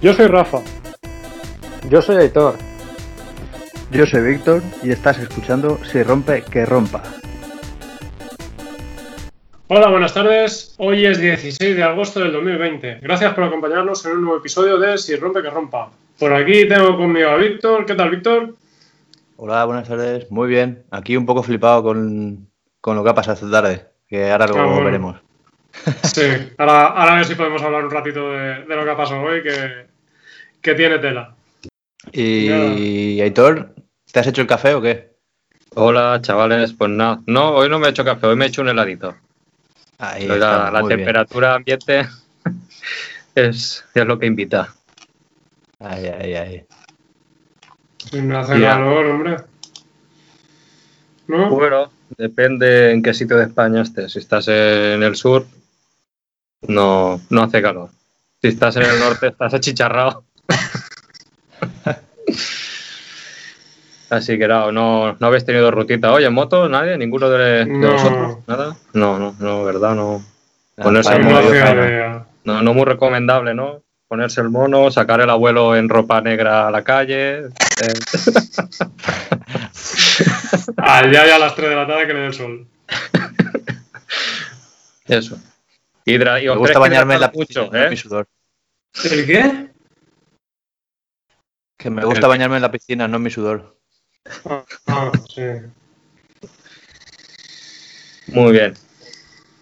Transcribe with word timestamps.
Yo 0.00 0.12
soy 0.12 0.26
Rafa. 0.26 0.58
Yo 1.88 2.02
soy 2.02 2.16
Aitor. 2.16 2.54
Yo 3.90 4.04
soy 4.06 4.20
Víctor 4.32 4.62
y 4.82 4.90
estás 4.90 5.18
escuchando 5.18 5.78
Si 5.84 6.02
rompe, 6.02 6.42
que 6.42 6.66
rompa. 6.66 7.02
Hola, 9.68 9.88
buenas 9.90 10.14
tardes. 10.14 10.74
Hoy 10.78 11.04
es 11.06 11.18
16 11.20 11.76
de 11.76 11.82
agosto 11.82 12.20
del 12.20 12.32
2020. 12.32 13.00
Gracias 13.02 13.34
por 13.34 13.44
acompañarnos 13.44 14.04
en 14.06 14.12
un 14.12 14.22
nuevo 14.22 14.38
episodio 14.38 14.78
de 14.78 14.96
Si 14.98 15.14
rompe, 15.16 15.42
que 15.42 15.50
rompa. 15.50 15.90
Por 16.18 16.32
aquí 16.32 16.66
tengo 16.68 16.96
conmigo 16.96 17.28
a 17.28 17.36
Víctor. 17.36 17.84
¿Qué 17.86 17.94
tal, 17.94 18.10
Víctor? 18.10 18.54
Hola, 19.36 19.64
buenas 19.64 19.88
tardes. 19.88 20.30
Muy 20.30 20.48
bien. 20.48 20.84
Aquí 20.90 21.16
un 21.16 21.26
poco 21.26 21.42
flipado 21.42 21.82
con, 21.82 22.48
con 22.80 22.96
lo 22.96 23.04
que 23.04 23.10
ha 23.10 23.14
pasado 23.14 23.34
esta 23.34 23.50
tarde, 23.50 23.86
que 24.08 24.30
ahora 24.30 24.46
lo 24.48 24.58
Ah, 24.58 24.64
bueno. 24.66 24.84
veremos. 24.84 25.16
Sí, 26.02 26.22
ahora, 26.58 26.86
ahora 26.88 27.12
a 27.12 27.16
ver 27.16 27.24
si 27.26 27.34
podemos 27.34 27.62
hablar 27.62 27.84
un 27.84 27.90
ratito 27.90 28.32
de, 28.32 28.64
de 28.64 28.76
lo 28.76 28.84
que 28.84 28.90
ha 28.90 28.96
pasado 28.96 29.22
hoy, 29.22 29.42
que, 29.42 29.86
que 30.60 30.74
tiene 30.74 30.98
tela. 30.98 31.34
Y 32.12 33.20
Aitor, 33.20 33.74
¿te 34.10 34.20
has 34.20 34.26
hecho 34.26 34.40
el 34.40 34.46
café 34.46 34.74
o 34.74 34.82
qué? 34.82 35.16
Hola, 35.74 36.18
chavales. 36.22 36.72
Pues 36.72 36.90
nada, 36.90 37.20
no, 37.26 37.50
hoy 37.50 37.68
no 37.68 37.78
me 37.78 37.86
he 37.86 37.90
hecho 37.90 38.04
café, 38.04 38.26
hoy 38.26 38.36
me 38.36 38.46
he 38.46 38.48
hecho 38.48 38.62
un 38.62 38.68
heladito. 38.68 39.14
Ahí 39.98 40.26
la, 40.26 40.34
está, 40.34 40.70
la 40.70 40.80
muy 40.80 40.88
bien. 40.88 40.98
temperatura 41.00 41.54
ambiente 41.54 42.06
es, 43.34 43.84
es 43.94 44.06
lo 44.06 44.18
que 44.18 44.26
invita. 44.26 44.74
Ahí, 45.80 46.06
ahí, 46.06 46.34
ahí. 46.34 46.64
Me 48.12 48.36
hace 48.36 48.58
Ya. 48.60 48.70
calor, 48.70 49.06
hombre. 49.06 49.36
¿No? 51.26 51.50
Bueno, 51.50 51.92
depende 52.16 52.92
en 52.92 53.02
qué 53.02 53.12
sitio 53.12 53.36
de 53.36 53.44
España 53.44 53.82
estés. 53.82 54.12
Si 54.12 54.18
estás 54.18 54.48
en 54.48 55.02
el 55.02 55.14
sur, 55.14 55.46
no, 56.62 57.20
no 57.30 57.42
hace 57.42 57.62
calor. 57.62 57.90
Si 58.40 58.48
estás 58.48 58.76
en 58.76 58.82
el 58.84 58.98
norte, 59.00 59.28
estás 59.28 59.52
achicharrado. 59.54 60.24
Así 64.10 64.38
que 64.38 64.48
no, 64.48 64.72
no, 64.72 65.16
no 65.20 65.26
habéis 65.26 65.44
tenido 65.44 65.70
rutita 65.70 66.10
hoy 66.12 66.24
en 66.24 66.32
moto, 66.32 66.66
nadie, 66.68 66.96
ninguno 66.96 67.28
de, 67.28 67.66
de 67.66 67.66
No. 67.66 67.92
vosotros, 67.92 68.38
nada. 68.46 68.74
No, 68.94 69.18
no, 69.18 69.34
no, 69.38 69.64
verdad, 69.64 69.94
no. 69.94 70.24
Ah, 70.78 70.82
Ponerse 70.84 71.14
el 71.14 71.28
No 71.28 71.42
faena. 71.42 71.86
idea. 71.86 72.26
No, 72.44 72.62
no 72.62 72.72
muy 72.72 72.84
recomendable, 72.86 73.52
¿no? 73.54 73.82
Ponerse 74.06 74.40
el 74.40 74.48
mono, 74.48 74.90
sacar 74.90 75.20
el 75.20 75.28
abuelo 75.28 75.76
en 75.76 75.90
ropa 75.90 76.22
negra 76.22 76.68
a 76.68 76.70
la 76.70 76.82
calle. 76.82 77.40
eh, 77.40 77.46
Allá 80.78 81.26
ya 81.26 81.36
a 81.36 81.38
las 81.38 81.54
3 81.54 81.68
de 81.68 81.76
la 81.76 81.86
tarde 81.86 82.06
que 82.06 82.14
le 82.14 82.20
dé 82.20 82.26
el 82.28 82.34
sol. 82.34 82.66
eso. 85.06 85.36
Hidra- 86.12 86.42
y 86.42 86.46
Me 86.48 86.56
gusta 86.56 86.78
bañarme 86.78 87.14
en 87.14 87.20
la 87.20 87.30
piscina, 87.32 87.62
mucho, 87.62 87.72
no 87.76 87.84
¿eh? 87.84 87.90
mi 87.90 87.96
sudor. 87.96 88.26
¿El 89.04 89.26
qué? 89.26 89.68
Que 91.76 91.90
me 91.90 92.04
gusta 92.04 92.26
bañarme 92.26 92.56
en 92.56 92.62
la 92.62 92.70
piscina, 92.72 93.06
no 93.08 93.16
en 93.18 93.22
mi 93.22 93.30
sudor. 93.30 93.76
Ah, 94.86 95.12
sí. 95.32 95.42
Muy 98.28 98.52
bien. 98.52 98.74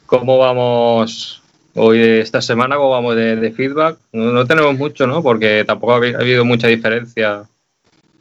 ¿Cómo 0.07 0.39
vamos 0.39 1.43
hoy 1.75 2.01
esta 2.01 2.41
semana? 2.41 2.77
¿Cómo 2.77 2.91
vamos 2.91 3.17
de, 3.17 3.37
de 3.37 3.53
feedback? 3.53 3.99
No, 4.13 4.33
no 4.33 4.47
tenemos 4.47 4.77
mucho, 4.77 5.07
¿no? 5.07 5.23
Porque 5.23 5.65
tampoco 5.67 5.95
ha, 5.95 5.99
habi- 5.99 6.15
ha 6.15 6.21
habido 6.21 6.45
mucha 6.45 6.69
diferencia. 6.69 7.45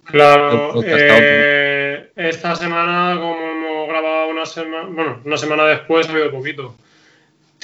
Claro, 0.03 0.83
eh, 0.85 2.11
esta 2.15 2.55
semana, 2.55 3.15
como 3.19 3.35
hemos 3.39 3.87
grabado 3.87 4.27
una 4.29 4.45
semana, 4.45 4.87
bueno, 4.89 5.21
una 5.25 5.37
semana 5.37 5.65
después, 5.65 6.07
ha 6.07 6.11
habido 6.11 6.31
poquito. 6.31 6.75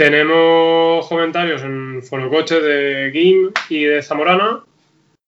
Tenemos 0.02 1.08
comentarios 1.08 1.62
en 1.62 2.02
Foro 2.02 2.28
Coche 2.28 2.60
de 2.60 3.12
Gim 3.12 3.52
y 3.70 3.84
de 3.84 4.02
Zamorana. 4.02 4.64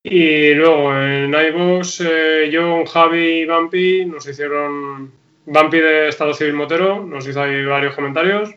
Y 0.01 0.55
luego 0.55 0.97
en 0.97 1.31
iVoox, 1.31 2.01
eh, 2.01 2.49
John, 2.51 2.83
Javi 2.83 3.41
y 3.41 3.45
Bampi 3.45 4.05
nos 4.05 4.27
hicieron. 4.27 5.11
Bampi 5.45 5.77
de 5.77 6.07
Estado 6.07 6.33
Civil 6.33 6.55
Motero 6.55 7.05
nos 7.05 7.27
hizo 7.27 7.43
ahí 7.43 7.63
varios 7.63 7.93
comentarios. 7.93 8.49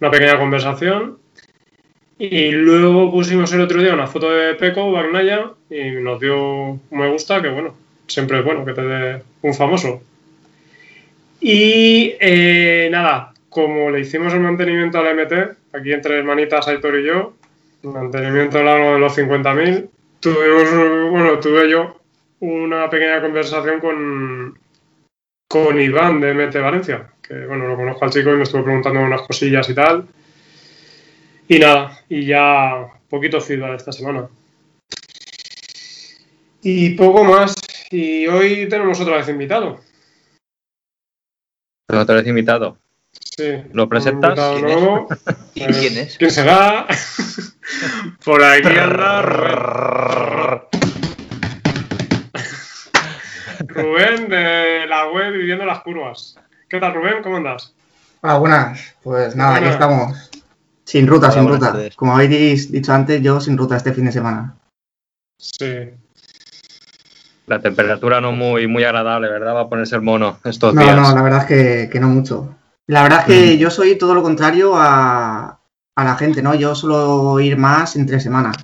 Una 0.00 0.12
pequeña 0.12 0.38
conversación. 0.38 1.18
Y 2.16 2.52
luego 2.52 3.10
pusimos 3.10 3.52
el 3.54 3.62
otro 3.62 3.82
día 3.82 3.92
una 3.92 4.06
foto 4.06 4.30
de 4.30 4.54
Peco, 4.54 4.92
Bagnaya, 4.92 5.50
y 5.68 6.00
nos 6.00 6.20
dio 6.20 6.38
un 6.38 6.80
me 6.92 7.10
gusta, 7.10 7.42
que 7.42 7.48
bueno, 7.48 7.74
siempre 8.06 8.38
es 8.38 8.44
bueno 8.44 8.64
que 8.64 8.72
te 8.72 8.82
dé 8.82 9.22
un 9.42 9.52
famoso. 9.52 10.00
Y 11.40 12.14
eh, 12.20 12.88
nada, 12.92 13.32
como 13.56 13.90
le 13.90 14.00
hicimos 14.00 14.34
el 14.34 14.40
mantenimiento 14.40 14.98
al 14.98 15.16
MT, 15.16 15.32
aquí 15.72 15.90
entre 15.90 16.18
hermanitas 16.18 16.68
Aitor 16.68 17.00
y 17.00 17.06
yo, 17.06 17.32
mantenimiento 17.84 18.62
largo 18.62 18.92
de 18.92 18.98
los 18.98 19.16
50.000, 19.16 19.88
tuvimos, 20.20 21.10
bueno, 21.10 21.40
tuve 21.40 21.70
yo 21.70 21.98
una 22.40 22.90
pequeña 22.90 23.22
conversación 23.22 23.80
con, 23.80 24.58
con 25.48 25.80
Iván 25.80 26.20
de 26.20 26.34
MT 26.34 26.56
Valencia, 26.56 27.08
que 27.22 27.46
bueno, 27.46 27.66
lo 27.66 27.76
conozco 27.76 28.04
al 28.04 28.10
chico 28.10 28.30
y 28.34 28.36
me 28.36 28.42
estuvo 28.42 28.62
preguntando 28.62 29.00
unas 29.00 29.22
cosillas 29.22 29.66
y 29.70 29.74
tal. 29.74 30.06
Y 31.48 31.58
nada, 31.58 31.98
y 32.10 32.26
ya 32.26 32.88
poquito 33.08 33.40
feedback 33.40 33.76
esta 33.76 33.92
semana. 33.92 34.28
Y 36.60 36.90
poco 36.90 37.24
más. 37.24 37.54
Y 37.90 38.26
hoy 38.26 38.68
tenemos 38.68 39.00
otra 39.00 39.16
vez 39.16 39.30
invitado. 39.30 39.80
Otra 41.90 42.16
vez 42.16 42.26
invitado. 42.26 42.76
Sí. 43.36 43.62
¿Lo 43.72 43.86
presentas? 43.88 44.30
invitado 44.30 44.54
¿Quién 44.56 44.68
es? 44.68 44.76
nuevo. 44.80 45.08
¿Y 45.54 45.62
Eh, 45.62 45.66
quién 45.78 45.98
es? 45.98 46.16
¿Quién 46.18 46.30
será? 46.30 46.86
Por 48.24 48.42
aquí 48.42 48.68
anda 48.78 49.22
Rubén. 49.22 50.60
Rubén 53.68 54.28
de 54.28 54.86
la 54.88 55.08
web 55.10 55.32
Viviendo 55.32 55.66
las 55.66 55.80
Curvas. 55.80 56.36
¿Qué 56.68 56.80
tal, 56.80 56.94
Rubén? 56.94 57.22
¿Cómo 57.22 57.36
andas? 57.36 57.74
Hola, 58.22 58.38
buenas. 58.38 58.94
Pues 59.02 59.36
nada, 59.36 59.56
aquí 59.56 59.66
estamos. 59.66 60.30
Sin 60.84 61.06
ruta, 61.06 61.26
Hola, 61.26 61.34
sin 61.34 61.48
ruta. 61.48 61.72
tardes. 61.72 61.94
Como 61.96 62.14
habéis 62.16 62.72
dicho 62.72 62.92
antes, 62.94 63.20
yo 63.20 63.40
sin 63.40 63.58
ruta 63.58 63.76
este 63.76 63.92
fin 63.92 64.06
de 64.06 64.12
semana. 64.12 64.56
Sí. 65.38 65.90
La 67.46 67.60
temperatura 67.60 68.20
no 68.20 68.32
muy, 68.32 68.66
muy 68.66 68.82
agradable, 68.84 69.28
¿verdad? 69.28 69.54
Va 69.56 69.60
a 69.62 69.68
ponerse 69.68 69.94
el 69.94 70.02
mono 70.02 70.38
estos 70.44 70.72
No, 70.74 70.80
días. 70.80 70.96
no, 70.96 71.14
la 71.14 71.22
verdad 71.22 71.40
es 71.42 71.46
que, 71.46 71.90
que 71.92 72.00
no 72.00 72.08
mucho. 72.08 72.56
La 72.88 73.02
verdad 73.02 73.20
es 73.20 73.26
que 73.26 73.54
Mm. 73.56 73.58
yo 73.58 73.70
soy 73.70 73.98
todo 73.98 74.14
lo 74.14 74.22
contrario 74.22 74.74
a, 74.76 75.58
a 75.96 76.04
la 76.04 76.14
gente, 76.16 76.42
¿no? 76.42 76.54
Yo 76.54 76.74
suelo 76.74 77.38
ir 77.40 77.56
más 77.56 77.96
entre 77.96 78.20
semanas. 78.20 78.56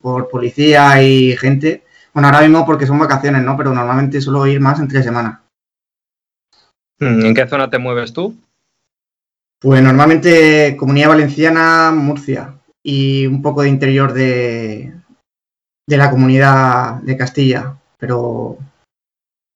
Por 0.00 0.28
policía 0.28 1.02
y 1.02 1.36
gente. 1.36 1.84
Bueno, 2.12 2.28
ahora 2.28 2.40
mismo 2.40 2.66
porque 2.66 2.86
son 2.86 2.98
vacaciones, 2.98 3.42
¿no? 3.42 3.56
Pero 3.56 3.72
normalmente 3.72 4.20
suelo 4.20 4.46
ir 4.46 4.60
más 4.60 4.80
entre 4.80 5.02
semanas. 5.02 5.40
¿En 6.98 7.34
qué 7.34 7.46
zona 7.46 7.70
te 7.70 7.78
mueves 7.78 8.12
tú? 8.12 8.34
Pues 9.60 9.82
normalmente 9.82 10.76
Comunidad 10.78 11.10
Valenciana, 11.10 11.92
Murcia 11.92 12.54
y 12.82 13.26
un 13.26 13.42
poco 13.42 13.62
de 13.62 13.68
interior 13.68 14.12
de, 14.12 14.92
de 15.86 15.96
la 15.96 16.10
comunidad 16.10 16.94
de 17.02 17.16
Castilla, 17.16 17.76
pero 17.98 18.56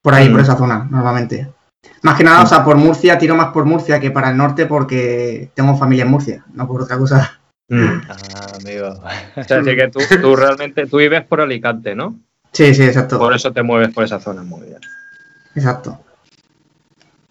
por 0.03 0.15
ahí, 0.15 0.29
Mm. 0.29 0.33
por 0.33 0.41
esa 0.43 0.57
zona, 0.57 0.87
normalmente. 0.91 1.54
Más 2.03 2.17
que 2.17 2.25
nada, 2.25 2.43
o 2.43 2.47
sea, 2.47 2.65
por 2.65 2.77
Murcia, 2.77 3.19
tiro 3.19 3.35
más 3.35 3.49
por 3.53 3.65
Murcia 3.65 3.99
que 3.99 4.11
para 4.11 4.31
el 4.31 4.37
norte 4.37 4.67
porque 4.67 5.51
tengo 5.55 5.77
familia 5.77 6.05
en 6.05 6.11
Murcia, 6.11 6.45
no 6.53 6.67
por 6.67 6.83
otra 6.83 6.99
cosa. 6.99 7.41
Mm. 7.69 8.01
Ah, 8.09 8.47
amigo. 8.61 8.89
O 9.37 9.45
sea, 9.45 9.61
así 9.61 9.77
que 9.77 9.89
tú, 9.89 10.01
tú 10.21 10.37
realmente 10.37 10.87
tú 10.87 10.99
vives 10.99 11.25
por 11.25 11.41
Alicante, 11.41 11.95
¿no? 11.95 12.19
Sí, 12.53 12.75
sí, 12.75 12.85
exacto. 12.85 13.19
Por 13.19 13.35
eso 13.35 13.53
te 13.53 13.63
mueves 13.63 13.93
por 13.93 14.05
esa 14.05 14.21
zona. 14.21 14.43
Muy 14.43 14.63
bien. 14.63 14.81
Exacto. 15.55 15.99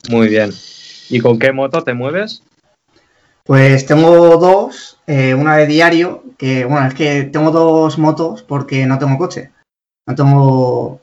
Muy 0.09 0.27
bien. 0.27 0.51
¿Y 1.09 1.19
con 1.19 1.39
qué 1.39 1.51
moto 1.51 1.83
te 1.83 1.93
mueves? 1.93 2.43
Pues 3.45 3.85
tengo 3.85 4.37
dos, 4.37 4.99
eh, 5.07 5.33
una 5.33 5.57
de 5.57 5.67
diario, 5.67 6.23
que 6.37 6.65
bueno, 6.65 6.87
es 6.87 6.93
que 6.93 7.23
tengo 7.23 7.51
dos 7.51 7.97
motos 7.97 8.41
porque 8.41 8.85
no 8.85 8.97
tengo 8.99 9.17
coche. 9.17 9.51
No 10.07 10.15
tengo... 10.15 11.01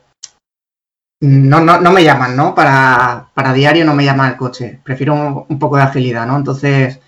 No, 1.21 1.59
no, 1.59 1.79
no 1.79 1.91
me 1.91 2.03
llaman, 2.03 2.35
¿no? 2.35 2.55
Para, 2.55 3.29
para 3.35 3.53
diario 3.53 3.85
no 3.85 3.93
me 3.93 4.03
llama 4.03 4.27
el 4.27 4.37
coche. 4.37 4.81
Prefiero 4.83 5.45
un, 5.47 5.59
poco 5.59 5.77
de 5.77 5.83
agilidad, 5.83 6.25
¿no? 6.25 6.35
Entonces, 6.35 6.99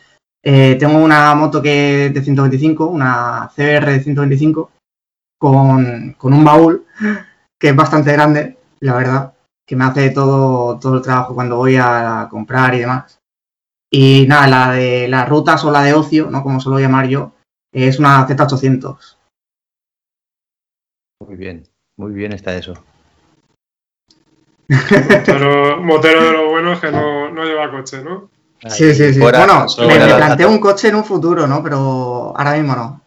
eh, 0.44 0.75
tengo 0.80 1.00
una 1.00 1.33
moto 1.33 1.62
que 1.63 2.12
de 2.13 2.21
125, 2.21 2.86
una 2.86 3.50
CBR 3.56 3.92
de 3.92 4.04
125, 4.04 4.71
con, 5.39 6.13
con 6.18 6.33
un 6.33 6.44
baúl 6.44 6.86
que 7.60 7.69
es 7.69 7.75
bastante 7.75 8.13
grande, 8.13 8.57
la 8.81 8.95
verdad, 8.95 9.33
que 9.65 9.75
me 9.75 9.86
hace 9.86 10.12
todo, 10.12 10.77
todo 10.80 10.98
el 10.98 11.01
trabajo 11.01 11.33
cuando 11.33 11.57
voy 11.57 11.77
a 11.77 12.27
comprar 12.30 12.75
y 12.75 12.80
demás. 12.80 13.19
Y 13.92 14.27
nada, 14.27 14.48
la 14.48 14.71
de 14.74 15.07
las 15.07 15.27
rutas 15.27 15.65
o 15.65 15.71
la 15.71 15.83
de 15.83 15.94
ocio, 15.94 16.30
¿no? 16.30 16.44
Como 16.44 16.60
suelo 16.60 16.80
llamar 16.80 17.07
yo, 17.07 17.33
es 17.71 17.98
una 17.98 18.27
Z800. 18.27 19.18
Muy 21.25 21.36
bien, 21.36 21.63
muy 21.98 22.12
bien 22.12 22.33
está 22.33 22.56
eso. 22.56 22.74
Motero, 24.69 25.81
motero 25.81 26.24
de 26.24 26.31
lo 26.31 26.50
bueno 26.50 26.74
es 26.74 26.80
que 26.80 26.92
no, 26.92 27.30
no 27.31 27.44
lleva 27.44 27.69
coche, 27.71 28.04
¿no? 28.04 28.30
Sí, 28.69 28.94
sí, 28.95 29.13
sí. 29.13 29.19
Fuera- 29.19 29.39
bueno, 29.39 29.65
me, 29.80 29.94
de 29.94 30.00
me 30.00 30.07
la 30.07 30.15
planteo 30.18 30.50
un 30.50 30.60
coche 30.60 30.88
en 30.88 30.95
un 30.95 31.04
futuro, 31.04 31.48
¿no? 31.48 31.62
Pero 31.62 32.33
ahora 32.38 32.54
mismo 32.54 32.75
no. 32.75 33.01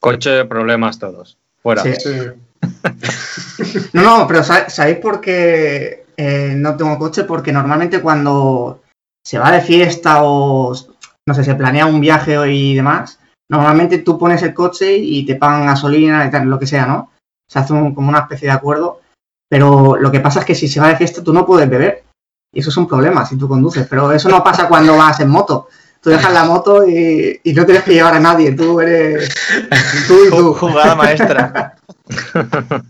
Coche, 0.00 0.44
problemas 0.44 0.98
todos. 0.98 1.38
Fuera. 1.62 1.82
Sí. 1.82 1.94
Sí. 1.94 2.18
No, 3.92 4.02
no, 4.02 4.26
pero 4.26 4.42
sa- 4.42 4.68
¿sabéis 4.70 4.98
por 4.98 5.20
qué 5.20 6.06
eh, 6.16 6.54
no 6.56 6.76
tengo 6.76 6.98
coche? 6.98 7.24
Porque 7.24 7.52
normalmente 7.52 8.00
cuando 8.00 8.82
se 9.24 9.38
va 9.38 9.50
de 9.52 9.60
fiesta 9.60 10.22
o, 10.22 10.74
no 11.26 11.34
sé, 11.34 11.44
se 11.44 11.54
planea 11.54 11.86
un 11.86 12.00
viaje 12.00 12.36
y 12.50 12.74
demás, 12.74 13.18
normalmente 13.50 13.98
tú 13.98 14.18
pones 14.18 14.42
el 14.42 14.54
coche 14.54 14.96
y 14.96 15.24
te 15.26 15.36
pagan 15.36 15.66
gasolina 15.66 16.24
y 16.26 16.30
tal, 16.30 16.48
lo 16.48 16.58
que 16.58 16.66
sea, 16.66 16.86
¿no? 16.86 17.12
Se 17.48 17.58
hace 17.58 17.72
un- 17.74 17.94
como 17.94 18.08
una 18.08 18.20
especie 18.20 18.48
de 18.48 18.54
acuerdo, 18.54 19.00
pero 19.50 19.96
lo 19.96 20.12
que 20.12 20.20
pasa 20.20 20.38
es 20.40 20.46
que 20.46 20.54
si 20.54 20.68
se 20.68 20.78
va 20.78 20.88
de 20.88 20.96
fiesta 20.96 21.24
tú 21.24 21.32
no 21.32 21.44
puedes 21.44 21.68
beber. 21.68 22.04
Y 22.52 22.60
eso 22.60 22.70
es 22.70 22.76
un 22.76 22.86
problema 22.86 23.26
si 23.26 23.36
tú 23.36 23.48
conduces, 23.48 23.86
pero 23.90 24.12
eso 24.12 24.28
no 24.28 24.44
pasa 24.44 24.68
cuando 24.68 24.96
vas 24.96 25.18
en 25.18 25.28
moto. 25.28 25.68
Tú 26.00 26.10
dejas 26.10 26.32
la 26.32 26.44
moto 26.44 26.86
y, 26.88 27.40
y 27.42 27.52
no 27.52 27.66
tienes 27.66 27.82
que 27.82 27.94
llevar 27.94 28.14
a 28.14 28.20
nadie, 28.20 28.52
tú 28.52 28.80
eres 28.80 29.28
tú 30.08 30.24
y 30.24 30.30
tú. 30.30 30.54
Jugada 30.54 30.94
maestra. 30.94 31.74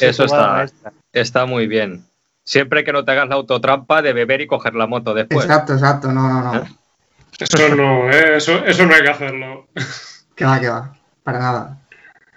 Eso 0.00 0.26
jugada 0.26 0.44
está, 0.44 0.52
maestra. 0.52 0.92
está 1.12 1.46
muy 1.46 1.66
bien. 1.66 2.04
Siempre 2.44 2.84
que 2.84 2.92
no 2.92 3.04
te 3.04 3.12
hagas 3.12 3.28
la 3.28 3.36
autotrampa 3.36 4.02
de 4.02 4.12
beber 4.12 4.42
y 4.42 4.46
coger 4.46 4.74
la 4.74 4.86
moto 4.86 5.14
después. 5.14 5.46
Exacto, 5.46 5.72
exacto, 5.72 6.12
no, 6.12 6.28
no, 6.28 6.42
no. 6.42 6.64
Eso 7.38 7.74
no, 7.74 8.10
¿eh? 8.10 8.36
eso, 8.36 8.64
eso 8.64 8.84
no 8.86 8.94
hay 8.94 9.02
que 9.02 9.08
hacerlo. 9.08 9.68
Que 10.36 10.44
va, 10.44 10.60
que 10.60 10.68
va. 10.68 10.94
Para 11.22 11.38
nada. 11.38 11.78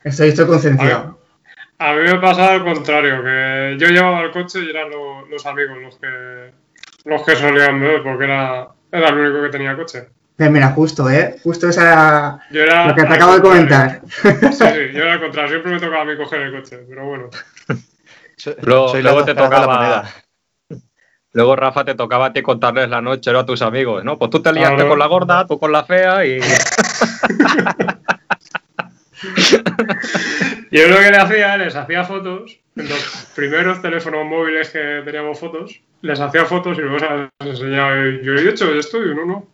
Estoy, 0.03 0.29
estoy 0.29 0.47
concienciado. 0.47 1.16
A 1.79 1.93
mí 1.93 2.01
me 2.01 2.19
pasa 2.19 2.53
al 2.53 2.63
contrario, 2.63 3.23
que 3.23 3.75
yo 3.79 3.87
llevaba 3.89 4.21
el 4.21 4.31
coche 4.31 4.59
y 4.65 4.69
eran 4.69 4.89
lo- 4.89 5.25
los 5.27 5.45
amigos 5.45 5.77
los 5.79 5.97
que 5.99 6.51
los 7.05 7.21
que 7.23 7.35
solían 7.35 7.79
beber, 7.79 8.01
porque 8.03 8.23
era, 8.25 8.67
era 8.91 9.09
el 9.09 9.17
único 9.17 9.43
que 9.43 9.49
tenía 9.49 9.75
coche. 9.75 10.09
Pues 10.35 10.51
mira, 10.51 10.69
justo, 10.71 11.09
¿eh? 11.09 11.35
Justo 11.43 11.69
esa... 11.69 12.39
Yo 12.51 12.61
era 12.63 12.87
Lo 12.87 12.95
que 12.95 13.03
te 13.03 13.13
acabo 13.13 13.35
de 13.35 13.41
comentar. 13.41 14.01
Sí, 14.21 14.29
sí, 14.51 14.91
yo 14.93 15.03
era 15.03 15.13
al 15.13 15.19
contrario, 15.21 15.49
siempre 15.51 15.71
me 15.73 15.79
tocaba 15.79 16.01
a 16.01 16.05
mí 16.05 16.17
coger 16.17 16.41
el 16.41 16.51
coche, 16.61 16.79
pero 16.89 17.05
bueno. 17.05 17.29
Luego- 18.61 18.89
soy 18.89 19.01
la 19.01 19.11
luego 19.11 19.25
te 19.25 19.33
la 19.33 19.43
tocaba- 19.43 19.67
moneda. 19.75 20.09
Luego, 21.33 21.55
Rafa, 21.55 21.85
te 21.85 21.93
tocaba 21.95 22.25
a 22.27 22.33
ti 22.33 22.41
contarles 22.41 22.89
la 22.89 23.01
noche 23.01 23.31
¿no? 23.31 23.39
a 23.39 23.45
tus 23.45 23.61
amigos, 23.61 24.03
¿no? 24.03 24.17
Pues 24.17 24.29
tú 24.31 24.41
te 24.41 24.51
liaste 24.51 24.75
Claro. 24.75 24.89
con 24.89 24.99
la 24.99 25.05
gorda, 25.07 25.45
tú 25.47 25.59
con 25.59 25.71
la 25.71 25.83
fea 25.85 26.25
y... 26.25 26.39
Yo 30.71 30.87
lo 30.87 30.97
que 30.97 31.11
le 31.11 31.17
hacía, 31.17 31.57
les 31.57 31.75
hacía 31.75 32.03
fotos, 32.03 32.59
en 32.75 32.89
los 32.89 33.27
primeros 33.35 33.81
teléfonos 33.81 34.25
móviles 34.25 34.69
que 34.69 35.01
teníamos 35.05 35.39
fotos, 35.39 35.79
les 36.01 36.19
hacía 36.19 36.45
fotos 36.45 36.77
y 36.77 36.81
luego 36.81 36.99
se 36.99 37.05
las 37.05 37.29
enseñaba. 37.39 37.95
Yo 38.21 38.33
he 38.33 38.49
hecho 38.49 38.73
esto 38.73 39.03
y 39.03 39.15
no, 39.15 39.25
no. 39.25 39.47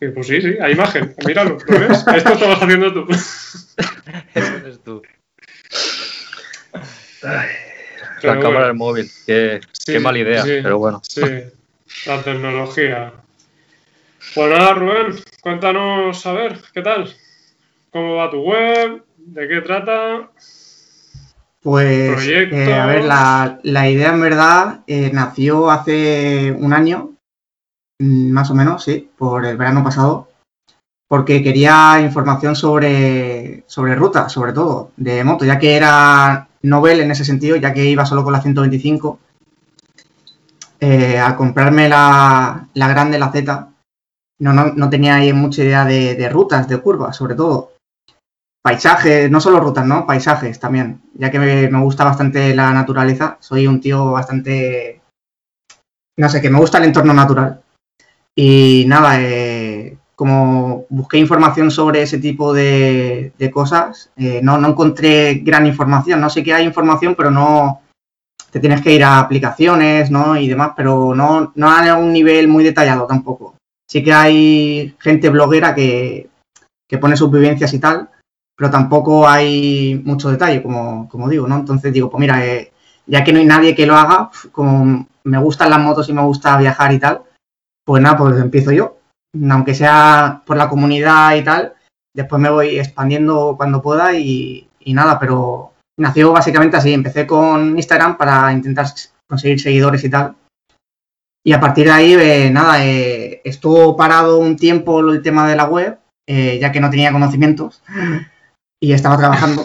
Y 0.00 0.08
pues 0.08 0.26
sí, 0.26 0.42
sí, 0.42 0.56
hay 0.60 0.72
imagen, 0.72 1.14
míralo, 1.26 1.56
¿lo 1.66 1.80
ves? 1.80 2.04
Esto 2.14 2.34
lo 2.34 2.48
vas 2.48 2.62
haciendo 2.62 2.92
tú. 2.92 3.06
Ese 4.34 4.56
eres 4.56 4.82
tú. 4.82 5.02
la 7.22 7.46
Pero 8.20 8.32
cámara 8.34 8.48
bueno, 8.48 8.66
del 8.66 8.74
móvil. 8.74 9.10
Qué, 9.24 9.60
sí, 9.72 9.92
qué 9.92 10.00
mala 10.00 10.18
idea, 10.18 10.42
sí, 10.42 10.58
pero 10.62 10.78
bueno. 10.78 11.00
Sí, 11.08 11.22
la 12.06 12.22
tecnología. 12.22 13.12
Pues 14.34 14.50
nada, 14.50 14.74
Rubén, 14.74 15.14
cuéntanos, 15.40 16.26
a 16.26 16.32
ver, 16.32 16.58
¿qué 16.72 16.82
tal? 16.82 17.14
¿Cómo 17.90 18.16
va 18.16 18.30
tu 18.30 18.42
web? 18.42 19.02
¿De 19.26 19.48
qué 19.48 19.60
trata? 19.62 20.30
Pues, 21.62 22.26
eh, 22.28 22.74
a 22.74 22.86
ver, 22.86 23.04
la, 23.04 23.58
la 23.62 23.88
idea 23.88 24.12
en 24.12 24.20
verdad 24.20 24.80
eh, 24.86 25.10
nació 25.14 25.70
hace 25.70 26.52
un 26.52 26.74
año, 26.74 27.12
mm, 27.98 28.30
más 28.30 28.50
o 28.50 28.54
menos, 28.54 28.84
sí, 28.84 29.10
por 29.16 29.46
el 29.46 29.56
verano 29.56 29.82
pasado, 29.82 30.28
porque 31.08 31.42
quería 31.42 32.00
información 32.02 32.54
sobre, 32.54 33.64
sobre 33.66 33.94
rutas, 33.94 34.30
sobre 34.30 34.52
todo, 34.52 34.90
de 34.98 35.24
moto, 35.24 35.46
ya 35.46 35.58
que 35.58 35.74
era 35.74 36.48
novel 36.60 37.00
en 37.00 37.10
ese 37.10 37.24
sentido, 37.24 37.56
ya 37.56 37.72
que 37.72 37.86
iba 37.86 38.04
solo 38.04 38.24
con 38.24 38.34
la 38.34 38.42
125. 38.42 39.18
Eh, 40.80 41.18
al 41.18 41.34
comprarme 41.34 41.88
la, 41.88 42.68
la 42.74 42.88
grande, 42.88 43.18
la 43.18 43.32
Z, 43.32 43.70
no, 44.40 44.52
no, 44.52 44.66
no 44.74 44.90
tenía 44.90 45.16
ahí 45.16 45.32
mucha 45.32 45.62
idea 45.62 45.86
de, 45.86 46.14
de 46.14 46.28
rutas, 46.28 46.68
de 46.68 46.76
curvas, 46.78 47.16
sobre 47.16 47.34
todo 47.34 47.73
paisajes, 48.64 49.30
no 49.30 49.42
solo 49.42 49.60
rutas, 49.60 49.84
¿no? 49.84 50.06
Paisajes 50.06 50.58
también, 50.58 51.02
ya 51.12 51.30
que 51.30 51.38
me, 51.38 51.82
gusta 51.82 52.02
bastante 52.02 52.54
la 52.54 52.72
naturaleza, 52.72 53.36
soy 53.38 53.66
un 53.66 53.78
tío 53.78 54.12
bastante, 54.12 55.02
no 56.16 56.28
sé, 56.30 56.40
que 56.40 56.48
me 56.48 56.58
gusta 56.58 56.78
el 56.78 56.84
entorno 56.84 57.12
natural. 57.12 57.60
Y 58.34 58.86
nada, 58.88 59.20
eh, 59.20 59.98
como 60.16 60.86
busqué 60.88 61.18
información 61.18 61.70
sobre 61.70 62.00
ese 62.00 62.18
tipo 62.18 62.54
de, 62.54 63.34
cosas, 63.52 64.10
eh, 64.16 64.40
no, 64.42 64.56
no 64.56 64.68
encontré 64.68 65.42
gran 65.44 65.66
información, 65.66 66.22
no 66.22 66.30
sé 66.30 66.42
que 66.42 66.54
hay 66.54 66.64
información, 66.64 67.14
pero 67.14 67.30
no, 67.30 67.82
te 68.50 68.60
tienes 68.60 68.80
que 68.80 68.92
ir 68.92 69.04
a 69.04 69.18
aplicaciones, 69.18 70.10
¿no? 70.10 70.38
Y 70.38 70.48
demás, 70.48 70.72
pero 70.74 71.14
no, 71.14 71.52
no 71.54 71.70
a 71.70 71.96
un 71.96 72.14
nivel 72.14 72.48
muy 72.48 72.64
detallado 72.64 73.06
tampoco. 73.06 73.56
Sí 73.86 74.02
que 74.02 74.14
hay 74.14 74.96
gente 75.00 75.28
bloguera 75.28 75.74
que, 75.74 76.30
que 76.88 76.96
pone 76.96 77.14
sus 77.14 77.30
vivencias 77.30 77.74
y 77.74 77.78
tal, 77.78 78.08
pero 78.56 78.70
tampoco 78.70 79.28
hay 79.28 80.00
mucho 80.04 80.30
detalle, 80.30 80.62
como, 80.62 81.28
digo, 81.28 81.46
¿no? 81.46 81.56
Entonces 81.56 81.92
digo, 81.92 82.10
pues 82.10 82.20
mira, 82.20 82.44
eh, 82.46 82.72
ya 83.06 83.24
que 83.24 83.32
no 83.32 83.38
hay 83.40 83.46
nadie 83.46 83.74
que 83.74 83.86
lo 83.86 83.96
haga, 83.96 84.30
como 84.52 85.06
me 85.24 85.38
gustan 85.38 85.70
las 85.70 85.80
motos 85.80 86.08
y 86.08 86.12
me 86.12 86.22
gusta 86.22 86.56
viajar 86.56 86.92
y 86.92 86.98
tal, 86.98 87.22
pues 87.84 88.02
nada, 88.02 88.16
pues 88.16 88.38
empiezo 88.38 88.72
yo. 88.72 88.98
Aunque 89.50 89.74
sea 89.74 90.42
por 90.46 90.56
la 90.56 90.68
comunidad 90.68 91.34
y 91.34 91.42
tal, 91.42 91.74
después 92.14 92.40
me 92.40 92.50
voy 92.50 92.78
expandiendo 92.78 93.54
cuando 93.56 93.82
pueda 93.82 94.14
y, 94.14 94.68
y 94.78 94.94
nada, 94.94 95.18
pero 95.18 95.72
nació 95.98 96.32
básicamente 96.32 96.76
así. 96.76 96.92
Empecé 96.92 97.26
con 97.26 97.76
Instagram 97.76 98.16
para 98.16 98.52
intentar 98.52 98.86
conseguir 99.28 99.60
seguidores 99.60 100.04
y 100.04 100.10
tal. 100.10 100.36
Y 101.46 101.52
a 101.52 101.60
partir 101.60 101.86
de 101.86 101.92
ahí, 101.92 102.14
eh, 102.14 102.50
nada, 102.50 102.84
eh, 102.86 103.42
estuvo 103.44 103.96
parado 103.96 104.38
un 104.38 104.56
tiempo 104.56 105.00
el 105.00 105.20
tema 105.20 105.48
de 105.48 105.56
la 105.56 105.66
web, 105.66 105.98
eh, 106.26 106.58
ya 106.58 106.72
que 106.72 106.80
no 106.80 106.88
tenía 106.88 107.12
conocimientos 107.12 107.82
y 108.84 108.92
estaba 108.92 109.16
trabajando. 109.16 109.64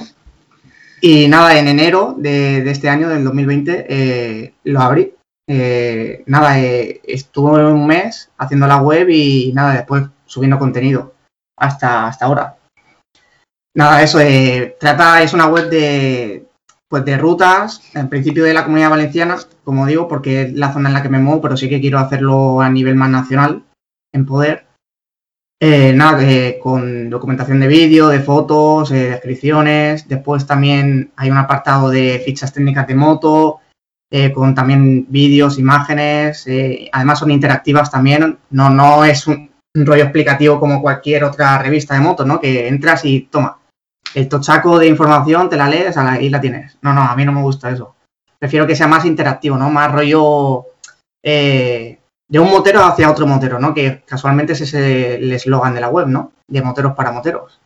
Y 1.01 1.27
nada, 1.27 1.59
en 1.59 1.67
enero 1.67 2.15
de, 2.17 2.69
este 2.69 2.87
año, 2.89 3.09
del 3.09 3.25
2020, 3.25 3.85
eh, 3.89 4.53
lo 4.63 4.79
abrí. 4.79 5.13
Eh, 5.47 6.23
nada, 6.27 6.59
eh, 6.59 7.01
estuve 7.03 7.65
un 7.65 7.85
mes 7.85 8.29
haciendo 8.37 8.65
la 8.67 8.81
web 8.81 9.09
y 9.09 9.51
nada, 9.53 9.73
después 9.73 10.05
subiendo 10.25 10.57
contenido 10.57 11.15
hasta, 11.57 12.07
hasta 12.07 12.25
ahora. 12.25 12.57
Nada, 13.75 14.01
eso, 14.03 14.19
trata, 14.79 15.21
es 15.21 15.33
una 15.33 15.47
web 15.47 15.69
de, 15.69 16.47
pues 16.87 17.03
de 17.03 17.17
rutas, 17.17 17.81
en 17.93 18.07
principio 18.07 18.45
de 18.45 18.53
la 18.53 18.63
comunidad 18.63 18.89
valenciana, 18.89 19.37
como 19.65 19.85
digo, 19.85 20.07
porque 20.07 20.43
es 20.43 20.53
la 20.53 20.71
zona 20.71 20.89
en 20.89 20.93
la 20.93 21.03
que 21.03 21.09
me 21.09 21.19
muevo, 21.19 21.41
pero 21.41 21.57
sí 21.57 21.67
que 21.67 21.81
quiero 21.81 21.99
hacerlo 21.99 22.61
a 22.61 22.69
nivel 22.69 22.95
más 22.95 23.09
nacional, 23.09 23.63
en 24.13 24.25
poder. 24.25 24.68
Eh, 25.61 25.91
nada, 25.93 26.23
con 26.61 27.09
documentación 27.09 27.59
de 27.59 27.67
vídeo, 27.67 28.07
de 28.07 28.21
fotos, 28.21 28.91
eh, 28.91 29.09
descripciones. 29.09 30.07
Después 30.07 30.47
también 30.47 31.11
hay 31.17 31.29
un 31.29 31.37
apartado 31.37 31.89
de 31.89 32.21
fichas 32.23 32.53
técnicas 32.53 32.87
de 32.87 32.95
moto, 32.95 33.59
eh, 34.09 34.31
con 34.31 34.55
también 34.55 35.05
vídeos, 35.09 35.59
imágenes. 35.59 36.47
además 36.93 37.19
son 37.19 37.31
interactivas 37.31 37.91
también. 37.91 38.37
No, 38.51 38.69
no 38.69 39.03
es 39.03 39.27
un, 39.27 39.49
rollo 39.75 40.03
explicativo 40.03 40.59
como 40.59 40.81
cualquier 40.81 41.23
otra 41.23 41.57
revista 41.59 41.93
de 41.93 41.99
moto, 41.99 42.25
¿no? 42.25 42.39
Que 42.39 42.67
entras 42.67 43.05
y 43.05 43.21
toma. 43.21 43.59
El 44.15 44.27
tochaco 44.27 44.79
de 44.79 44.87
información 44.87 45.49
te 45.49 45.57
la 45.57 45.69
lees 45.69 45.95
y 46.21 46.29
la 46.29 46.41
tienes. 46.41 46.77
No, 46.81 46.93
no, 46.93 47.01
a 47.01 47.15
mí 47.15 47.23
no 47.25 47.31
me 47.33 47.41
gusta 47.41 47.69
eso. 47.69 47.95
Prefiero 48.39 48.65
que 48.65 48.75
sea 48.75 48.87
más 48.87 49.05
interactivo, 49.05 49.57
¿no? 49.57 49.69
Más 49.69 49.91
rollo 49.91 50.65
de 52.29 52.39
un 52.39 52.49
motero 52.49 52.83
hacia 52.83 53.09
otro 53.11 53.25
motero, 53.27 53.59
¿no? 53.59 53.73
Que 53.73 54.03
casualmente 54.05 54.53
es 54.53 54.61
ese 54.61 55.15
el 55.15 55.31
eslogan 55.33 55.73
de 55.73 55.81
la 55.81 55.89
web, 55.89 56.07
¿no? 56.07 56.31
De 56.47 56.61
moteros 56.61 56.93
para 56.93 57.11
moteros. 57.11 57.59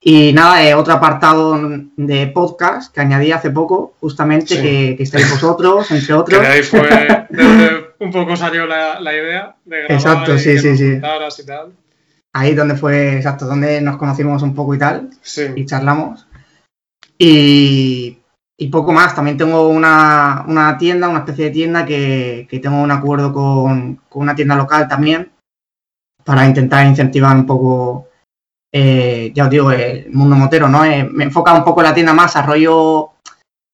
Y 0.00 0.32
nada, 0.32 0.62
eh, 0.66 0.74
otro 0.74 0.94
apartado 0.94 1.58
de 1.96 2.28
podcast 2.28 2.94
que 2.94 3.00
añadí 3.00 3.32
hace 3.32 3.50
poco, 3.50 3.94
justamente, 4.00 4.54
Sí. 4.56 4.62
que, 4.62 4.94
que 4.96 5.02
estáis 5.02 5.28
vosotros, 5.30 5.90
entre 5.90 6.06
Que 6.06 6.14
otros. 6.14 6.40
de 6.40 6.46
ahí 6.46 6.62
fue 6.62 6.80
de 6.82 7.26
donde 7.30 7.86
un 7.98 8.12
poco 8.12 8.36
salió 8.36 8.64
la, 8.66 9.00
la 9.00 9.12
idea 9.12 9.56
de 9.64 9.76
grabar 9.78 9.92
Exacto, 9.92 10.34
y 10.34 10.38
sí, 10.38 10.50
que 10.52 10.58
sí, 10.60 10.76
sí. 10.76 10.90
contaras 10.92 11.38
y 11.40 11.46
tal. 11.46 11.72
Ahí 12.32 12.54
donde 12.54 12.76
fue, 12.76 13.16
exacto, 13.16 13.46
donde 13.46 13.80
nos 13.80 13.96
conocimos 13.96 14.40
un 14.42 14.54
poco 14.54 14.74
y 14.74 14.78
tal. 14.78 15.10
Sí. 15.20 15.46
y 15.56 15.66
charlamos. 15.66 16.26
Y, 17.18 18.17
y 18.58 18.68
poco 18.68 18.92
más. 18.92 19.14
También 19.14 19.36
tengo 19.36 19.68
una, 19.68 20.44
una 20.46 20.76
tienda, 20.76 21.08
una 21.08 21.20
especie 21.20 21.46
de 21.46 21.50
tienda 21.52 21.86
que, 21.86 22.46
que 22.50 22.58
tengo 22.58 22.82
un 22.82 22.90
acuerdo 22.90 23.32
con, 23.32 23.96
con 24.08 24.22
una 24.22 24.34
tienda 24.34 24.56
local 24.56 24.88
también 24.88 25.32
para 26.24 26.44
intentar 26.44 26.86
incentivar 26.86 27.34
un 27.34 27.46
poco, 27.46 28.08
eh, 28.70 29.32
ya 29.34 29.44
os 29.44 29.50
digo, 29.50 29.70
el 29.72 30.10
mundo 30.12 30.36
motero, 30.36 30.68
¿no? 30.68 30.84
Eh, 30.84 31.08
me 31.10 31.24
enfoca 31.24 31.54
un 31.54 31.64
poco 31.64 31.82
la 31.82 31.94
tienda 31.94 32.12
más 32.12 32.36
a 32.36 32.42
rollo 32.42 33.12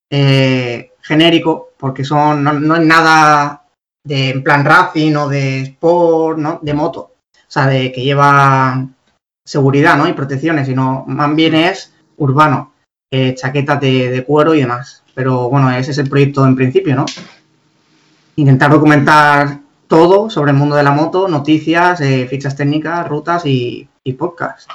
eh, 0.09 0.93
genérico, 1.01 1.71
porque 1.77 2.05
son, 2.05 2.43
no, 2.43 2.53
no 2.53 2.75
es 2.75 2.85
nada 2.85 3.65
de 4.05 4.29
en 4.29 4.43
plan 4.43 4.63
racing 4.63 5.15
o 5.15 5.27
de 5.27 5.61
sport, 5.63 6.37
¿no? 6.37 6.59
De 6.61 6.73
moto. 6.73 7.15
O 7.35 7.51
sea, 7.51 7.67
de 7.67 7.91
que 7.91 8.03
lleva 8.03 8.87
seguridad 9.45 9.97
¿no? 9.97 10.07
y 10.07 10.13
protecciones, 10.13 10.67
sino 10.67 11.03
más 11.07 11.35
bien 11.35 11.55
es 11.55 11.93
urbano, 12.17 12.73
eh, 13.11 13.33
chaquetas 13.35 13.79
de, 13.81 14.09
de 14.09 14.23
cuero 14.23 14.53
y 14.55 14.59
demás. 14.61 15.03
Pero 15.13 15.49
bueno, 15.49 15.71
ese 15.71 15.91
es 15.91 15.97
el 15.97 16.09
proyecto 16.09 16.45
en 16.45 16.55
principio, 16.55 16.95
¿no? 16.95 17.05
Intentar 18.35 18.71
documentar 18.71 19.59
todo 19.87 20.29
sobre 20.29 20.51
el 20.51 20.57
mundo 20.57 20.75
de 20.75 20.83
la 20.83 20.91
moto, 20.91 21.27
noticias, 21.27 22.01
eh, 22.01 22.27
fichas 22.29 22.55
técnicas, 22.55 23.07
rutas 23.07 23.45
y, 23.45 23.87
y 24.03 24.13
podcast. 24.13 24.69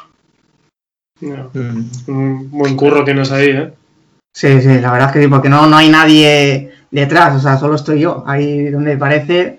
Mm. 1.21 1.85
Un 2.09 2.51
buen 2.51 2.77
curro 2.77 3.05
tienes 3.05 3.31
ahí, 3.31 3.49
¿eh? 3.51 3.73
Sí, 4.35 4.61
sí, 4.63 4.81
la 4.81 4.93
verdad 4.93 5.09
es 5.09 5.13
que 5.15 5.23
sí, 5.23 5.29
porque 5.29 5.49
no, 5.49 5.67
no 5.67 5.77
hay 5.77 5.89
nadie 5.91 6.73
detrás, 6.91 7.35
o 7.37 7.41
sea, 7.41 7.59
solo 7.59 7.75
estoy 7.75 8.01
yo. 8.01 8.25
Ahí 8.27 8.71
donde 8.71 8.97
parece, 8.97 9.59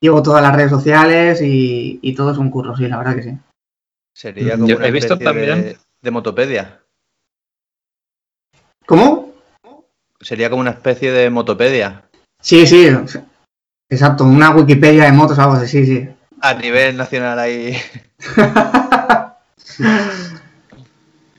llevo 0.00 0.22
todas 0.22 0.42
las 0.42 0.54
redes 0.54 0.70
sociales 0.70 1.40
y, 1.42 1.98
y 2.02 2.14
todo 2.14 2.30
es 2.32 2.38
un 2.38 2.50
curro, 2.50 2.76
sí, 2.76 2.86
la 2.86 2.98
verdad 2.98 3.16
que 3.16 3.22
sí. 3.22 3.38
Sería 4.14 4.54
Mm, 4.56 4.58
como 4.58 4.68
yo 4.68 4.76
una 4.76 4.86
he 4.86 4.90
visto 4.90 5.16
de- 5.16 5.24
también- 5.24 5.76
de 6.02 6.10
motopedia. 6.10 6.79
¿Cómo? 8.90 9.32
Sería 10.20 10.50
como 10.50 10.62
una 10.62 10.72
especie 10.72 11.12
de 11.12 11.30
motopedia. 11.30 12.02
Sí, 12.42 12.66
sí, 12.66 12.88
exacto, 13.88 14.24
una 14.24 14.50
Wikipedia 14.50 15.04
de 15.04 15.12
motos 15.12 15.38
o 15.38 15.42
algo 15.42 15.54
así, 15.54 15.68
sí, 15.68 15.86
sí. 15.86 16.08
A 16.40 16.54
nivel 16.54 16.96
nacional 16.96 17.38
ahí. 17.38 17.76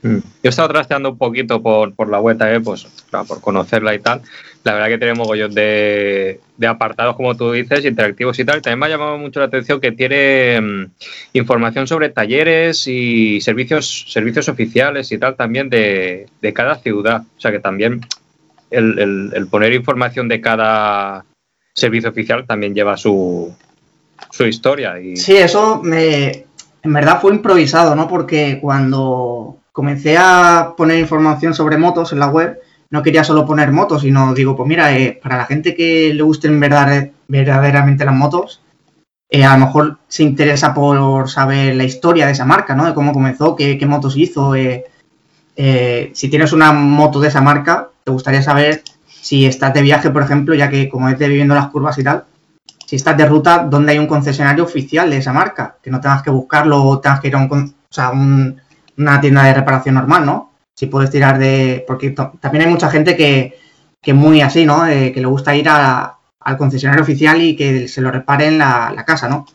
Yo 0.02 0.20
he 0.42 0.48
estado 0.48 0.70
trasteando 0.70 1.10
un 1.10 1.18
poquito 1.18 1.62
por, 1.62 1.94
por 1.94 2.08
la 2.08 2.20
web 2.20 2.38
también, 2.38 2.64
pues, 2.64 2.86
claro, 3.10 3.26
por 3.26 3.42
conocerla 3.42 3.94
y 3.94 3.98
tal. 3.98 4.22
La 4.64 4.74
verdad 4.74 4.88
que 4.88 4.98
tiene 4.98 5.14
mogollón 5.14 5.52
de, 5.54 6.38
de 6.56 6.66
apartados, 6.68 7.16
como 7.16 7.36
tú 7.36 7.50
dices, 7.50 7.84
interactivos 7.84 8.38
y 8.38 8.44
tal. 8.44 8.62
También 8.62 8.78
me 8.78 8.86
ha 8.86 8.90
llamado 8.90 9.18
mucho 9.18 9.40
la 9.40 9.46
atención 9.46 9.80
que 9.80 9.90
tiene 9.90 10.60
mm, 10.60 10.84
información 11.32 11.88
sobre 11.88 12.10
talleres 12.10 12.86
y 12.86 13.40
servicios, 13.40 14.04
servicios 14.08 14.48
oficiales 14.48 15.10
y 15.10 15.18
tal 15.18 15.34
también 15.34 15.68
de, 15.68 16.26
de 16.40 16.52
cada 16.52 16.76
ciudad. 16.76 17.22
O 17.36 17.40
sea 17.40 17.50
que 17.50 17.58
también 17.58 18.00
el, 18.70 18.98
el- 19.00 19.32
el 19.34 19.46
poner 19.48 19.72
información 19.72 20.28
de 20.28 20.40
cada 20.40 21.24
servicio 21.74 22.10
oficial 22.10 22.46
también 22.46 22.72
lleva 22.74 22.96
su, 22.96 23.52
su 24.30 24.46
historia. 24.46 25.00
Y, 25.00 25.16
Sí, 25.16 25.36
eso 25.36 25.80
me, 25.82 26.44
en 26.84 26.92
verdad 26.92 27.20
fue 27.20 27.32
improvisado, 27.32 27.96
¿no? 27.96 28.06
Porque 28.06 28.58
cuando 28.60 29.58
comencé 29.72 30.16
a 30.18 30.74
poner 30.76 30.98
información 31.00 31.52
sobre 31.52 31.78
motos 31.78 32.12
en 32.12 32.20
la 32.20 32.28
web, 32.28 32.58
no 32.92 33.02
quería 33.02 33.24
solo 33.24 33.44
poner 33.44 33.72
motos, 33.72 34.02
sino 34.02 34.32
digo, 34.34 34.54
pues 34.54 34.68
mira, 34.68 34.96
eh, 34.96 35.18
para 35.20 35.36
la 35.38 35.46
gente 35.46 35.74
que 35.74 36.12
le 36.14 36.22
gusten 36.22 36.60
verdad- 36.60 37.10
verdaderamente 37.26 38.04
las 38.04 38.14
motos, 38.14 38.62
eh, 39.30 39.44
a 39.44 39.56
lo 39.56 39.66
mejor 39.66 39.98
se 40.08 40.22
interesa 40.22 40.74
por 40.74 41.28
saber 41.30 41.74
la 41.74 41.84
historia 41.84 42.26
de 42.26 42.32
esa 42.32 42.44
marca, 42.44 42.74
¿no? 42.76 42.84
De 42.86 42.94
cómo 42.94 43.12
comenzó, 43.12 43.56
qué, 43.56 43.78
qué 43.78 43.86
motos 43.86 44.16
hizo. 44.16 44.54
eh, 44.54 44.84
si 46.14 46.28
tienes 46.30 46.52
una 46.52 46.72
moto 46.72 47.20
de 47.20 47.28
esa 47.28 47.40
marca, 47.40 47.88
te 48.04 48.10
gustaría 48.12 48.42
saber 48.42 48.82
si 49.06 49.44
estás 49.46 49.74
de 49.74 49.82
viaje, 49.82 50.10
por 50.10 50.22
ejemplo, 50.22 50.54
ya 50.54 50.68
que 50.70 50.88
como 50.88 51.08
es 51.08 51.18
de 51.18 51.28
viviendo 51.28 51.54
las 51.54 51.68
curvas 51.68 51.98
y 51.98 52.04
tal, 52.04 52.24
si 52.86 52.96
estás 52.96 53.16
de 53.16 53.26
ruta, 53.26 53.66
donde 53.70 53.92
hay 53.92 53.98
un 53.98 54.06
concesionario 54.06 54.64
oficial 54.64 55.10
de 55.10 55.18
esa 55.18 55.32
marca, 55.32 55.76
que 55.82 55.90
no 55.90 56.00
tengas 56.00 56.22
que 56.22 56.30
buscarlo 56.30 56.82
o 56.84 57.00
tengas 57.00 57.20
que 57.20 57.28
ir 57.28 57.36
a 57.36 57.38
un, 57.38 57.52
o 57.52 57.94
sea, 57.94 58.10
un- 58.10 58.60
una 58.98 59.20
tienda 59.20 59.44
de 59.44 59.54
reparación 59.54 59.94
normal, 59.94 60.26
¿no? 60.26 60.51
Si 60.76 60.86
puedes 60.86 61.10
tirar 61.10 61.38
de... 61.38 61.84
Porque 61.86 62.10
también 62.10 62.64
hay 62.64 62.70
mucha 62.70 62.90
gente 62.90 63.16
que, 63.16 63.58
que 64.00 64.14
muy 64.14 64.40
así, 64.40 64.64
¿no? 64.64 64.86
Eh, 64.86 65.12
que 65.12 65.20
le 65.20 65.26
gusta 65.26 65.54
ir 65.54 65.68
a- 65.68 66.18
al 66.40 66.56
concesionario 66.56 67.02
oficial 67.02 67.40
y 67.40 67.54
que 67.56 67.86
se 67.88 68.00
lo 68.00 68.10
repare 68.10 68.46
en 68.46 68.58
la, 68.58 68.92
la 68.94 69.04
casa, 69.04 69.28
¿no? 69.28 69.46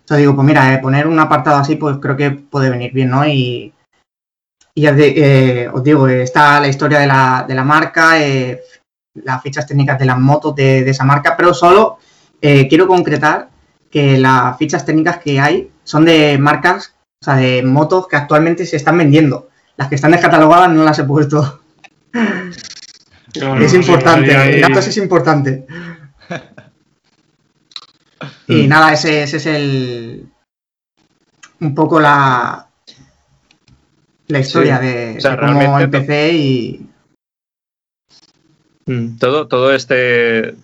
Entonces 0.00 0.18
digo, 0.18 0.34
pues 0.34 0.46
mira, 0.46 0.72
eh, 0.74 0.78
poner 0.78 1.06
un 1.06 1.18
apartado 1.18 1.56
así, 1.56 1.76
pues 1.76 1.98
creo 2.00 2.16
que 2.16 2.30
puede 2.32 2.70
venir 2.70 2.92
bien, 2.92 3.10
¿no? 3.10 3.26
Y, 3.26 3.72
y 4.74 4.86
eh, 4.86 5.68
os 5.72 5.82
digo, 5.84 6.08
está 6.08 6.60
la 6.60 6.68
historia 6.68 6.98
de 6.98 7.06
la, 7.06 7.44
de 7.46 7.54
la 7.54 7.64
marca, 7.64 8.14
las 9.14 9.42
fichas 9.42 9.66
técnicas 9.66 9.98
de 9.98 10.06
las 10.06 10.18
motos 10.18 10.54
de, 10.56 10.82
de 10.82 10.90
esa 10.90 11.04
marca, 11.04 11.36
pero 11.36 11.54
solo 11.54 11.98
quiero 12.40 12.86
concretar 12.88 13.48
que 13.90 14.18
las 14.18 14.58
fichas 14.58 14.84
técnicas 14.84 15.18
que 15.18 15.38
hay 15.40 15.70
son 15.84 16.04
de 16.04 16.36
marcas, 16.36 16.94
o 17.22 17.24
sea, 17.24 17.36
de 17.36 17.62
motos 17.62 18.08
que 18.08 18.16
actualmente 18.16 18.66
se 18.66 18.76
están 18.76 18.98
vendiendo. 18.98 19.48
Las 19.76 19.88
que 19.88 19.94
están 19.96 20.12
descatalogadas 20.12 20.70
no 20.70 20.84
las 20.84 20.98
he 20.98 21.04
puesto. 21.04 21.60
Es 23.60 23.74
importante, 23.74 24.36
ahí- 24.36 24.54
el 24.54 24.60
datos 24.60 24.86
es 24.86 24.96
importante. 24.96 25.66
y 28.46 28.62
Mm. 28.62 28.68
nada, 28.68 28.92
ese, 28.92 29.24
ese 29.24 29.36
es 29.38 29.46
el. 29.46 30.28
Un 31.60 31.74
poco 31.74 31.98
la. 31.98 32.68
La 34.28 34.38
historia 34.38 34.78
Sí. 34.78 34.86
de, 34.86 35.14
O 35.18 35.20
sea, 35.20 35.30
de 35.32 35.36
cómo 35.38 35.80
empecé 35.80 36.32
y. 36.32 36.86
Mm, 38.86 39.18
Todo, 39.18 39.48
todo 39.48 39.72
este. 39.74 40.54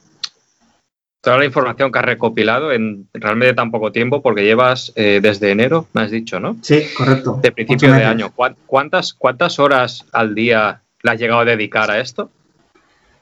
Toda 1.22 1.36
la 1.38 1.44
información 1.44 1.92
que 1.92 1.98
has 1.98 2.04
recopilado 2.04 2.72
en 2.72 3.08
realmente 3.12 3.54
tan 3.54 3.70
poco 3.70 3.92
tiempo, 3.92 4.22
porque 4.22 4.42
llevas 4.42 4.90
eh, 4.96 5.20
desde 5.22 5.50
enero, 5.50 5.86
me 5.92 6.02
has 6.02 6.10
dicho, 6.10 6.40
¿no? 6.40 6.56
Sí, 6.62 6.82
correcto. 6.96 7.38
De 7.42 7.52
principio 7.52 7.92
de 7.92 8.04
año. 8.04 8.32
¿Cuán- 8.34 8.56
¿Cuántas, 8.66 9.12
¿Cuántas 9.12 9.58
horas 9.58 10.06
al 10.12 10.34
día 10.34 10.80
le 11.02 11.10
has 11.10 11.18
llegado 11.18 11.40
a 11.40 11.44
dedicar 11.44 11.90
a 11.90 12.00
esto? 12.00 12.30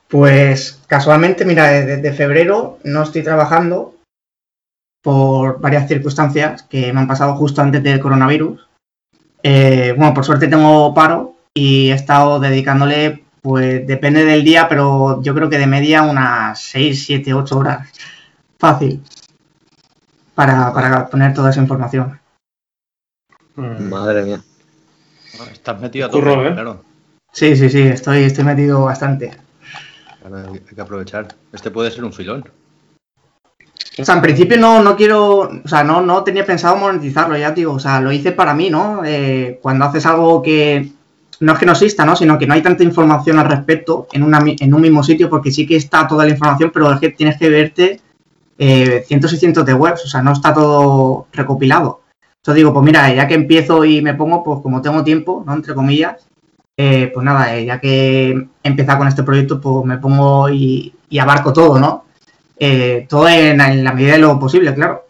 Pues 0.07 0.81
casualmente, 0.87 1.45
mira, 1.45 1.67
desde 1.71 2.13
febrero 2.13 2.79
no 2.85 3.03
estoy 3.03 3.23
trabajando 3.23 3.95
por 5.03 5.61
varias 5.61 5.89
circunstancias 5.89 6.63
que 6.63 6.93
me 6.93 7.01
han 7.01 7.09
pasado 7.09 7.35
justo 7.35 7.63
antes 7.63 7.83
del 7.83 8.01
coronavirus. 8.01 8.67
Eh, 9.43 9.93
bueno, 9.97 10.15
por 10.15 10.25
suerte 10.25 10.47
tengo 10.49 10.95
paro 10.95 11.35
y 11.53 11.91
he 11.91 11.95
estado 11.95 12.39
dedicándole, 12.41 13.25
pues 13.49 13.87
depende 13.87 14.27
del 14.27 14.45
día, 14.45 14.69
pero 14.69 15.23
yo 15.23 15.35
creo 15.35 15.49
que 15.49 15.57
de 15.57 15.67
media 15.67 16.03
unas 16.03 16.61
6, 16.61 17.07
7, 17.07 17.33
8 17.33 17.59
horas. 17.59 17.89
Fácil. 18.59 19.03
Para, 20.35 20.71
para 20.75 21.09
poner 21.09 21.33
toda 21.33 21.49
esa 21.49 21.63
información. 21.63 22.21
Mm. 23.57 23.89
Madre 23.89 24.23
mía. 24.23 24.43
Estás 25.51 25.81
metido 25.81 26.09
a 26.09 26.11
todo, 26.11 26.21
Curro, 26.21 26.47
¿eh? 26.47 26.53
claro. 26.53 26.85
Sí, 27.33 27.57
sí, 27.57 27.71
sí, 27.71 27.81
estoy, 27.81 28.25
estoy 28.25 28.45
metido 28.45 28.85
bastante. 28.85 29.35
Claro, 30.21 30.53
Hay 30.53 30.75
que 30.75 30.81
aprovechar. 30.83 31.29
Este 31.51 31.71
puede 31.71 31.91
ser 31.91 32.05
un 32.05 32.13
filón. 32.13 32.45
O 33.99 34.05
sea, 34.05 34.15
en 34.17 34.21
principio 34.21 34.59
no, 34.59 34.83
no 34.83 34.95
quiero, 34.95 35.39
o 35.65 35.69
sea, 35.69 35.85
no, 35.85 36.03
no 36.03 36.23
tenía 36.23 36.45
pensado 36.45 36.77
monetizarlo, 36.77 37.35
ya 37.39 37.55
te 37.55 37.63
digo, 37.63 37.73
o 37.73 37.81
sea, 37.81 37.99
lo 38.03 38.13
hice 38.13 38.33
para 38.33 38.53
mí, 38.53 38.69
¿no? 38.69 39.03
Eh, 39.07 39.59
cuando 39.63 39.87
haces 39.87 40.05
algo 40.05 40.43
que 40.43 40.98
no 41.41 41.53
es 41.53 41.59
que 41.59 41.67
no 41.67 41.73
exista, 41.73 42.05
¿no? 42.05 42.17
Sino 42.17 42.39
que 42.39 42.47
no 42.47 42.55
hay 42.55 42.63
tanta 42.63 42.83
información 42.83 43.39
al 43.39 43.49
respecto 43.49 44.09
en, 44.13 44.33
en 44.61 44.75
un 44.75 44.81
mismo 44.81 45.03
sitio, 45.03 45.31
porque 45.31 45.51
sí 45.51 45.67
que 45.67 45.77
está 45.77 46.07
toda 46.07 46.25
la 46.25 46.31
información, 46.31 46.71
pero 46.73 46.93
es 46.93 47.01
que 47.01 47.11
tienes 47.11 47.37
que 47.37 47.49
verte 47.49 48.01
eh, 48.59 49.05
cientos 49.07 49.33
y 49.33 49.37
cientos 49.37 49.65
de 49.65 49.75
webs, 49.75 50.05
o 50.05 50.09
sea, 50.09 50.23
no 50.23 50.33
está 50.33 50.53
todo 50.53 51.27
recopilado. 51.33 52.03
Entonces 52.43 52.57
digo, 52.57 52.73
pues 52.73 52.85
mira, 52.85 53.13
ya 53.15 53.29
que 53.29 53.35
empiezo 53.35 53.85
y 53.85 54.03
me 54.03 54.15
pongo, 54.15 54.43
pues 54.43 54.61
como 54.63 54.83
tengo 54.83 55.05
tiempo, 55.05 55.43
¿no? 55.47 55.55
Entre 55.55 55.75
comillas, 55.75 56.27
eh, 56.77 57.11
pues 57.13 57.25
nada, 57.25 57.57
eh, 57.57 57.67
ya 57.67 57.81
que 57.81 58.31
he 58.31 58.49
empezado 58.69 58.99
con 58.99 59.09
este 59.09 59.23
proyecto, 59.23 59.61
pues 59.61 59.85
me 59.85 59.99
pongo 59.99 60.49
y, 60.49 60.95
abarco 61.21 61.53
todo, 61.53 61.79
¿no? 61.79 62.05
Eh, 62.59 63.07
todo 63.09 63.29
en, 63.29 63.59
la 63.59 63.93
medida 63.93 64.13
de 64.13 64.19
lo 64.19 64.39
posible, 64.39 64.75
claro. 64.75 65.05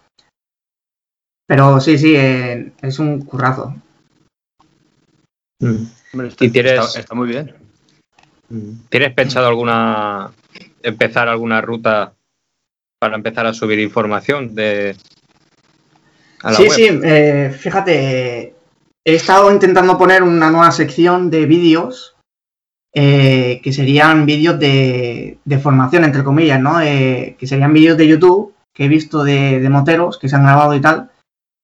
Pero 1.46 1.80
sí, 1.80 1.96
sí, 1.96 2.14
eh, 2.16 2.72
es 2.82 2.98
un 2.98 3.22
currazo. 3.22 3.74
Mm. 5.60 5.97
Hombre, 6.12 6.28
está, 6.28 6.44
Y 6.44 6.50
tienes- 6.50 6.72
está- 6.84 7.00
está 7.00 7.14
muy 7.14 7.28
bien. 7.28 7.54
¿Tienes 8.88 9.12
pensado 9.12 9.46
alguna 9.46 10.30
empezar 10.82 11.28
alguna 11.28 11.60
ruta 11.60 12.14
para 12.98 13.16
empezar 13.16 13.46
a 13.46 13.52
subir 13.52 13.78
información 13.78 14.54
de 14.54 14.96
a 16.42 16.50
la 16.52 16.56
Sí, 16.56 16.62
web? 16.62 16.72
sí, 16.72 16.88
eh, 17.04 17.54
fíjate, 17.56 18.54
he 19.04 19.14
estado 19.14 19.52
intentando 19.52 19.98
poner 19.98 20.22
una 20.22 20.50
nueva 20.50 20.70
sección 20.70 21.30
de 21.30 21.46
vídeos 21.46 22.14
eh, 22.94 23.60
que 23.62 23.72
serían 23.72 24.24
vídeos 24.24 24.58
de, 24.58 25.38
de 25.44 25.58
formación, 25.58 26.04
entre 26.04 26.24
comillas, 26.24 26.58
¿no? 26.60 26.80
Eh, 26.80 27.36
que 27.38 27.46
serían 27.46 27.72
vídeos 27.74 27.98
de 27.98 28.08
YouTube 28.08 28.54
que 28.74 28.86
he 28.86 28.88
visto 28.88 29.22
de, 29.24 29.60
de 29.60 29.68
moteros 29.68 30.18
que 30.18 30.28
se 30.28 30.36
han 30.36 30.44
grabado 30.44 30.74
y 30.74 30.80
tal, 30.80 31.10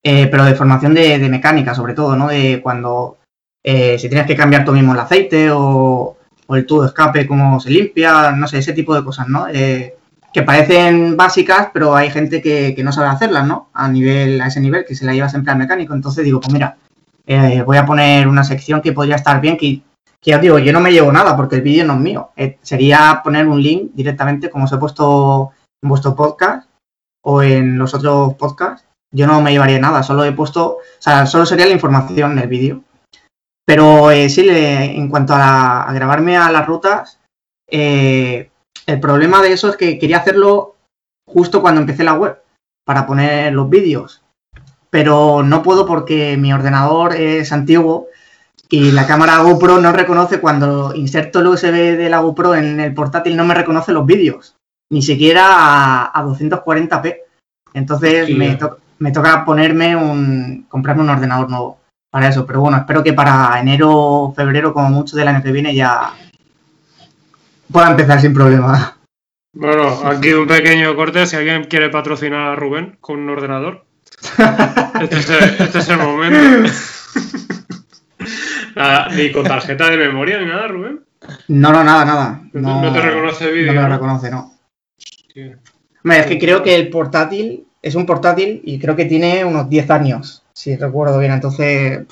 eh, 0.05 0.27
pero 0.31 0.45
de 0.45 0.55
formación 0.55 0.93
de, 0.93 1.19
de 1.19 1.29
mecánica, 1.31 1.75
sobre 1.75 1.95
todo, 1.95 2.15
¿no? 2.15 2.29
De 2.29 2.61
cuando 2.63 3.17
eh, 3.65 3.99
si 3.99 4.09
tienes 4.09 4.27
que 4.27 4.37
cambiar 4.37 4.65
tú 4.65 4.73
mismo 4.73 4.93
el 4.93 5.01
aceite 5.01 5.49
o, 5.51 6.17
el 6.51 6.67
tubo 6.67 6.83
de 6.83 6.89
escape, 6.89 7.27
cómo 7.27 7.59
se 7.59 7.71
limpia, 7.71 8.33
no 8.33 8.47
sé, 8.47 8.59
ese 8.59 8.75
tipo 8.75 8.95
de 8.95 9.03
cosas, 9.03 9.27
¿no? 9.29 9.49
Eh, 9.49 9.97
que 10.33 10.43
parecen 10.43 11.17
básicas, 11.17 11.71
pero 11.73 11.97
hay 11.97 12.11
gente 12.11 12.43
que, 12.43 12.75
que 12.75 12.85
no 12.85 12.93
sabe 12.93 13.09
hacerlas, 13.09 13.47
¿no? 13.47 13.71
A 13.73 13.89
nivel, 13.89 14.41
a 14.41 14.49
ese 14.49 14.61
nivel, 14.61 14.85
que 14.85 14.95
se 14.95 15.07
la 15.07 15.15
lleva 15.15 15.29
siempre 15.29 15.53
al 15.53 15.59
mecánico. 15.59 15.95
Entonces 15.95 16.25
digo, 16.25 16.41
pues 16.41 16.53
mira, 16.53 16.77
eh, 17.27 17.63
voy 17.63 17.79
a 17.79 17.87
poner 17.87 18.29
una 18.29 18.45
sección 18.45 18.83
que 18.83 18.93
podría 18.93 19.17
estar 19.17 19.41
bien, 19.41 19.57
que, 19.57 19.81
que 20.21 20.31
ya 20.31 20.39
digo, 20.39 20.59
yo 20.59 20.73
no 20.73 20.81
me 20.81 20.93
llevo 20.93 21.11
nada 21.11 21.37
porque 21.37 21.57
el 21.57 21.63
vídeo 21.63 21.87
no 21.87 21.95
es 21.95 22.01
mío. 22.01 22.31
Sería 22.63 23.21
poner 23.25 23.49
un 23.49 23.63
link 23.63 23.93
directamente, 23.95 24.51
como 24.51 24.67
os 24.67 24.73
he 24.73 24.79
puesto 24.79 25.53
en 25.83 25.89
vuestro 25.89 26.15
podcast 26.15 26.69
o 27.23 27.43
en 27.43 27.79
los 27.79 27.95
otros 27.95 28.35
podcasts 28.35 28.85
yo 29.15 29.29
no 29.29 29.41
me 29.41 29.53
llevaría 29.53 29.79
nada, 29.79 30.03
solo 30.03 30.25
he 30.25 30.33
puesto, 30.33 30.67
o 30.67 30.81
sea, 30.99 31.25
solo 31.25 31.47
sería 31.47 31.67
la 31.67 31.73
información 31.73 32.33
en 32.33 32.41
el 32.41 32.49
vídeo. 32.49 32.83
Pero 33.67 34.11
eh, 34.11 34.29
sí, 34.29 34.43
le- 34.43 34.97
en 34.97 35.09
cuanto 35.09 35.35
a, 35.35 35.39
la- 35.39 35.83
a 35.83 35.93
grabarme 35.93 36.37
a 36.37 36.51
las 36.51 36.67
rutas, 36.67 37.19
eh, 37.71 38.51
el 38.87 39.01
problema 39.01 39.43
de 39.43 39.53
eso 39.53 39.71
es 39.71 39.77
que 39.77 39.99
quería 39.99 40.19
hacerlo 40.19 40.77
justo 41.27 41.63
cuando 41.63 41.81
empecé 41.81 42.05
la 42.05 42.15
web, 42.15 42.39
para 42.85 43.07
poner 43.07 43.53
los 43.53 43.69
vídeos. 43.71 44.23
Pero 44.91 45.43
no 45.43 45.63
puedo 45.63 45.87
porque 45.87 46.37
mi 46.37 46.53
ordenador 46.53 47.15
es 47.17 47.51
antiguo 47.53 48.09
y 48.69 48.93
la 48.93 49.07
cámara 49.07 49.39
GoPro 49.39 49.79
no 49.81 49.93
reconoce 49.93 50.41
cuando 50.41 50.95
inserto 50.95 51.41
el 51.41 51.47
USB 51.49 51.97
de 51.97 52.09
la 52.11 52.19
GoPro 52.19 52.55
en 52.55 52.79
el 52.81 52.95
portátil, 52.95 53.37
no 53.37 53.45
me 53.45 53.55
reconoce 53.55 53.93
los 53.93 54.07
vídeos, 54.07 54.57
ni 54.93 55.03
siquiera 55.03 55.47
a, 55.49 56.19
a 56.19 56.23
240p. 56.25 57.17
Entonces 57.73 58.29
me, 58.37 58.55
to- 58.57 58.79
me 58.99 59.11
toca 59.11 59.45
ponerme 59.45 59.97
un, 59.97 60.67
comprarme 60.69 61.03
un 61.03 61.11
ordenador 61.11 61.49
nuevo 61.51 61.79
para 62.15 62.29
eso. 62.29 62.47
Pero 62.47 62.61
bueno, 62.61 62.77
espero 62.77 63.03
que 63.03 63.13
para 63.13 63.59
enero, 63.59 64.33
febrero, 64.37 64.73
como 64.73 64.89
mucho 64.89 65.17
del 65.17 65.27
año 65.27 65.43
que 65.43 65.51
viene, 65.51 65.75
ya 65.75 66.13
pueda 67.73 67.91
empezar 67.91 68.21
sin 68.21 68.33
problema. 68.33 68.97
Bueno, 69.53 69.89
aquí 70.07 70.33
un 70.33 70.47
pequeño 70.47 70.95
corte. 70.95 71.27
Si 71.27 71.35
alguien 71.35 71.65
quiere 71.65 71.89
patrocinar 71.91 72.53
a 72.53 72.55
Rubén 72.55 72.99
con 73.01 73.19
un 73.19 73.31
ordenador, 73.31 73.85
este 75.03 75.17
es 75.19 75.29
el, 75.31 75.43
este 75.59 75.79
es 75.81 75.89
el 75.89 75.99
momento. 75.99 76.71
Nada, 78.77 79.09
ni 79.11 79.33
con 79.33 79.43
tarjeta 79.45 79.91
de 79.91 79.97
memoria 79.97 80.39
ni 80.39 80.47
nada, 80.47 80.69
Rubén. 80.69 81.01
No, 81.49 81.73
no, 81.73 81.83
nada, 81.83 82.05
nada. 82.05 82.43
No, 82.53 82.81
te- 82.81 82.87
no 82.87 82.93
te 82.93 83.01
reconoce 83.01 83.51
vídeo. 83.51 83.73
No 83.73 83.73
me 83.75 83.83
lo 83.83 83.89
¿no? 83.89 83.95
reconoce, 83.95 84.31
no. 84.31 84.53
Hombre, 86.05 86.21
es 86.21 86.27
que 86.27 86.39
creo 86.39 86.63
que 86.63 86.77
el 86.77 86.91
portátil 86.91 87.67
es 87.83 87.97
un 87.97 88.07
portátil 88.07 88.61
y 88.65 88.79
creo 88.79 88.95
que 88.95 89.05
tiene 89.07 89.45
unos 89.45 89.69
10 89.69 89.91
años, 89.91 90.44
si 90.55 90.77
recuerdo 90.77 91.19
bien. 91.19 91.33
Entonces, 91.33 92.07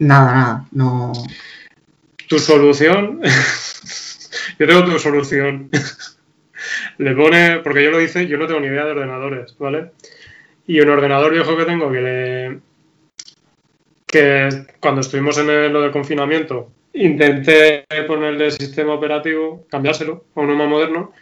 nada, 0.00 0.32
nada, 0.34 0.68
no. 0.72 1.12
Tu 2.28 2.38
solución. 2.38 3.20
yo 4.58 4.66
tengo 4.66 4.84
tu 4.84 4.98
solución. 4.98 5.70
Le 6.98 7.14
pone. 7.14 7.58
Porque 7.60 7.84
yo 7.84 7.90
lo 7.90 8.00
hice, 8.00 8.26
yo 8.26 8.38
no 8.38 8.46
tengo 8.46 8.60
ni 8.60 8.68
idea 8.68 8.84
de 8.84 8.92
ordenadores, 8.92 9.56
¿vale? 9.58 9.92
Y 10.66 10.80
un 10.80 10.90
ordenador 10.90 11.32
viejo 11.32 11.56
que 11.56 11.66
tengo 11.66 11.90
que 11.92 12.00
le. 12.00 12.60
que 14.06 14.48
cuando 14.80 15.00
estuvimos 15.00 15.38
en 15.38 15.50
el- 15.50 15.72
lo 15.72 15.82
del 15.82 15.92
confinamiento, 15.92 16.72
intenté 16.94 17.84
ponerle 18.06 18.50
sistema 18.50 18.94
operativo, 18.94 19.66
cambiárselo 19.70 20.24
a 20.34 20.40
uno 20.40 20.54
más 20.56 20.68
moderno. 20.68 21.12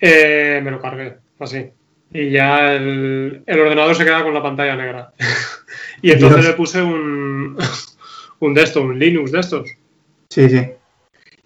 eh, 0.00 0.60
me 0.62 0.70
lo 0.70 0.80
cargué, 0.80 1.18
así. 1.38 1.70
Y 2.12 2.30
ya 2.30 2.74
el, 2.74 3.42
el 3.46 3.60
ordenador 3.60 3.94
se 3.94 4.04
queda 4.04 4.22
con 4.22 4.32
la 4.34 4.42
pantalla 4.42 4.76
negra. 4.76 5.12
y 6.02 6.10
entonces 6.12 6.38
Dios. 6.40 6.50
le 6.50 6.56
puse 6.56 6.82
un. 6.82 7.56
un 8.40 8.54
de 8.54 8.62
estos, 8.62 8.82
un 8.82 8.98
Linux 8.98 9.32
de 9.32 9.40
estos. 9.40 9.68
Sí, 10.30 10.48
sí. 10.48 10.66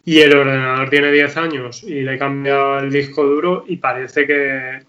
Y 0.04 0.18
el 0.20 0.36
ordenador 0.36 0.90
tiene 0.90 1.12
10 1.12 1.36
años 1.36 1.82
y 1.84 2.02
le 2.02 2.14
he 2.14 2.18
cambiado 2.18 2.78
el 2.80 2.90
disco 2.90 3.24
duro 3.24 3.64
y 3.68 3.76
parece 3.76 4.26
que 4.26 4.80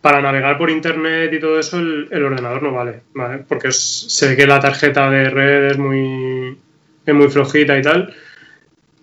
para 0.00 0.20
navegar 0.20 0.58
por 0.58 0.68
internet 0.70 1.32
y 1.32 1.40
todo 1.40 1.58
eso 1.60 1.78
el, 1.78 2.08
el 2.10 2.24
ordenador 2.24 2.62
no 2.62 2.72
vale, 2.72 3.00
¿vale? 3.14 3.38
Porque 3.48 3.68
es- 3.68 4.06
se 4.08 4.28
ve 4.28 4.36
que 4.36 4.46
la 4.46 4.58
tarjeta 4.60 5.10
de 5.10 5.30
red 5.30 5.64
es 5.72 5.78
muy, 5.78 6.56
es 7.06 7.14
muy 7.14 7.28
flojita 7.28 7.78
y 7.78 7.82
tal, 7.82 8.12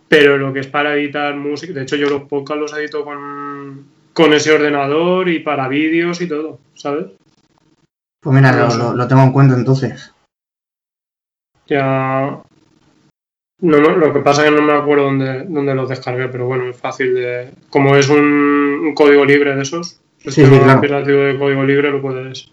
pero 0.08 0.38
lo 0.38 0.54
que 0.54 0.60
es 0.62 0.68
para 0.68 0.96
editar 0.96 1.36
música, 1.36 1.74
de 1.74 1.84
hecho 1.84 1.96
yo 1.96 2.10
los 2.10 2.24
podcasts 2.24 2.62
los 2.62 2.74
edito 2.78 3.04
con, 3.06 3.86
con 4.16 4.34
ese 4.34 4.52
ordenador 4.52 5.30
y 5.30 5.40
para 5.42 5.68
vídeos 5.68 6.20
y 6.22 6.28
todo, 6.28 6.60
¿sabes? 6.74 7.06
Pues 8.22 8.36
mira, 8.36 8.52
lo, 8.54 8.76
lo- 8.76 8.96
lo 8.96 9.08
tengo 9.08 9.22
en 9.22 9.32
cuenta 9.32 9.54
entonces. 9.56 10.12
Ya. 11.68 12.42
No, 13.62 13.78
no, 13.80 13.96
lo 13.96 14.14
que 14.14 14.20
pasa 14.20 14.44
es 14.44 14.50
que 14.50 14.56
no 14.56 14.62
me 14.62 14.74
acuerdo 14.74 15.06
dónde, 15.06 15.46
dónde 15.48 15.74
los 15.76 15.90
descargué, 15.90 16.28
pero 16.30 16.46
bueno, 16.46 16.68
es 16.70 16.78
fácil 16.78 17.14
de. 17.16 17.52
Como 17.70 17.96
es 17.96 18.10
un, 18.10 18.20
un 18.20 18.94
código 18.94 19.24
libre 19.26 19.56
de 19.56 19.62
esos, 19.62 20.00
Sí, 20.20 20.32
sí, 20.32 20.44
claro. 20.44 20.82
de 21.06 21.38
código 21.38 21.64
libre, 21.64 21.92
lo 21.92 22.02
puedes. 22.02 22.50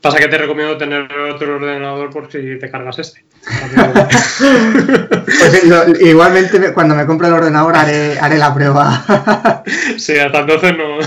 Pasa 0.00 0.18
que 0.18 0.28
te 0.28 0.38
recomiendo 0.38 0.76
tener 0.76 1.10
otro 1.12 1.56
ordenador 1.56 2.10
por 2.10 2.30
si 2.30 2.58
te 2.58 2.70
cargas 2.70 2.98
este. 2.98 3.24
Pues, 4.38 5.64
lo- 5.64 5.88
igualmente 6.00 6.58
me- 6.58 6.72
cuando 6.72 6.94
me 6.94 7.06
compre 7.06 7.28
el 7.28 7.34
ordenador 7.34 7.76
haré, 7.76 8.18
haré 8.18 8.38
la 8.38 8.54
prueba. 8.54 9.04
sí, 9.96 10.16
hasta 10.18 10.40
entonces 10.40 10.74
no. 10.76 10.98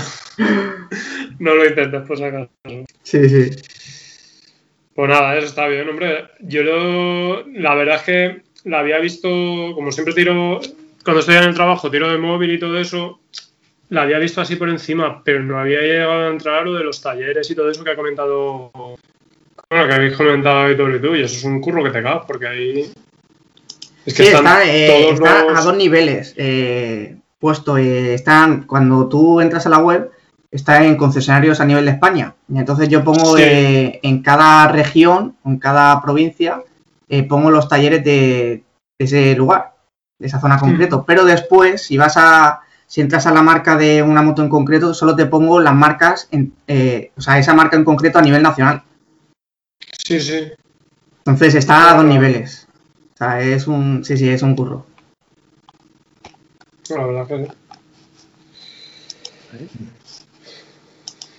No 1.38 1.54
lo 1.54 1.66
intentes, 1.66 2.02
por 2.06 2.18
si 2.18 2.24
acaso. 2.24 2.50
sí, 3.02 3.28
sí. 3.28 3.50
Pues 4.94 5.08
nada, 5.08 5.36
eso 5.36 5.46
está 5.46 5.66
bien, 5.68 5.88
hombre. 5.88 6.24
Yo 6.40 6.62
lo, 6.62 7.46
la 7.48 7.74
verdad 7.74 7.96
es 7.96 8.02
que 8.02 8.42
la 8.64 8.80
había 8.80 8.98
visto, 8.98 9.28
como 9.74 9.90
siempre 9.92 10.12
tiro, 10.14 10.60
cuando 11.04 11.20
estoy 11.20 11.36
en 11.36 11.44
el 11.44 11.54
trabajo, 11.54 11.90
tiro 11.90 12.10
de 12.10 12.18
móvil 12.18 12.52
y 12.52 12.58
todo 12.58 12.78
eso, 12.78 13.20
la 13.90 14.02
había 14.02 14.18
visto 14.18 14.40
así 14.40 14.56
por 14.56 14.68
encima, 14.68 15.22
pero 15.24 15.42
no 15.42 15.58
había 15.58 15.80
llegado 15.80 16.12
a 16.12 16.28
entrar 16.28 16.60
a 16.60 16.64
lo 16.64 16.74
de 16.74 16.84
los 16.84 17.00
talleres 17.02 17.50
y 17.50 17.54
todo 17.54 17.70
eso 17.70 17.84
que 17.84 17.90
ha 17.90 17.96
comentado, 17.96 18.70
bueno, 18.72 19.88
que 19.88 19.94
habéis 19.94 20.16
comentado 20.16 20.66
Víctor 20.68 20.94
y 20.94 21.00
tú, 21.00 21.14
y 21.14 21.22
eso 21.22 21.36
es 21.36 21.44
un 21.44 21.60
curro 21.60 21.82
que 21.84 21.90
te 21.90 22.02
cagas, 22.02 22.24
porque 22.26 22.46
ahí... 22.46 22.92
Es 24.06 24.14
que 24.14 24.22
Sí, 24.24 24.28
están 24.30 24.46
está, 24.46 24.64
eh, 24.64 24.88
todos 24.88 25.14
está 25.14 25.44
los- 25.44 25.58
a 25.58 25.62
dos 25.62 25.76
niveles 25.76 26.34
eh, 26.38 27.16
puesto. 27.38 27.76
eh, 27.76 28.14
están, 28.14 28.62
cuando 28.64 29.08
tú 29.08 29.40
entras 29.40 29.66
a 29.66 29.70
la 29.70 29.78
web, 29.78 30.10
está 30.50 30.84
en 30.84 30.96
concesionarios 30.96 31.60
a 31.60 31.64
nivel 31.66 31.84
de 31.84 31.90
España. 31.92 32.34
Y 32.48 32.58
entonces 32.58 32.88
yo 32.88 33.04
pongo 33.04 33.36
Sí. 33.36 33.42
en 33.44 34.22
cada 34.22 34.68
región, 34.68 35.36
en 35.44 35.58
cada 35.58 36.00
provincia, 36.00 36.62
pongo 37.28 37.50
los 37.50 37.68
talleres 37.68 38.02
de, 38.02 38.62
de 38.98 39.04
ese 39.04 39.34
lugar, 39.36 39.74
de 40.18 40.26
esa 40.28 40.40
zona 40.40 40.58
concreto. 40.58 41.04
Pero 41.06 41.24
después, 41.24 41.82
si 41.82 41.98
vas 41.98 42.16
a, 42.16 42.60
si 42.90 43.00
entras 43.00 43.26
a 43.28 43.32
la 43.32 43.40
marca 43.40 43.76
de 43.76 44.02
una 44.02 44.20
moto 44.20 44.42
en 44.42 44.48
concreto, 44.48 44.94
solo 44.94 45.14
te 45.14 45.26
pongo 45.26 45.60
las 45.60 45.76
marcas, 45.76 46.26
en, 46.32 46.52
eh, 46.66 47.12
o 47.16 47.20
sea, 47.20 47.38
esa 47.38 47.54
marca 47.54 47.76
en 47.76 47.84
concreto 47.84 48.18
a 48.18 48.22
nivel 48.22 48.42
nacional. 48.42 48.82
Sí, 49.96 50.18
sí. 50.18 50.50
Entonces 51.18 51.54
está 51.54 51.92
a 51.92 51.94
dos 51.94 52.04
niveles. 52.04 52.66
O 53.14 53.16
sea, 53.16 53.40
es 53.40 53.68
un, 53.68 54.04
sí, 54.04 54.16
sí, 54.16 54.28
es 54.28 54.42
un 54.42 54.56
curro. 54.56 54.86
La 56.88 57.06
verdad 57.06 57.28
que 57.28 57.46
sí. 57.46 57.52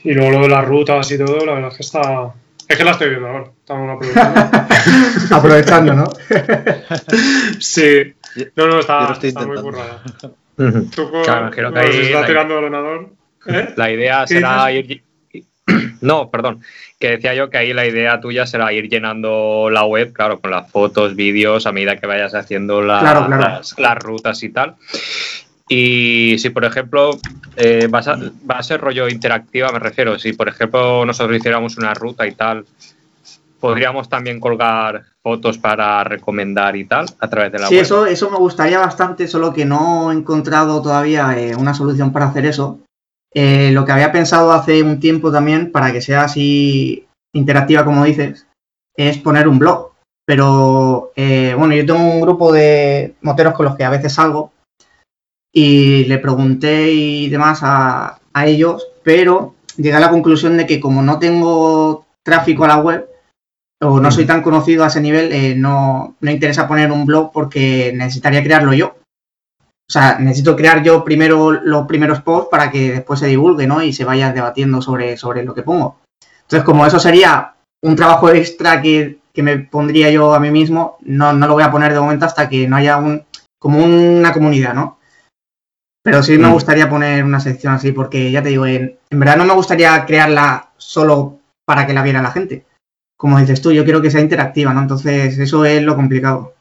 Y 0.06 0.14
luego 0.14 0.32
lo 0.32 0.44
de 0.44 0.50
las 0.50 0.66
rutas 0.66 1.12
y 1.12 1.18
todo, 1.18 1.46
la 1.46 1.56
verdad 1.56 1.72
es 1.72 1.76
que 1.76 1.84
está... 1.84 2.34
Es 2.66 2.78
que 2.78 2.86
la 2.86 2.92
estoy 2.92 3.10
viendo 3.10 3.28
ahora, 3.28 3.52
estamos 3.60 3.90
aprovechando. 3.98 4.40
Aprovechando, 5.36 5.94
¿no? 5.96 6.06
sí. 7.60 8.14
No, 8.56 8.68
no, 8.68 8.76
Yo 8.76 8.80
está, 8.80 9.02
lo 9.02 9.14
estoy 9.16 9.30
está 9.30 9.46
muy 9.46 9.58
Tú 10.96 11.10
con- 11.12 11.24
Claro, 11.24 11.42
imagino 11.48 11.68
que 11.74 11.80
bueno, 11.80 11.88
ahí 11.88 11.94
si 11.94 12.02
estás 12.08 12.22
la- 12.22 12.28
tirando 12.28 12.54
el 12.58 12.64
ordenador... 12.66 13.10
¿eh? 13.48 13.74
La 13.76 13.92
idea 13.92 14.26
¿Qué 14.28 14.36
será 14.36 14.72
ir. 14.72 15.04
No, 16.02 16.30
perdón. 16.32 16.62
Que 17.00 17.10
decía 17.12 17.34
yo 17.36 17.50
que 17.50 17.58
ahí 17.60 17.74
la 17.74 17.86
idea 17.86 18.20
tuya 18.20 18.46
será 18.48 18.74
ir 18.74 18.90
llenando 18.90 19.70
la 19.72 19.86
web, 19.86 20.12
claro, 20.14 20.40
con 20.40 20.50
las 20.52 20.70
fotos, 20.72 21.16
vídeos, 21.16 21.66
a 21.68 21.72
medida 21.72 21.96
que 21.98 22.08
vayas 22.08 22.34
haciendo 22.34 22.82
la- 22.82 23.00
Claro, 23.00 23.26
claro. 23.28 23.42
Las, 23.42 23.78
las 23.78 23.98
rutas 24.00 24.42
y 24.44 24.50
tal. 24.50 24.76
Y 25.70 26.36
si, 26.40 26.50
por 26.50 26.66
ejemplo, 26.66 27.12
eh, 27.56 27.88
vas 27.90 28.08
a- 28.08 28.18
va 28.18 28.56
a 28.58 28.64
ser 28.64 28.82
rollo 28.82 29.08
interactiva, 29.08 29.72
me 29.72 29.80
refiero. 29.80 30.20
Si, 30.20 30.34
por 30.34 30.50
ejemplo, 30.50 31.06
nosotros 31.06 31.38
hiciéramos 31.38 31.78
una 31.78 31.94
ruta 31.94 32.28
y 32.28 32.34
tal, 32.34 32.66
podríamos 33.62 34.10
también 34.10 34.42
colgar 34.42 35.04
fotos 35.24 35.58
para 35.58 36.04
recomendar 36.04 36.76
y 36.76 36.84
tal 36.86 37.06
a 37.20 37.30
través 37.30 37.54
de 37.54 37.60
la 37.60 37.68
Sí, 37.68 37.76
web. 37.76 37.84
eso, 37.84 38.06
eso 38.06 38.30
me 38.30 38.38
gustaría 38.38 38.80
bastante, 38.80 39.28
solo 39.28 39.54
que 39.54 39.64
no 39.64 40.12
he 40.12 40.16
encontrado 40.16 40.82
todavía 40.82 41.38
eh, 41.40 41.56
una 41.56 41.74
solución 41.74 42.12
para 42.12 42.26
hacer 42.26 42.46
eso. 42.46 42.80
Eh, 43.34 43.72
lo 43.72 43.86
que 43.86 43.94
había 43.94 44.12
pensado 44.12 44.52
hace 44.52 44.84
un 44.84 45.00
tiempo 45.00 45.32
también, 45.32 45.72
para 45.72 45.94
que 45.94 46.02
sea 46.02 46.24
así 46.26 47.08
interactiva 47.34 47.86
como 47.86 48.04
dices, 48.04 48.46
es 48.98 49.18
poner 49.20 49.48
un 49.48 49.60
blog. 49.60 49.92
Pero 50.26 51.12
eh, 51.16 51.56
bueno, 51.58 51.74
yo 51.74 51.86
tengo 51.86 52.00
un 52.00 52.22
grupo 52.22 52.52
de 52.52 53.16
moteros 53.22 53.54
con 53.54 53.66
los 53.66 53.76
que 53.76 53.84
a 53.86 53.90
veces 53.90 54.14
salgo 54.14 54.52
y 55.54 56.06
le 56.06 56.18
pregunté 56.18 56.92
y 56.92 57.30
demás 57.30 57.60
a, 57.64 58.20
a 58.34 58.46
ellos, 58.46 58.88
pero 59.04 59.56
llegué 59.78 59.94
a 59.96 60.00
la 60.00 60.10
conclusión 60.10 60.58
de 60.58 60.66
que 60.66 60.80
como 60.80 61.02
no 61.02 61.20
tengo 61.20 62.06
tráfico 62.24 62.64
a 62.66 62.70
la 62.70 62.78
web, 62.78 63.10
o 63.82 64.00
no 64.00 64.12
soy 64.12 64.26
tan 64.26 64.42
conocido 64.44 64.84
a 64.84 64.88
ese 64.88 65.02
nivel, 65.02 65.32
eh, 65.32 65.56
no, 65.56 66.16
no 66.20 66.32
interesa 66.32 66.68
poner 66.68 66.92
un 66.92 67.06
blog 67.06 67.32
porque 67.32 67.92
necesitaría 67.96 68.44
crearlo 68.44 68.74
yo. 68.74 68.96
O 69.60 69.92
sea, 69.92 70.18
necesito 70.20 70.56
crear 70.56 70.84
yo 70.84 71.04
primero 71.04 71.52
los 71.52 71.86
primeros 71.88 72.22
posts 72.22 72.50
para 72.50 72.72
que 72.72 72.92
después 72.94 73.20
se 73.20 73.28
divulgue, 73.28 73.68
¿no? 73.68 73.82
Y 73.82 73.92
se 73.92 74.06
vaya 74.06 74.32
debatiendo 74.32 74.82
sobre, 74.82 75.18
sobre 75.18 75.44
lo 75.44 75.54
que 75.54 75.64
pongo. 75.64 75.98
Entonces, 76.44 76.64
como 76.64 76.86
eso 76.86 77.00
sería 77.00 77.56
un 77.84 77.96
trabajo 77.96 78.30
extra 78.30 78.82
que, 78.82 79.20
que 79.34 79.44
me 79.44 79.58
pondría 79.58 80.10
yo 80.12 80.34
a 80.34 80.40
mí 80.40 80.52
mismo, 80.52 80.98
no, 81.02 81.34
no 81.34 81.48
lo 81.48 81.54
voy 81.54 81.64
a 81.64 81.72
poner 81.72 81.94
de 81.94 82.00
momento 82.00 82.26
hasta 82.26 82.48
que 82.48 82.68
no 82.68 82.76
haya 82.78 82.98
un, 82.98 83.26
como 83.60 83.84
una 83.84 84.32
comunidad, 84.32 84.74
¿no? 84.74 85.00
Pero 86.04 86.24
sí 86.24 86.38
me 86.38 86.48
Mm. 86.48 86.54
gustaría 86.54 86.90
poner 86.90 87.24
una 87.24 87.40
sección 87.40 87.74
así, 87.74 87.92
porque 87.92 88.32
ya 88.32 88.42
te 88.42 88.50
digo, 88.50 88.66
en, 88.66 88.98
en 89.10 89.20
verdad 89.20 89.38
no 89.38 89.46
me 89.46 89.54
gustaría 89.54 90.06
crearla 90.06 90.70
solo 90.78 91.40
para 91.66 91.86
que 91.86 91.94
la 91.94 92.02
viera 92.04 92.22
la 92.22 92.32
gente. 92.32 92.66
Como 93.22 93.38
dices 93.40 93.62
tú, 93.62 93.72
yo 93.72 93.84
quiero 93.84 94.02
que 94.02 94.10
sea 94.10 94.20
interactiva, 94.28 94.74
¿no? 94.74 94.82
Entonces, 94.82 95.38
eso 95.38 95.64
es 95.64 95.84
lo 95.84 95.96
complicado. 95.96 96.56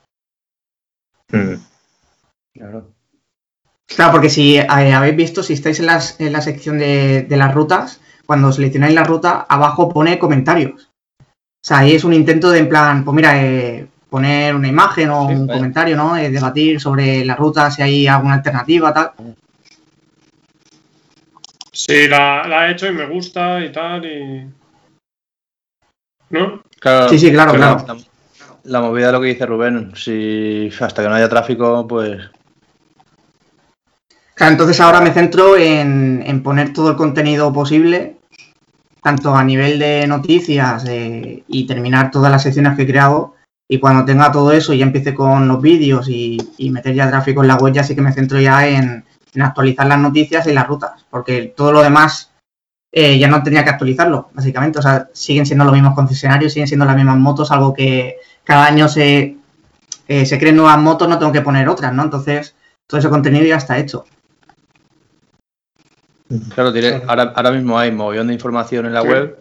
Mm. 1.32 1.54
Claro. 2.52 2.80
Claro, 3.86 4.12
porque 4.12 4.28
si 4.28 4.58
eh, 4.58 4.66
habéis 4.68 5.16
visto, 5.16 5.42
si 5.42 5.54
estáis 5.54 5.80
en, 5.80 5.86
las- 5.86 6.20
en 6.20 6.32
la 6.34 6.42
sección 6.42 6.76
de, 6.78 7.22
de 7.22 7.36
las 7.38 7.54
rutas, 7.54 8.02
cuando 8.26 8.52
seleccionáis 8.52 8.94
la 8.94 9.04
ruta, 9.04 9.46
abajo 9.48 9.88
pone 9.88 10.18
comentarios. 10.18 10.90
O 11.20 11.66
sea, 11.66 11.78
ahí 11.78 11.92
es 11.94 12.04
un 12.04 12.12
intento 12.12 12.50
de, 12.50 12.58
en 12.58 12.68
plan, 12.68 13.04
pues 13.04 13.14
mira, 13.14 13.42
eh, 13.42 13.88
poner 14.10 14.54
una 14.54 14.68
imagen 14.68 15.08
o 15.10 15.28
Sí, 15.28 15.32
un 15.34 15.46
vaya. 15.46 15.58
comentario, 15.58 15.96
¿no? 15.96 16.14
Eh, 16.18 16.30
debatir 16.30 16.78
sobre 16.78 17.24
la 17.24 17.36
ruta, 17.36 17.70
si 17.70 17.80
hay 17.82 18.06
alguna 18.06 18.34
alternativa, 18.34 18.92
tal. 18.92 19.12
Sí, 21.72 22.06
la, 22.06 22.46
la 22.46 22.68
he 22.68 22.72
hecho 22.72 22.86
y 22.86 22.92
me 22.92 23.06
gusta 23.06 23.64
y 23.64 23.72
tal, 23.72 24.04
y... 24.04 24.59
¿No? 26.30 26.62
Claro, 26.78 27.08
Sí, 27.08 27.18
sí, 27.18 27.30
claro, 27.30 27.52
la- 27.52 27.76
claro. 27.76 27.84
La, 27.86 27.96
la 28.64 28.80
movida 28.80 29.06
de 29.06 29.12
lo 29.12 29.20
que 29.20 29.28
dice 29.28 29.46
Rubén, 29.46 29.92
si 29.94 30.70
hasta 30.80 31.02
que 31.02 31.08
no 31.08 31.14
haya 31.14 31.28
tráfico, 31.28 31.86
pues 31.86 32.18
Claro, 34.34 34.52
entonces 34.52 34.80
ahora 34.80 35.00
me 35.00 35.12
centro 35.12 35.56
en, 35.56 36.22
en 36.26 36.42
poner 36.42 36.72
todo 36.72 36.90
el 36.90 36.96
contenido 36.96 37.52
posible, 37.52 38.16
tanto 39.02 39.34
a 39.34 39.44
nivel 39.44 39.78
de 39.78 40.06
noticias 40.06 40.84
eh, 40.88 41.44
y 41.46 41.66
terminar 41.66 42.10
todas 42.10 42.30
las 42.32 42.42
secciones 42.42 42.74
que 42.76 42.82
he 42.82 42.86
creado. 42.86 43.34
Y 43.68 43.78
cuando 43.78 44.04
tenga 44.04 44.32
todo 44.32 44.50
eso 44.52 44.72
y 44.72 44.78
ya 44.78 44.86
empiece 44.86 45.14
con 45.14 45.46
los 45.46 45.60
vídeos 45.60 46.08
y, 46.08 46.38
y 46.56 46.70
meter 46.70 46.94
ya 46.94 47.08
tráfico 47.08 47.42
en 47.42 47.48
la 47.48 47.56
web, 47.56 47.72
ya 47.74 47.84
sí 47.84 47.94
que 47.94 48.00
me 48.02 48.12
centro 48.12 48.40
ya 48.40 48.66
en, 48.66 49.04
en 49.34 49.42
actualizar 49.42 49.86
las 49.86 49.98
noticias 50.00 50.46
y 50.46 50.52
las 50.52 50.66
rutas, 50.66 51.04
porque 51.10 51.52
todo 51.56 51.70
lo 51.72 51.82
demás 51.82 52.29
eh, 52.92 53.18
ya 53.18 53.28
no 53.28 53.42
tenía 53.42 53.62
que 53.64 53.70
actualizarlo, 53.70 54.30
básicamente. 54.34 54.78
O 54.78 54.82
sea, 54.82 55.08
siguen 55.12 55.46
siendo 55.46 55.64
los 55.64 55.74
mismos 55.74 55.94
concesionarios, 55.94 56.52
siguen 56.52 56.68
siendo 56.68 56.86
las 56.86 56.96
mismas 56.96 57.18
motos, 57.18 57.50
algo 57.50 57.72
que 57.74 58.16
cada 58.44 58.66
año 58.66 58.88
se, 58.88 59.36
eh, 60.08 60.26
se 60.26 60.38
creen 60.38 60.56
nuevas 60.56 60.78
motos, 60.78 61.08
no 61.08 61.18
tengo 61.18 61.32
que 61.32 61.40
poner 61.42 61.68
otras, 61.68 61.92
¿no? 61.94 62.02
Entonces, 62.02 62.54
todo 62.86 62.98
ese 62.98 63.08
contenido 63.08 63.44
ya 63.46 63.56
está 63.56 63.78
hecho. 63.78 64.04
Claro, 66.54 66.72
tiene- 66.72 66.90
Claro. 66.90 67.04
ahora, 67.10 67.22
ahora 67.34 67.50
mismo 67.52 67.78
hay 67.78 67.90
mogollón 67.90 68.28
de 68.28 68.34
información 68.34 68.86
en 68.86 68.94
la 68.94 69.02
Sí. 69.02 69.08
web, 69.08 69.38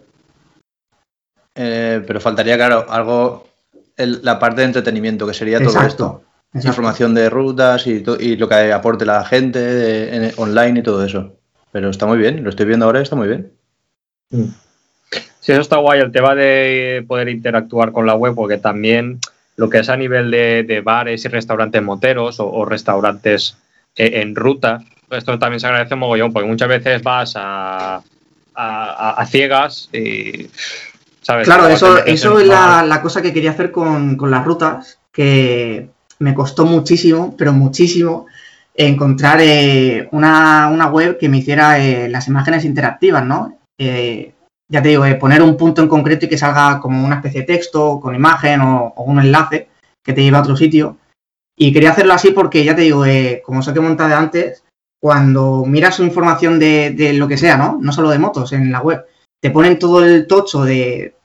eh, 1.54 2.02
pero 2.06 2.20
faltaría, 2.20 2.56
claro, 2.56 2.86
algo, 2.88 3.48
el- 3.96 4.20
la 4.24 4.38
parte 4.38 4.60
de 4.62 4.66
entretenimiento, 4.68 5.26
que 5.26 5.34
sería 5.34 5.58
todo 5.58 5.68
esto. 5.68 5.80
Exacto. 5.82 6.22
exacto. 6.52 6.68
Información 6.68 7.14
de 7.14 7.30
rutas 7.30 7.86
y, 7.86 8.00
to- 8.00 8.18
y 8.20 8.36
lo 8.36 8.48
que 8.48 8.72
aporte 8.72 9.04
la 9.06 9.24
gente 9.24 9.58
de- 9.60 10.16
en- 10.28 10.32
online 10.36 10.80
y 10.80 10.82
todo 10.82 11.04
eso. 11.04 11.36
Pero 11.72 11.90
está 11.90 12.06
muy 12.06 12.18
bien, 12.18 12.42
lo 12.42 12.50
estoy 12.50 12.66
viendo 12.66 12.86
ahora 12.86 12.98
y 13.00 13.02
está 13.02 13.16
muy 13.16 13.28
bien. 13.28 13.52
Sí, 15.40 15.52
eso 15.52 15.60
está 15.60 15.76
guay, 15.78 16.00
el 16.00 16.12
tema 16.12 16.34
de 16.34 17.04
poder 17.08 17.28
interactuar 17.28 17.92
con 17.92 18.06
la 18.06 18.14
web, 18.14 18.34
porque 18.34 18.58
también 18.58 19.18
lo 19.56 19.68
que 19.70 19.78
es 19.78 19.88
a 19.88 19.96
nivel 19.96 20.30
de, 20.30 20.62
de 20.64 20.80
bares 20.80 21.24
y 21.24 21.28
restaurantes 21.28 21.82
moteros 21.82 22.40
o, 22.40 22.50
o 22.50 22.64
restaurantes 22.64 23.56
eh, 23.96 24.20
en 24.22 24.36
ruta, 24.36 24.82
esto 25.10 25.38
también 25.38 25.60
se 25.60 25.66
agradece 25.66 25.94
un 25.94 26.00
mogollón, 26.00 26.32
porque 26.32 26.48
muchas 26.48 26.68
veces 26.68 27.02
vas 27.02 27.34
a, 27.36 27.96
a- 27.96 28.02
a- 28.54 29.10
a 29.20 29.26
ciegas 29.26 29.88
y. 29.92 30.48
¿sabes? 31.22 31.44
Claro, 31.46 31.66
eso, 31.68 32.04
eso 32.06 32.38
es 32.40 32.46
la 32.46 33.00
cosa 33.02 33.20
que 33.22 33.32
quería 33.32 33.50
hacer 33.50 33.70
con, 33.72 34.16
con 34.16 34.30
las 34.30 34.44
rutas, 34.44 34.98
que 35.12 35.88
me 36.20 36.34
costó 36.34 36.64
muchísimo, 36.66 37.34
pero 37.36 37.52
muchísimo, 37.52 38.26
encontrar 38.86 39.40
eh, 39.40 40.08
una, 40.12 40.68
una 40.68 40.86
web 40.86 41.18
que 41.18 41.28
me 41.28 41.38
hiciera 41.38 41.78
eh, 41.78 42.08
las 42.08 42.28
imágenes 42.28 42.64
interactivas, 42.64 43.24
¿no? 43.24 43.58
Eh, 43.78 44.32
ya 44.70 44.82
te 44.82 44.90
digo, 44.90 45.04
poner 45.18 45.42
un 45.42 45.56
punto 45.56 45.82
en 45.82 45.88
concreto 45.88 46.26
y 46.26 46.28
que 46.28 46.38
salga 46.38 46.80
como 46.80 47.04
una 47.04 47.16
especie 47.16 47.40
de 47.40 47.46
texto 47.46 47.98
con 48.00 48.14
imagen 48.14 48.60
o, 48.60 48.94
un 48.96 49.18
enlace 49.18 49.68
que 50.04 50.12
te 50.12 50.22
lleve 50.22 50.36
a 50.36 50.42
otro 50.42 50.56
sitio. 50.56 50.96
Y 51.58 51.72
quería 51.72 51.90
hacerlo 51.90 52.14
así 52.14 52.30
porque, 52.30 52.64
ya 52.64 52.74
te 52.74 52.82
digo, 52.82 53.04
como 53.44 53.60
os 53.60 53.68
he 53.68 53.74
comentado 53.74 54.14
antes, 54.14 54.64
cuando 55.02 55.64
miras 55.66 55.98
información 55.98 56.58
de, 56.58 56.90
de 56.90 57.12
lo 57.14 57.26
que 57.26 57.36
sea, 57.36 57.56
¿no? 57.56 57.78
No 57.80 57.92
solo 57.92 58.10
de 58.10 58.18
motos 58.18 58.52
en 58.52 58.70
la 58.70 58.80
web, 58.80 59.04
te 59.42 59.50
ponen 59.50 59.78
todo 59.78 60.04
el 60.04 60.26
tocho 60.26 60.64
de, 60.64 61.16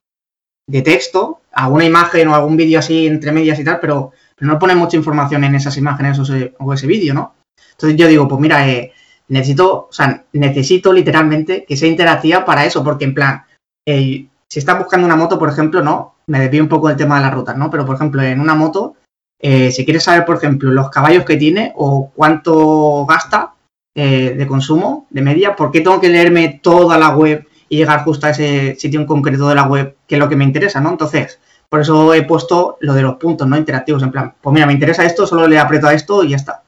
de 0.68 0.82
texto, 0.82 1.42
alguna 1.52 1.86
imagen 1.86 2.28
o 2.28 2.36
algún 2.36 2.58
vídeo 2.58 2.80
así 2.80 3.08
entre 3.08 3.32
medias 3.32 3.60
y 3.60 3.64
tal, 3.64 3.80
pero, 3.80 4.12
pero 4.36 4.52
no 4.52 4.60
ponen 4.60 4.78
mucha 4.78 4.98
información 4.98 5.44
en 5.44 5.56
esas 5.56 5.78
imágenes 5.78 6.20
o 6.20 6.24
ese, 6.24 6.56
o 6.60 6.74
ese 6.74 6.88
vídeo, 6.88 7.14
¿no? 7.14 7.35
Entonces 7.78 7.98
yo 7.98 8.08
digo, 8.08 8.28
pues 8.28 8.42
mira, 8.42 8.68
eh, 8.70 8.94
necesito, 9.28 9.88
o 9.90 9.94
sea, 9.94 10.24
necesito 10.34 10.94
literalmente 10.94 11.66
que 11.66 11.78
sea 11.78 11.90
interactiva 11.90 12.46
para 12.46 12.66
eso, 12.66 12.84
porque 12.84 13.06
en 13.06 13.14
plan, 13.14 13.44
eh, 13.86 14.28
si 14.48 14.60
estás 14.60 14.78
buscando 14.78 15.06
una 15.06 15.16
moto, 15.16 15.38
por 15.40 15.50
ejemplo, 15.50 15.82
no, 15.82 16.16
me 16.28 16.40
desvío 16.40 16.64
un 16.64 16.70
poco 16.70 16.88
del 16.88 16.98
tema 16.98 17.18
de 17.18 17.22
las 17.22 17.34
rutas, 17.34 17.58
¿no? 17.58 17.70
Pero 17.70 17.86
por 17.86 17.96
ejemplo, 17.96 18.22
en 18.22 18.40
una 18.40 18.56
moto, 18.56 18.96
eh, 19.40 19.72
si 19.72 19.86
quieres 19.86 20.04
saber, 20.04 20.26
por 20.26 20.38
ejemplo, 20.38 20.72
los 20.72 20.90
caballos 20.90 21.26
que 21.26 21.38
tiene 21.38 21.74
o 21.76 22.12
cuánto 22.16 23.06
gasta 23.06 23.54
eh, 23.96 24.34
de 24.38 24.48
consumo 24.48 25.08
de 25.10 25.22
media, 25.22 25.56
¿por 25.56 25.72
qué 25.72 25.82
tengo 25.82 26.00
que 26.00 26.10
leerme 26.10 26.60
toda 26.62 26.98
la 26.98 27.16
web 27.16 27.48
y 27.70 27.78
llegar 27.78 28.04
justo 28.04 28.28
a 28.28 28.32
ese 28.32 28.76
sitio 28.76 29.00
en 29.00 29.06
concreto 29.06 29.50
de 29.50 29.56
la 29.56 29.64
web 29.64 29.98
que 30.08 30.16
es 30.16 30.20
lo 30.20 30.30
que 30.30 30.36
me 30.36 30.44
interesa, 30.44 30.80
¿no? 30.82 30.90
Entonces, 30.90 31.40
por 31.70 31.82
eso 31.82 32.14
he 32.14 32.24
puesto 32.24 32.78
lo 32.80 32.94
de 32.94 33.02
los 33.02 33.16
puntos, 33.16 33.48
¿no? 33.48 33.58
Interactivos, 33.58 34.04
en 34.04 34.12
plan, 34.12 34.34
pues 34.42 34.54
mira, 34.54 34.66
me 34.66 34.74
interesa 34.74 35.04
esto, 35.04 35.26
solo 35.26 35.48
le 35.48 35.60
aprieto 35.60 35.88
a 35.88 35.94
esto 35.94 36.24
y 36.24 36.30
ya 36.30 36.38
está. 36.38 36.64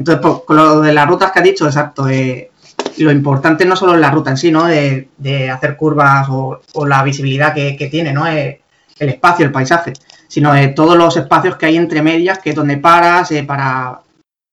Entonces, 0.00 0.22
pues, 0.22 0.34
con 0.46 0.56
lo 0.56 0.80
de 0.80 0.94
las 0.94 1.06
rutas 1.06 1.30
que 1.30 1.40
ha 1.40 1.42
dicho, 1.42 1.66
exacto, 1.66 2.08
eh, 2.08 2.50
lo 2.96 3.12
importante 3.12 3.66
no 3.66 3.76
solo 3.76 3.94
es 3.94 4.00
la 4.00 4.10
ruta 4.10 4.30
en 4.30 4.38
sí, 4.38 4.50
¿no? 4.50 4.64
De, 4.64 5.10
de 5.18 5.50
hacer 5.50 5.76
curvas 5.76 6.26
o, 6.30 6.62
o 6.72 6.86
la 6.86 7.02
visibilidad 7.02 7.52
que, 7.52 7.76
que 7.76 7.88
tiene, 7.88 8.10
¿no? 8.14 8.26
Eh, 8.26 8.62
el 8.98 9.08
espacio, 9.10 9.44
el 9.44 9.52
paisaje, 9.52 9.92
sino 10.26 10.54
de 10.54 10.68
todos 10.68 10.96
los 10.96 11.18
espacios 11.18 11.56
que 11.56 11.66
hay 11.66 11.76
entre 11.76 12.00
medias, 12.00 12.38
que 12.38 12.50
es 12.50 12.56
donde 12.56 12.78
paras, 12.78 13.30
eh, 13.32 13.44
para, 13.44 14.00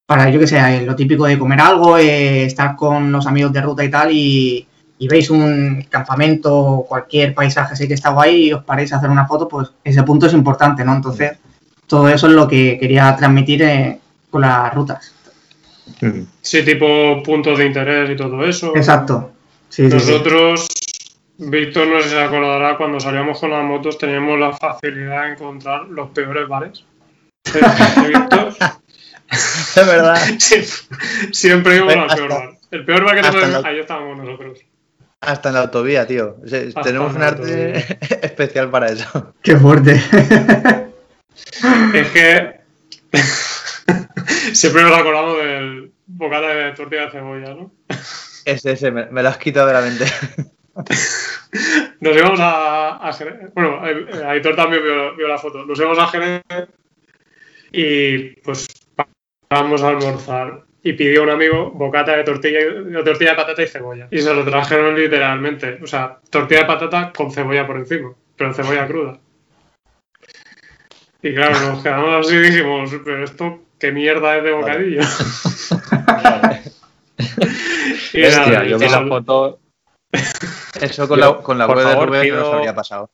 para, 0.06 0.30
yo 0.30 0.38
que 0.38 0.48
sé, 0.48 0.58
eh, 0.60 0.86
lo 0.86 0.98
típico 0.98 1.26
de 1.26 1.40
comer 1.40 1.62
algo, 1.62 1.98
eh, 1.98 2.44
estar 2.44 2.76
con 2.76 3.10
los 3.10 3.26
amigos 3.26 3.54
de 3.54 3.62
ruta 3.62 3.86
y 3.86 3.90
tal, 3.90 4.12
y, 4.12 4.68
y 5.00 5.08
veis 5.08 5.30
un 5.30 5.86
campamento 5.90 6.54
o 6.54 6.86
cualquier 6.86 7.34
paisaje 7.34 7.72
así 7.72 7.88
que 7.88 7.94
está 7.94 8.10
guay 8.10 8.48
y 8.48 8.54
os 8.54 8.66
paráis 8.66 8.92
a 8.92 8.98
hacer 8.98 9.10
una 9.10 9.26
foto, 9.26 9.48
pues 9.48 9.70
ese 9.82 10.04
punto 10.04 10.26
es 10.26 10.34
importante, 10.34 10.84
¿no? 10.84 10.94
Entonces, 10.94 11.38
todo 11.88 12.10
eso 12.10 12.28
es 12.28 12.34
lo 12.34 12.50
que 12.50 12.78
quería 12.78 13.16
transmitir 13.16 13.62
eh, 13.64 14.00
con 14.30 14.42
las 14.42 14.74
rutas. 14.74 15.14
Sí, 16.42 16.64
tipo 16.64 17.22
puntos 17.24 17.58
de 17.58 17.66
interés 17.66 18.10
y 18.10 18.16
todo 18.16 18.44
eso. 18.46 18.76
Exacto. 18.76 19.32
Sí, 19.70 19.90
sí, 19.90 20.00
sí. 20.00 20.12
Nosotros, 20.12 20.68
Víctor 21.38 21.88
no 21.88 21.98
sé 22.02 22.04
si 22.06 22.10
se 22.16 22.22
acordará, 22.22 22.78
cuando 22.78 23.00
salíamos 23.00 23.40
con 23.40 23.52
las 23.52 23.64
motos 23.64 23.98
teníamos 23.98 24.40
la 24.40 24.54
facilidad 24.54 25.24
de 25.26 25.32
encontrar 25.34 25.88
los 25.88 26.10
peores 26.12 26.48
bares. 26.48 26.84
Eh, 27.56 28.08
Víctor, 28.08 28.54
Es 29.30 29.76
verdad. 29.88 30.16
siempre, 30.40 30.70
siempre 31.32 31.76
íbamos 31.78 31.94
al 31.96 32.02
Hasta- 32.10 32.16
peor 32.16 32.30
bar. 32.30 32.50
El 32.72 32.86
peor 32.86 33.04
bar 33.06 33.16
que 33.16 33.22
te 33.22 33.28
hasta 33.28 33.40
puedes- 33.40 33.62
la- 33.64 33.70
ahí 33.70 33.80
estábamos 33.80 34.18
nosotros. 34.18 34.60
Hasta 35.22 35.50
en 35.50 35.56
la 35.56 35.62
autovía, 35.62 36.06
tío. 36.06 36.36
O 36.44 36.48
sea, 36.48 36.62
Hasta 36.68 36.82
tenemos 36.82 37.12
en 37.12 37.18
un 37.18 37.24
arte 37.24 37.78
especial 38.22 38.70
para 38.70 38.88
eso. 38.88 39.34
Qué 39.42 39.56
fuerte. 39.58 40.02
Es 41.94 42.08
que 42.12 42.60
siempre 44.58 44.84
nos 44.84 44.98
acordamos 44.98 45.38
del 45.38 45.92
bocata 46.06 46.48
de 46.48 46.72
tortilla 46.74 47.06
de 47.06 47.12
cebolla, 47.12 47.54
¿no? 47.54 47.72
Ese, 48.46 48.72
ese, 48.72 48.92
me, 48.92 49.06
me 49.08 49.24
lo 49.24 49.30
has 49.30 49.38
quitado 49.38 49.68
de 49.68 49.74
la 49.74 49.82
mente. 49.82 50.06
Nos 52.00 52.16
íbamos 52.16 52.40
a, 52.40 53.08
a 53.08 53.14
Jerez. 53.14 53.52
Bueno, 53.54 53.82
Aitor 54.28 54.56
también 54.56 54.84
vio, 54.84 55.16
vio 55.16 55.28
la 55.28 55.38
foto. 55.38 55.66
Nos 55.66 55.80
íbamos 55.80 55.98
a 55.98 56.08
Jerez 56.08 56.44
y 57.72 58.30
pues 58.42 58.68
vamos 59.50 59.82
a 59.82 59.90
almorzar. 59.90 60.64
Y 60.84 60.94
pidió 60.94 61.24
un 61.24 61.32
amigo 61.32 61.72
bocata 61.72 62.16
de 62.16 62.24
tortilla, 62.24 62.60
de 62.60 63.04
tortilla 63.04 63.32
de 63.32 63.36
patata 63.36 63.64
y 63.64 63.68
cebolla. 63.68 64.08
Y 64.12 64.20
se 64.20 64.34
lo 64.34 64.46
trajeron 64.46 64.96
literalmente. 64.96 65.80
O 65.84 65.88
sea, 65.88 66.20
tortilla 66.30 66.62
de 66.62 66.68
patata 66.68 67.12
con 67.12 67.32
cebolla 67.32 67.68
por 67.68 67.78
encima, 67.78 68.14
pero 68.38 68.54
cebolla 68.54 68.88
cruda. 68.88 69.20
Y 71.22 71.34
claro, 71.34 71.60
nos 71.60 71.84
quedamos 71.84 72.26
así 72.26 72.36
y 72.36 72.40
dijimos, 72.40 72.92
pero 73.04 73.24
esto, 73.24 73.60
¿qué 73.80 73.92
mierda 73.92 74.38
es 74.38 74.44
de 74.44 74.52
bocadillo? 74.52 75.02
y 78.14 78.24
Hostia, 78.24 78.46
nada, 78.46 78.64
yo 78.66 78.78
vi 78.80 78.90
la 78.90 79.06
foto, 79.08 79.60
Eso 80.82 81.08
con 81.08 81.20
Yo, 81.20 81.36
la, 81.38 81.44
con 81.44 81.58
la 81.58 81.68
web 81.68 81.84
favor, 81.84 82.12
de 82.12 82.18
Rubén 82.20 82.34
no 82.36 82.40
nos 82.42 82.54
habría 82.54 82.76
pasado. 82.76 83.10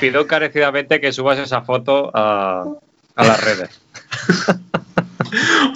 pido 0.00 0.22
encarecidamente 0.22 1.00
que 1.00 1.12
subas 1.12 1.38
esa 1.38 1.62
foto 1.62 2.10
a, 2.14 2.64
a 3.16 3.24
las 3.24 3.44
redes. 3.44 3.80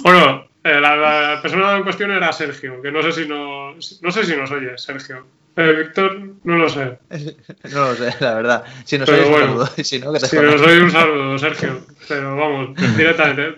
Bueno, 0.03 0.45
eh, 0.63 0.79
la, 0.79 0.95
la 0.95 1.41
persona 1.41 1.75
en 1.75 1.83
cuestión 1.83 2.11
era 2.11 2.31
Sergio, 2.31 2.81
que 2.81 2.91
no 2.91 3.01
sé 3.03 3.11
si 3.11 3.27
no, 3.27 3.73
no 3.73 4.11
sé 4.11 4.23
si 4.25 4.35
nos 4.35 4.49
oye, 4.51 4.77
Sergio. 4.77 5.25
Eh, 5.57 5.73
Víctor, 5.83 6.17
no 6.43 6.57
lo 6.57 6.69
sé. 6.69 6.97
No 7.73 7.89
lo 7.89 7.95
sé, 7.95 8.15
la 8.21 8.33
verdad. 8.35 8.63
Si 8.85 8.97
nos 8.97 9.09
oyes, 9.09 9.27
un 9.27 9.33
saludo. 9.35 9.67
Si 9.83 9.99
no, 9.99 10.13
que 10.13 10.19
te 10.19 10.27
Si 10.27 10.37
jodas. 10.37 10.51
nos 10.53 10.61
oye 10.61 10.81
un 10.83 10.91
saludo, 10.91 11.37
Sergio. 11.37 11.81
Pero 12.07 12.37
vamos, 12.37 12.69
directamente, 12.95 13.55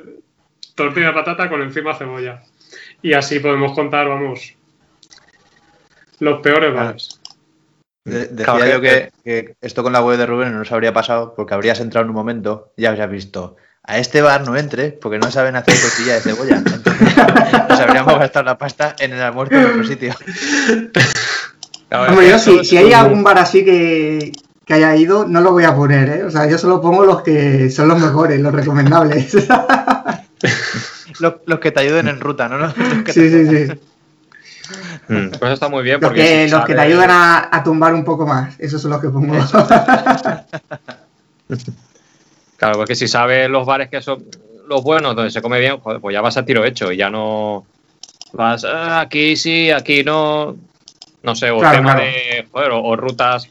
tortilla 0.75 1.07
de 1.07 1.13
patata 1.13 1.49
con 1.49 1.61
encima 1.61 1.95
cebolla. 1.95 2.41
y 3.01 3.13
así 3.13 3.39
podemos 3.39 3.73
contar, 3.73 4.07
vamos, 4.07 4.55
los 6.19 6.41
peores 6.41 6.73
bares. 6.73 7.19
De- 8.05 8.27
decía 8.27 8.53
Claro, 8.55 8.71
yo 8.71 8.81
que- 8.81 9.55
esto 9.61 9.83
con 9.83 9.93
la 9.93 10.01
web 10.01 10.17
de 10.17 10.25
Rubén 10.25 10.51
no 10.51 10.59
nos 10.59 10.71
habría 10.71 10.93
pasado 10.93 11.33
porque 11.35 11.53
habrías 11.53 11.79
entrado 11.79 12.03
en 12.03 12.09
un 12.09 12.15
momento 12.15 12.71
y 12.75 12.85
habrías 12.85 13.09
visto 13.09 13.55
a 13.85 13.97
este 13.97 14.21
bar 14.21 14.45
no 14.45 14.55
entres 14.55 14.93
porque 14.93 15.19
no 15.19 15.29
saben 15.31 15.55
hacer 15.57 15.75
tortilla 15.79 16.13
de 16.15 16.21
cebolla. 16.21 16.55
Entonces 16.57 17.15
nos 17.69 17.79
habríamos 17.79 18.17
gastado 18.19 18.45
la 18.45 18.57
pasta 18.57 18.95
en 18.99 19.13
el 19.13 19.21
almuerzo 19.21 19.55
en 19.55 19.65
otro 19.65 19.83
sitio. 19.85 20.13
Hombre, 21.91 22.29
yo 22.29 22.39
si, 22.39 22.63
si 22.65 22.77
hay 22.77 22.91
algún 22.93 23.23
bar 23.23 23.37
así 23.37 23.63
que, 23.63 24.31
que 24.65 24.73
haya 24.73 24.95
ido, 24.95 25.25
no 25.27 25.41
lo 25.41 25.51
voy 25.51 25.63
a 25.65 25.75
poner, 25.75 26.09
¿eh? 26.09 26.23
O 26.23 26.31
sea, 26.31 26.49
yo 26.49 26.57
solo 26.57 26.81
pongo 26.81 27.05
los 27.05 27.21
que 27.21 27.69
son 27.69 27.87
los 27.87 27.99
mejores, 27.99 28.39
los 28.39 28.53
recomendables. 28.53 29.35
Los, 31.19 31.35
los 31.45 31.59
que 31.59 31.71
te 31.71 31.79
ayuden 31.81 32.07
en 32.07 32.19
ruta, 32.19 32.47
¿no? 32.49 32.57
Los 32.75 32.75
que 33.03 33.13
sí, 33.13 33.19
te- 33.29 33.45
sí, 33.47 33.67
sí. 33.67 33.73
Mm, 35.09 35.29
Pues 35.39 35.53
está 35.53 35.67
muy 35.69 35.83
bien 35.83 35.99
Los 35.99 36.09
porque 36.09 36.23
que, 36.23 36.45
si 36.47 36.51
los 36.55 36.65
que 36.65 36.73
te 36.75 36.81
ayudan 36.81 37.11
a, 37.11 37.49
a 37.51 37.63
tumbar 37.63 37.93
un 37.93 38.03
poco 38.05 38.25
más, 38.25 38.57
esos 38.59 38.81
son 38.81 38.91
los 38.91 39.01
que 39.01 39.09
pongo. 39.09 39.35
Claro, 42.57 42.77
porque 42.77 42.95
si 42.95 43.07
sabes 43.07 43.49
los 43.49 43.65
bares 43.65 43.89
que 43.89 44.01
son 44.01 44.23
los 44.67 44.83
buenos, 44.83 45.15
donde 45.15 45.31
se 45.31 45.41
come 45.41 45.59
bien, 45.59 45.77
joder, 45.79 45.99
pues 45.99 46.13
ya 46.13 46.21
vas 46.21 46.37
a 46.37 46.45
tiro 46.45 46.63
hecho 46.63 46.91
y 46.91 46.97
ya 46.97 47.09
no 47.09 47.65
vas 48.31 48.63
"Ah, 48.63 49.01
aquí 49.01 49.35
sí, 49.35 49.69
aquí 49.71 50.03
no. 50.03 50.55
No 51.23 51.35
sé, 51.35 51.51
o 51.51 51.59
Claro, 51.59 51.77
tema 51.77 51.93
claro. 51.95 52.05
de. 52.09 52.47
Joder, 52.51 52.71
o, 52.71 52.83
o 52.83 52.95
rutas 52.95 53.49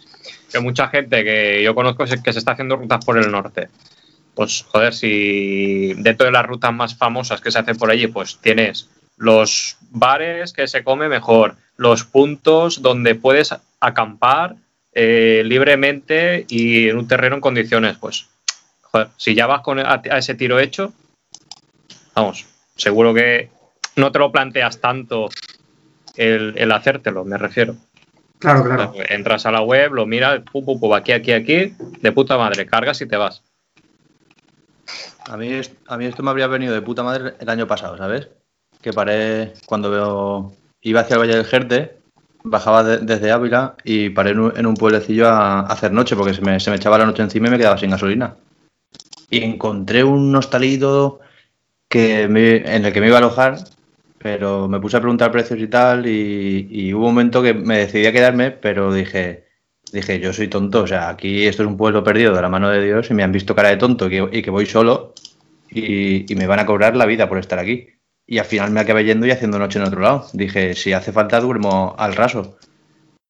que 0.50 0.60
mucha 0.60 0.88
gente 0.88 1.24
que 1.24 1.62
yo 1.62 1.74
conozco 1.74 2.06
se- 2.06 2.22
que 2.22 2.32
se 2.32 2.38
está 2.38 2.52
haciendo 2.52 2.76
rutas 2.76 3.04
por 3.04 3.18
el 3.18 3.30
norte. 3.30 3.68
Pues 4.34 4.64
joder, 4.68 4.94
si 4.94 5.94
dentro 5.94 6.26
de 6.26 6.32
las 6.32 6.46
rutas 6.46 6.72
más 6.72 6.96
famosas 6.96 7.40
que 7.40 7.50
se 7.50 7.58
hacen 7.58 7.76
por 7.76 7.90
allí, 7.90 8.06
pues 8.06 8.38
tienes 8.38 8.88
los 9.16 9.76
bares 9.90 10.52
que 10.52 10.66
se 10.66 10.82
come 10.82 11.08
mejor, 11.08 11.56
los 11.76 12.04
puntos 12.04 12.82
donde 12.82 13.14
puedes 13.14 13.54
acampar 13.80 14.56
eh, 14.92 15.42
libremente 15.44 16.46
y 16.48 16.88
en 16.88 16.98
un 16.98 17.08
terreno 17.08 17.36
en 17.36 17.40
condiciones, 17.40 17.96
pues 17.98 18.28
joder, 18.82 19.08
si 19.16 19.34
ya 19.34 19.46
vas 19.46 19.60
con 19.60 19.78
a, 19.78 20.02
a 20.10 20.18
ese 20.18 20.34
tiro 20.34 20.58
hecho, 20.58 20.92
vamos, 22.14 22.46
seguro 22.76 23.14
que 23.14 23.50
no 23.96 24.12
te 24.12 24.18
lo 24.18 24.32
planteas 24.32 24.80
tanto 24.80 25.28
el, 26.16 26.54
el 26.56 26.72
hacértelo, 26.72 27.24
me 27.24 27.38
refiero. 27.38 27.76
Claro, 28.38 28.64
claro. 28.64 28.92
Entras 29.08 29.46
a 29.46 29.52
la 29.52 29.62
web, 29.62 29.92
lo 29.92 30.04
miras, 30.04 30.40
pum, 30.50 30.64
pum, 30.64 30.80
pum, 30.80 30.94
aquí, 30.94 31.12
aquí, 31.12 31.32
aquí, 31.32 31.74
de 32.00 32.12
puta 32.12 32.36
madre, 32.36 32.66
cargas 32.66 33.00
y 33.00 33.06
te 33.06 33.16
vas. 33.16 33.42
A 35.26 35.36
mí, 35.36 35.60
a 35.86 35.96
mí 35.96 36.04
esto 36.04 36.22
me 36.22 36.30
habría 36.30 36.46
venido 36.46 36.74
de 36.74 36.82
puta 36.82 37.02
madre 37.02 37.34
el 37.38 37.48
año 37.48 37.66
pasado, 37.66 37.96
¿sabes? 37.96 38.28
Que 38.80 38.92
paré 38.92 39.54
cuando 39.66 39.90
veo, 39.90 40.52
iba 40.80 41.00
hacia 41.00 41.14
el 41.14 41.20
Valle 41.20 41.36
del 41.36 41.44
Jerte, 41.44 41.98
bajaba 42.44 42.82
de- 42.82 42.98
desde 42.98 43.30
Ávila 43.30 43.76
y 43.84 44.10
paré 44.10 44.30
en 44.30 44.66
un, 44.66 44.74
pueblecillo 44.74 45.28
a, 45.28 45.60
hacer 45.60 45.92
noche 45.92 46.16
porque 46.16 46.34
se 46.34 46.42
me, 46.42 46.58
se 46.58 46.70
me 46.70 46.76
echaba 46.76 46.98
la 46.98 47.06
noche 47.06 47.22
encima 47.22 47.48
y 47.48 47.50
me 47.50 47.58
quedaba 47.58 47.78
sin 47.78 47.90
gasolina. 47.90 48.36
Y 49.30 49.42
encontré 49.42 50.04
un 50.04 50.34
hostalito 50.34 51.20
que 51.88 52.22
en 52.22 52.36
el 52.84 52.92
que 52.92 53.00
me 53.00 53.06
iba 53.06 53.16
a 53.16 53.18
alojar, 53.18 53.58
pero 54.18 54.68
me 54.68 54.80
puse 54.80 54.96
a 54.96 55.00
preguntar 55.00 55.30
precios 55.30 55.60
y 55.60 55.68
tal 55.68 56.06
y, 56.06 56.68
y 56.70 56.94
hubo 56.94 57.06
un 57.06 57.14
momento 57.14 57.42
que 57.42 57.54
me 57.54 57.78
decidí 57.78 58.06
a 58.06 58.12
quedarme, 58.12 58.50
pero 58.50 58.92
dije, 58.92 59.51
dije, 59.92 60.20
yo 60.20 60.32
soy 60.32 60.48
tonto, 60.48 60.82
o 60.82 60.86
sea, 60.86 61.08
aquí 61.08 61.46
esto 61.46 61.62
es 61.62 61.68
un 61.68 61.76
pueblo 61.76 62.02
perdido 62.02 62.34
de 62.34 62.42
la 62.42 62.48
mano 62.48 62.70
de 62.70 62.82
Dios 62.82 63.10
y 63.10 63.14
me 63.14 63.22
han 63.22 63.32
visto 63.32 63.54
cara 63.54 63.68
de 63.68 63.76
tonto 63.76 64.08
y 64.10 64.42
que, 64.42 64.50
voy 64.50 64.66
solo 64.66 65.14
y, 65.70 66.30
y 66.30 66.36
me 66.36 66.46
van 66.46 66.60
a 66.60 66.66
cobrar 66.66 66.96
la 66.96 67.06
vida 67.06 67.28
por 67.28 67.38
estar 67.38 67.58
aquí. 67.58 67.88
Y 68.26 68.38
al 68.38 68.46
final 68.46 68.70
me 68.70 68.80
acabé 68.80 69.04
yendo 69.04 69.26
y 69.26 69.30
haciendo 69.30 69.58
noche 69.58 69.78
en 69.78 69.84
otro 69.84 70.00
lado. 70.00 70.26
Dije, 70.32 70.74
si 70.74 70.92
hace 70.92 71.12
falta 71.12 71.40
duermo 71.40 71.94
al 71.98 72.14
raso. 72.14 72.56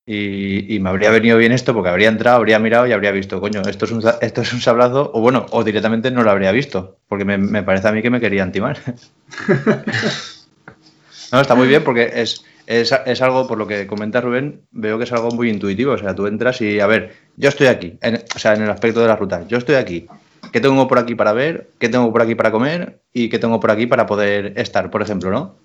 Y, 0.05 0.75
y 0.75 0.79
me 0.79 0.89
habría 0.89 1.11
venido 1.11 1.37
bien 1.37 1.53
esto 1.53 1.73
porque 1.73 1.89
habría 1.89 2.09
entrado, 2.09 2.37
habría 2.37 2.59
mirado 2.59 2.85
y 2.87 2.91
habría 2.91 3.11
visto, 3.11 3.39
coño, 3.39 3.61
esto 3.61 3.85
es 3.85 3.91
un, 3.91 4.03
esto 4.21 4.41
es 4.41 4.53
un 4.53 4.59
sablazo, 4.59 5.11
o 5.13 5.21
bueno, 5.21 5.45
o 5.51 5.63
directamente 5.63 6.11
no 6.11 6.23
lo 6.23 6.31
habría 6.31 6.51
visto, 6.51 6.97
porque 7.07 7.23
me, 7.23 7.37
me 7.37 7.63
parece 7.63 7.87
a 7.87 7.93
mí 7.93 8.01
que 8.01 8.09
me 8.09 8.19
querían 8.19 8.51
timar. 8.51 8.77
no, 11.31 11.39
está 11.39 11.55
muy 11.55 11.69
bien 11.69 11.85
porque 11.85 12.11
es, 12.15 12.43
es, 12.67 12.93
es 13.05 13.21
algo, 13.21 13.47
por 13.47 13.57
lo 13.57 13.67
que 13.67 13.87
comenta 13.87 14.21
Rubén, 14.21 14.61
veo 14.71 14.97
que 14.97 15.03
es 15.03 15.11
algo 15.11 15.29
muy 15.31 15.49
intuitivo. 15.49 15.93
O 15.93 15.97
sea, 15.97 16.15
tú 16.15 16.27
entras 16.27 16.61
y, 16.61 16.79
a 16.79 16.87
ver, 16.87 17.13
yo 17.37 17.49
estoy 17.49 17.67
aquí, 17.67 17.97
en- 18.01 18.23
o 18.35 18.39
sea, 18.39 18.53
en 18.53 18.63
el 18.63 18.69
aspecto 18.69 19.01
de 19.01 19.07
las 19.07 19.19
rutas, 19.19 19.47
yo 19.47 19.57
estoy 19.57 19.75
aquí. 19.75 20.07
¿Qué 20.51 20.59
tengo 20.59 20.87
por 20.87 20.99
aquí 20.99 21.15
para 21.15 21.33
ver? 21.33 21.71
¿Qué 21.79 21.89
tengo 21.89 22.11
por 22.11 22.21
aquí 22.21 22.35
para 22.35 22.51
comer? 22.51 23.01
¿Y 23.13 23.29
qué 23.29 23.39
tengo 23.39 23.59
por 23.59 23.71
aquí 23.71 23.87
para 23.87 24.05
poder 24.05 24.53
estar, 24.57 24.89
por 24.91 25.01
ejemplo, 25.01 25.31
no? 25.31 25.55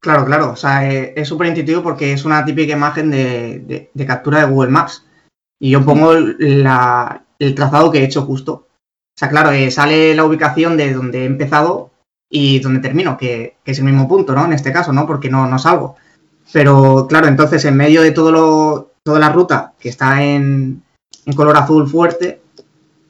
Claro, 0.00 0.24
claro. 0.24 0.50
O 0.52 0.56
sea, 0.56 0.90
eh, 0.92 1.12
es 1.16 1.26
súper 1.28 1.48
intuitivo 1.48 1.82
porque 1.82 2.12
es 2.12 2.24
una 2.24 2.44
típica 2.44 2.72
imagen 2.74 3.10
de, 3.10 3.88
de- 3.94 4.06
captura 4.06 4.40
de 4.40 4.46
Google 4.52 4.70
Maps. 4.70 5.04
Y 5.60 5.70
yo 5.70 5.84
pongo 5.84 6.14
la- 6.14 7.24
el 7.38 7.54
trazado 7.54 7.90
que 7.90 7.98
he 8.00 8.04
hecho 8.04 8.22
justo. 8.22 8.52
O 8.52 9.18
sea, 9.18 9.28
claro, 9.28 9.50
eh, 9.50 9.70
sale 9.70 10.14
la 10.14 10.24
ubicación 10.24 10.76
de 10.76 10.92
donde 10.92 11.22
he 11.22 11.24
empezado 11.24 11.90
y 12.30 12.60
donde 12.60 12.80
termino, 12.80 13.16
que, 13.16 13.56
que 13.64 13.70
es 13.72 13.78
el 13.78 13.84
mismo 13.86 14.06
punto, 14.06 14.34
¿no? 14.34 14.44
En 14.44 14.52
este 14.52 14.72
caso, 14.72 14.92
¿no? 14.92 15.06
Porque 15.06 15.30
no, 15.30 15.46
no 15.48 15.58
salgo. 15.58 15.96
Pero 16.52 17.06
claro, 17.08 17.26
entonces 17.28 17.64
en 17.64 17.76
medio 17.76 18.02
de 18.02 18.12
todo 18.12 18.32
lo, 18.32 18.92
toda 19.02 19.18
la 19.18 19.30
ruta 19.30 19.72
que 19.78 19.88
está 19.88 20.22
en, 20.22 20.82
en 21.26 21.32
color 21.34 21.56
azul 21.56 21.88
fuerte, 21.88 22.40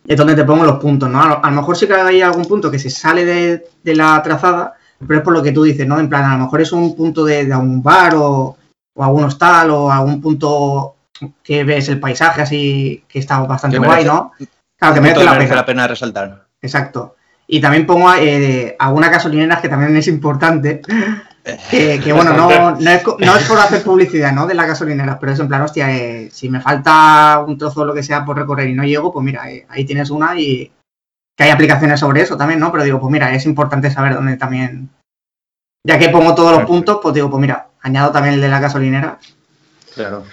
es 0.06 0.16
donde 0.16 0.34
te 0.34 0.44
pongo 0.44 0.64
los 0.64 0.78
puntos, 0.78 1.08
¿no? 1.08 1.22
A 1.22 1.28
lo, 1.28 1.44
a 1.44 1.50
lo 1.50 1.56
mejor 1.56 1.76
sí 1.76 1.86
que 1.86 1.94
hay 1.94 2.22
algún 2.22 2.46
punto 2.46 2.70
que 2.70 2.78
se 2.78 2.90
sale 2.90 3.24
de, 3.24 3.68
de 3.82 3.94
la 3.94 4.20
trazada, 4.22 4.74
pero 5.06 5.18
es 5.18 5.24
por 5.24 5.34
lo 5.34 5.42
que 5.42 5.52
tú 5.52 5.62
dices, 5.62 5.86
¿no? 5.86 6.00
En 6.00 6.08
plan, 6.08 6.24
a 6.24 6.36
lo 6.36 6.44
mejor 6.44 6.60
es 6.62 6.72
un 6.72 6.96
punto 6.96 7.24
de, 7.24 7.44
de 7.44 7.52
algún 7.52 7.82
bar 7.82 8.14
o, 8.16 8.56
o 8.94 9.04
algún 9.04 9.24
hostal 9.24 9.70
o 9.70 9.92
algún 9.92 10.20
punto 10.20 10.96
que 11.42 11.64
ves 11.64 11.88
el 11.88 12.00
paisaje 12.00 12.42
así 12.42 13.04
que 13.08 13.18
está 13.18 13.40
bastante 13.40 13.78
guay, 13.78 14.04
¿no? 14.04 14.32
Claro, 14.78 14.94
que 14.94 15.00
merece 15.00 15.20
punto 15.20 15.24
la 15.24 15.32
merece 15.32 15.48
pena. 15.50 15.60
la 15.60 15.66
pena 15.66 15.86
resaltar. 15.88 16.46
Exacto. 16.62 17.16
Y 17.46 17.60
también 17.60 17.86
pongo 17.86 18.12
eh, 18.14 18.76
algunas 18.78 19.10
gasolineras 19.10 19.60
que 19.60 19.68
también 19.68 19.96
es 19.96 20.08
importante. 20.08 20.82
Que, 21.70 21.98
que, 22.00 22.12
bueno, 22.12 22.32
no, 22.34 22.72
no, 22.78 22.90
es, 22.90 23.02
co- 23.02 23.16
no 23.20 23.36
es 23.36 23.44
por 23.44 23.58
hacer 23.58 23.82
publicidad, 23.82 24.32
¿no? 24.32 24.46
De 24.46 24.54
las 24.54 24.66
gasolineras, 24.66 25.16
pero 25.20 25.32
es 25.32 25.38
en 25.40 25.48
plan, 25.48 25.62
hostia, 25.62 25.90
eh, 25.96 26.28
si 26.30 26.48
me 26.50 26.60
falta 26.60 27.42
un 27.46 27.56
trozo 27.56 27.80
o 27.80 27.84
lo 27.84 27.94
que 27.94 28.02
sea 28.02 28.24
por 28.24 28.36
recorrer 28.36 28.68
y 28.68 28.74
no 28.74 28.84
llego, 28.84 29.12
pues 29.12 29.24
mira, 29.24 29.50
eh, 29.50 29.66
ahí 29.68 29.84
tienes 29.84 30.10
una 30.10 30.38
y 30.38 30.70
que 31.36 31.44
hay 31.44 31.50
aplicaciones 31.50 32.00
sobre 32.00 32.20
eso 32.22 32.36
también, 32.36 32.60
¿no? 32.60 32.70
Pero 32.72 32.84
digo, 32.84 33.00
pues 33.00 33.10
mira, 33.12 33.32
es 33.34 33.46
importante 33.46 33.90
saber 33.90 34.14
dónde 34.14 34.36
también. 34.36 34.90
Ya 35.86 35.98
que 35.98 36.08
pongo 36.10 36.34
todos 36.34 36.52
los 36.58 36.66
puntos, 36.66 36.98
pues 37.02 37.14
digo, 37.14 37.30
pues 37.30 37.40
mira, 37.40 37.68
añado 37.80 38.10
también 38.12 38.34
el 38.34 38.40
de 38.40 38.48
la 38.48 38.60
gasolinera. 38.60 39.18
Claro. 39.94 40.24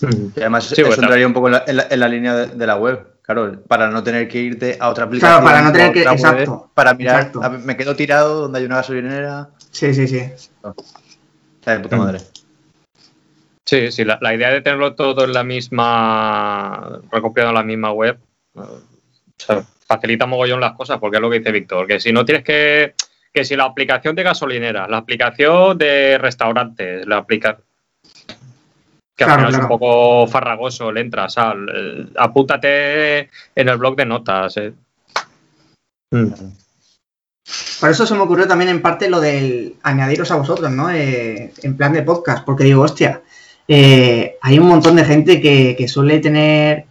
Y 0.00 0.40
además, 0.40 0.64
Sí, 0.64 0.74
eso 0.74 0.86
bueno. 0.86 1.02
entraría 1.02 1.26
un 1.26 1.32
poco 1.32 1.48
en 1.48 1.52
la, 1.52 1.64
en 1.66 1.76
la- 1.76 1.86
en 1.90 2.00
la 2.00 2.08
línea 2.08 2.34
de, 2.34 2.46
de 2.48 2.66
la 2.66 2.76
web. 2.76 3.06
Claro, 3.28 3.62
para 3.68 3.90
no 3.90 4.02
tener 4.02 4.26
que 4.26 4.38
irte 4.40 4.78
a 4.80 4.88
otra 4.88 5.04
aplicación. 5.04 5.42
Claro, 5.42 5.44
para 5.44 5.60
no 5.62 5.70
tener 5.70 5.92
que- 5.92 6.02
web, 6.04 6.12
exacto, 6.14 6.70
Para 6.72 6.94
mirar, 6.94 7.16
exacto. 7.16 7.42
a 7.44 7.50
ver, 7.50 7.60
me 7.60 7.76
quedo 7.76 7.94
tirado 7.94 8.40
donde 8.40 8.58
hay 8.60 8.64
una 8.64 8.76
gasolinera. 8.76 9.50
Sí, 9.70 9.92
sí, 9.92 10.08
sí. 10.08 10.16
Está 10.16 11.72
de 11.72 11.80
puta 11.80 11.96
Mm. 11.96 11.98
madre. 11.98 12.20
Sí, 13.66 13.92
sí, 13.92 14.06
la, 14.06 14.18
la 14.22 14.34
idea 14.34 14.48
de 14.48 14.62
tenerlo 14.62 14.94
todo 14.94 15.24
en 15.26 15.34
la 15.34 15.44
misma, 15.44 17.00
recopilado 17.12 17.50
en 17.50 17.56
la 17.56 17.62
misma 17.64 17.92
web, 17.92 18.18
eh, 18.56 18.60
o 18.60 18.80
sea, 19.36 19.62
facilita 19.86 20.24
mogollón 20.24 20.60
las 20.62 20.72
cosas, 20.72 20.98
porque 20.98 21.18
es 21.18 21.20
lo 21.20 21.28
que 21.28 21.40
dice 21.40 21.52
Víctor, 21.52 21.86
que 21.86 22.00
si 22.00 22.10
no 22.14 22.24
tienes 22.24 22.44
que, 22.44 22.94
que 23.30 23.44
si 23.44 23.56
la 23.56 23.64
aplicación 23.64 24.16
de 24.16 24.22
gasolinera, 24.22 24.88
la 24.88 24.96
aplicación 24.96 25.76
de 25.76 26.16
restaurantes, 26.16 27.06
la 27.06 27.18
aplicación 27.18 27.62
que 29.18 29.24
al 29.24 29.30
Claro, 29.30 29.40
final 29.48 29.54
es 29.54 29.60
un 29.62 29.68
poco 29.68 30.26
farragoso, 30.28 30.92
le 30.92 31.00
entras, 31.00 31.36
al, 31.38 32.12
apúntate 32.16 33.18
en 33.54 33.68
el 33.68 33.76
blog 33.76 33.96
de 33.96 34.06
notas. 34.06 34.56
eh. 34.58 34.72
Por 37.80 37.90
eso 37.90 38.06
se 38.06 38.14
me 38.14 38.20
ocurrió 38.20 38.46
también 38.46 38.70
en 38.70 38.80
parte 38.80 39.10
lo 39.10 39.20
del 39.20 39.74
añadiros 39.82 40.30
a 40.30 40.36
vosotros, 40.36 40.70
¿no? 40.70 40.90
Eh, 40.90 41.52
en 41.62 41.76
plan 41.76 41.92
de 41.92 42.02
podcast, 42.02 42.44
porque 42.44 42.64
digo, 42.64 42.82
hostia, 42.82 43.22
eh, 43.66 44.36
hay 44.40 44.58
un 44.58 44.68
montón 44.68 44.96
de 44.96 45.04
gente 45.04 45.40
que, 45.40 45.74
que 45.76 45.88
suele 45.88 46.20
tener 46.20 46.86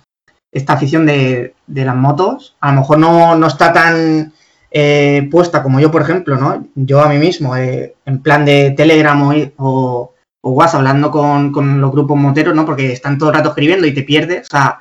esta 0.52 0.74
afición 0.74 1.06
de, 1.06 1.54
de 1.66 1.86
las 1.86 1.96
motos. 1.96 2.56
A 2.60 2.72
lo 2.74 2.82
mejor 2.82 2.98
no, 3.00 3.36
no 3.36 3.48
está 3.48 3.72
tan 3.72 4.34
eh, 4.72 5.28
puesta 5.32 5.64
como 5.64 5.80
yo, 5.80 5.92
por 5.92 6.02
ejemplo, 6.02 6.36
¿no? 6.38 6.68
Yo 6.76 7.02
a 7.02 7.10
mí 7.10 7.18
mismo, 7.20 7.56
eh, 7.56 7.96
en 8.06 8.22
plan 8.22 8.44
de 8.44 8.72
Telegram 8.72 9.22
o, 9.22 9.34
o, 9.58 10.14
o 10.42 10.52
WhatsApp, 10.52 10.80
hablando 10.80 11.12
con, 11.12 11.52
con 11.52 11.82
los 11.82 11.92
grupos 11.92 12.18
moteros, 12.18 12.56
¿no? 12.56 12.66
Porque 12.66 12.92
están 12.92 13.18
todo 13.18 13.30
el 13.30 13.36
rato 13.36 13.50
escribiendo 13.50 13.88
y 13.88 13.94
te 13.94 14.04
pierdes. 14.04 14.48
O 14.48 14.50
sea, 14.50 14.80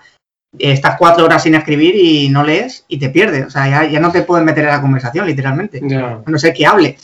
estás 0.58 0.96
cuatro 0.98 1.24
horas 1.24 1.42
sin 1.42 1.54
escribir 1.54 1.94
y 1.96 2.28
no 2.28 2.44
lees 2.44 2.84
y 2.88 2.98
te 2.98 3.10
pierdes. 3.10 3.46
O 3.46 3.50
sea, 3.50 3.68
ya, 3.68 3.84
ya 3.84 4.00
no 4.00 4.12
te 4.12 4.22
puedes 4.22 4.44
meter 4.44 4.64
en 4.64 4.70
la 4.70 4.80
conversación, 4.80 5.26
literalmente. 5.26 5.80
A 5.96 6.22
no 6.24 6.38
sé 6.38 6.52
que 6.52 6.66
hable. 6.66 6.98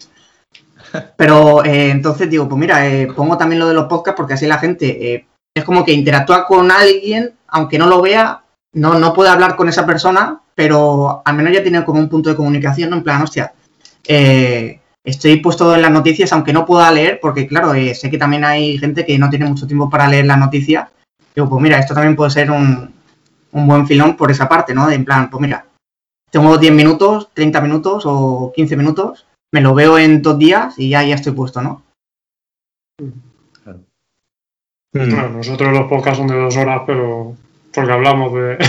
Pero 1.17 1.65
eh, 1.65 1.91
entonces 1.91 2.29
digo, 2.29 2.49
pues 2.49 2.59
mira, 2.59 2.87
eh, 2.87 3.09
pongo 3.15 3.37
también 3.37 3.61
lo 3.61 3.69
de 3.69 3.75
los 3.75 3.87
podcasts 3.87 4.17
porque 4.17 4.35
así 4.35 4.47
la 4.47 4.59
gente 4.59 5.15
eh, 5.15 5.27
es 5.55 5.65
como 5.65 5.85
que 5.85 5.93
interactúa 5.93 6.47
con 6.47 6.71
alguien, 6.71 7.35
aunque 7.49 7.79
no 7.79 7.87
lo 7.87 8.01
vea, 8.01 8.43
no, 8.75 8.99
no 8.99 9.12
puede 9.12 9.31
hablar 9.31 9.57
con 9.57 9.69
esa 9.69 9.85
persona, 9.85 10.41
pero 10.55 11.23
al 11.25 11.35
menos 11.35 11.53
ya 11.53 11.62
tiene 11.62 11.85
como 11.85 12.01
un 12.01 12.09
punto 12.09 12.31
de 12.31 12.37
comunicación, 12.37 12.91
¿no? 12.91 12.97
En 12.97 13.03
plan, 13.03 13.23
hostia, 13.23 13.53
eh, 14.07 14.81
estoy 15.05 15.37
puesto 15.41 15.75
en 15.75 15.83
las 15.83 15.91
noticias, 15.91 16.33
aunque 16.33 16.53
no 16.53 16.65
pueda 16.67 16.91
leer, 16.93 17.19
porque 17.21 17.47
claro, 17.47 17.75
eh, 17.75 17.95
sé 17.95 18.11
que 18.11 18.19
también 18.19 18.45
hay 18.45 18.79
gente 18.79 19.05
que 19.05 19.19
no 19.19 19.29
tiene 19.31 19.47
mucho 19.47 19.67
tiempo 19.67 19.91
para 19.91 20.09
leer 20.09 20.27
las 20.27 20.38
noticias. 20.38 20.88
Digo, 21.35 21.49
pues 21.49 21.62
mira, 21.62 21.79
esto 21.79 21.95
también 21.95 22.15
puede 22.17 22.31
ser 22.31 22.51
un, 22.51 22.93
un 23.53 23.67
buen 23.67 23.87
filón 23.87 24.17
por 24.17 24.31
esa 24.31 24.49
parte, 24.49 24.75
¿no? 24.75 24.87
De 24.87 24.95
en 24.95 25.05
plan, 25.05 25.31
pues 25.31 25.41
mira, 25.41 25.65
tengo 26.31 26.57
10 26.59 26.73
minutos, 26.73 27.29
30 27.35 27.61
minutos 27.61 28.05
o 28.07 28.53
15 28.55 28.77
minutos, 28.77 29.27
me 29.53 29.61
lo 29.61 29.75
veo 29.75 29.99
en 29.99 30.23
dos 30.23 30.38
días 30.38 30.79
y 30.79 30.88
ya, 30.91 31.03
ya 31.03 31.15
estoy 31.15 31.33
puesto, 31.33 31.61
¿no? 31.62 31.83
Bueno, 34.95 35.29
nosotros 35.31 35.73
los 35.73 35.88
podcasts 35.88 36.19
son 36.19 36.27
de 36.29 36.37
dos 36.37 36.57
horas, 36.57 36.83
pero 36.87 37.35
porque 37.75 37.93
hablamos 37.93 38.33
de. 38.35 38.59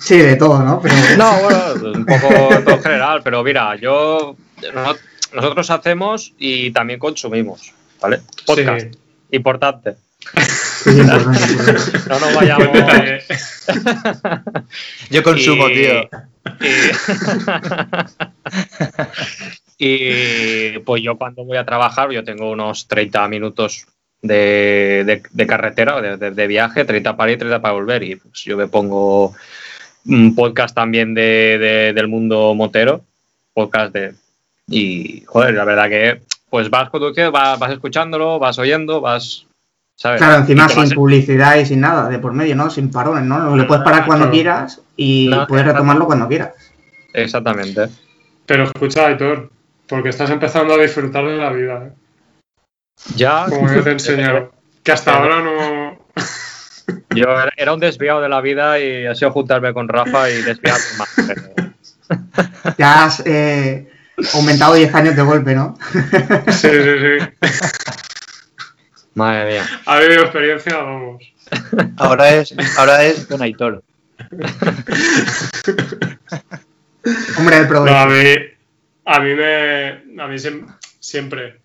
Sí, 0.00 0.16
de 0.16 0.36
todo, 0.36 0.62
¿no? 0.62 0.80
Pero... 0.82 0.94
No, 1.18 1.32
bueno, 1.42 1.98
un 1.98 2.06
poco 2.06 2.28
todo 2.64 2.78
general, 2.80 3.20
pero 3.22 3.42
mira, 3.42 3.74
yo. 3.76 4.36
no- 4.72 4.94
Nosotros 5.34 5.70
hacemos 5.70 6.32
y 6.38 6.70
también 6.70 6.98
consumimos, 6.98 7.72
¿vale? 8.00 8.20
Podcast. 8.46 8.86
Sí. 8.92 8.98
Importante. 9.32 9.96
No 10.86 12.18
nos 12.20 12.34
vayamos. 12.34 12.68
Yo 15.10 15.22
consumo, 15.22 15.68
Y- 15.68 15.74
tío. 15.74 16.08
Y, 19.78 19.78
y, 20.74 20.78
pues 20.80 21.02
yo 21.02 21.16
cuando 21.18 21.44
voy 21.44 21.56
a 21.56 21.64
trabajar, 21.64 22.10
yo 22.10 22.24
tengo 22.24 22.50
unos 22.50 22.86
30 22.88 23.28
minutos 23.28 23.86
de, 24.22 25.02
de- 25.06 25.22
de 25.30 25.46
carretera, 25.46 26.00
de, 26.00 26.16
de- 26.16 26.30
de 26.30 26.46
viaje, 26.46 26.84
30 26.84 27.16
para 27.16 27.32
ir, 27.32 27.38
30 27.38 27.60
para 27.60 27.74
volver. 27.74 28.02
Y 28.02 28.16
pues 28.16 28.42
yo 28.44 28.56
me 28.56 28.66
pongo 28.68 29.34
un 30.06 30.34
podcast 30.34 30.74
también 30.74 31.14
de, 31.14 31.58
de- 31.58 31.92
del 31.92 32.08
mundo 32.08 32.54
motero, 32.54 33.04
podcast 33.52 33.92
de... 33.92 34.14
Y, 34.68 35.24
joder, 35.26 35.54
la 35.54 35.64
verdad 35.64 35.88
que 35.88 36.20
pues 36.50 36.70
vas 36.70 36.88
conduciendo, 36.90 37.32
vas, 37.32 37.58
vas 37.58 37.72
escuchándolo, 37.72 38.38
vas 38.38 38.58
oyendo, 38.58 39.00
vas... 39.00 39.46
¿sabes? 39.96 40.18
Claro, 40.18 40.36
encima 40.40 40.68
sin 40.68 40.90
publicidad 40.90 41.56
y 41.56 41.66
sin 41.66 41.80
nada, 41.80 42.08
de 42.08 42.18
por 42.18 42.32
medio, 42.32 42.54
¿no? 42.56 42.70
Sin 42.70 42.90
parones, 42.90 43.24
¿no? 43.24 43.56
Lo 43.56 43.66
puedes 43.66 43.82
parar 43.84 44.06
cuando 44.06 44.26
Claro. 44.26 44.32
quieras 44.32 44.80
y 44.96 45.28
No, 45.28 45.46
puedes 45.46 45.66
retomarlo 45.66 46.06
cuando 46.06 46.28
quieras. 46.28 46.52
Exactamente. 47.12 47.88
Pero 48.46 48.64
escucha, 48.64 49.06
Aitor, 49.08 49.50
porque 49.88 50.10
estás 50.10 50.30
empezando 50.30 50.74
a 50.74 50.78
disfrutar 50.78 51.26
de 51.26 51.36
la 51.36 51.50
vida, 51.50 51.86
¿eh? 51.86 51.92
Ya... 53.16 53.46
como 53.48 53.72
yo 53.72 53.82
te 53.82 53.90
he 53.90 53.92
enseñado. 53.92 54.52
Que 54.82 54.92
hasta 54.92 55.16
ahora 55.16 55.42
no. 55.42 55.98
Yo 57.14 57.24
era- 57.24 57.52
era 57.56 57.74
un 57.74 57.80
desviado 57.80 58.20
de 58.22 58.28
la 58.30 58.40
vida 58.40 58.78
y 58.80 59.04
ha 59.06 59.14
sido 59.14 59.30
juntarme 59.32 59.74
con 59.74 59.88
Rafa 59.88 60.30
y 60.30 60.40
desviarme 60.42 60.84
más. 60.98 61.14
pero- 61.16 62.74
Ya 62.78 63.04
has 63.04 63.22
eh, 63.26 63.90
aumentado 64.34 64.74
10 64.74 64.94
años 64.94 65.16
de 65.16 65.22
golpe, 65.22 65.54
¿no? 65.54 65.76
Sí, 66.48 66.68
sí, 66.68 66.94
sí. 67.00 67.26
Madre 69.14 69.50
mía. 69.52 69.64
Ha 69.86 69.98
vivido 70.00 70.22
experiencia, 70.22 70.76
vamos. 70.76 71.22
Ahora 71.96 72.30
es, 72.36 72.54
ahora 72.78 73.04
es 73.04 73.28
Don 73.28 73.42
Aitor. 73.42 73.82
Hombre, 77.38 77.56
del 77.56 77.64
No, 77.64 77.68
provecho. 77.68 77.96
a 77.96 78.06
mí, 78.06 78.34
a 79.06 79.20
mí 79.20 79.34
me. 79.34 79.88
A 80.22 80.26
mí 80.28 80.36
siem- 80.36 80.66
siempre. 81.00 81.60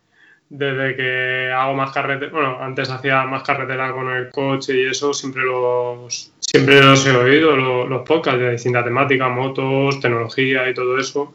Desde 0.49 0.95
que 0.95 1.51
hago 1.51 1.73
más 1.73 1.91
carretera. 1.91 2.31
Bueno, 2.31 2.57
antes 2.61 2.89
hacía 2.89 3.23
más 3.25 3.41
carretera 3.43 3.91
con 3.91 4.09
el 4.11 4.29
coche 4.29 4.75
y 4.77 4.85
eso, 4.87 5.13
siempre 5.13 5.43
los. 5.43 6.31
Siempre 6.39 6.81
los 6.81 7.05
he 7.07 7.11
oído, 7.15 7.55
lo- 7.55 7.87
los, 7.87 8.03
podcasts 8.07 8.39
de 8.39 8.51
distinta 8.51 8.83
temática, 8.83 9.27
motos, 9.29 9.99
tecnología 9.99 10.69
y 10.69 10.73
todo 10.73 10.99
eso. 10.99 11.33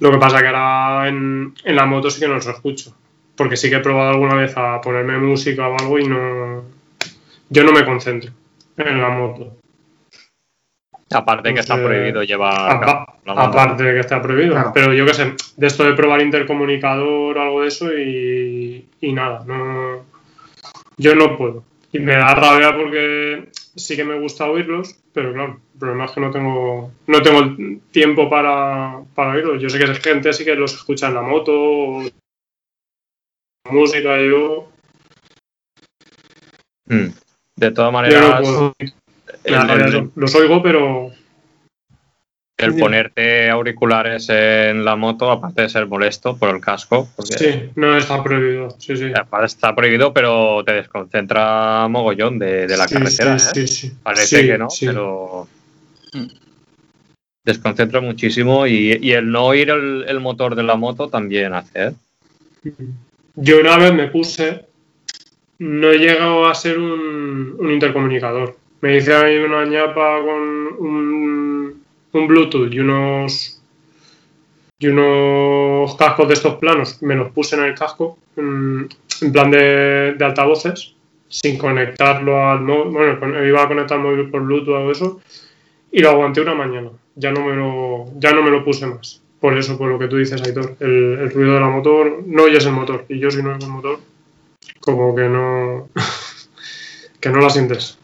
Lo 0.00 0.10
que 0.10 0.18
pasa 0.18 0.40
que 0.40 0.46
ahora 0.48 1.08
en, 1.08 1.54
en 1.64 1.76
la 1.76 1.86
moto 1.86 2.10
sí 2.10 2.20
que 2.20 2.28
no 2.28 2.34
los 2.34 2.46
escucho. 2.46 2.94
Porque 3.36 3.56
sí 3.56 3.68
que 3.70 3.76
he 3.76 3.80
probado 3.80 4.10
alguna 4.10 4.34
vez 4.34 4.54
a 4.56 4.80
ponerme 4.80 5.18
música 5.18 5.68
o 5.68 5.78
algo 5.78 5.98
y 5.98 6.04
no. 6.08 6.64
Yo 7.50 7.64
no 7.64 7.72
me 7.72 7.84
concentro 7.84 8.30
en 8.76 9.00
la 9.00 9.08
moto. 9.10 9.56
Aparte 11.12 11.54
que 11.54 11.60
está 11.60 11.76
prohibido 11.76 12.22
llevar 12.24 12.70
Apa- 12.82 13.18
la 13.24 13.34
moto. 13.34 13.46
aparte 13.46 13.82
de 13.84 13.94
que 13.94 14.00
está 14.00 14.20
prohibido. 14.20 14.52
Claro. 14.54 14.70
Pero 14.74 14.92
yo 14.92 15.06
qué 15.06 15.14
sé, 15.14 15.34
de 15.56 15.66
esto 15.66 15.84
de 15.84 15.92
probar 15.94 16.20
intercomunicador 16.20 17.38
o 17.38 17.42
algo 17.42 17.62
de 17.62 17.68
eso 17.68 17.92
y, 17.96 18.86
y 19.00 19.12
nada, 19.12 19.44
no, 19.46 20.04
yo 20.96 21.14
no 21.14 21.36
puedo. 21.38 21.62
Y 21.92 22.00
me 22.00 22.14
da 22.16 22.34
rabia 22.34 22.74
porque 22.76 23.48
sí 23.76 23.94
que 23.96 24.04
me 24.04 24.18
gusta 24.18 24.46
oírlos, 24.46 24.96
pero 25.12 25.32
claro, 25.32 25.60
el 25.76 25.80
problema 25.80 26.06
es 26.06 26.12
que 26.12 26.20
no 26.22 26.30
tengo, 26.30 26.90
no 27.06 27.20
tengo 27.20 27.40
el 27.40 27.80
tiempo 27.90 28.30
para, 28.30 29.02
para 29.14 29.32
oírlos. 29.32 29.60
Yo 29.60 29.68
sé 29.68 29.78
que 29.78 29.86
gente 29.96 30.32
sí 30.32 30.42
que 30.42 30.54
los 30.54 30.72
escucha 30.72 31.08
en 31.08 31.14
la 31.14 31.20
moto, 31.20 31.52
o 31.54 32.02
música, 33.70 34.18
yo, 34.20 34.70
Mm. 36.88 37.08
De 37.56 37.70
todas 37.72 37.88
yo 37.88 37.90
no 37.90 37.92
maneras, 37.92 38.72
el, 39.42 39.94
el-. 39.94 40.10
Los 40.14 40.34
oigo, 40.36 40.62
pero 40.62 41.10
el 42.58 42.76
ponerte 42.78 43.50
auriculares 43.50 44.28
en 44.28 44.84
la 44.84 44.94
moto, 44.94 45.30
aparte 45.30 45.62
de 45.62 45.68
ser 45.68 45.86
molesto 45.86 46.36
por 46.36 46.54
el 46.54 46.60
casco, 46.60 47.08
porque 47.16 47.36
sí, 47.36 47.70
no 47.74 47.96
está 47.96 48.22
prohibido. 48.22 48.70
Sí, 48.78 48.96
sí. 48.96 49.10
aparte 49.14 49.46
está 49.46 49.74
prohibido, 49.74 50.12
pero 50.14 50.62
te 50.64 50.74
desconcentra 50.74 51.88
mogollón 51.88 52.38
de, 52.38 52.68
de 52.68 52.76
la 52.76 52.86
Sí, 52.86 52.94
carretera. 52.94 53.38
sí, 53.38 53.60
¿eh? 53.60 53.66
sí, 53.66 53.88
sí. 53.88 53.92
Parece 54.02 54.42
Sí, 54.42 54.46
que 54.46 54.58
no, 54.58 54.70
sí. 54.70 54.86
pero 54.86 55.48
desconcentra 57.46 58.00
muchísimo 58.00 58.66
y, 58.66 59.12
el 59.12 59.30
no 59.30 59.46
oír 59.46 59.70
el, 59.70 60.20
motor 60.20 60.56
de 60.56 60.64
la 60.64 60.76
moto 60.76 61.08
también 61.08 61.54
hace. 61.54 61.86
¿eh? 61.86 61.92
Yo 63.36 63.60
una 63.60 63.78
vez 63.78 63.94
me 63.94 64.08
puse, 64.08 64.66
no 65.58 65.90
he 65.90 65.98
llegado 65.98 66.46
a 66.46 66.54
ser 66.54 66.78
un, 66.78 67.56
un 67.58 67.70
intercomunicador. 67.70 68.56
Me 68.80 68.96
hice 68.96 69.14
ahí 69.14 69.38
una 69.38 69.64
ñapa 69.64 70.20
con 70.20 70.40
un, 70.78 71.82
Bluetooth 72.12 72.72
y 72.72 72.80
unos 72.80 73.62
y 74.78 74.88
unos 74.88 75.94
cascos 75.96 76.28
de 76.28 76.34
estos 76.34 76.56
planos. 76.56 77.02
Me 77.02 77.14
los 77.14 77.30
puse 77.30 77.56
en 77.56 77.64
el 77.64 77.74
casco, 77.74 78.18
en, 78.36 78.88
plan 79.32 79.50
de, 79.50 80.14
de 80.18 80.24
altavoces, 80.24 80.94
sin 81.28 81.58
conectarlo 81.58 82.44
al 82.44 82.60
móvil. 82.62 83.16
Bueno, 83.18 83.46
iba 83.46 83.62
a 83.62 83.68
conectar 83.68 83.98
el 83.98 84.04
móvil 84.04 84.30
por 84.30 84.42
Bluetooth 84.42 84.74
o 84.74 84.90
eso. 84.90 85.20
Y 85.96 86.02
lo 86.02 86.10
aguanté 86.10 86.42
una 86.42 86.54
mañana. 86.54 86.90
Ya 87.14 87.30
no 87.32 87.40
me 87.42 87.54
lo, 87.56 88.04
ya 88.20 88.30
no 88.32 88.42
me 88.42 88.50
lo 88.50 88.62
puse 88.62 88.84
más. 88.86 89.22
Por 89.40 89.56
eso, 89.56 89.78
por 89.78 89.88
lo 89.88 89.98
que 89.98 90.08
tú 90.08 90.18
dices, 90.18 90.42
Aitor. 90.42 90.76
El, 90.78 91.18
el 91.20 91.30
ruido 91.30 91.54
de 91.54 91.60
la 91.60 91.68
motor, 91.70 92.22
no 92.26 92.42
oyes 92.42 92.66
el 92.66 92.72
motor. 92.72 93.06
Y 93.08 93.18
yo 93.18 93.30
si 93.30 93.42
no 93.42 93.48
oigo 93.54 93.64
el 93.64 93.72
motor, 93.72 94.00
como 94.80 95.14
que 95.16 95.22
no. 95.22 95.88
que 97.20 97.30
no 97.30 97.40
la 97.40 97.48
sientes. 97.48 97.98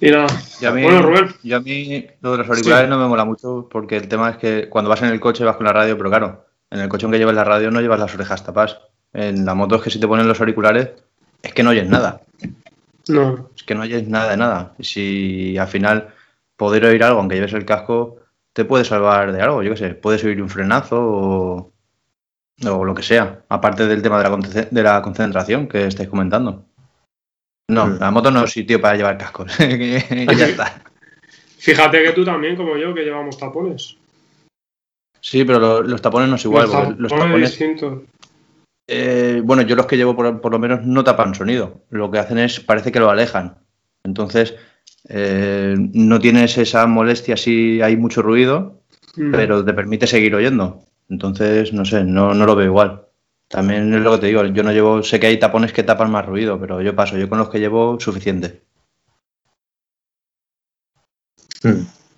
Y 0.00 0.10
nada. 0.10 0.28
Y 0.62 0.64
a 0.64 0.70
mí, 0.70 0.82
Bueno, 0.82 1.02
Rubén. 1.02 1.28
yo 1.42 1.56
a 1.58 1.60
mí 1.60 2.06
lo 2.22 2.32
de 2.32 2.38
los 2.38 2.48
auriculares 2.48 2.86
Sí. 2.86 2.90
no 2.90 2.98
me 2.98 3.06
mola 3.06 3.26
mucho 3.26 3.68
porque 3.70 3.98
el 3.98 4.08
tema 4.08 4.30
es 4.30 4.38
que 4.38 4.70
cuando 4.70 4.88
vas 4.88 5.02
en 5.02 5.08
el 5.08 5.20
coche 5.20 5.44
vas 5.44 5.56
con 5.56 5.66
la 5.66 5.74
radio, 5.74 5.98
pero 5.98 6.08
claro, 6.08 6.46
en 6.70 6.80
el 6.80 6.88
coche 6.88 7.04
aunque 7.04 7.18
llevas 7.18 7.34
la 7.34 7.44
radio 7.44 7.70
no 7.70 7.82
llevas 7.82 8.00
las 8.00 8.14
orejas 8.14 8.42
tapadas. 8.46 8.78
En 9.12 9.44
la 9.44 9.54
moto 9.54 9.76
es 9.76 9.82
que 9.82 9.90
si 9.90 10.00
te 10.00 10.08
ponen 10.08 10.26
los 10.26 10.40
auriculares 10.40 10.88
es 11.42 11.52
que 11.52 11.62
no 11.62 11.70
oyes 11.70 11.86
nada. 11.86 12.22
No. 13.08 13.50
Es 13.56 13.62
que 13.62 13.74
no 13.74 13.82
oyes 13.82 14.08
nada 14.08 14.30
de 14.30 14.36
nada. 14.36 14.74
Y 14.78 14.84
si 14.84 15.58
al 15.58 15.68
final 15.68 16.08
poder 16.56 16.84
oír 16.86 17.02
algo, 17.04 17.20
aunque 17.20 17.36
lleves 17.36 17.52
el 17.52 17.64
casco, 17.64 18.16
te 18.52 18.64
puede 18.64 18.84
salvar 18.84 19.32
de 19.32 19.42
algo, 19.42 19.62
yo 19.62 19.70
qué 19.72 19.76
sé, 19.76 19.94
puedes 19.94 20.24
oír 20.24 20.40
un 20.42 20.48
frenazo 20.48 20.98
o, 21.00 21.72
o 22.66 22.84
lo 22.84 22.94
que 22.94 23.02
sea, 23.02 23.42
aparte 23.48 23.86
del 23.86 24.02
tema 24.02 24.22
de 24.22 24.28
la, 24.30 24.66
de 24.70 24.82
la 24.82 25.02
concentración 25.02 25.68
que 25.68 25.86
estáis 25.86 26.08
comentando. 26.08 26.64
No, 27.68 27.86
Mm. 27.86 27.98
la 27.98 28.10
moto 28.12 28.30
no 28.30 28.44
es 28.44 28.52
sitio 28.52 28.80
para 28.80 28.96
llevar 28.96 29.18
cascos. 29.18 29.56
ya 29.58 30.46
está. 30.46 30.82
Fíjate 31.58 32.02
que 32.04 32.12
tú 32.12 32.24
también, 32.24 32.54
como 32.56 32.76
yo, 32.76 32.94
que 32.94 33.02
llevamos 33.02 33.36
tapones. 33.38 33.96
Sí, 35.20 35.44
pero 35.44 35.58
lo- 35.58 35.82
los 35.82 36.00
tapones 36.00 36.28
no 36.28 36.36
es 36.36 36.44
igual. 36.44 36.66
los 36.70 36.98
los 36.98 37.10
tapones 37.10 37.10
tapones, 37.10 37.50
distintos. 37.50 38.02
Eh, 38.88 39.40
bueno, 39.44 39.62
yo 39.62 39.74
los 39.76 39.86
que 39.86 39.96
llevo 39.96 40.14
por, 40.16 40.40
por 40.40 40.52
lo 40.52 40.58
menos 40.58 40.84
no 40.84 41.02
tapan 41.04 41.34
sonido. 41.34 41.82
Lo 41.90 42.10
que 42.10 42.18
hacen 42.18 42.38
es, 42.38 42.60
parece 42.60 42.92
que 42.92 43.00
lo 43.00 43.10
alejan. 43.10 43.58
Entonces, 44.04 44.54
eh, 45.08 45.74
no 45.76 46.18
tienes 46.20 46.56
esa 46.58 46.86
molestia 46.86 47.36
si 47.36 47.80
hay 47.82 47.96
mucho 47.96 48.22
ruido, 48.22 48.82
Mm. 49.16 49.32
pero 49.32 49.64
te 49.64 49.72
permite 49.72 50.06
seguir 50.06 50.34
oyendo. 50.34 50.82
Entonces, 51.08 51.72
no 51.72 51.84
sé, 51.86 52.04
no, 52.04 52.34
no 52.34 52.44
lo 52.44 52.54
veo 52.54 52.66
igual. 52.66 53.02
También 53.48 53.94
es 53.94 54.02
lo 54.02 54.12
que 54.12 54.18
te 54.18 54.26
digo, 54.26 54.44
yo 54.44 54.62
no 54.62 54.72
llevo, 54.72 55.02
sé 55.02 55.18
que 55.20 55.28
hay 55.28 55.38
tapones 55.38 55.72
que 55.72 55.82
tapan 55.84 56.10
más 56.10 56.26
ruido, 56.26 56.60
pero 56.60 56.82
yo 56.82 56.94
paso, 56.94 57.16
yo 57.16 57.28
con 57.28 57.38
los 57.38 57.48
que 57.48 57.60
llevo 57.60 57.98
suficiente. 57.98 58.62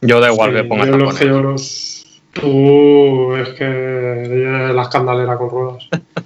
Yo 0.01 0.21
da 0.21 0.33
igual 0.33 0.51
Sí, 0.51 0.57
que 0.57 0.65
ponga 0.65 0.87
yo 0.87 0.97
los 0.97 0.99
tapones. 1.15 1.19
que 1.21 1.27
yo 1.27 1.41
los- 1.43 1.95
Tú 2.33 3.35
es 3.37 3.49
que 3.51 4.73
la 4.75 4.83
escandalera 4.83 5.37
con 5.39 5.51
ruedas. 5.51 5.89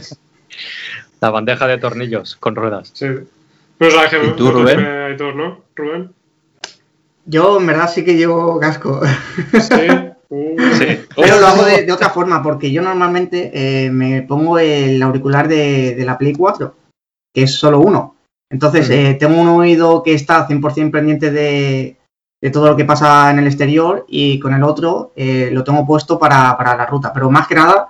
La 1.20 1.30
bandeja 1.30 1.66
de 1.66 1.78
tornillos 1.78 2.36
con 2.36 2.54
ruedas. 2.54 2.90
Sí. 2.92 3.06
No 3.80 3.90
sabes 3.90 4.10
que 4.10 4.26
¿Y 4.26 4.32
tú, 4.36 4.44
no 4.44 4.50
te 4.50 4.58
Rubén? 4.60 4.76
tiene 4.76 5.04
Aitor, 5.04 5.34
¿no? 5.36 5.60
Rubén. 5.74 6.12
Yo 7.26 7.58
en 7.58 7.66
verdad 7.66 7.90
sí 7.92 8.04
que 8.04 8.14
llevo 8.16 8.58
casco. 8.60 9.00
Sí. 9.52 9.86
Uh, 10.30 10.56
Sí. 10.78 11.00
Pero 11.14 11.38
lo 11.38 11.46
hago 11.46 11.64
de, 11.64 11.84
de 11.84 11.92
otra 11.92 12.08
forma, 12.10 12.42
porque 12.42 12.72
yo 12.72 12.82
normalmente 12.82 13.52
eh, 13.54 13.90
me 13.90 14.22
pongo 14.22 14.58
el 14.58 15.00
auricular 15.00 15.46
de, 15.46 15.94
de 15.94 16.04
la 16.04 16.18
Play 16.18 16.32
4, 16.32 16.74
que 17.32 17.42
es 17.44 17.54
solo 17.54 17.78
uno. 17.80 18.16
Entonces, 18.50 18.88
eh, 18.90 19.16
tengo 19.20 19.40
un 19.40 19.48
oído 19.48 20.02
que 20.02 20.14
está 20.14 20.48
100% 20.48 20.90
pendiente 20.90 21.30
de, 21.30 21.98
de 22.40 22.50
todo 22.50 22.68
lo 22.68 22.74
que 22.76 22.86
pasa 22.86 23.30
en 23.30 23.38
el 23.38 23.46
exterior 23.46 24.06
y 24.08 24.40
con 24.40 24.54
el 24.54 24.64
otro 24.64 25.12
eh, 25.14 25.50
lo 25.52 25.62
tengo 25.62 25.86
puesto 25.86 26.18
para, 26.18 26.56
para 26.56 26.74
la 26.74 26.86
ruta. 26.86 27.12
Pero 27.12 27.30
más 27.30 27.46
que 27.46 27.54
nada, 27.54 27.86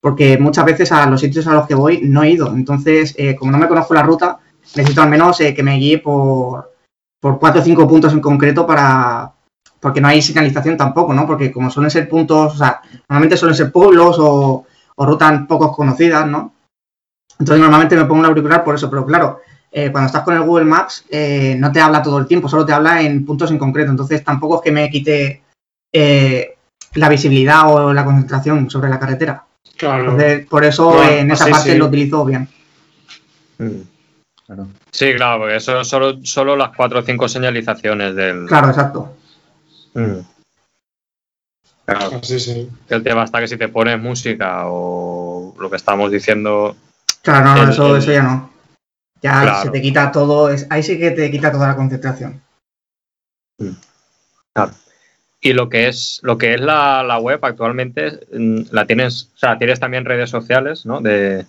porque 0.00 0.38
muchas 0.38 0.64
veces 0.64 0.92
a 0.92 1.06
los 1.06 1.20
sitios 1.20 1.46
a 1.46 1.54
los 1.54 1.66
que 1.66 1.74
voy 1.74 2.00
no 2.02 2.22
he 2.22 2.30
ido. 2.30 2.48
Entonces, 2.48 3.14
eh, 3.18 3.34
como 3.36 3.52
no 3.52 3.58
me 3.58 3.68
conozco 3.68 3.94
la 3.94 4.02
ruta, 4.02 4.38
necesito 4.76 5.02
al 5.02 5.10
menos 5.10 5.40
eh, 5.40 5.54
que 5.54 5.62
me 5.62 5.76
guíe 5.76 5.98
por, 5.98 6.72
por 7.20 7.38
cuatro 7.38 7.60
o 7.60 7.64
cinco 7.64 7.88
puntos 7.88 8.12
en 8.12 8.20
concreto 8.20 8.66
para, 8.66 9.32
porque 9.80 10.00
no 10.00 10.08
hay 10.08 10.22
señalización 10.22 10.76
tampoco, 10.76 11.14
¿no? 11.14 11.26
Porque 11.26 11.52
como 11.52 11.70
suelen 11.70 11.90
ser 11.90 12.08
puntos, 12.08 12.54
o 12.54 12.56
sea, 12.56 12.80
normalmente 13.08 13.36
suelen 13.36 13.56
ser 13.56 13.72
pueblos 13.72 14.16
o, 14.18 14.66
o 14.96 15.06
rutas 15.06 15.46
poco 15.46 15.72
conocidas, 15.72 16.26
¿no? 16.26 16.52
Entonces 17.38 17.60
normalmente 17.60 17.96
me 17.96 18.04
pongo 18.04 18.20
un 18.20 18.26
auricular 18.26 18.64
por 18.64 18.74
eso, 18.74 18.90
pero 18.90 19.06
claro, 19.06 19.40
eh, 19.70 19.92
cuando 19.92 20.06
estás 20.06 20.22
con 20.22 20.34
el 20.34 20.42
Google 20.42 20.64
Maps 20.64 21.04
eh, 21.08 21.54
no 21.58 21.70
te 21.70 21.80
habla 21.80 22.02
todo 22.02 22.18
el 22.18 22.26
tiempo, 22.26 22.48
solo 22.48 22.66
te 22.66 22.72
habla 22.72 23.00
en 23.02 23.24
puntos 23.24 23.50
en 23.50 23.58
concreto, 23.58 23.90
entonces 23.90 24.24
tampoco 24.24 24.56
es 24.56 24.62
que 24.62 24.72
me 24.72 24.90
quite 24.90 25.42
eh, 25.92 26.56
la 26.94 27.08
visibilidad 27.08 27.72
o 27.72 27.92
la 27.92 28.04
concentración 28.04 28.68
sobre 28.70 28.88
la 28.88 28.98
carretera. 28.98 29.44
Claro. 29.76 30.04
Entonces, 30.04 30.46
por 30.46 30.64
eso 30.64 31.02
en 31.04 31.30
esa 31.30 31.46
parte 31.48 31.72
sí. 31.72 31.78
lo 31.78 31.86
utilizo 31.86 32.24
bien. 32.24 32.48
Mm, 33.58 33.80
Claro. 34.46 34.66
Sí, 34.90 35.12
claro, 35.14 35.40
porque 35.40 35.56
eso 35.56 35.78
es 35.80 35.86
solo, 35.88 36.24
solo 36.24 36.56
las 36.56 36.74
cuatro 36.74 37.00
o 37.00 37.02
cinco 37.02 37.28
señalizaciones 37.28 38.14
del. 38.14 38.46
Claro, 38.46 38.68
exacto. 38.68 39.14
Mm. 39.92 40.20
Claro, 41.84 42.16
Así 42.22 42.40
sí. 42.40 42.70
que 42.88 42.94
el 42.94 43.02
tema 43.02 43.24
está 43.24 43.40
que 43.40 43.48
si 43.48 43.58
te 43.58 43.68
pones 43.68 44.00
música 44.00 44.62
o 44.66 45.54
lo 45.58 45.68
que 45.68 45.76
estamos 45.76 46.10
diciendo. 46.10 46.76
Claro, 47.22 47.44
no, 47.44 47.56
no, 47.56 47.62
El- 47.64 47.68
eso, 47.70 47.96
el- 47.96 48.02
eso 48.02 48.12
ya 48.12 48.22
no. 48.22 48.50
Ya 49.20 49.42
Claro. 49.42 49.62
se 49.64 49.70
te 49.70 49.82
quita 49.82 50.10
todo, 50.12 50.48
es- 50.50 50.66
ahí 50.70 50.82
sí 50.82 50.98
que 50.98 51.10
te 51.10 51.30
quita 51.30 51.52
toda 51.52 51.68
la 51.68 51.76
concentración. 51.76 52.40
Y 55.40 55.52
lo 55.52 55.68
que 55.68 55.86
es, 55.88 56.18
lo 56.22 56.36
que 56.36 56.54
es 56.54 56.60
la, 56.60 57.02
la 57.04 57.18
web 57.18 57.38
actualmente, 57.44 58.20
mm, 58.32 58.62
la 58.72 58.86
tienes, 58.86 59.30
o 59.34 59.38
sea, 59.38 59.56
tienes 59.58 59.78
también 59.78 60.04
redes 60.04 60.30
sociales, 60.30 60.84
¿no? 60.84 61.00
De, 61.00 61.46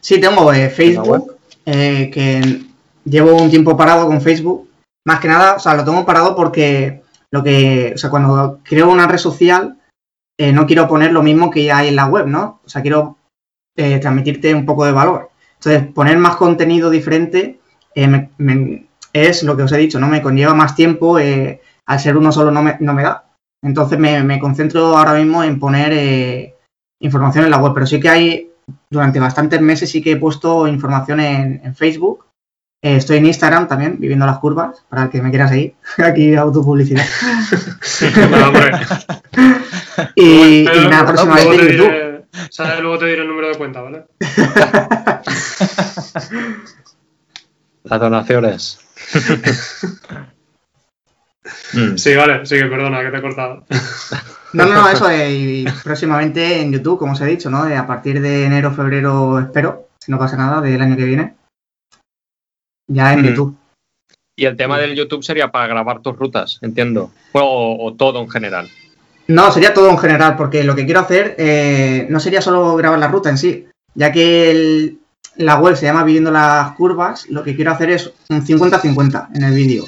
Sí, 0.00 0.18
tengo 0.20 0.50
eh? 0.52 0.70
Facebook, 0.70 1.36
eh, 1.66 2.10
que 2.12 2.62
llevo 3.04 3.36
un 3.36 3.50
tiempo 3.50 3.76
parado 3.76 4.06
con 4.06 4.20
Facebook. 4.22 4.68
Más 5.04 5.20
que 5.20 5.28
nada, 5.28 5.56
o 5.56 5.58
sea, 5.58 5.74
lo 5.74 5.84
tengo 5.84 6.06
parado 6.06 6.34
porque 6.34 7.02
lo 7.30 7.42
que, 7.42 7.92
o 7.94 7.98
sea, 7.98 8.08
cuando 8.08 8.60
creo 8.62 8.90
una 8.90 9.06
red 9.06 9.18
social, 9.18 9.76
eh, 10.38 10.52
no 10.52 10.66
quiero 10.66 10.88
poner 10.88 11.12
lo 11.12 11.22
mismo 11.22 11.50
que 11.50 11.64
ya 11.64 11.78
hay 11.78 11.88
en 11.88 11.96
la 11.96 12.06
web, 12.06 12.26
¿no? 12.26 12.60
O 12.64 12.68
sea, 12.68 12.80
quiero 12.80 13.18
eh, 13.76 13.98
transmitirte 13.98 14.54
un 14.54 14.64
poco 14.64 14.86
de 14.86 14.92
valor. 14.92 15.30
Entonces, 15.58 15.86
poner 15.92 16.16
más 16.16 16.36
contenido 16.36 16.88
diferente 16.88 17.60
eh, 17.94 18.06
me- 18.08 18.30
me- 18.38 18.86
es 19.12 19.42
lo 19.42 19.56
que 19.56 19.64
os 19.64 19.72
he 19.72 19.76
dicho, 19.78 20.00
¿no? 20.00 20.06
Me 20.08 20.22
conlleva 20.22 20.54
más 20.54 20.74
tiempo, 20.74 21.18
eh, 21.18 21.60
al 21.90 21.98
ser 21.98 22.16
uno 22.16 22.30
solo 22.30 22.52
no 22.52 22.62
me, 22.62 22.76
no 22.78 22.94
me 22.94 23.02
da. 23.02 23.24
Entonces, 23.64 23.98
me, 23.98 24.22
me 24.22 24.38
concentro 24.38 24.96
ahora 24.96 25.14
mismo 25.14 25.42
en 25.42 25.58
poner 25.58 25.92
eh, 25.92 26.54
información 27.00 27.44
en 27.44 27.50
la 27.50 27.58
web, 27.58 27.72
pero 27.74 27.84
sí 27.84 27.98
que 27.98 28.08
hay 28.08 28.52
durante 28.88 29.18
bastantes 29.18 29.60
meses 29.60 29.90
sí 29.90 30.00
que 30.00 30.12
he 30.12 30.16
puesto 30.16 30.68
información 30.68 31.18
en, 31.18 31.60
en 31.64 31.74
Facebook. 31.74 32.26
Eh, 32.80 32.94
estoy 32.94 33.16
en 33.16 33.26
Instagram 33.26 33.66
también, 33.66 33.98
viviendo 33.98 34.24
las 34.24 34.38
curvas, 34.38 34.84
para 34.88 35.02
el 35.02 35.10
que 35.10 35.20
me 35.20 35.30
quiera 35.30 35.48
seguir. 35.48 35.74
Aquí 35.98 36.36
autopublicidad. 36.36 37.04
Y, 40.14 40.62
y 40.62 40.64
Pero 40.64 40.88
nada, 40.88 41.12
luego 41.12 41.12
próximamente 41.12 41.56
te 41.56 41.62
en 41.62 41.68
YouTube. 41.76 42.24
Luego 42.80 42.98
te 42.98 43.06
diré 43.06 43.20
el 43.20 43.28
número 43.28 43.48
de 43.48 43.58
cuenta, 43.58 43.82
¿vale? 43.82 44.06
las 47.84 48.00
donaciones. 48.00 48.78
Mm. 51.72 51.96
Sí, 51.96 52.14
vale, 52.14 52.44
sí, 52.46 52.56
que 52.56 52.66
perdona, 52.66 53.00
que 53.02 53.10
te 53.10 53.16
he 53.18 53.22
cortado. 53.22 53.64
No, 54.52 54.66
no, 54.66 54.74
no, 54.74 54.88
eso 54.88 55.08
eh, 55.08 55.30
y 55.32 55.64
próximamente 55.84 56.60
en 56.60 56.72
YouTube, 56.72 56.98
como 56.98 57.12
os 57.12 57.20
he 57.20 57.24
dicho, 57.26 57.48
¿no? 57.50 57.68
Eh, 57.68 57.76
a 57.76 57.86
partir 57.86 58.20
de 58.20 58.46
enero, 58.46 58.72
febrero, 58.72 59.38
espero, 59.38 59.86
si 60.00 60.10
no 60.10 60.18
pasa 60.18 60.36
nada, 60.36 60.60
del 60.60 60.82
año 60.82 60.96
que 60.96 61.04
viene. 61.04 61.34
Ya 62.88 63.12
en 63.12 63.22
Mm. 63.22 63.26
YouTube. 63.26 63.56
Y 64.36 64.46
el 64.46 64.56
tema 64.56 64.76
del 64.78 64.96
YouTube 64.96 65.22
sería 65.22 65.52
para 65.52 65.68
grabar 65.68 66.00
tus 66.02 66.16
rutas, 66.16 66.58
entiendo. 66.62 67.12
O, 67.30 67.76
o 67.80 67.94
todo 67.94 68.20
en 68.20 68.28
general. 68.28 68.68
No, 69.28 69.52
sería 69.52 69.72
todo 69.72 69.88
en 69.88 69.98
general, 69.98 70.36
porque 70.36 70.64
lo 70.64 70.74
que 70.74 70.84
quiero 70.84 70.98
hacer 70.98 71.36
eh, 71.38 72.08
no 72.10 72.18
sería 72.18 72.40
solo 72.42 72.74
grabar 72.74 72.98
la 72.98 73.06
ruta 73.06 73.30
en 73.30 73.38
sí, 73.38 73.68
ya 73.94 74.10
que 74.10 74.50
el- 74.50 74.98
la 75.36 75.58
web 75.60 75.76
se 75.76 75.86
llama 75.86 76.02
Viviendo 76.02 76.32
las 76.32 76.72
Curvas, 76.72 77.30
lo 77.30 77.44
que 77.44 77.54
quiero 77.54 77.70
hacer 77.70 77.90
es 77.90 78.12
un 78.30 78.44
50-50 78.44 79.28
en 79.32 79.44
el 79.44 79.54
vídeo. 79.54 79.84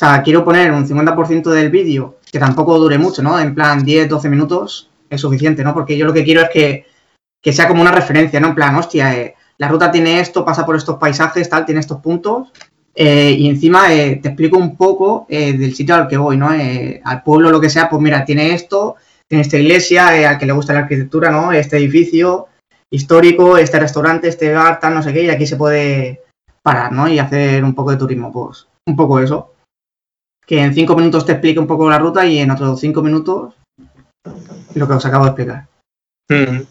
O 0.00 0.06
sea, 0.06 0.22
quiero 0.22 0.46
poner 0.46 0.72
un 0.72 0.88
50% 0.88 1.50
del 1.50 1.68
vídeo, 1.68 2.20
que 2.32 2.38
tampoco 2.38 2.78
dure 2.78 2.96
mucho, 2.96 3.22
¿no? 3.22 3.38
En 3.38 3.54
plan 3.54 3.84
10-12 3.84 4.30
minutos 4.30 4.88
es 5.10 5.20
suficiente, 5.20 5.62
¿no? 5.62 5.74
Porque 5.74 5.98
yo 5.98 6.06
lo 6.06 6.14
que 6.14 6.24
quiero 6.24 6.40
es 6.40 6.48
que, 6.48 6.86
que 7.42 7.52
sea 7.52 7.68
como 7.68 7.82
una 7.82 7.92
referencia, 7.92 8.40
¿no? 8.40 8.48
En 8.48 8.54
plan, 8.54 8.74
hostia, 8.76 9.14
eh, 9.14 9.34
la 9.58 9.68
ruta 9.68 9.90
tiene 9.90 10.18
esto, 10.20 10.42
pasa 10.42 10.64
por 10.64 10.74
estos 10.74 10.96
paisajes, 10.96 11.50
tal, 11.50 11.66
tiene 11.66 11.82
estos 11.82 12.00
puntos, 12.00 12.50
eh, 12.94 13.36
y 13.38 13.46
encima 13.50 13.92
eh, 13.92 14.16
te 14.22 14.28
explico 14.28 14.56
un 14.56 14.74
poco 14.74 15.26
del 15.28 15.74
sitio 15.74 15.94
al 15.94 16.08
que 16.08 16.16
voy, 16.16 16.38
¿no? 16.38 16.48
Al 16.48 17.22
pueblo, 17.22 17.50
lo 17.50 17.60
que 17.60 17.68
sea, 17.68 17.90
pues 17.90 18.00
mira, 18.00 18.24
tiene 18.24 18.54
esto, 18.54 18.96
tiene 19.28 19.42
esta 19.42 19.58
iglesia, 19.58 20.30
al 20.30 20.38
que 20.38 20.46
le 20.46 20.54
gusta 20.54 20.72
la 20.72 20.78
arquitectura, 20.80 21.30
¿no? 21.30 21.52
Este 21.52 21.76
edificio 21.76 22.46
histórico, 22.88 23.58
este 23.58 23.78
restaurante, 23.78 24.28
este 24.28 24.50
bar, 24.54 24.80
tal, 24.80 24.94
no 24.94 25.02
sé 25.02 25.12
qué, 25.12 25.24
y 25.24 25.28
aquí 25.28 25.46
se 25.46 25.58
puede 25.58 26.22
parar, 26.62 26.90
¿no? 26.90 27.06
Y 27.06 27.18
hacer 27.18 27.62
un 27.62 27.74
poco 27.74 27.90
de 27.90 27.98
turismo, 27.98 28.32
pues 28.32 28.66
un 28.86 28.96
poco 28.96 29.20
eso. 29.20 29.49
Que 30.50 30.60
en 30.60 30.74
cinco 30.74 30.96
minutos 30.96 31.24
te 31.24 31.30
explique 31.30 31.60
un 31.60 31.66
poco 31.68 31.88
la 31.88 31.96
ruta 32.00 32.26
y 32.26 32.38
en 32.38 32.50
otros 32.50 32.80
cinco 32.80 33.02
minutos 33.02 33.54
lo 34.74 34.88
que 34.88 34.94
os 34.94 35.06
acabo 35.06 35.24
de 35.24 35.30
explicar. 35.30 35.66
Mm. 36.28 36.62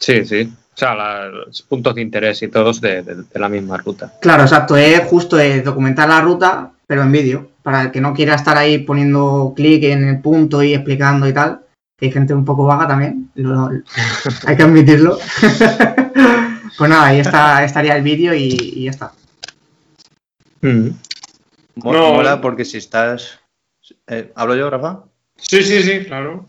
Sí, 0.00 0.24
sí. 0.24 0.42
O 0.72 0.76
sea, 0.76 0.94
la- 0.94 1.26
los 1.26 1.62
puntos 1.62 1.96
de 1.96 2.02
interés 2.02 2.40
y 2.44 2.48
todos 2.48 2.80
de, 2.80 3.02
de- 3.02 3.14
de 3.24 3.40
la 3.40 3.48
misma 3.48 3.78
ruta. 3.78 4.12
Claro, 4.20 4.44
exacto, 4.44 4.76
es 4.76 5.00
justo 5.08 5.40
eh, 5.40 5.60
documentar 5.62 6.08
la 6.08 6.20
ruta, 6.20 6.70
pero 6.86 7.02
en 7.02 7.10
vídeo, 7.10 7.50
para 7.64 7.82
el 7.82 7.90
que 7.90 8.00
no 8.00 8.14
quiera 8.14 8.36
estar 8.36 8.56
ahí 8.56 8.78
poniendo 8.78 9.52
clic 9.56 9.82
en 9.82 10.04
el 10.04 10.20
punto 10.20 10.62
y 10.62 10.72
explicando 10.74 11.26
y 11.28 11.32
tal, 11.32 11.62
que 11.98 12.06
hay 12.06 12.12
gente 12.12 12.32
un 12.32 12.44
poco 12.44 12.64
vaga 12.64 12.86
también, 12.86 13.28
lo- 13.34 13.70
hay 14.46 14.56
que 14.56 14.62
admitirlo. 14.62 15.18
pues 16.78 16.90
nada, 16.90 17.06
ahí 17.06 17.18
está, 17.18 17.64
estaría 17.64 17.96
el 17.96 18.04
vídeo 18.04 18.32
y, 18.34 18.50
y 18.76 18.84
ya 18.84 18.90
está. 18.92 19.12
Mo- 20.62 20.94
No. 21.76 22.12
Mola 22.14 22.40
porque 22.40 22.64
si 22.64 22.78
estás. 22.78 23.40
eh, 24.06 24.32
¿Hablo 24.34 24.56
yo, 24.56 24.70
Rafa? 24.70 25.04
Sí, 25.36 25.62
sí, 25.62 25.82
sí, 25.82 26.04
claro. 26.04 26.46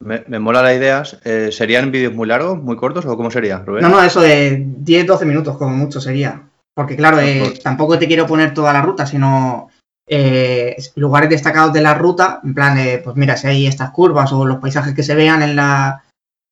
Me, 0.00 0.24
me 0.26 0.38
mola 0.38 0.62
la 0.62 0.74
idea. 0.74 1.02
eh, 1.24 1.50
¿Serían 1.52 1.90
vídeos 1.90 2.14
muy 2.14 2.26
largos, 2.28 2.62
muy 2.62 2.76
cortos 2.76 3.04
o 3.06 3.16
cómo 3.16 3.30
sería, 3.30 3.58
Rubén? 3.58 3.82
No, 3.82 3.88
no, 3.88 4.02
eso 4.02 4.20
de 4.20 4.58
10-12 4.58 5.24
minutos 5.24 5.56
como 5.56 5.74
mucho 5.76 6.00
sería. 6.00 6.42
Porque 6.74 6.96
claro, 6.96 7.18
eh, 7.20 7.40
Mejor. 7.40 7.58
tampoco 7.58 7.98
te 7.98 8.06
quiero 8.06 8.26
poner 8.26 8.52
toda 8.52 8.72
la 8.72 8.82
ruta, 8.82 9.06
sino 9.06 9.70
eh, 10.08 10.76
lugares 10.96 11.30
destacados 11.30 11.72
de 11.72 11.80
la 11.80 11.94
ruta, 11.94 12.40
en 12.44 12.54
plan, 12.54 12.76
de, 12.76 12.98
pues 12.98 13.16
mira, 13.16 13.36
si 13.36 13.46
hay 13.46 13.66
estas 13.66 13.90
curvas 13.90 14.32
o 14.32 14.44
los 14.44 14.58
paisajes 14.58 14.94
que 14.94 15.02
se 15.02 15.14
vean 15.14 15.42
en 15.42 15.56
la, 15.56 16.04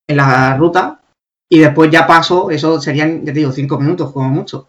en 0.08 0.16
la 0.16 0.56
ruta, 0.56 1.00
y 1.50 1.58
después 1.58 1.90
ya 1.90 2.06
paso, 2.06 2.50
eso 2.50 2.80
serían, 2.80 3.18
ya 3.20 3.32
te 3.32 3.38
digo, 3.40 3.52
5 3.52 3.78
minutos 3.78 4.12
como 4.12 4.30
mucho. 4.30 4.68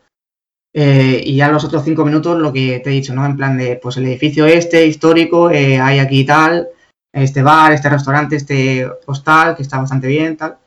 Eh, 0.78 1.22
y 1.24 1.38
ya 1.38 1.48
los 1.50 1.64
otros 1.64 1.86
5 1.86 2.04
minutos 2.04 2.38
lo 2.38 2.52
que 2.52 2.82
te 2.82 2.90
he 2.90 2.94
dicho, 2.94 3.16
¿no? 3.16 3.26
En 3.26 3.38
plan 3.38 3.58
de, 3.58 3.80
pues 3.82 3.96
el 3.96 4.08
edificio 4.08 4.46
este, 4.46 4.86
histórico, 4.86 5.50
eh, 5.50 5.80
hay 5.80 6.00
aquí 6.00 6.26
tal, 6.26 6.68
este 7.14 7.42
bar, 7.42 7.72
este 7.72 7.88
restaurante, 7.88 8.36
este 8.36 8.86
hostal, 9.06 9.56
que 9.56 9.62
está 9.64 9.78
bastante 9.78 10.08
bien, 10.08 10.36
tal. 10.36 10.58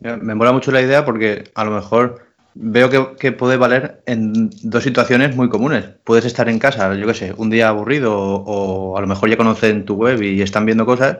Me 0.00 0.34
mola 0.34 0.50
mucho 0.50 0.72
la 0.72 0.82
idea 0.82 1.04
porque 1.04 1.44
a 1.54 1.64
lo 1.64 1.70
mejor 1.70 2.26
veo 2.54 2.90
que, 2.90 3.14
que 3.20 3.30
puede 3.30 3.56
valer 3.56 4.02
en 4.06 4.50
dos 4.64 4.82
situaciones 4.82 5.36
muy 5.36 5.48
comunes. 5.48 5.84
Puedes 6.02 6.24
estar 6.24 6.48
en 6.48 6.58
casa, 6.58 6.92
yo 6.96 7.06
qué 7.06 7.14
sé, 7.14 7.34
un 7.36 7.50
día 7.50 7.68
aburrido 7.68 8.12
o 8.18 8.98
a 8.98 9.00
lo 9.00 9.06
mejor 9.06 9.30
ya 9.30 9.36
conocen 9.36 9.84
tu 9.84 9.94
web 9.94 10.20
y 10.20 10.42
están 10.42 10.66
viendo 10.66 10.84
cosas 10.84 11.18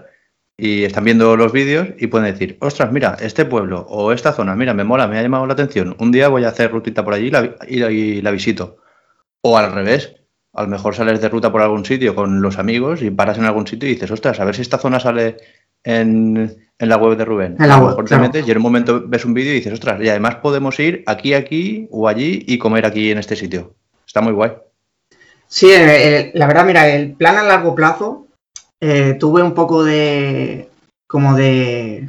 y 0.56 0.84
están 0.84 1.04
viendo 1.04 1.36
los 1.36 1.50
vídeos 1.52 1.88
y 1.98 2.06
pueden 2.08 2.30
decir, 2.32 2.56
ostras, 2.60 2.92
mira, 2.92 3.16
este 3.20 3.44
pueblo 3.44 3.80
o 3.88 4.12
esta 4.12 4.32
zona, 4.32 4.54
mira, 4.54 4.74
me 4.74 4.84
mola, 4.84 5.08
me 5.08 5.18
ha 5.18 5.22
llamado 5.22 5.46
la 5.46 5.54
atención. 5.54 5.96
Un 5.98 6.12
día 6.12 6.28
voy 6.28 6.44
a 6.44 6.48
hacer 6.48 6.70
rutita 6.70 7.04
por 7.04 7.14
allí 7.14 7.26
y 7.26 7.30
la, 7.30 7.40
vi- 7.40 7.50
y 7.68 7.76
la- 7.78 7.90
y 7.90 8.22
la 8.22 8.30
visito. 8.30 8.76
O 9.40 9.56
al 9.58 9.72
revés, 9.72 10.14
a 10.52 10.62
lo 10.62 10.68
mejor 10.68 10.94
sales 10.94 11.20
de 11.20 11.28
ruta 11.28 11.50
por 11.50 11.62
algún 11.62 11.84
sitio 11.84 12.14
con 12.14 12.42
los 12.42 12.58
amigos 12.58 13.02
y 13.02 13.10
paras 13.10 13.38
en 13.38 13.44
algún 13.46 13.66
sitio 13.66 13.88
y 13.88 13.94
dices, 13.94 14.10
ostras, 14.10 14.38
a 14.38 14.44
ver 14.44 14.54
si 14.54 14.62
esta 14.62 14.78
zona 14.78 15.00
sale 15.00 15.38
en, 15.82 16.56
en 16.78 16.88
la 16.88 16.96
web 16.96 17.16
de 17.16 17.24
Rubén. 17.24 17.56
En 17.58 17.68
la 17.68 17.76
a 17.76 17.80
lo 17.80 17.86
web, 17.86 17.96
te 18.06 18.14
metes 18.20 18.46
y 18.46 18.50
en 18.50 18.58
un 18.58 18.62
momento 18.62 19.02
ves 19.06 19.24
un 19.24 19.34
vídeo 19.34 19.52
y 19.52 19.56
dices, 19.56 19.72
ostras, 19.72 20.00
y 20.02 20.08
además 20.10 20.36
podemos 20.36 20.78
ir 20.78 21.02
aquí, 21.06 21.34
aquí 21.34 21.88
o 21.90 22.06
allí 22.08 22.44
y 22.46 22.58
comer 22.58 22.86
aquí 22.86 23.10
en 23.10 23.18
este 23.18 23.34
sitio. 23.34 23.74
Está 24.06 24.20
muy 24.20 24.32
guay. 24.32 24.52
Sí, 25.48 25.70
la 26.34 26.46
verdad, 26.46 26.64
mira, 26.66 26.88
el 26.88 27.12
plan 27.14 27.36
a 27.38 27.42
largo 27.42 27.74
plazo 27.74 28.28
eh, 28.84 29.14
tuve 29.14 29.44
un 29.44 29.54
poco 29.54 29.84
de 29.84 30.68
como 31.06 31.36
de 31.36 32.08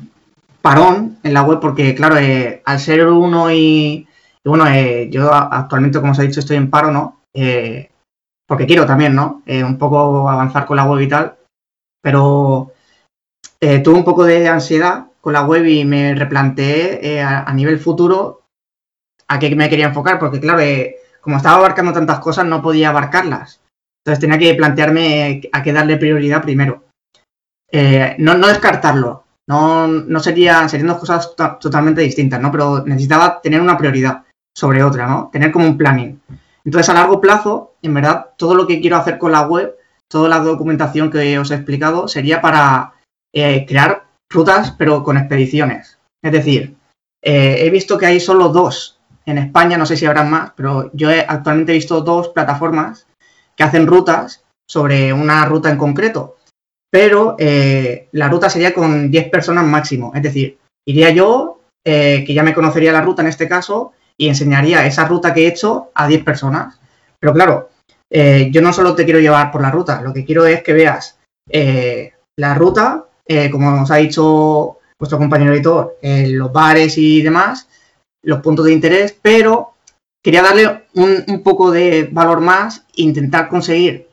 parón 0.60 1.20
en 1.22 1.36
la 1.36 1.44
web 1.44 1.60
porque, 1.60 1.94
claro, 1.94 2.18
eh, 2.18 2.64
al 2.66 2.80
ser 2.80 3.06
uno 3.06 3.52
y, 3.52 4.08
bueno, 4.44 4.66
eh, 4.66 5.08
yo 5.12 5.32
actualmente, 5.32 6.00
como 6.00 6.14
os 6.14 6.20
he 6.20 6.24
dicho, 6.24 6.40
estoy 6.40 6.58
en 6.58 6.72
paro, 6.72 6.90
¿no? 6.90 7.22
Porque 8.48 8.66
quiero 8.66 8.88
también, 8.88 9.14
¿no? 9.14 9.44
Un 9.46 9.78
poco 9.78 10.28
avanzar 10.28 10.66
con 10.66 10.78
la 10.78 10.86
web 10.86 11.02
y 11.02 11.08
tal, 11.08 11.36
pero 12.02 12.72
tuve 13.60 13.94
un 13.94 14.04
poco 14.04 14.24
de 14.24 14.48
ansiedad 14.48 15.06
con 15.22 15.34
la 15.34 15.44
web 15.44 15.66
y 15.68 15.86
me 15.86 16.16
replanteé 16.16 17.22
a, 17.22 17.44
a 17.44 17.54
nivel 17.54 17.78
futuro 17.78 18.42
a 19.28 19.38
qué 19.38 19.56
me 19.56 19.70
quería 19.70 19.88
enfocar, 19.88 20.18
porque 20.18 20.40
claro, 20.40 20.64
como 21.22 21.38
estaba 21.38 21.58
abarcando 21.58 21.94
tantas 21.94 22.20
cosas, 22.20 22.46
no 22.46 22.64
podía 22.64 22.90
abarcarlas. 22.90 23.63
Entonces 24.06 24.20
tenía 24.20 24.38
que 24.38 24.54
plantearme 24.56 25.42
a 25.52 25.64
qué 25.64 25.72
darle 25.74 25.98
prioridad 25.98 26.42
primero. 26.42 26.84
Eh, 27.72 28.16
no, 28.20 28.36
descartarlo, 28.48 29.24
no, 29.48 29.88
no 29.88 30.20
sería, 30.20 30.68
serían 30.68 30.90
dos 30.90 31.00
cosas 31.00 31.36
to- 31.36 31.58
totalmente 31.60 32.02
distintas, 32.02 32.40
¿no? 32.40 32.52
Pero 32.52 32.84
necesitaba 32.86 33.42
tener 33.42 33.62
una 33.62 33.78
prioridad 33.78 34.24
sobre 34.56 34.84
otra, 34.84 35.08
¿no? 35.08 35.30
Tener 35.32 35.52
como 35.52 35.66
un 35.66 35.78
planning. 35.78 36.22
Entonces, 36.66 36.90
a 36.90 36.94
largo 36.94 37.20
plazo, 37.20 37.76
en 37.82 37.94
verdad, 37.94 38.32
todo 38.38 38.56
lo 38.56 38.68
que 38.68 38.80
quiero 38.80 38.98
hacer 38.98 39.18
con 39.18 39.32
la 39.32 39.48
web, 39.48 39.76
toda 40.10 40.30
la 40.30 40.40
documentación 40.40 41.10
que 41.10 41.40
os 41.40 41.50
he 41.52 41.56
explicado, 41.56 42.08
sería 42.08 42.42
para 42.42 42.94
eh, 43.34 43.66
crear 43.66 44.06
rutas, 44.30 44.72
pero 44.72 45.04
con 45.04 45.18
expediciones. 45.18 45.98
Es 46.24 46.32
decir, 46.32 46.76
eh, 47.24 47.66
he 47.66 47.70
visto 47.70 47.98
que 47.98 48.06
hay 48.06 48.20
solo 48.20 48.50
dos 48.50 49.00
en 49.26 49.38
España, 49.38 49.78
no 49.78 49.86
sé 49.86 49.98
si 49.98 50.06
habrá 50.06 50.24
más, 50.24 50.52
pero 50.56 50.92
yo 50.94 51.10
he 51.10 51.22
actualmente 51.28 51.72
he 51.72 51.76
visto 51.76 52.02
dos 52.02 52.30
plataformas 52.30 53.08
que 53.56 53.64
hacen 53.64 53.88
rutas 53.88 54.44
sobre 54.70 55.14
una 55.14 55.46
ruta 55.46 55.70
en 55.70 55.78
concreto. 55.78 56.38
Pero 56.92 57.36
eh, 57.40 58.08
la 58.12 58.30
ruta 58.30 58.50
sería 58.50 58.74
con 58.74 59.10
10 59.10 59.30
personas 59.30 59.66
máximo. 59.66 60.12
Es 60.16 60.24
decir, 60.24 60.58
iría 60.88 61.10
yo, 61.10 61.60
eh, 61.86 62.24
que 62.26 62.34
ya 62.34 62.44
me 62.44 62.54
conocería 62.54 62.92
la 62.92 63.02
ruta 63.02 63.22
en 63.22 63.30
este 63.30 63.48
caso, 63.48 63.94
y 64.18 64.28
enseñaría 64.28 64.86
esa 64.86 65.06
ruta 65.06 65.34
que 65.34 65.44
he 65.44 65.48
hecho 65.48 65.90
a 65.96 66.08
10 66.08 66.24
personas. 66.24 66.80
Pero 67.20 67.34
claro, 67.34 67.70
eh, 68.12 68.50
yo 68.52 68.62
no 68.62 68.74
solo 68.74 68.94
te 68.94 69.06
quiero 69.06 69.20
llevar 69.20 69.52
por 69.52 69.62
la 69.62 69.72
ruta, 69.72 70.02
lo 70.02 70.14
que 70.14 70.24
quiero 70.24 70.46
es 70.46 70.62
que 70.62 70.74
veas 70.74 71.18
la 72.38 72.54
ruta, 72.56 73.06
como 73.52 73.72
nos 73.72 73.92
ha 73.92 73.98
dicho 73.98 74.78
vuestro 74.98 75.18
compañero 75.18 75.54
editor, 75.54 75.98
los 76.02 76.52
bares 76.54 76.98
y 76.98 77.22
demás, 77.22 77.68
los 78.24 78.40
puntos 78.42 78.66
de 78.66 78.72
interés, 78.72 79.18
pero 79.22 79.73
quería 80.24 80.42
darle 80.42 80.86
un, 80.94 81.44
poco 81.44 81.72
de 81.72 82.10
valor 82.12 82.42
más 82.42 82.86
e 82.96 83.04
intentar 83.04 83.50
conseguir 83.50 84.08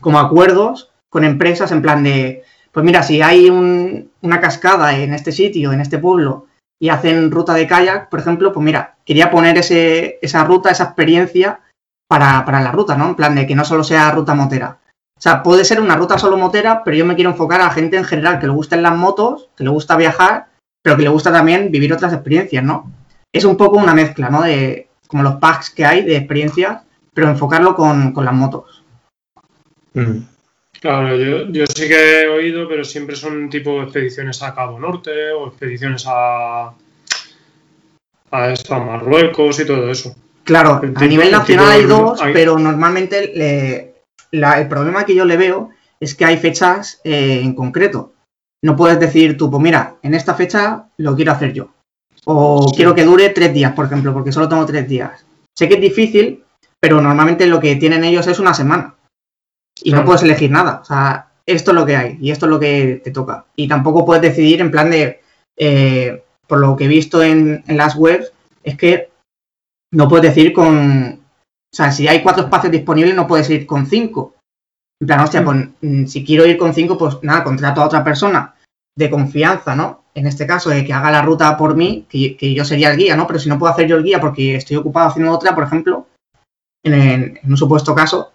como 0.00 0.18
acuerdos 0.18 0.90
con 1.10 1.24
empresas 1.24 1.70
en 1.72 1.82
plan 1.82 2.02
de, 2.02 2.42
pues 2.72 2.84
mira, 2.84 3.02
si 3.02 3.22
hay 3.22 3.48
un- 3.48 4.10
una 4.20 4.40
cascada 4.40 4.98
en 4.98 5.14
este 5.14 5.32
sitio, 5.32 5.72
en 5.72 5.80
este 5.80 5.98
pueblo, 5.98 6.46
y 6.78 6.90
hacen 6.90 7.30
ruta 7.30 7.54
de 7.54 7.66
kayak, 7.66 8.10
por 8.10 8.20
ejemplo, 8.20 8.52
pues 8.52 8.64
mira, 8.64 8.96
quería 9.06 9.30
poner 9.30 9.56
ese, 9.56 10.18
esa 10.20 10.44
ruta, 10.44 10.70
esa 10.70 10.84
experiencia 10.84 11.60
para, 12.08 12.44
para 12.44 12.60
la 12.60 12.72
ruta, 12.72 12.96
¿no? 12.96 13.08
En 13.08 13.14
plan 13.14 13.34
de 13.34 13.46
que 13.46 13.54
no 13.54 13.64
solo 13.64 13.82
sea 13.82 14.10
ruta 14.10 14.34
motera. 14.34 14.78
O 15.18 15.20
sea, 15.20 15.42
puede 15.42 15.64
ser 15.64 15.80
una 15.80 15.96
ruta 15.96 16.18
solo 16.18 16.36
motera, 16.36 16.84
pero 16.84 16.96
yo 16.96 17.06
me 17.06 17.14
quiero 17.14 17.30
enfocar 17.30 17.62
a 17.62 17.70
gente 17.70 17.96
en 17.96 18.04
general 18.04 18.38
que 18.38 18.46
le 18.46 18.52
gusten 18.52 18.82
las 18.82 18.94
motos, 18.94 19.48
que 19.56 19.64
le 19.64 19.70
gusta 19.70 19.96
viajar, 19.96 20.48
pero 20.82 20.96
que 20.96 21.04
le 21.04 21.08
gusta 21.08 21.32
también 21.32 21.70
vivir 21.72 21.92
otras 21.94 22.12
experiencias, 22.12 22.62
¿no? 22.62 22.92
Es 23.32 23.44
un 23.44 23.56
poco 23.56 23.78
una 23.78 23.94
mezcla, 23.94 24.28
¿no? 24.28 24.42
De 24.42 24.85
como 25.06 25.22
los 25.22 25.36
packs 25.36 25.70
que 25.70 25.84
hay 25.84 26.02
de 26.02 26.16
experiencias, 26.16 26.82
pero 27.14 27.28
enfocarlo 27.28 27.74
con, 27.74 28.12
con 28.12 28.24
las 28.24 28.34
motos. 28.34 28.82
Mm. 29.94 30.18
Claro, 30.80 31.16
yo, 31.16 31.48
yo 31.50 31.64
sí 31.66 31.88
que 31.88 32.22
he 32.22 32.28
oído, 32.28 32.68
pero 32.68 32.84
siempre 32.84 33.16
son 33.16 33.48
tipo 33.48 33.82
expediciones 33.82 34.42
a 34.42 34.54
Cabo 34.54 34.78
Norte 34.78 35.32
o 35.32 35.48
expediciones 35.48 36.04
a, 36.06 36.72
a, 38.30 38.50
esto, 38.50 38.74
a 38.74 38.80
Marruecos 38.84 39.58
y 39.60 39.66
todo 39.66 39.90
eso. 39.90 40.14
Claro, 40.44 40.80
El 40.82 40.90
a 40.90 41.00
tipo- 41.00 41.06
nivel 41.06 41.26
el 41.28 41.32
nacional 41.32 41.70
hay 41.72 41.84
dos, 41.84 42.20
hay- 42.22 42.32
pero 42.32 42.58
normalmente 42.58 43.32
le- 43.34 43.94
la- 44.32 44.60
el 44.60 44.68
problema 44.68 45.04
que 45.04 45.14
yo 45.14 45.24
le 45.24 45.36
veo 45.36 45.70
es 45.98 46.14
que 46.14 46.24
hay 46.24 46.36
fechas 46.36 47.00
eh, 47.04 47.40
en 47.42 47.54
concreto. 47.54 48.12
No 48.62 48.76
puedes 48.76 49.00
decir 49.00 49.36
tú, 49.36 49.50
pues 49.50 49.62
mira, 49.62 49.96
en 50.02 50.14
esta 50.14 50.34
fecha 50.34 50.88
lo 50.98 51.16
quiero 51.16 51.32
hacer 51.32 51.52
yo. 51.52 51.68
O 52.28 52.72
quiero 52.74 52.94
que 52.94 53.04
dure 53.04 53.28
tres 53.30 53.54
días, 53.54 53.72
por 53.72 53.86
ejemplo, 53.86 54.12
porque 54.12 54.32
solo 54.32 54.48
tengo 54.48 54.66
tres 54.66 54.88
días. 54.88 55.24
Sé 55.56 55.68
que 55.68 55.74
es 55.74 55.80
difícil, 55.80 56.44
pero 56.80 57.00
normalmente 57.00 57.46
lo 57.46 57.60
que 57.60 57.76
tienen 57.76 58.04
ellos 58.04 58.26
es 58.26 58.40
una 58.40 58.52
semana. 58.52 58.96
Y 59.82 59.92
no 59.92 60.04
puedes 60.04 60.22
elegir 60.22 60.50
nada. 60.50 60.80
O 60.82 60.84
sea, 60.84 61.28
esto 61.46 61.70
es 61.70 61.74
lo 61.74 61.86
que 61.86 61.96
hay 61.96 62.18
y 62.20 62.30
esto 62.30 62.46
es 62.46 62.50
lo 62.50 62.58
que 62.58 63.00
te 63.04 63.12
toca. 63.12 63.46
Y 63.54 63.68
tampoco 63.68 64.04
puedes 64.04 64.22
decidir 64.22 64.60
en 64.60 64.70
plan 64.70 64.90
de, 64.90 65.20
eh, 65.56 66.24
por 66.46 66.58
lo 66.58 66.74
que 66.74 66.84
he 66.84 66.88
visto 66.88 67.22
en, 67.22 67.62
en 67.66 67.76
las 67.76 67.94
webs, 67.94 68.32
es 68.64 68.76
que 68.76 69.10
no 69.92 70.08
puedes 70.08 70.34
decir 70.34 70.52
con. 70.52 71.20
O 71.72 71.76
sea, 71.76 71.92
si 71.92 72.08
hay 72.08 72.22
cuatro 72.22 72.44
espacios 72.44 72.72
disponibles, 72.72 73.14
no 73.14 73.26
puedes 73.26 73.48
ir 73.50 73.66
con 73.66 73.86
cinco. 73.86 74.34
En 75.00 75.06
plan, 75.06 75.20
hostia, 75.20 75.44
pues 75.44 75.68
mm, 75.80 76.06
si 76.06 76.24
quiero 76.24 76.46
ir 76.46 76.56
con 76.56 76.74
cinco, 76.74 76.96
pues 76.98 77.18
nada, 77.22 77.44
contrato 77.44 77.82
a 77.82 77.86
otra 77.86 78.02
persona 78.02 78.54
de 78.96 79.10
confianza, 79.10 79.76
¿no? 79.76 80.05
En 80.16 80.26
este 80.26 80.46
caso, 80.46 80.70
de 80.70 80.82
que 80.84 80.92
haga 80.94 81.10
la 81.10 81.20
ruta 81.20 81.56
por 81.58 81.76
mí, 81.76 82.06
que, 82.08 82.36
que 82.38 82.54
yo 82.54 82.64
sería 82.64 82.90
el 82.90 82.96
guía, 82.96 83.16
¿no? 83.16 83.26
Pero 83.26 83.38
si 83.38 83.48
no 83.50 83.58
puedo 83.58 83.70
hacer 83.72 83.86
yo 83.86 83.96
el 83.96 84.02
guía 84.04 84.18
porque 84.18 84.56
estoy 84.56 84.76
ocupado 84.78 85.08
haciendo 85.08 85.30
otra, 85.30 85.54
por 85.54 85.64
ejemplo, 85.64 86.06
en, 86.84 86.94
en- 86.94 87.38
en 87.42 87.50
un 87.50 87.56
supuesto 87.56 87.94
caso, 87.94 88.32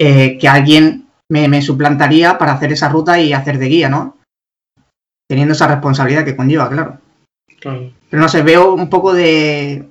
eh, 0.00 0.38
que 0.38 0.48
alguien 0.48 1.08
me, 1.28 1.48
me 1.48 1.60
suplantaría 1.60 2.38
para 2.38 2.52
hacer 2.52 2.72
esa 2.72 2.88
ruta 2.88 3.20
y 3.20 3.32
hacer 3.32 3.58
de 3.58 3.66
guía, 3.66 3.88
¿no? 3.88 4.16
Teniendo 5.28 5.54
esa 5.54 5.66
responsabilidad 5.66 6.24
que 6.24 6.36
conlleva, 6.36 6.68
claro. 6.70 6.98
Claro. 7.60 7.90
Pero 8.08 8.22
no 8.22 8.28
sé, 8.28 8.42
veo 8.42 8.72
un 8.74 8.88
poco 8.88 9.12
de 9.12 9.88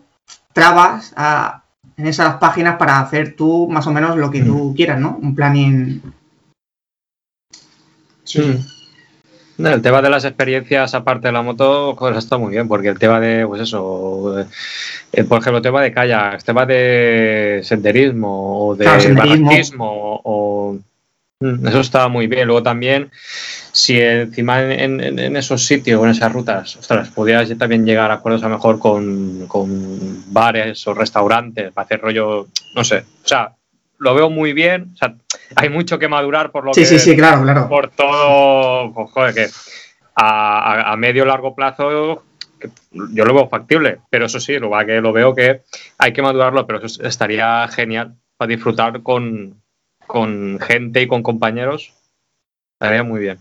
trabas 0.54 1.14
a- 1.18 1.64
en 1.98 2.08
esas 2.08 2.38
páginas 2.38 2.78
para 2.78 3.00
hacer 3.02 3.36
tú 3.36 3.68
más 3.70 3.86
o 3.88 3.92
menos 3.92 4.16
lo 4.16 4.32
que 4.32 4.44
tú 4.44 4.74
quieras, 4.76 5.00
¿no? 5.00 5.18
Un 5.22 5.36
planning. 5.36 6.02
Sí, 8.24 8.60
El 9.58 9.82
tema 9.82 10.02
de 10.02 10.10
las 10.10 10.24
experiencias 10.26 10.94
aparte 10.94 11.28
de 11.30 11.32
la 11.32 11.42
moto, 11.42 11.96
joder, 11.96 12.18
está 12.18 12.38
muy 12.38 12.52
bien, 12.52 12.68
porque 12.68 12.90
el 12.90 13.00
tema 13.00 13.20
de, 13.20 13.46
pues 13.48 13.62
eso, 13.62 14.40
eh, 15.12 15.24
por 15.24 15.40
ejemplo, 15.40 15.58
el 15.58 15.64
tema 15.64 15.82
de 15.82 15.92
kayak, 15.92 16.44
tema 16.44 16.66
de 16.66 17.62
senderismo 17.64 18.68
o 18.68 18.76
de 18.76 18.86
Claro, 18.86 19.00
senderismo. 19.02 20.22
o 20.24 20.78
Mm, 21.40 21.68
eso 21.68 21.82
está 21.82 22.08
muy 22.08 22.26
bien. 22.26 22.48
Luego 22.48 22.64
también, 22.64 23.12
si 23.72 24.00
encima 24.02 24.60
en, 24.64 25.00
en- 25.00 25.20
en 25.20 25.36
esos 25.38 25.64
sitios 25.68 26.04
en 26.04 26.10
esas 26.10 26.34
rutas, 26.34 26.76
ostras, 26.78 27.10
pudieras 27.10 27.48
también 27.60 27.86
llegar 27.86 28.10
a 28.10 28.16
acuerdos 28.16 28.42
a 28.42 28.50
lo 28.50 28.56
mejor 28.56 28.80
con, 28.80 29.46
con 29.48 30.34
bares 30.34 30.88
o 30.88 30.96
restaurantes 30.96 31.72
para 31.74 31.86
hacer 31.86 32.02
rollo, 32.02 32.48
no 32.74 32.84
sé, 32.84 33.04
o 33.24 33.28
sea, 33.28 33.52
lo 34.00 34.14
veo 34.16 34.30
muy 34.30 34.54
bien, 34.54 34.92
o 34.94 34.98
sea, 34.98 35.16
hay 35.56 35.70
mucho 35.70 35.98
que 36.00 36.08
madurar 36.08 36.52
por 36.52 36.66
lo 36.66 36.74
Sí, 36.74 36.82
que 36.82 36.86
sí, 36.88 37.00
sí, 37.00 37.16
claro, 37.16 37.42
claro. 37.44 37.68
por 37.68 37.90
todo, 37.90 38.94
pues, 38.94 39.12
joder, 39.12 39.34
que 39.34 39.48
a, 40.16 40.92
a- 40.92 40.98
medio 40.98 41.26
largo 41.26 41.56
plazo 41.56 42.24
yo 42.92 43.26
lo 43.26 43.34
veo 43.34 43.48
factible, 43.50 44.00
pero 44.10 44.26
eso 44.26 44.40
sí, 44.40 44.58
lo 44.58 44.72
que 44.86 45.02
lo 45.02 45.14
veo 45.14 45.36
que 45.36 45.62
hay 45.98 46.14
que 46.14 46.22
madurarlo, 46.22 46.66
pero 46.66 46.84
eso 46.84 47.04
estaría 47.04 47.68
genial 47.68 48.16
para 48.38 48.50
disfrutar 48.50 49.02
con, 49.04 49.62
con 50.06 50.60
gente 50.60 51.02
y 51.02 51.08
con 51.08 51.22
compañeros. 51.24 51.94
Estaría 52.80 53.04
muy 53.04 53.20
bien. 53.22 53.40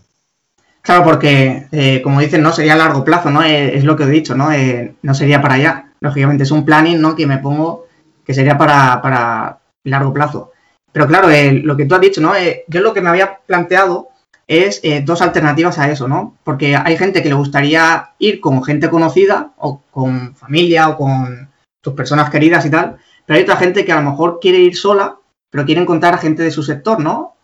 Claro, 0.81 1.03
porque, 1.03 1.67
eh, 1.71 2.01
como 2.01 2.21
dicen, 2.21 2.41
no 2.41 2.51
sería 2.53 2.73
a 2.73 2.77
largo 2.77 3.03
plazo, 3.03 3.29
¿no? 3.29 3.43
Eh, 3.43 3.77
es 3.77 3.83
lo 3.83 3.95
que 3.95 4.03
he 4.03 4.07
dicho, 4.07 4.35
¿no? 4.35 4.51
Eh, 4.51 4.95
no 5.01 5.13
sería 5.13 5.41
para 5.41 5.55
allá. 5.55 5.91
Lógicamente, 5.99 6.43
es 6.43 6.51
un 6.51 6.63
planning, 6.65 7.01
¿no? 7.01 7.15
Que 7.15 7.27
me 7.27 7.39
pongo 7.39 7.85
que 8.25 8.33
sería 8.33 8.57
para, 8.57 9.01
para 9.01 9.56
largo 9.89 10.13
plazo. 10.13 10.51
Pero 10.91 11.07
claro, 11.07 11.29
eh, 11.29 11.51
lo 11.51 11.75
que 11.77 11.85
tú 11.85 11.95
has 11.95 12.01
dicho, 12.01 12.21
¿no? 12.21 12.35
Eh, 12.35 12.63
yo 12.67 12.81
lo 12.81 12.93
que 12.93 13.01
me 13.01 13.09
había 13.09 13.39
planteado 13.45 14.09
es 14.47 14.79
eh, 14.83 15.01
dos 15.05 15.21
alternativas 15.21 15.77
a 15.79 15.91
eso, 15.91 16.07
¿no? 16.07 16.37
Porque 16.43 16.75
hay 16.75 16.97
gente 16.97 17.21
que 17.21 17.29
le 17.29 17.35
gustaría 17.35 18.11
ir 18.19 18.39
con 18.39 18.63
gente 18.63 18.89
conocida 18.89 19.51
o 19.57 19.81
con 19.91 20.35
familia 20.35 20.89
o 20.89 20.97
con 20.97 21.49
tus 21.81 21.93
personas 21.93 22.29
queridas 22.29 22.65
y 22.65 22.69
tal, 22.69 22.97
pero 23.25 23.37
hay 23.37 23.43
otra 23.43 23.57
gente 23.57 23.83
que 23.83 23.91
a 23.91 24.01
lo 24.01 24.09
mejor 24.09 24.39
quiere 24.41 24.59
ir 24.59 24.75
sola, 24.75 25.17
pero 25.49 25.65
quiere 25.65 25.81
encontrar 25.81 26.13
a 26.13 26.17
gente 26.17 26.43
de 26.43 26.51
su 26.51 26.63
sector, 26.63 26.99
¿no? 26.99 27.35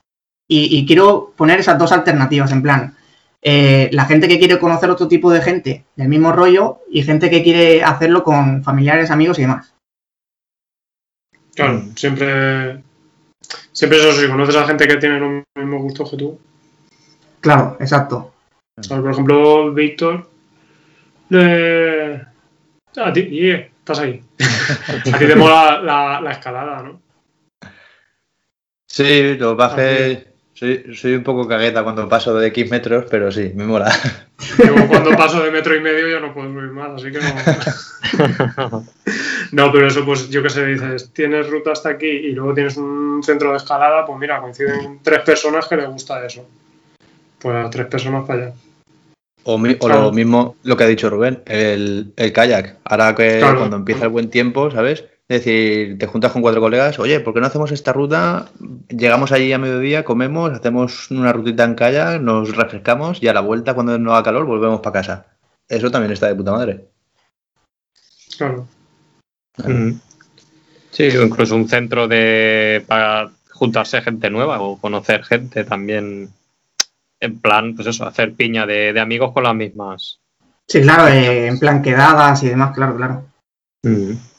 Y, 0.47 0.77
y 0.77 0.85
quiero 0.85 1.33
poner 1.35 1.59
esas 1.59 1.77
dos 1.77 1.91
alternativas, 1.91 2.51
en 2.51 2.61
plan, 2.61 2.95
eh, 3.45 3.89
la 3.91 4.05
gente 4.05 4.29
que 4.29 4.39
quiere 4.39 4.57
conocer 4.57 4.89
otro 4.89 5.09
tipo 5.09 5.29
de 5.29 5.41
gente 5.41 5.83
del 5.97 6.07
mismo 6.07 6.31
rollo 6.31 6.79
y 6.89 7.03
gente 7.03 7.29
que 7.29 7.43
quiere 7.43 7.83
hacerlo 7.83 8.23
con 8.23 8.63
familiares, 8.63 9.11
amigos 9.11 9.37
y 9.37 9.41
demás. 9.41 9.72
Claro, 11.55 11.83
siempre. 11.95 12.81
Siempre 13.71 13.97
eso, 13.99 14.13
si 14.13 14.27
conoces 14.27 14.55
a 14.55 14.67
gente 14.67 14.87
que 14.87 14.97
tiene 14.97 15.19
los 15.19 15.43
mismos 15.55 15.81
gustos 15.81 16.11
que 16.11 16.17
tú. 16.17 16.39
Claro, 17.41 17.77
exacto. 17.79 18.33
¿Sabes? 18.79 19.03
Por 19.03 19.11
ejemplo, 19.11 19.73
Víctor. 19.73 20.29
Le... 21.29 22.15
A 22.95 23.11
ti, 23.11 23.21
y, 23.21 23.49
eh, 23.49 23.71
estás 23.79 23.99
ahí. 23.99 24.23
a 25.13 25.17
ti 25.17 25.25
te 25.25 25.35
mola 25.35 25.81
la, 25.81 26.21
la 26.21 26.31
escalada, 26.31 26.83
¿no? 26.83 27.01
Sí, 28.87 29.35
lo 29.37 29.55
bajé. 29.55 30.32
Soy, 30.55 30.95
soy 30.95 31.15
un 31.15 31.23
poco 31.23 31.47
cagueta 31.47 31.83
cuando 31.83 32.07
paso 32.07 32.35
de 32.37 32.47
X 32.47 32.69
metros, 32.69 33.05
pero 33.09 33.31
sí, 33.31 33.51
me 33.55 33.65
mola. 33.65 33.91
Yo 34.63 34.87
cuando 34.87 35.11
paso 35.17 35.41
de 35.43 35.49
metro 35.51 35.75
y 35.75 35.79
medio 35.81 36.07
ya 36.09 36.19
no 36.19 36.33
puedo 36.33 36.47
subir 36.51 36.69
más, 36.69 36.91
así 36.91 37.11
que 37.11 37.19
no. 37.19 38.83
no, 39.51 39.71
pero 39.71 39.87
eso, 39.87 40.05
pues 40.05 40.29
yo 40.29 40.43
qué 40.43 40.49
sé, 40.49 40.65
dices, 40.65 41.11
tienes 41.13 41.49
ruta 41.49 41.71
hasta 41.71 41.89
aquí 41.89 42.07
y 42.07 42.31
luego 42.33 42.53
tienes 42.53 42.77
un 42.77 43.21
centro 43.23 43.51
de 43.51 43.57
escalada, 43.57 44.05
pues 44.05 44.19
mira, 44.19 44.41
coinciden 44.41 44.99
tres 45.01 45.21
personas 45.21 45.67
que 45.67 45.77
les 45.77 45.87
gusta 45.87 46.23
eso. 46.25 46.45
Pues 47.39 47.55
a 47.55 47.69
tres 47.69 47.87
personas 47.87 48.25
para 48.25 48.43
allá. 48.47 48.53
O, 49.45 49.57
mi- 49.57 49.73
o 49.73 49.77
Claro. 49.79 50.01
lo 50.03 50.11
mismo 50.11 50.55
lo 50.63 50.77
que 50.77 50.83
ha 50.83 50.87
dicho 50.87 51.09
Rubén, 51.09 51.41
el, 51.45 52.13
el 52.15 52.31
kayak. 52.33 52.77
Ahora 52.85 53.15
que 53.15 53.39
Claro. 53.39 53.57
cuando 53.59 53.75
empieza 53.77 54.03
el 54.05 54.09
buen 54.09 54.29
tiempo, 54.29 54.69
¿sabes? 54.71 55.03
Es 55.29 55.45
decir, 55.45 55.97
te 55.97 56.05
juntas 56.05 56.33
con 56.33 56.41
cuatro 56.41 56.59
colegas, 56.59 56.99
oye, 56.99 57.19
¿por 57.21 57.33
qué 57.33 57.39
no 57.39 57.47
hacemos 57.47 57.71
esta 57.71 57.93
ruta? 57.93 58.49
Llegamos 58.89 59.31
allí 59.31 59.53
a 59.53 59.57
mediodía, 59.57 60.03
comemos, 60.03 60.51
hacemos 60.51 61.09
una 61.11 61.31
rutita 61.31 61.63
en 61.63 61.75
kayak, 61.75 62.21
nos 62.21 62.55
refrescamos 62.55 63.23
y 63.23 63.29
a 63.29 63.33
la 63.33 63.39
vuelta, 63.39 63.73
cuando 63.73 63.97
no 63.97 64.13
haga 64.13 64.23
calor, 64.23 64.45
volvemos 64.45 64.81
para 64.81 64.99
casa. 64.99 65.25
Eso 65.67 65.89
también 65.89 66.11
está 66.11 66.27
de 66.27 66.35
puta 66.35 66.51
madre. 66.51 66.87
Claro. 68.37 68.67
Sí, 70.91 71.07
o 71.07 71.23
incluso 71.23 71.55
un 71.55 71.69
centro 71.69 72.07
de 72.07 72.83
para 72.85 73.31
juntarse 73.51 74.01
gente 74.01 74.29
nueva 74.29 74.61
o 74.61 74.77
conocer 74.79 75.23
gente 75.23 75.63
también. 75.63 76.29
En 77.19 77.39
plan, 77.39 77.75
pues 77.75 77.87
eso, 77.87 78.05
hacer 78.05 78.33
piña 78.33 78.65
de, 78.65 78.91
de 78.91 78.99
amigos 78.99 79.31
con 79.31 79.43
las 79.43 79.55
mismas. 79.55 80.19
Sí, 80.67 80.81
claro, 80.81 81.07
eh, 81.07 81.47
en 81.47 81.59
plan 81.59 81.81
quedadas 81.81 82.43
y 82.43 82.49
demás, 82.49 82.75
claro, 82.75 82.97
claro. 82.97 83.25
Claro. 83.81 84.32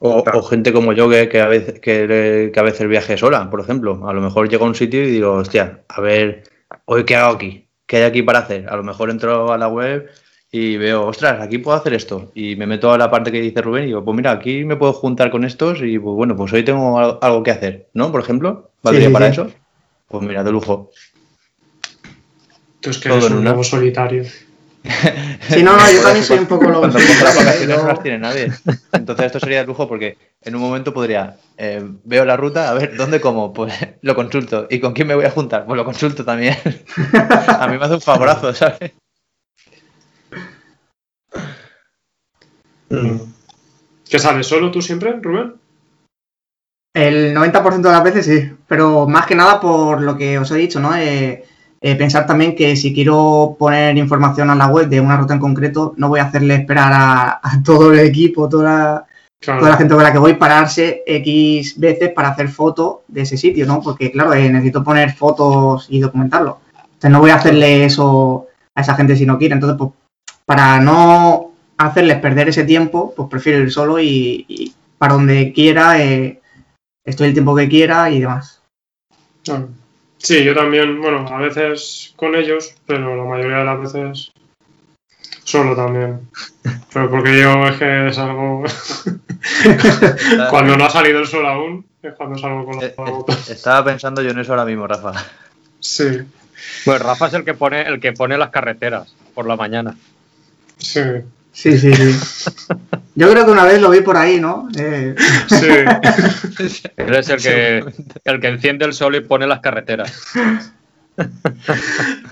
O 0.00 0.42
gente 0.42 0.72
como 0.72 0.92
yo 0.92 1.08
que, 1.08 1.28
que 1.28 1.40
a 1.40 1.48
veces, 1.48 1.80
que, 1.80 2.50
que 2.52 2.60
a 2.60 2.62
veces 2.62 2.88
viaje 2.88 3.16
sola, 3.16 3.50
por 3.50 3.60
ejemplo. 3.60 4.08
A 4.08 4.12
lo 4.12 4.20
mejor 4.20 4.48
llego 4.48 4.64
a 4.64 4.68
un 4.68 4.74
sitio 4.74 5.02
y 5.02 5.10
digo, 5.10 5.32
hostia, 5.32 5.82
a 5.88 6.00
ver, 6.00 6.44
hoy 6.84 7.04
qué 7.04 7.16
hago 7.16 7.34
aquí, 7.34 7.66
qué 7.86 7.96
hay 7.98 8.02
aquí 8.04 8.22
para 8.22 8.40
hacer. 8.40 8.68
A 8.68 8.76
lo 8.76 8.84
mejor 8.84 9.10
entro 9.10 9.52
a 9.52 9.58
la 9.58 9.68
web 9.68 10.08
y 10.52 10.76
veo, 10.76 11.06
ostras, 11.06 11.40
aquí 11.42 11.58
puedo 11.58 11.76
hacer 11.76 11.94
esto. 11.94 12.30
Y 12.34 12.54
me 12.56 12.66
meto 12.66 12.92
a 12.92 12.98
la 12.98 13.10
parte 13.10 13.32
que 13.32 13.40
dice 13.40 13.60
Rubén 13.60 13.84
y 13.84 13.86
digo, 13.88 14.04
pues 14.04 14.16
mira, 14.16 14.30
aquí 14.30 14.64
me 14.64 14.76
puedo 14.76 14.92
juntar 14.92 15.30
con 15.30 15.44
estos 15.44 15.80
y 15.82 15.98
pues 15.98 16.14
bueno, 16.14 16.36
pues 16.36 16.52
hoy 16.52 16.64
tengo 16.64 16.98
al- 16.98 17.18
algo 17.20 17.42
que 17.42 17.50
hacer, 17.50 17.88
¿no? 17.92 18.12
Por 18.12 18.20
ejemplo, 18.20 18.70
¿valdría 18.82 19.08
sí, 19.08 19.12
para 19.12 19.26
sí. 19.26 19.32
eso? 19.32 19.50
Pues 20.06 20.22
mira, 20.22 20.44
de 20.44 20.52
lujo. 20.52 20.90
Tú 22.80 22.90
es 22.90 22.98
que 22.98 23.08
Todo 23.08 23.18
eres 23.18 23.30
en 23.30 23.36
un 23.36 23.40
una. 23.40 23.50
lobo 23.50 23.64
solitario. 23.64 24.22
Sí, 25.48 25.62
no, 25.62 25.76
no, 25.76 25.90
yo 25.90 26.02
también 26.02 26.24
soy 26.24 26.38
un 26.38 26.46
poco 26.46 26.64
lobo 26.64 26.80
Cuando 26.80 26.98
vacaciones 26.98 27.78
no 27.78 27.86
las 27.86 28.02
tiene 28.02 28.18
nadie. 28.18 28.52
Entonces 28.92 29.26
esto 29.26 29.40
sería 29.40 29.60
de 29.60 29.66
lujo 29.66 29.88
porque 29.88 30.18
en 30.42 30.54
un 30.54 30.60
momento 30.60 30.92
podría, 30.92 31.36
eh, 31.56 31.82
veo 32.04 32.24
la 32.24 32.36
ruta, 32.36 32.68
a 32.68 32.74
ver, 32.74 32.96
¿dónde 32.96 33.20
como? 33.20 33.52
Pues 33.52 33.72
lo 34.02 34.14
consulto. 34.14 34.66
¿Y 34.70 34.80
con 34.80 34.92
quién 34.92 35.08
me 35.08 35.14
voy 35.14 35.24
a 35.24 35.30
juntar? 35.30 35.64
Pues 35.66 35.76
lo 35.76 35.84
consulto 35.84 36.24
también. 36.24 36.56
a 37.48 37.66
mí 37.68 37.78
me 37.78 37.84
hace 37.84 37.94
un 37.94 38.00
favorazo, 38.00 38.52
¿sabes? 38.54 38.92
¿Qué 44.08 44.18
sales 44.18 44.46
solo 44.46 44.70
tú 44.70 44.80
siempre, 44.80 45.12
Rubén? 45.20 45.54
El 46.94 47.34
90% 47.34 47.80
de 47.80 47.90
las 47.90 48.02
veces 48.02 48.26
sí, 48.26 48.50
pero 48.66 49.06
más 49.06 49.26
que 49.26 49.34
nada 49.34 49.60
por 49.60 50.00
lo 50.00 50.16
que 50.16 50.38
os 50.38 50.50
he 50.50 50.56
dicho, 50.56 50.80
¿no? 50.80 50.96
Eh, 50.96 51.44
eh, 51.80 51.94
pensar 51.96 52.26
también 52.26 52.56
que 52.56 52.76
si 52.76 52.92
quiero 52.92 53.56
poner 53.58 53.96
información 53.96 54.50
a 54.50 54.54
la 54.54 54.66
web 54.66 54.88
de 54.88 55.00
una 55.00 55.16
ruta 55.16 55.34
en 55.34 55.40
concreto, 55.40 55.94
no 55.96 56.08
voy 56.08 56.20
a 56.20 56.24
hacerle 56.24 56.54
esperar 56.54 56.92
a, 56.92 57.40
a 57.42 57.62
todo 57.62 57.92
el 57.92 58.00
equipo, 58.00 58.48
toda 58.48 58.64
la, 58.64 59.06
Claro. 59.40 59.60
toda 59.60 59.70
la 59.70 59.76
gente 59.76 59.94
con 59.94 60.02
la 60.02 60.12
que 60.12 60.18
voy, 60.18 60.34
pararse 60.34 61.04
X 61.06 61.78
veces 61.78 62.10
para 62.10 62.30
hacer 62.30 62.48
fotos 62.48 62.98
de 63.06 63.20
ese 63.22 63.36
sitio, 63.36 63.66
¿no? 63.66 63.80
Porque, 63.80 64.10
claro, 64.10 64.34
eh, 64.34 64.50
necesito 64.50 64.82
poner 64.82 65.14
fotos 65.14 65.86
y 65.88 66.00
documentarlo. 66.00 66.58
Entonces 66.82 67.10
no 67.10 67.20
voy 67.20 67.30
a 67.30 67.36
hacerle 67.36 67.84
eso 67.84 68.48
a 68.74 68.80
esa 68.80 68.96
gente 68.96 69.14
si 69.14 69.26
no 69.26 69.38
quiere. 69.38 69.54
Entonces, 69.54 69.78
pues, 69.78 69.92
para 70.44 70.80
no 70.80 71.52
hacerles 71.76 72.18
perder 72.18 72.48
ese 72.48 72.64
tiempo, 72.64 73.14
pues 73.16 73.28
prefiero 73.28 73.60
ir 73.60 73.70
solo 73.70 74.00
y, 74.00 74.44
y 74.48 74.74
para 74.98 75.14
donde 75.14 75.52
quiera, 75.52 76.02
eh, 76.02 76.40
estoy 77.04 77.28
el 77.28 77.34
tiempo 77.34 77.54
que 77.54 77.68
quiera 77.68 78.10
y 78.10 78.18
demás. 78.18 78.60
Claro. 79.44 79.68
Sí, 80.18 80.44
yo 80.44 80.54
también, 80.54 81.00
bueno, 81.00 81.26
a 81.28 81.38
veces 81.38 82.12
con 82.16 82.34
ellos, 82.34 82.74
pero 82.86 83.16
la 83.16 83.24
mayoría 83.24 83.58
de 83.58 83.64
las 83.64 83.80
veces 83.80 84.32
solo 85.44 85.74
también. 85.74 86.28
Pero 86.92 87.10
porque 87.10 87.40
yo 87.40 87.66
es 87.68 87.76
que 87.76 88.08
es 88.08 88.18
algo... 88.18 88.64
cuando 90.50 90.76
no 90.76 90.84
ha 90.84 90.90
salido 90.90 91.20
el 91.20 91.26
sol 91.26 91.46
aún, 91.46 91.86
es 92.02 92.12
cuando 92.14 92.38
salgo 92.38 92.66
con 92.66 92.74
Eh, 92.82 92.94
la 92.96 93.04
eh, 93.04 93.10
moto. 93.10 93.32
Estaba 93.48 93.84
pensando 93.84 94.20
yo 94.22 94.30
en 94.30 94.38
eso 94.40 94.52
ahora 94.52 94.64
mismo, 94.64 94.86
Rafa. 94.86 95.12
Sí, 95.80 96.22
Pues 96.84 97.00
Rafa 97.00 97.28
es 97.28 97.34
el 97.34 97.44
que 97.44 97.54
pone 97.54 97.82
el 97.82 98.00
que 98.00 98.12
pone 98.12 98.36
las 98.36 98.50
carreteras 98.50 99.14
por 99.34 99.46
la 99.46 99.56
mañana. 99.56 99.96
sí, 100.78 101.00
Sí, 101.58 101.76
sí, 101.76 101.92
sí. 101.92 102.66
Yo 103.16 103.28
creo 103.32 103.44
que 103.44 103.50
una 103.50 103.64
vez 103.64 103.82
lo 103.82 103.90
vi 103.90 104.00
por 104.00 104.16
ahí, 104.16 104.38
¿no? 104.38 104.68
Eh, 104.78 105.12
sí. 105.48 105.66
Él 106.96 107.14
es 107.16 107.28
el 107.30 107.42
que 107.42 107.84
el 108.24 108.40
que 108.40 108.46
enciende 108.46 108.84
el 108.84 108.92
sol 108.92 109.16
y 109.16 109.22
pone 109.22 109.44
las 109.44 109.58
carreteras. 109.58 110.36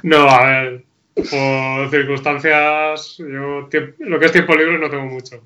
No, 0.04 0.30
a 0.30 0.44
ver, 0.44 0.84
por 1.14 1.90
circunstancias, 1.90 3.16
yo 3.18 3.68
lo 3.98 4.18
que 4.20 4.26
es 4.26 4.32
tiempo 4.32 4.54
libre 4.54 4.78
no 4.78 4.88
tengo 4.88 5.06
mucho. 5.06 5.42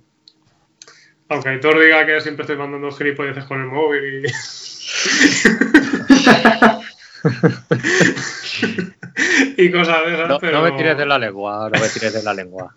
Aunque 1.30 1.48
Aitor 1.48 1.80
diga 1.80 2.04
que 2.04 2.20
siempre 2.20 2.42
estoy 2.42 2.58
mandando 2.58 2.92
gilipolleces 2.92 3.44
con 3.44 3.62
el 3.62 3.68
móvil 3.68 4.26
y... 4.26 4.28
y 9.56 9.70
cosas 9.70 10.04
de 10.04 10.14
esas, 10.14 10.28
No, 10.28 10.38
pero 10.38 10.58
no 10.58 10.64
me 10.64 10.72
tires 10.72 10.96
de 10.96 11.06
la 11.06 11.18
lengua, 11.18 11.70
no 11.72 11.80
me 11.80 11.88
tires 11.88 12.12
de 12.12 12.22
la 12.22 12.34
lengua. 12.34 12.74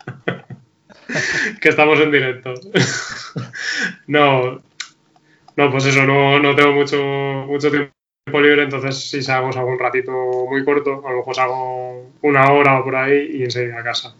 que 1.61 1.69
estamos 1.69 1.99
en 1.99 2.11
directo. 2.11 2.53
no, 4.07 4.61
no, 5.55 5.71
pues 5.71 5.85
eso, 5.85 6.03
no, 6.05 6.39
no 6.39 6.55
tengo 6.55 6.73
mucho, 6.73 6.97
mucho 7.47 7.69
tiempo 7.69 7.93
libre, 8.41 8.63
entonces 8.63 9.09
si 9.09 9.21
salgo, 9.21 9.51
salgo 9.51 9.71
un 9.71 9.79
ratito 9.79 10.11
muy 10.49 10.63
corto, 10.63 11.03
a 11.05 11.11
lo 11.11 11.17
mejor 11.17 11.35
salgo 11.35 12.11
una 12.21 12.51
hora 12.51 12.79
o 12.79 12.83
por 12.83 12.95
ahí 12.95 13.29
y 13.33 13.43
enseguida 13.43 13.79
a 13.79 13.83
casa. 13.83 14.15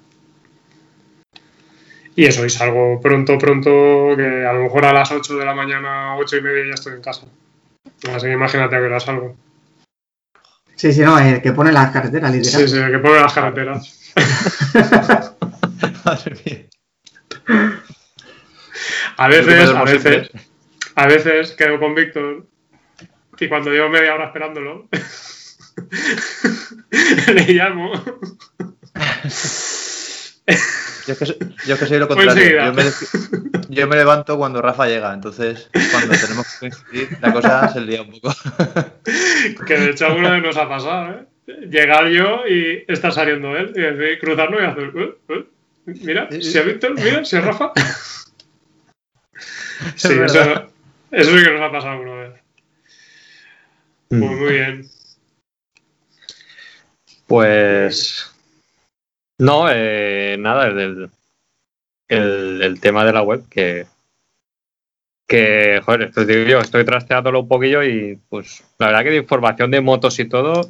Y 2.16 2.26
eso, 2.26 2.46
y 2.46 2.50
salgo 2.50 3.02
pronto, 3.02 3.40
pronto, 3.40 4.16
que 4.16 4.46
a 4.46 4.54
lo 4.54 4.64
mejor 4.64 4.86
a 4.86 4.94
las 4.94 5.12
8 5.12 5.36
de 5.36 5.46
la 5.46 5.56
mañana, 5.56 6.16
8 6.18 6.38
y 6.38 6.42
media 6.42 6.68
ya 6.68 6.74
estoy 6.76 6.94
en 6.94 7.02
casa. 7.02 7.26
Así 8.14 8.28
que 8.28 8.34
imagínate 8.34 8.76
a 8.76 8.80
qué 8.80 8.86
hora 8.86 9.00
salgo. 9.00 9.36
sí, 10.76 10.94
sí, 10.94 11.02
no, 11.02 11.18
el 11.18 11.42
que 11.42 11.54
pone 11.54 11.72
las 11.72 11.92
carreteras, 11.92 12.32
literal. 12.32 12.62
Sí, 12.62 12.68
sí, 12.68 12.92
que 12.92 13.00
pone 13.00 13.20
las 13.20 13.34
carreteras. 13.34 14.14
Madre 16.06 16.36
mía. 16.46 16.66
A 19.18 19.28
veces, 19.28 19.70
a 19.70 19.84
veces, 19.84 20.30
a 20.96 21.08
veces 21.08 21.52
quedo 21.52 21.80
con 21.80 21.96
Víctor 21.96 22.48
y 23.40 23.48
cuando 23.48 23.72
llevo 23.72 23.90
media 23.90 24.16
hora 24.16 24.26
esperándolo, 24.28 24.88
le 27.34 27.54
llamo. 27.54 27.92
Yo 31.06 31.14
es 31.14 31.20
que 31.20 31.26
soy, 31.26 31.38
yo 31.66 31.74
es 31.74 31.80
que 31.80 31.86
soy 31.86 32.00
lo 32.00 32.08
Pues 32.08 32.26
contrario. 32.26 32.74
me, 32.74 32.84
yo 33.70 33.88
me 33.88 33.96
levanto 33.98 34.38
cuando 34.38 34.62
Rafa 34.62 34.88
llega, 34.88 35.14
entonces 35.14 35.70
cuando 35.92 36.14
tenemos 36.16 36.48
que 36.54 36.60
coincidir, 36.60 37.18
la 37.22 37.34
cosa 37.34 37.68
se 37.70 37.82
lía 37.82 38.02
un 38.02 38.12
poco. 38.12 38.34
Que 39.68 39.78
de 39.78 39.90
hecho 39.92 40.06
alguna 40.08 40.32
vez 40.32 40.44
nos 40.44 40.58
ha 40.58 40.68
pasado, 40.70 41.12
¿eh? 41.12 41.26
Llegar 41.70 42.08
yo 42.08 42.48
y 42.48 42.86
estar 42.88 43.12
saliendo 43.12 43.56
él 43.58 43.74
y 43.76 43.82
decir, 43.82 44.20
cruzarnos 44.20 44.62
y 44.62 44.66
hacer. 44.66 44.92
"Eh, 44.96 45.16
eh". 45.30 45.46
Mira, 45.86 46.30
si 46.32 46.38
es 46.58 46.66
Víctor, 46.66 46.94
mira, 46.96 47.26
si 47.26 47.36
es 47.38 47.44
Rafa. 47.44 47.72
Sí, 49.96 50.14
Es 50.14 50.34
eso, 50.36 50.68
sí 51.38 51.44
que 51.44 51.52
nos 51.52 51.62
ha 51.62 51.72
pasado 51.72 51.92
alguna 51.94 52.14
vez. 52.16 52.42
Pues 54.08 54.22
muy 54.22 54.52
bien. 54.54 54.90
Pues 57.28 58.32
no, 59.40 59.66
eh, 59.70 60.38
nada, 60.40 60.68
el, 60.68 60.76
del- 60.76 61.10
el, 62.08 62.62
el 62.62 62.80
tema 62.80 63.04
de 63.06 63.14
la 63.14 63.24
web 63.24 63.48
que 63.50 63.86
que 65.28 65.82
joder, 65.84 66.14
digo 66.28 66.44
yo, 66.48 66.60
estoy 66.60 66.86
trasteándolo 66.86 67.42
un 67.42 67.48
poquillo 67.48 67.84
y 67.84 68.20
pues 68.30 68.64
la 68.78 68.88
verdad 68.88 69.04
que 69.04 69.10
de 69.12 69.18
información 69.18 69.72
de 69.72 69.82
motos 69.82 70.20
y 70.20 70.26
todo, 70.30 70.70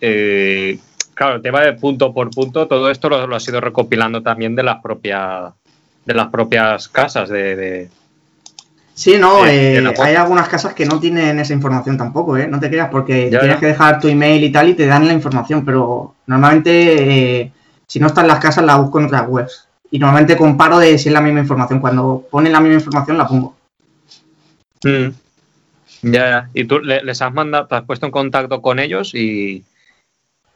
eh, 0.00 0.78
claro, 1.18 1.34
el 1.36 1.42
tema 1.42 1.60
de 1.62 1.72
punto 1.74 2.14
por 2.14 2.30
punto, 2.30 2.66
todo 2.68 2.90
esto 2.90 3.08
lo, 3.08 3.26
lo 3.26 3.36
has 3.36 3.46
ido 3.48 3.60
recopilando 3.60 4.22
también 4.22 4.54
de 4.54 4.62
las 4.62 4.80
propias 4.80 5.52
de 6.06 6.14
las 6.14 6.28
propias 6.28 6.88
casas 6.88 7.28
de, 7.28 7.56
de- 7.56 7.90
Sí, 8.94 9.16
no, 9.18 9.46
eh, 9.46 9.94
hay 10.02 10.14
algunas 10.16 10.48
casas 10.48 10.74
que 10.74 10.86
no 10.86 10.98
tienen 10.98 11.38
esa 11.38 11.52
información 11.52 11.96
tampoco, 11.98 12.36
¿eh? 12.36 12.48
No 12.48 12.58
te 12.58 12.68
creas, 12.68 12.88
porque 12.90 13.30
Ya, 13.30 13.40
tienes 13.40 13.56
ya. 13.56 13.60
que 13.60 13.66
dejar 13.66 14.00
tu 14.00 14.08
email 14.08 14.42
y 14.42 14.50
tal 14.50 14.68
y 14.70 14.74
te 14.74 14.86
dan 14.86 15.06
la 15.06 15.12
información, 15.12 15.64
pero 15.64 16.14
normalmente 16.26 17.40
eh, 17.42 17.52
si 17.86 18.00
no 18.00 18.06
están 18.08 18.26
las 18.26 18.38
casas 18.40 18.64
la 18.64 18.76
busco 18.76 18.98
en 18.98 19.06
otras 19.06 19.28
webs. 19.28 19.68
Y 19.90 19.98
normalmente 19.98 20.36
comparo 20.36 20.78
de 20.78 20.98
si 20.98 21.08
es 21.08 21.12
la 21.14 21.20
misma 21.20 21.40
información. 21.40 21.78
Cuando 21.80 22.26
ponen 22.30 22.52
la 22.52 22.60
misma 22.60 22.74
información 22.78 23.18
la 23.18 23.28
pongo. 23.28 23.54
Mm. 24.84 25.08
Ya, 26.02 26.28
ya. 26.30 26.50
Y 26.54 26.64
tú 26.64 26.78
le- 26.80 27.02
les 27.02 27.22
has 27.22 27.32
mandado, 27.32 27.66
te 27.66 27.74
has 27.76 27.84
puesto 27.84 28.06
en 28.06 28.12
contacto 28.12 28.60
con 28.62 28.78
ellos 28.78 29.14
y, 29.14 29.64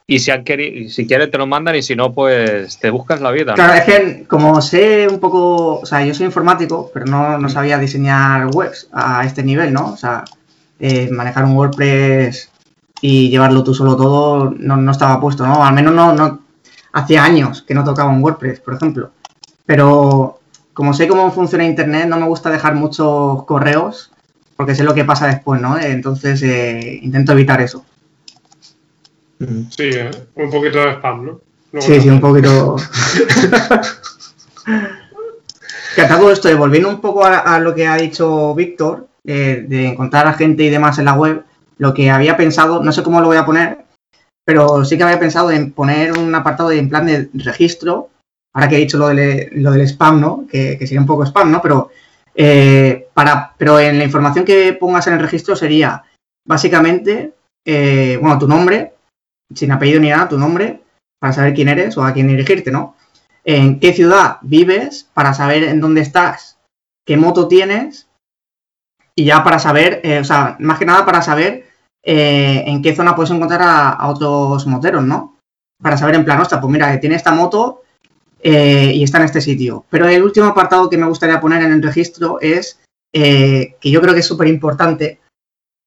y 0.05 0.19
si, 0.19 0.31
han 0.31 0.43
queri- 0.43 0.89
si 0.89 1.07
quieres 1.07 1.31
te 1.31 1.37
lo 1.37 1.47
mandan 1.47 1.75
y 1.75 1.81
si 1.81 1.95
no, 1.95 2.13
pues 2.13 2.77
te 2.79 2.89
buscas 2.89 3.21
la 3.21 3.31
vida. 3.31 3.51
¿no? 3.51 3.55
Claro, 3.55 3.73
es 3.73 3.83
que 3.83 4.25
como 4.27 4.61
sé 4.61 5.07
un 5.09 5.19
poco, 5.19 5.79
o 5.79 5.85
sea, 5.85 6.03
yo 6.05 6.13
soy 6.13 6.25
informático, 6.25 6.91
pero 6.93 7.05
no, 7.05 7.37
no 7.37 7.49
sabía 7.49 7.77
diseñar 7.77 8.47
webs 8.53 8.89
a 8.91 9.23
este 9.25 9.43
nivel, 9.43 9.71
¿no? 9.73 9.91
O 9.93 9.97
sea, 9.97 10.23
eh, 10.79 11.09
manejar 11.11 11.45
un 11.45 11.55
WordPress 11.55 12.49
y 13.01 13.29
llevarlo 13.29 13.63
tú 13.63 13.73
solo 13.73 13.95
todo 13.95 14.53
no, 14.57 14.75
no 14.77 14.91
estaba 14.91 15.19
puesto, 15.21 15.45
¿no? 15.45 15.63
Al 15.65 15.73
menos 15.73 15.93
no, 15.93 16.13
no, 16.13 16.41
hacía 16.93 17.23
años 17.23 17.63
que 17.65 17.73
no 17.73 17.83
tocaba 17.83 18.09
un 18.11 18.21
WordPress, 18.23 18.59
por 18.59 18.73
ejemplo. 18.75 19.11
Pero 19.65 20.39
como 20.73 20.93
sé 20.93 21.07
cómo 21.07 21.31
funciona 21.31 21.63
Internet, 21.63 22.07
no 22.07 22.17
me 22.17 22.27
gusta 22.27 22.49
dejar 22.49 22.75
muchos 22.75 23.45
correos 23.45 24.11
porque 24.55 24.75
sé 24.75 24.83
lo 24.83 24.93
que 24.93 25.05
pasa 25.05 25.27
después, 25.27 25.61
¿no? 25.61 25.77
Entonces 25.79 26.41
eh, 26.43 26.99
intento 27.01 27.31
evitar 27.31 27.61
eso. 27.61 27.85
Sí, 29.39 29.89
eh, 29.93 30.11
un 30.35 30.51
poquito 30.51 30.79
de 30.79 30.91
spam, 30.93 31.25
¿no? 31.25 31.41
Luego 31.71 31.87
Sí, 31.87 32.01
sí, 32.01 32.09
un 32.09 32.21
poquito. 32.21 32.75
que 35.95 36.01
a 36.01 36.07
todo 36.07 36.31
esto, 36.31 36.55
volviendo 36.57 36.89
un 36.89 37.01
poco 37.01 37.25
a, 37.25 37.39
a 37.39 37.59
lo 37.59 37.73
que 37.75 37.87
ha 37.87 37.95
dicho 37.97 38.53
Víctor, 38.55 39.07
eh, 39.25 39.65
de 39.67 39.87
encontrar 39.87 40.27
a 40.27 40.33
gente 40.33 40.63
y 40.63 40.69
demás 40.69 40.97
en 40.99 41.05
la 41.05 41.13
web, 41.13 41.43
lo 41.77 41.93
que 41.93 42.09
había 42.09 42.37
pensado, 42.37 42.83
no 42.83 42.91
sé 42.91 43.03
cómo 43.03 43.21
lo 43.21 43.27
voy 43.27 43.37
a 43.37 43.45
poner, 43.45 43.85
pero 44.45 44.83
sí 44.85 44.97
que 44.97 45.03
había 45.03 45.19
pensado 45.19 45.51
en 45.51 45.71
poner 45.71 46.17
un 46.17 46.33
apartado 46.35 46.69
de- 46.69 46.79
en 46.79 46.89
plan 46.89 47.05
de 47.05 47.29
registro, 47.33 48.09
ahora 48.53 48.69
que 48.69 48.75
he 48.75 48.79
dicho 48.79 48.97
lo 48.97 49.07
del, 49.09 49.49
lo 49.53 49.71
del 49.71 49.81
spam, 49.87 50.19
¿no? 50.21 50.45
Que, 50.49 50.77
que 50.77 50.87
sería 50.87 51.01
un 51.01 51.07
poco 51.07 51.25
spam, 51.25 51.51
¿no? 51.51 51.61
Pero, 51.61 51.89
eh, 52.35 53.07
para, 53.13 53.53
pero 53.57 53.79
en 53.79 53.97
la 53.97 54.03
información 54.05 54.45
que 54.45 54.73
pongas 54.73 55.07
en 55.07 55.13
el 55.13 55.19
registro 55.19 55.55
sería 55.55 56.03
básicamente, 56.47 57.33
eh, 57.65 58.17
bueno, 58.21 58.37
tu 58.39 58.47
nombre, 58.47 58.92
sin 59.55 59.71
apellido 59.71 59.99
ni 59.99 60.09
nada, 60.09 60.29
tu 60.29 60.37
nombre, 60.37 60.81
para 61.19 61.33
saber 61.33 61.53
quién 61.53 61.69
eres 61.69 61.97
o 61.97 62.03
a 62.03 62.13
quién 62.13 62.27
dirigirte, 62.27 62.71
¿no? 62.71 62.95
En 63.45 63.79
qué 63.79 63.93
ciudad 63.93 64.37
vives, 64.41 65.09
para 65.13 65.33
saber 65.33 65.63
en 65.63 65.81
dónde 65.81 66.01
estás, 66.01 66.57
qué 67.05 67.17
moto 67.17 67.47
tienes, 67.47 68.07
y 69.15 69.25
ya 69.25 69.43
para 69.43 69.59
saber, 69.59 70.01
eh, 70.03 70.19
o 70.19 70.23
sea, 70.23 70.55
más 70.59 70.79
que 70.79 70.85
nada 70.85 71.05
para 71.05 71.21
saber 71.21 71.65
eh, 72.03 72.63
en 72.65 72.81
qué 72.81 72.95
zona 72.95 73.15
puedes 73.15 73.31
encontrar 73.31 73.61
a, 73.61 74.07
otros 74.09 74.65
moteros, 74.65 75.03
¿no? 75.03 75.37
Para 75.81 75.97
saber 75.97 76.15
en 76.15 76.25
plan, 76.25 76.39
ostras, 76.39 76.61
pues 76.61 76.71
mira, 76.71 76.91
que 76.91 76.97
tiene 76.97 77.15
esta 77.15 77.31
moto 77.31 77.83
eh, 78.41 78.91
y 78.93 79.03
está 79.03 79.19
en 79.19 79.25
este 79.25 79.41
sitio. 79.41 79.85
Pero 79.89 80.07
el 80.07 80.23
último 80.23 80.47
apartado 80.47 80.89
que 80.89 80.97
me 80.97 81.07
gustaría 81.07 81.39
poner 81.39 81.63
en 81.63 81.71
el 81.71 81.83
registro 81.83 82.39
es, 82.41 82.79
eh, 83.13 83.75
que 83.79 83.91
yo 83.91 84.01
creo 84.01 84.13
que 84.13 84.19
es 84.19 84.27
súper 84.27 84.47
importante, 84.47 85.19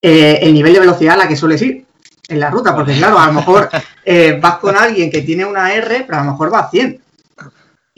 eh, 0.02 0.38
el 0.42 0.54
nivel 0.54 0.72
de 0.72 0.80
velocidad 0.80 1.14
a 1.14 1.18
la 1.18 1.28
que 1.28 1.36
sueles 1.36 1.60
ir 1.62 1.85
en 2.28 2.40
la 2.40 2.50
ruta, 2.50 2.74
porque 2.74 2.96
claro, 2.96 3.18
a 3.18 3.26
lo 3.26 3.32
mejor 3.32 3.68
eh, 4.04 4.38
vas 4.40 4.58
con 4.58 4.76
alguien 4.76 5.10
que 5.10 5.22
tiene 5.22 5.44
una 5.44 5.72
R, 5.74 6.04
pero 6.06 6.18
a 6.18 6.24
lo 6.24 6.32
mejor 6.32 6.52
va 6.52 6.60
a 6.60 6.70
100. 6.70 7.00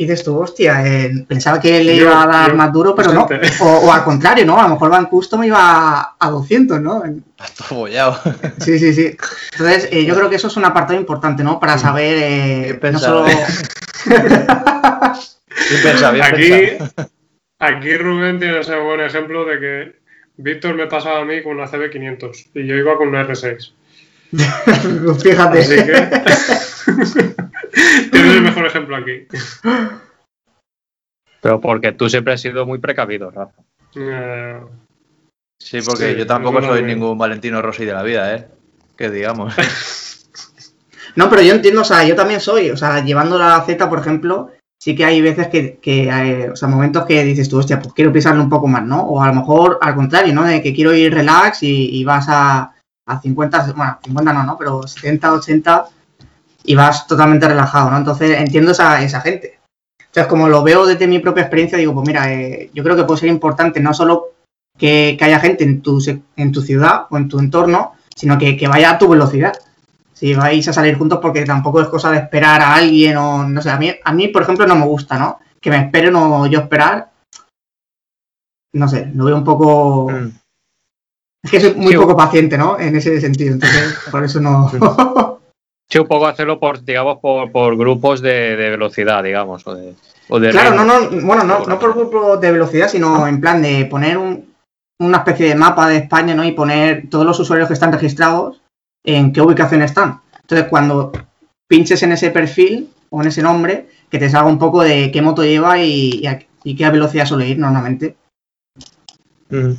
Y 0.01 0.05
dices 0.05 0.23
tú, 0.23 0.39
hostia, 0.39 0.87
eh, 0.87 1.25
pensaba 1.27 1.61
que 1.61 1.83
le 1.83 1.95
iba 1.97 2.23
a 2.23 2.27
dar 2.27 2.51
yo, 2.51 2.57
más 2.57 2.73
duro, 2.73 2.95
pero 2.95 3.13
no. 3.13 3.27
O, 3.61 3.65
o 3.67 3.93
al 3.93 4.05
contrario, 4.05 4.47
¿no? 4.47 4.57
A 4.57 4.63
lo 4.63 4.75
mejor 4.75 4.93
va 4.93 4.99
en 4.99 5.07
custom 5.07 5.43
y 5.43 5.51
va 5.51 6.01
a, 6.01 6.17
a 6.21 6.31
200, 6.31 6.81
¿no? 6.81 7.03
Está 7.05 7.65
todo 7.69 7.81
bollado. 7.81 8.17
Sí, 8.61 8.79
sí, 8.79 8.93
sí. 8.95 9.17
Entonces, 9.53 9.89
eh, 9.91 10.05
yo 10.05 10.15
creo 10.15 10.31
que 10.31 10.37
eso 10.37 10.47
es 10.47 10.57
un 10.57 10.65
apartado 10.65 11.01
importante, 11.01 11.43
¿no? 11.43 11.59
Para 11.59 11.79
saber, 11.79 12.17
eh, 12.17 12.79
Bien 12.81 12.93
no 12.93 12.99
solo... 13.01 13.25
Bien 15.71 15.83
pensado, 15.83 16.13
bien 16.13 16.25
Aquí, 16.25 16.49
pensado. 16.51 17.11
aquí 17.59 17.97
Rubén 17.97 18.39
tiene 18.39 18.61
ese 18.61 18.79
buen 18.79 19.01
ejemplo 19.01 19.45
de 19.45 19.59
que 19.59 19.99
Víctor 20.37 20.77
me 20.77 20.87
pasaba 20.87 21.21
a 21.21 21.25
mí 21.25 21.43
con 21.43 21.57
una 21.57 21.67
CB500 21.67 22.51
y 22.55 22.67
yo 22.67 22.77
iba 22.77 22.97
con 22.97 23.09
una 23.09 23.27
R6. 23.27 23.73
Fíjate. 25.23 25.59
Así 25.59 25.77
que 25.77 25.93
tienes 28.11 28.35
el 28.35 28.43
mejor 28.43 28.67
ejemplo 28.67 28.97
aquí. 28.97 29.27
Pero 31.41 31.61
porque 31.61 31.93
tú 31.93 32.09
siempre 32.09 32.35
has 32.35 32.41
sido 32.41 32.67
muy 32.67 32.79
precavido, 32.79 33.31
Rafa. 33.31 33.63
Eh, 33.97 34.61
Sí, 35.59 35.79
porque 35.85 36.13
Sí, 36.13 36.19
yo 36.19 36.27
tampoco 36.27 36.63
soy 36.63 36.83
ningún 36.83 37.19
Valentino 37.19 37.61
Rossi 37.61 37.85
de 37.85 37.93
la 37.93 38.03
vida, 38.03 38.35
¿eh? 38.35 38.49
Que 38.97 39.11
digamos. 39.11 39.55
No, 41.17 41.29
pero 41.29 41.43
yo 41.43 41.53
entiendo, 41.53 41.81
o 41.81 41.85
sea, 41.85 42.05
yo 42.05 42.15
también 42.15 42.39
soy, 42.39 42.71
o 42.71 42.77
sea, 42.77 43.03
llevando 43.03 43.39
la 43.39 43.61
Z, 43.63 43.89
por 43.89 43.99
ejemplo, 43.99 44.53
sí 44.81 44.95
que 44.95 45.05
hay 45.05 45.21
veces 45.21 45.49
que, 45.49 45.79
que 45.79 46.05
eh, 46.05 46.51
o 46.51 46.55
sea, 46.55 46.69
momentos 46.69 47.07
que 47.07 47.25
dices 47.25 47.49
tú, 47.49 47.59
hostia, 47.59 47.81
pues 47.81 47.93
quiero 47.93 48.13
pisarle 48.13 48.41
un 48.41 48.49
poco 48.49 48.69
más, 48.69 48.85
¿no? 48.85 49.03
O 49.03 49.21
a 49.21 49.27
lo 49.27 49.35
mejor 49.35 49.79
al 49.81 49.97
contrario, 49.97 50.33
¿no? 50.33 50.45
De 50.45 50.63
que 50.63 50.73
quiero 50.73 50.95
ir 50.95 51.13
relax 51.13 51.65
y, 51.65 51.89
y 51.99 52.05
vas 52.05 52.27
a, 52.29 52.73
a 53.09 53.21
50, 53.21 53.73
bueno, 53.73 53.99
50 54.05 54.33
no, 54.33 54.45
¿no? 54.45 54.57
Pero 54.57 54.87
70, 54.87 55.33
80 55.33 55.87
y 56.65 56.75
vas 56.75 57.07
totalmente 57.07 57.49
relajado, 57.49 57.91
¿no? 57.91 57.97
Entonces 57.97 58.39
entiendo 58.39 58.73
esa, 58.73 59.03
esa 59.03 59.21
gente. 59.21 59.59
Entonces, 59.99 60.27
como 60.27 60.49
lo 60.49 60.63
veo 60.63 60.87
desde 60.87 61.07
mi 61.07 61.19
propia 61.19 61.43
experiencia, 61.43 61.79
digo, 61.79 61.95
pues 61.95 62.07
mira, 62.07 62.33
eh, 62.33 62.71
yo 62.73 62.85
creo 62.85 62.97
que 62.97 63.05
puede 63.05 63.21
ser 63.21 63.29
importante 63.29 63.81
no 63.81 63.93
solo 63.93 64.29
que, 64.77 65.17
que 65.19 65.25
haya 65.25 65.41
gente 65.41 65.65
en 65.65 65.83
tu, 65.83 66.03
en 66.37 66.53
tu 66.53 66.63
ciudad 66.63 67.07
o 67.11 67.17
en 67.17 67.29
tu 67.29 67.39
entorno, 67.41 67.95
sino 68.15 68.39
que, 68.39 68.57
que 68.57 68.69
vaya 68.69 68.91
a 68.91 68.99
tu 68.99 69.09
velocidad 69.09 69.55
si 70.19 70.35
vais 70.35 70.67
a 70.67 70.73
salir 70.73 70.99
juntos 70.99 71.21
porque 71.23 71.45
tampoco 71.45 71.81
es 71.81 71.87
cosa 71.87 72.11
de 72.11 72.19
esperar 72.19 72.61
a 72.61 72.75
alguien 72.75 73.17
o 73.17 73.49
no 73.49 73.63
sé, 73.63 73.71
a 73.71 73.79
mí, 73.79 73.93
a 74.03 74.13
mí 74.13 74.27
por 74.27 74.43
ejemplo 74.43 74.67
no 74.67 74.75
me 74.75 74.85
gusta, 74.85 75.17
¿no? 75.17 75.39
Que 75.61 75.71
me 75.71 75.79
esperen 75.79 76.17
o 76.17 76.45
yo 76.49 76.59
esperar. 76.59 77.13
No 78.73 78.89
sé, 78.89 79.13
lo 79.15 79.27
veo 79.27 79.37
un 79.37 79.45
poco... 79.45 80.11
Mm. 80.11 80.33
Es 81.43 81.51
que 81.51 81.61
soy 81.61 81.75
muy 81.75 81.93
Sí, 81.93 81.99
poco 81.99 82.17
paciente, 82.17 82.59
¿no? 82.59 82.79
En 82.79 82.97
ese 82.97 83.21
sentido, 83.21 83.55
entonces 83.55 83.99
por 84.11 84.25
eso 84.25 84.41
no... 84.41 84.71
Sí, 85.91 85.99
un 85.99 86.07
poco 86.07 86.27
hacerlo 86.27 86.61
por, 86.61 86.85
digamos, 86.85 87.17
por, 87.19 87.51
por 87.51 87.75
grupos 87.75 88.21
de, 88.21 88.57
de 88.57 88.69
velocidad, 88.69 89.23
digamos. 89.25 89.67
O 89.67 89.75
de, 89.75 89.95
o 90.29 90.39
de 90.39 90.51
claro, 90.51 90.75
no, 90.75 90.85
no, 90.85 91.09
bueno, 91.27 91.45
no, 91.45 91.65
no 91.65 91.79
por 91.79 91.95
grupo 91.95 92.37
de 92.37 92.53
velocidad, 92.53 92.89
sino 92.89 93.27
en 93.27 93.41
plan 93.41 93.63
de 93.63 93.87
poner 93.87 94.19
un- 94.19 94.53
una 95.01 95.19
especie 95.19 95.49
de 95.49 95.55
mapa 95.55 95.89
de 95.89 95.97
España, 95.97 96.35
¿no? 96.35 96.45
Y 96.45 96.53
poner 96.53 97.09
todos 97.09 97.25
los 97.25 97.41
usuarios 97.41 97.69
que 97.69 97.73
están 97.75 97.91
registrados 97.91 98.61
en 99.03 99.33
qué 99.33 99.41
ubicación 99.41 99.81
están. 99.81 100.21
Entonces, 100.43 100.67
cuando 100.69 101.11
pinches 101.67 102.03
en 102.03 102.13
ese 102.13 102.33
perfil 102.33 102.91
o 103.09 103.23
en 103.23 103.29
ese 103.29 103.41
nombre, 103.41 103.89
que 104.11 104.19
te 104.19 104.29
salga 104.29 104.47
un 104.51 104.59
poco 104.59 104.83
de 104.83 105.11
qué 105.11 105.23
moto 105.23 105.43
lleva 105.43 105.79
y, 105.79 106.19
y 106.21 106.27
a, 106.27 106.39
y 106.65 106.77
qué 106.77 106.91
velocidad 106.91 107.25
suele 107.25 107.49
ir 107.49 107.59
normalmente. 107.59 108.15
Mm. 109.49 109.73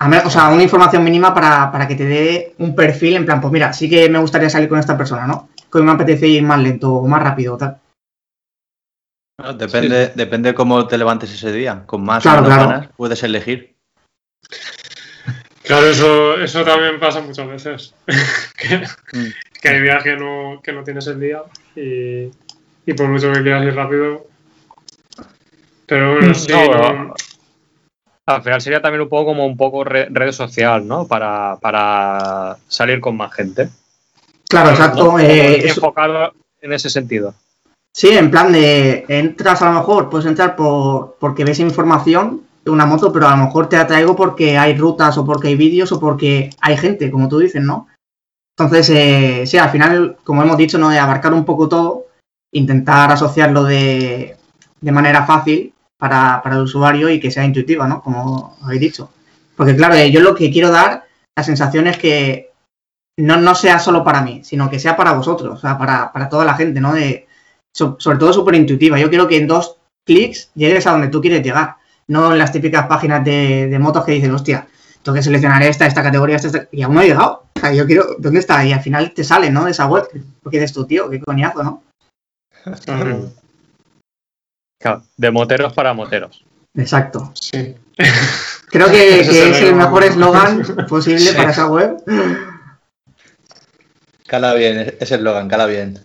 O 0.00 0.30
sea, 0.30 0.48
una 0.50 0.62
información 0.62 1.02
mínima 1.02 1.34
para, 1.34 1.72
para 1.72 1.88
que 1.88 1.96
te 1.96 2.04
dé 2.06 2.54
un 2.58 2.74
perfil 2.74 3.16
en 3.16 3.24
plan, 3.26 3.40
pues 3.40 3.52
mira, 3.52 3.72
sí 3.72 3.90
que 3.90 4.08
me 4.08 4.18
gustaría 4.20 4.48
salir 4.48 4.68
con 4.68 4.78
esta 4.78 4.96
persona, 4.96 5.26
¿no? 5.26 5.48
Que 5.72 5.80
me 5.80 5.90
apetece 5.90 6.28
ir 6.28 6.42
más 6.44 6.60
lento 6.60 6.92
o 6.94 7.06
más 7.08 7.22
rápido 7.22 7.54
o 7.54 7.58
tal. 7.58 7.78
Bueno, 9.38 9.54
depende, 9.54 10.12
depende 10.14 10.54
cómo 10.54 10.86
te 10.86 10.98
levantes 10.98 11.32
ese 11.32 11.50
día. 11.52 11.82
Con 11.84 12.04
más 12.04 12.22
Claro, 12.22 12.40
o 12.40 12.42
menos 12.42 12.56
claro. 12.58 12.70
ganas 12.70 12.90
puedes 12.96 13.22
elegir. 13.24 13.74
Claro, 15.64 15.86
eso, 15.88 16.40
eso 16.40 16.64
también 16.64 16.98
pasa 17.00 17.20
muchas 17.20 17.46
veces. 17.48 17.94
que, 18.56 18.78
Mm. 19.18 19.32
que 19.60 19.68
hay 19.68 19.82
días 19.82 20.02
que 20.02 20.16
no, 20.16 20.60
que 20.62 20.72
no 20.72 20.82
tienes 20.84 21.06
el 21.08 21.18
día 21.20 21.42
y, 21.76 22.30
y 22.86 22.94
por 22.94 23.08
mucho 23.08 23.32
que 23.32 23.42
quieras 23.42 23.64
ir 23.64 23.74
rápido. 23.74 24.26
Pero 25.86 26.12
bueno, 26.14 26.34
sí, 26.34 26.52
No, 26.52 26.92
no- 26.92 27.14
Al 28.28 28.42
final 28.42 28.60
sería 28.60 28.82
también 28.82 29.00
un 29.00 29.08
poco 29.08 29.26
como 29.26 29.46
un 29.46 29.56
poco 29.56 29.84
re- 29.84 30.08
red 30.10 30.32
social, 30.32 30.86
¿no? 30.86 31.06
Para, 31.06 31.56
para 31.62 32.58
salir 32.68 33.00
con 33.00 33.16
más 33.16 33.32
gente. 33.32 33.70
Claro, 34.48 34.70
exacto. 34.70 35.04
¿no? 35.12 35.18
eh, 35.18 35.66
enfocado 35.66 36.34
en 36.60 36.72
ese 36.74 36.90
sentido. 36.90 37.34
Sí, 37.94 38.10
en 38.10 38.30
plan 38.30 38.52
de 38.52 39.06
entras 39.08 39.62
a 39.62 39.70
lo 39.72 39.78
mejor, 39.78 40.10
puedes 40.10 40.26
entrar 40.26 40.56
por, 40.56 41.16
porque 41.18 41.44
ves 41.44 41.58
información 41.58 42.42
de 42.64 42.70
una 42.70 42.84
moto, 42.84 43.10
pero 43.12 43.26
a 43.28 43.36
lo 43.36 43.44
mejor 43.44 43.70
te 43.70 43.76
atraigo 43.78 44.14
porque 44.14 44.58
hay 44.58 44.76
rutas 44.76 45.16
o 45.16 45.24
porque 45.24 45.48
hay 45.48 45.54
vídeos 45.56 45.90
o 45.92 45.98
porque 45.98 46.50
hay 46.60 46.76
gente, 46.76 47.10
como 47.10 47.28
tú 47.28 47.38
dices, 47.38 47.62
¿no? 47.62 47.88
Entonces, 48.58 48.90
eh, 48.90 49.46
sí, 49.46 49.56
al 49.56 49.70
final, 49.70 50.16
como 50.22 50.42
hemos 50.42 50.58
dicho, 50.58 50.76
¿no? 50.76 50.90
De 50.90 50.98
abarcar 50.98 51.32
un 51.32 51.46
poco 51.46 51.66
todo, 51.66 52.04
intentar 52.52 53.10
asociarlo 53.10 53.64
de, 53.64 54.36
de 54.82 54.92
manera 54.92 55.24
fácil 55.24 55.72
para, 55.98 56.40
para 56.42 56.56
el 56.56 56.62
usuario 56.62 57.08
y 57.10 57.20
que 57.20 57.30
sea 57.30 57.44
intuitiva, 57.44 57.86
¿no? 57.86 58.02
Como 58.02 58.56
habéis 58.62 58.80
dicho. 58.80 59.10
Porque 59.56 59.76
claro, 59.76 59.94
eh, 59.94 60.10
yo 60.10 60.20
lo 60.20 60.34
que 60.34 60.50
quiero 60.50 60.70
dar, 60.70 61.04
la 61.36 61.42
sensación 61.44 61.86
es 61.86 61.98
que 61.98 62.50
no, 63.18 63.36
no 63.36 63.54
sea 63.54 63.78
solo 63.78 64.04
para 64.04 64.22
mí, 64.22 64.42
sino 64.44 64.70
que 64.70 64.78
sea 64.78 64.96
para 64.96 65.12
vosotros, 65.12 65.58
o 65.58 65.60
sea, 65.60 65.76
para, 65.76 66.12
para 66.12 66.28
toda 66.28 66.44
la 66.44 66.54
gente, 66.54 66.80
¿no? 66.80 66.92
De, 66.94 67.26
so- 67.76 67.96
sobre 67.98 68.18
todo 68.18 68.32
súper 68.32 68.54
intuitiva. 68.54 68.98
Yo 68.98 69.08
quiero 69.08 69.26
que 69.26 69.36
en 69.36 69.46
dos 69.48 69.76
clics 70.06 70.50
llegues 70.54 70.86
a 70.86 70.92
donde 70.92 71.08
tú 71.08 71.20
quieres 71.20 71.42
llegar. 71.42 71.76
No 72.06 72.32
en 72.32 72.38
las 72.38 72.52
típicas 72.52 72.86
páginas 72.86 73.24
de, 73.24 73.66
de 73.68 73.78
motos 73.78 74.04
que 74.04 74.12
dicen, 74.12 74.32
hostia, 74.32 74.66
tengo 75.02 75.14
que 75.16 75.22
seleccionar 75.22 75.62
esta, 75.62 75.86
esta 75.86 76.02
categoría, 76.02 76.36
esta, 76.36 76.48
esta. 76.48 76.68
Y 76.72 76.82
aún 76.82 76.94
no 76.94 77.02
he 77.02 77.06
llegado. 77.08 77.44
O 77.56 77.60
sea, 77.60 77.72
yo 77.74 77.86
quiero, 77.86 78.16
¿dónde 78.18 78.38
está? 78.40 78.64
Y 78.64 78.72
al 78.72 78.80
final 78.80 79.12
te 79.12 79.24
sale, 79.24 79.50
¿no? 79.50 79.64
De 79.64 79.72
esa 79.72 79.86
web. 79.86 80.08
Porque 80.42 80.58
dices 80.58 80.72
tú, 80.72 80.86
tío, 80.86 81.10
qué 81.10 81.20
coñazo, 81.20 81.62
¿no? 81.62 81.82
claro. 84.78 85.02
De 85.16 85.30
moteros 85.30 85.72
para 85.72 85.92
moteros. 85.94 86.44
Exacto. 86.74 87.32
Sí. 87.34 87.74
Creo 88.70 88.90
que, 88.90 89.20
es 89.20 89.62
el 89.62 89.74
mejor 89.74 90.04
eslogan 90.04 90.62
posible 90.88 91.20
Sí. 91.20 91.36
para 91.36 91.50
esa 91.50 91.66
web. 91.66 91.96
Cala 94.26 94.54
bien, 94.54 94.94
ese 95.00 95.14
eslogan, 95.14 95.48
cala 95.48 95.66
bien. 95.66 95.98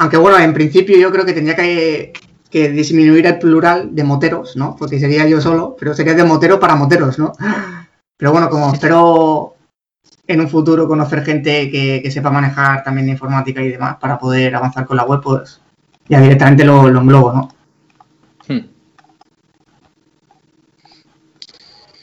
Aunque 0.00 0.16
bueno, 0.16 0.38
en 0.38 0.52
principio 0.52 0.98
yo 0.98 1.12
creo 1.12 1.24
que 1.24 1.32
tendría 1.32 1.54
que, 1.54 2.12
que 2.50 2.70
disminuir 2.70 3.24
el 3.26 3.38
plural 3.38 3.94
de 3.94 4.02
moteros, 4.02 4.56
¿no? 4.56 4.74
Porque 4.76 4.98
sería 4.98 5.28
yo 5.28 5.40
solo, 5.40 5.76
pero 5.78 5.94
sería 5.94 6.14
de 6.14 6.24
motero 6.24 6.58
para 6.58 6.74
moteros, 6.74 7.20
¿no? 7.20 7.32
Pero 8.16 8.32
bueno, 8.32 8.50
como 8.50 8.72
espero 8.72 9.54
en 10.26 10.40
un 10.40 10.48
futuro 10.48 10.88
conocer 10.88 11.24
gente 11.24 11.70
que, 11.70 12.00
que 12.02 12.10
sepa 12.10 12.30
manejar 12.30 12.82
también 12.82 13.06
de 13.06 13.12
informática 13.12 13.62
y 13.62 13.68
demás 13.70 13.96
para 14.00 14.18
poder 14.18 14.56
avanzar 14.56 14.84
con 14.84 14.96
la 14.96 15.04
web, 15.04 15.20
pues 15.22 15.60
ya 16.08 16.20
directamente 16.20 16.64
lo, 16.64 16.88
lo 16.88 17.00
englobo, 17.00 17.32
¿no? 17.32 17.48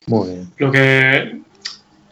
Muy 0.10 0.30
bien. 0.30 0.50
Lo 0.58 0.72
que. 0.72 1.40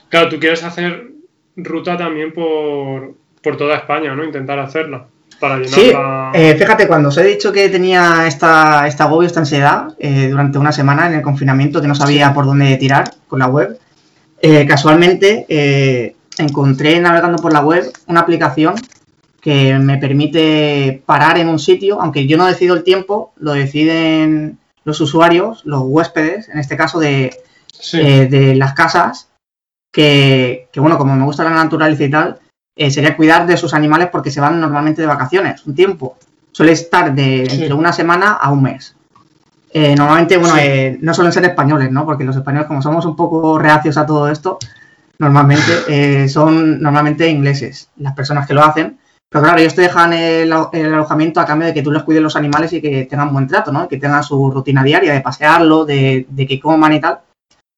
Claro, 0.09 0.29
tú 0.29 0.39
quieres 0.39 0.63
hacer 0.63 1.11
ruta 1.57 1.97
también 1.97 2.33
por, 2.33 3.15
por 3.41 3.57
toda 3.57 3.75
España, 3.75 4.15
¿no? 4.15 4.23
Intentar 4.23 4.59
hacerla. 4.59 5.07
Para 5.39 5.63
Sí, 5.67 5.87
llenarla. 5.87 6.31
eh, 6.33 6.55
fíjate, 6.57 6.87
cuando 6.87 7.09
os 7.09 7.17
he 7.17 7.23
dicho 7.23 7.51
que 7.51 7.69
tenía 7.69 8.25
esta, 8.25 8.87
esta 8.87 9.03
agobio, 9.03 9.27
esta 9.27 9.39
ansiedad 9.41 9.93
eh, 9.99 10.29
durante 10.29 10.57
una 10.57 10.71
semana 10.71 11.07
en 11.07 11.13
el 11.15 11.21
confinamiento, 11.21 11.81
que 11.81 11.87
no 11.87 11.93
sabía 11.95 12.33
por 12.33 12.45
dónde 12.45 12.75
tirar 12.77 13.11
con 13.27 13.39
la 13.39 13.47
web, 13.47 13.77
eh, 14.41 14.65
casualmente 14.65 15.45
eh, 15.49 16.15
encontré 16.39 16.99
navegando 16.99 17.37
por 17.41 17.53
la 17.53 17.61
web 17.61 17.91
una 18.07 18.21
aplicación 18.21 18.75
que 19.41 19.77
me 19.77 19.97
permite 19.97 21.01
parar 21.05 21.37
en 21.37 21.49
un 21.49 21.59
sitio, 21.59 22.01
aunque 22.01 22.25
yo 22.25 22.37
no 22.37 22.47
decido 22.47 22.75
el 22.75 22.83
tiempo, 22.83 23.33
lo 23.37 23.53
deciden 23.53 24.57
los 24.85 24.99
usuarios, 25.01 25.61
los 25.65 25.81
huéspedes, 25.83 26.49
en 26.49 26.57
este 26.57 26.77
caso 26.77 26.99
de, 26.99 27.29
sí. 27.79 27.99
eh, 28.01 28.27
de 28.27 28.55
las 28.55 28.73
casas, 28.73 29.29
que, 29.91 30.67
que, 30.71 30.79
bueno, 30.79 30.97
como 30.97 31.15
me 31.15 31.25
gusta 31.25 31.43
la 31.43 31.51
naturaleza 31.51 32.03
y 32.03 32.09
tal, 32.11 32.39
eh, 32.75 32.91
sería 32.91 33.15
cuidar 33.15 33.47
de 33.47 33.57
sus 33.57 33.73
animales 33.73 34.09
porque 34.11 34.31
se 34.31 34.41
van 34.41 34.59
normalmente 34.59 35.01
de 35.01 35.07
vacaciones, 35.07 35.65
un 35.65 35.73
tiempo. 35.75 36.17
Suele 36.51 36.73
estar 36.73 37.13
de 37.13 37.47
Sí. 37.49 37.61
entre 37.61 37.73
una 37.73 37.93
semana 37.93 38.33
a 38.33 38.51
un 38.51 38.61
mes. 38.63 38.95
Eh, 39.73 39.95
normalmente, 39.95 40.37
bueno, 40.37 40.55
Sí. 40.55 40.97
no 41.01 41.13
suelen 41.13 41.33
ser 41.33 41.45
españoles, 41.45 41.91
¿no? 41.91 42.05
Porque 42.05 42.23
los 42.23 42.35
españoles, 42.35 42.67
como 42.67 42.81
somos 42.81 43.05
un 43.05 43.15
poco 43.15 43.57
reacios 43.59 43.97
a 43.97 44.05
todo 44.05 44.29
esto, 44.29 44.57
normalmente 45.19 45.65
son 46.29 46.81
normalmente 46.81 47.27
ingleses 47.29 47.89
las 47.97 48.13
personas 48.13 48.47
que 48.47 48.53
lo 48.53 48.63
hacen. 48.63 48.97
Pero 49.29 49.43
claro, 49.43 49.59
ellos 49.59 49.75
te 49.75 49.81
dejan 49.81 50.13
el, 50.13 50.53
el 50.71 50.93
alojamiento 50.93 51.41
a 51.41 51.45
cambio 51.45 51.67
de 51.67 51.73
que 51.73 51.81
tú 51.81 51.91
les 51.91 52.03
cuides 52.03 52.23
los 52.23 52.37
animales 52.37 52.71
y 52.71 52.81
que 52.81 53.05
tengan 53.05 53.33
buen 53.33 53.45
trato, 53.45 53.71
¿no? 53.73 53.87
Que 53.87 53.97
tengan 53.97 54.23
su 54.23 54.49
rutina 54.51 54.83
diaria 54.83 55.13
de 55.13 55.19
pasearlo, 55.21 55.83
de, 55.85 56.25
de 56.29 56.47
que 56.47 56.59
coman 56.59 56.93
y 56.93 57.01
tal. 57.01 57.19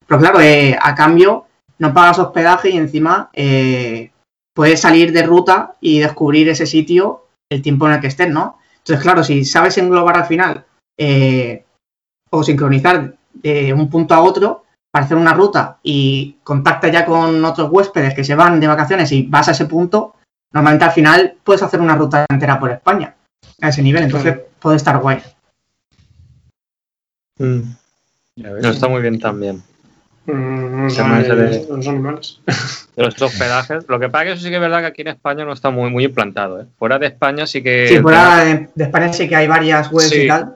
Pero 0.09 0.19
claro, 0.21 0.41
eh, 0.41 0.75
a 0.81 0.95
cambio 0.95 1.45
no 1.77 1.93
pagas 1.93 2.17
hospedaje 2.17 2.71
y 2.71 2.77
encima 2.77 3.29
eh, 3.31 4.11
puedes 4.55 4.81
salir 4.81 5.13
de 5.13 5.21
ruta 5.21 5.75
y 5.79 5.99
descubrir 5.99 6.49
ese 6.49 6.65
sitio 6.65 7.27
el 7.47 7.61
tiempo 7.61 7.87
en 7.87 7.93
el 7.93 8.01
que 8.01 8.07
estés, 8.07 8.27
¿no? 8.27 8.57
Entonces, 8.79 9.03
claro, 9.03 9.23
si 9.23 9.45
sabes 9.45 9.77
englobar 9.77 10.17
al 10.17 10.25
final 10.25 10.65
eh, 10.97 11.63
o 12.31 12.43
sincronizar 12.43 13.13
de 13.33 13.71
un 13.71 13.87
punto 13.87 14.15
a 14.15 14.21
otro 14.21 14.63
para 14.91 15.05
hacer 15.05 15.15
una 15.15 15.35
ruta 15.35 15.77
y 15.83 16.37
contacta 16.43 16.87
ya 16.87 17.05
con 17.05 17.45
otros 17.45 17.69
huéspedes 17.71 18.15
que 18.15 18.23
se 18.23 18.33
van 18.33 18.59
de 18.59 18.67
vacaciones 18.67 19.11
y 19.11 19.27
vas 19.27 19.47
a 19.47 19.51
ese 19.51 19.65
punto, 19.65 20.15
normalmente 20.51 20.85
al 20.85 20.91
final 20.91 21.37
puedes 21.43 21.61
hacer 21.61 21.79
una 21.81 21.95
ruta 21.95 22.25
entera 22.31 22.59
por 22.59 22.71
España 22.71 23.15
a 23.61 23.69
ese 23.69 23.83
nivel, 23.83 24.03
entonces 24.03 24.33
Claro. 24.33 24.49
puede 24.59 24.77
estar 24.77 24.97
guay. 24.99 25.21
Ves. 27.37 27.63
No 28.35 28.69
está 28.69 28.87
muy 28.87 29.01
bien 29.03 29.19
también. 29.19 29.61
Mm, 30.33 30.87
animales, 30.99 31.67
los 31.69 31.87
animales. 31.87 32.39
De 32.95 33.03
los 33.03 33.21
hospedajes. 33.21 33.85
Lo 33.87 33.99
que 33.99 34.09
pasa 34.09 34.25
que 34.25 34.31
eso 34.33 34.41
sí 34.43 34.49
que 34.49 34.55
es 34.55 34.61
verdad 34.61 34.81
que 34.81 34.87
aquí 34.87 35.01
en 35.01 35.07
España 35.09 35.45
no 35.45 35.53
está 35.53 35.69
muy, 35.69 35.89
muy 35.89 36.03
implantado. 36.05 36.61
¿eh? 36.61 36.65
Fuera 36.77 36.99
de 36.99 37.07
España 37.07 37.47
sí 37.47 37.61
que. 37.63 37.87
Sí, 37.87 37.99
fuera 37.99 38.43
de, 38.43 38.69
de 38.75 38.83
España 38.83 39.13
sí 39.13 39.27
que 39.29 39.35
hay 39.35 39.47
varias 39.47 39.91
webs 39.91 40.09
Sí. 40.09 40.23
y 40.23 40.27
tal. 40.27 40.53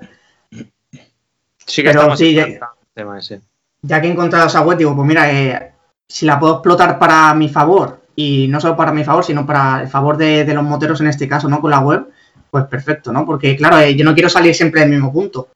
sí 1.66 1.82
que 1.84 1.90
pero 1.90 2.00
está 2.02 2.10
más 2.10 2.20
sí, 2.20 2.34
ya- 2.34 2.44
el 2.44 2.60
tema 2.94 3.18
ese. 3.20 3.42
ya 3.82 4.02
que 4.02 4.08
he 4.08 4.12
encontrado 4.12 4.48
esa 4.48 4.62
web, 4.62 4.78
digo, 4.78 4.96
pues 4.96 5.08
mira, 5.08 5.32
eh, 5.32 5.72
si 6.08 6.26
la 6.26 6.40
puedo 6.40 6.54
explotar 6.56 7.00
para 7.00 7.34
mi 7.34 7.50
favor, 7.50 8.02
y 8.16 8.48
no 8.50 8.60
solo 8.60 8.76
para 8.76 8.92
mi 8.92 9.04
favor, 9.04 9.24
sino 9.24 9.46
para 9.46 9.82
el 9.82 9.88
favor 9.88 10.18
de, 10.18 10.44
de 10.46 10.54
los 10.54 10.64
moteros 10.64 11.02
en 11.02 11.08
este 11.08 11.28
caso, 11.28 11.48
¿no? 11.50 11.60
Con 11.62 11.72
la 11.72 11.80
web, 11.80 12.06
pues 12.52 12.66
perfecto, 12.66 13.12
¿no? 13.12 13.26
Porque, 13.26 13.56
claro, 13.56 13.80
eh, 13.80 13.96
yo 13.96 14.06
no 14.06 14.14
quiero 14.14 14.30
salir 14.30 14.54
siempre 14.54 14.82
del 14.82 14.90
mismo 14.92 15.12
punto, 15.12 15.48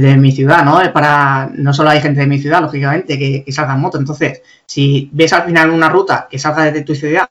desde 0.00 0.16
mi 0.16 0.32
ciudad, 0.32 0.64
¿no? 0.64 0.80
Para, 0.92 1.48
no 1.54 1.72
solo 1.72 1.90
hay 1.90 2.00
gente 2.00 2.20
de 2.20 2.26
mi 2.26 2.40
ciudad, 2.40 2.60
lógicamente, 2.60 3.16
que, 3.16 3.52
salga 3.52 3.74
en 3.74 3.80
moto. 3.80 3.96
Entonces, 3.96 4.42
si 4.66 5.08
ves 5.12 5.32
al 5.32 5.44
final 5.44 5.70
una 5.70 5.88
ruta 5.88 6.26
que 6.28 6.36
salga 6.36 6.64
desde 6.64 6.82
tu 6.82 6.96
ciudad 6.96 7.28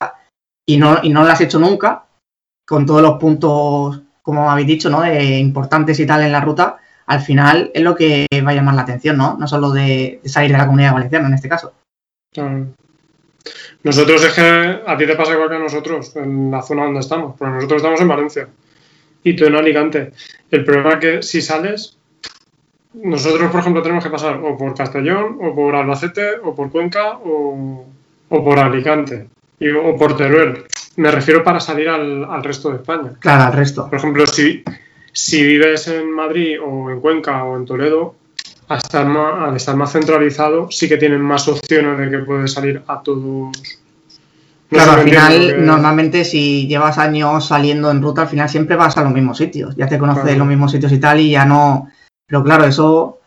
y 0.66 0.78
no, 0.78 1.00
y 1.04 1.10
no 1.10 1.26
la 1.26 1.34
has 1.34 1.42
hecho 1.42 1.60
nunca, 1.60 2.06
con 2.66 2.86
todos 2.86 3.02
los 3.02 3.20
puntos, 3.20 4.02
como 4.22 4.50
habéis 4.50 4.68
dicho, 4.68 4.90
¿no? 4.90 5.04
Eh, 5.04 5.40
importantes 5.40 6.00
y 6.00 6.06
tal 6.06 6.24
en 6.24 6.32
la 6.32 6.40
ruta, 6.40 6.78
al 7.06 7.20
final 7.20 7.70
es 7.74 7.84
lo 7.84 7.96
que 7.96 8.28
va 8.46 8.52
a 8.52 8.56
llamar 8.56 8.76
la 8.76 8.84
atención, 8.84 9.18
¿no? 9.18 9.36
No 9.38 9.46
solo 9.46 9.72
de, 9.72 10.22
salir 10.24 10.54
de 10.54 10.58
la 10.58 10.66
comunidad 10.66 10.94
valenciana 10.94 11.28
en 11.28 11.34
este 11.34 11.50
caso. 11.50 11.74
Nosotros 13.84 14.24
es 14.24 14.34
que 14.34 14.82
a 14.88 14.98
ti 14.98 15.06
te 15.06 15.18
pasa 15.18 15.34
igual 15.34 15.50
que 15.50 15.56
a 15.56 15.60
nosotros 15.60 16.16
en 16.16 16.50
la 16.50 16.62
zona 16.62 16.86
donde 16.86 17.02
estamos, 17.02 17.36
porque 17.38 17.56
nosotros 17.56 17.82
estamos 17.82 18.00
en 18.00 18.08
Valencia 18.08 18.48
y 19.22 19.36
tú 19.36 19.44
en 19.44 19.56
Alicante. 19.56 20.14
El 20.50 20.64
problema 20.64 20.94
es 20.94 21.00
que 21.00 21.24
si 21.24 21.42
sales, 21.42 21.98
nosotros 22.94 23.50
por 23.52 23.62
ejemplo 23.62 23.82
tenemos 23.82 24.04
que 24.04 24.10
pasar 24.10 24.36
o 24.44 24.58
por 24.58 24.76
Castellón, 24.76 25.38
o 25.42 25.54
por 25.56 25.76
Albacete, 25.76 26.38
o 26.44 26.54
por 26.54 26.72
Cuenca, 26.72 27.18
o, 27.24 27.86
o 28.30 28.44
por 28.44 28.60
Alicante, 28.60 29.28
y, 29.60 29.70
o 29.72 29.96
por 29.96 30.16
Teruel. 30.16 30.64
Me 30.98 31.10
refiero 31.10 31.44
para 31.44 31.60
salir 31.60 31.90
al, 31.90 32.24
al 32.26 32.44
resto 32.44 32.70
de 32.70 32.76
España. 32.78 33.14
Claro, 33.20 33.44
al 33.44 33.54
resto. 33.54 33.90
Por 33.90 33.98
ejemplo, 33.98 34.28
si, 34.28 34.64
si 35.12 35.44
vives 35.44 35.88
en 35.88 36.12
Madrid 36.12 36.58
o 36.64 36.92
en 36.92 37.00
Cuenca 37.00 37.44
o 37.44 37.58
en 37.58 37.66
Toledo, 37.66 38.16
al 38.68 38.78
estar, 38.78 39.06
más, 39.06 39.50
al 39.50 39.56
estar 39.56 39.76
más 39.76 39.92
centralizado, 39.92 40.70
sí 40.72 40.88
que 40.88 40.98
tienen 40.98 41.22
más 41.22 41.48
opciones 41.48 41.98
de 41.98 42.10
que 42.10 42.20
puedes 42.20 42.54
salir 42.54 42.82
a 42.88 43.02
todos. 43.02 43.52
Claro, 44.70 44.94
al 44.94 45.04
final, 45.04 45.66
normalmente 45.66 46.26
si 46.26 46.68
llevas 46.68 46.98
años 46.98 47.48
saliendo 47.48 47.92
en 47.92 48.02
ruta, 48.02 48.24
al 48.24 48.28
final 48.28 48.50
siempre 48.50 48.76
vas 48.76 48.98
a 48.98 49.04
los 49.04 49.14
mismos 49.14 49.38
sitios. 49.38 49.76
Ya 49.76 49.88
te 49.88 50.00
conoces 50.00 50.24
Claro. 50.24 50.40
los 50.40 50.48
mismos 50.48 50.72
sitios 50.72 50.92
y 50.92 51.00
tal, 51.00 51.20
y 51.20 51.32
ya 51.32 51.46
no. 51.46 51.90
Pero 52.28 52.44
claro, 52.44 52.66
eso 52.66 53.20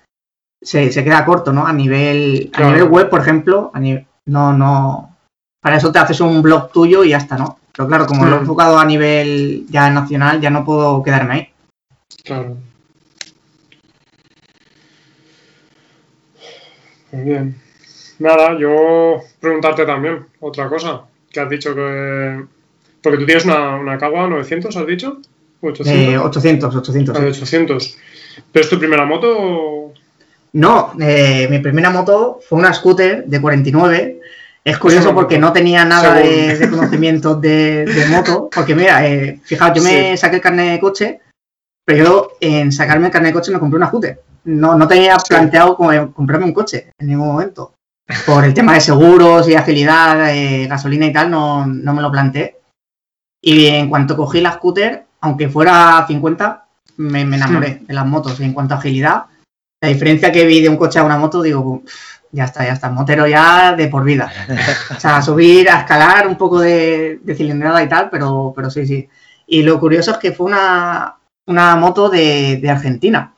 se, 0.63 0.91
se 0.91 1.05
queda 1.05 1.25
corto, 1.25 1.53
¿no? 1.53 1.67
A 1.67 1.73
nivel, 1.73 2.51
a 2.55 2.61
nivel 2.73 2.85
web, 2.85 3.09
por 3.11 3.21
ejemplo, 3.21 3.71
a 3.75 3.81
ni- 3.81 4.05
no, 4.27 4.53
no. 4.53 5.17
Para 5.63 5.77
eso 5.77 5.91
te 5.93 5.99
haces 5.99 6.21
un 6.21 6.43
blog 6.43 6.71
tuyo 6.73 7.05
y 7.05 7.11
ya 7.11 7.19
está, 7.19 7.37
¿no? 7.37 7.59
Pero 7.75 7.89
claro, 7.89 8.07
como 8.07 8.25
lo 8.25 8.37
he 8.37 8.41
enfocado 8.41 8.79
a 8.79 8.85
nivel 8.85 9.67
ya 9.69 9.91
nacional, 9.91 10.41
ya 10.41 10.49
no 10.51 10.65
puedo 10.65 11.03
quedarme 11.03 11.35
ahí. 11.35 11.53
Claro. 12.25 12.57
Muy 17.13 17.23
bien. 17.25 17.57
Nada, 18.19 18.59
yo 18.59 19.21
preguntarte 19.41 19.85
también 19.85 20.27
otra 20.41 20.69
cosa. 20.69 21.03
Que 21.31 21.41
has 21.41 21.51
dicho 21.51 21.75
que. 21.75 22.45
Porque 23.03 23.19
tú 23.19 23.27
tienes 23.27 23.45
una, 23.45 23.77
una 23.77 23.99
Kawa 23.99 24.27
900, 24.29 24.75
¿has 24.77 24.87
dicho? 24.87 25.21
¿O 25.61 25.69
800? 25.69 26.15
Eh, 26.15 26.19
800, 26.19 26.75
800. 26.77 27.17
Ah, 27.17 27.21
de 27.21 27.29
800. 27.29 27.99
¿Pero 28.53 28.64
es 28.64 28.70
tu 28.70 28.78
primera 28.78 29.05
moto? 29.05 29.37
o- 29.39 29.95
No, 30.53 30.93
eh, 31.01 31.47
mi 31.51 31.59
primera 31.59 31.91
moto 31.91 32.41
fue 32.49 32.59
una 32.59 32.72
scooter 32.72 33.24
de 33.26 33.41
49. 33.41 34.20
Es 34.64 34.78
curioso 34.78 35.14
porque 35.14 35.39
no 35.39 35.53
tenía 35.53 35.84
nada 35.84 36.14
de, 36.14 36.57
de 36.59 36.70
conocimiento 36.70 37.34
de, 37.37 37.84
de 37.84 38.07
moto. 38.07 38.49
Porque 38.55 38.74
mira, 38.74 39.07
eh, 39.07 39.41
fijaos, 39.45 39.72
yo 39.76 39.82
me 39.82 40.12
Sí. 40.12 40.16
saqué 40.16 40.37
el 40.37 40.43
carnet 40.43 40.72
de 40.72 40.80
coche, 40.80 41.20
pero 41.84 42.05
yo 42.05 42.28
en 42.41 42.72
sacarme 42.72 43.07
el 43.07 43.12
carnet 43.12 43.32
de 43.32 43.39
coche 43.39 43.53
me 43.53 43.61
compré 43.61 43.76
una 43.76 43.87
scooter. 43.89 44.20
No, 44.45 44.76
no 44.76 44.89
tenía 44.89 45.16
planteado 45.16 45.76
como 45.76 46.12
comprarme 46.12 46.47
un 46.47 46.53
coche 46.55 46.91
en 46.99 47.07
ningún 47.09 47.28
momento. 47.28 47.72
Por 48.24 48.45
el 48.45 48.55
tema 48.55 48.74
de 48.74 48.80
seguros 48.80 49.49
y 49.49 49.55
agilidad, 49.57 50.32
eh, 50.34 50.66
gasolina 50.68 51.07
y 51.07 51.12
tal, 51.12 51.30
no, 51.30 51.66
no 51.66 51.93
me 51.93 52.03
lo 52.03 52.11
planteé. 52.11 52.57
Y 53.43 53.66
en 53.66 53.89
cuanto 53.89 54.16
cogí 54.16 54.41
la 54.41 54.53
scooter, 54.53 55.05
aunque 55.20 55.49
fuera 55.49 56.05
50, 56.07 56.66
me, 56.97 57.25
me 57.25 57.37
enamoré 57.37 57.83
de 57.87 57.95
las 57.95 58.07
motos. 58.07 58.41
Y 58.41 58.45
en 58.45 58.53
cuanto 58.53 58.75
a 58.75 58.79
agilidad, 58.79 59.27
la 59.81 59.89
diferencia 59.89 60.33
que 60.33 60.47
vi 60.47 60.61
de 60.61 60.69
un 60.69 60.77
coche 60.77 60.99
a 60.99 61.05
una 61.05 61.19
moto, 61.19 61.43
digo, 61.43 61.83
"Pff, 61.85 62.17
ya 62.33 62.45
está, 62.45 62.65
ya 62.65 62.73
está, 62.73 62.91
motero 62.91 63.27
ya 63.27 63.75
de 63.75 63.89
por 63.89 64.05
vida. 64.05 64.31
O 64.97 65.01
sea, 65.01 65.23
subir, 65.23 65.69
a 65.71 65.81
escalar 65.81 66.27
un 66.29 66.37
poco 66.37 66.61
de, 66.61 67.19
de 67.23 67.35
cilindrada 67.35 67.83
y 67.83 67.89
tal, 67.89 68.11
pero, 68.11 68.53
pero 68.55 68.71
sí, 68.71 68.87
sí. 68.87 69.09
Y 69.47 69.63
lo 69.63 69.81
curioso 69.81 70.13
es 70.13 70.19
que 70.19 70.33
fue 70.33 70.47
una, 70.47 71.17
una 71.47 71.77
moto 71.77 72.09
de, 72.09 72.59
de 72.61 72.71
Argentina, 72.71 73.35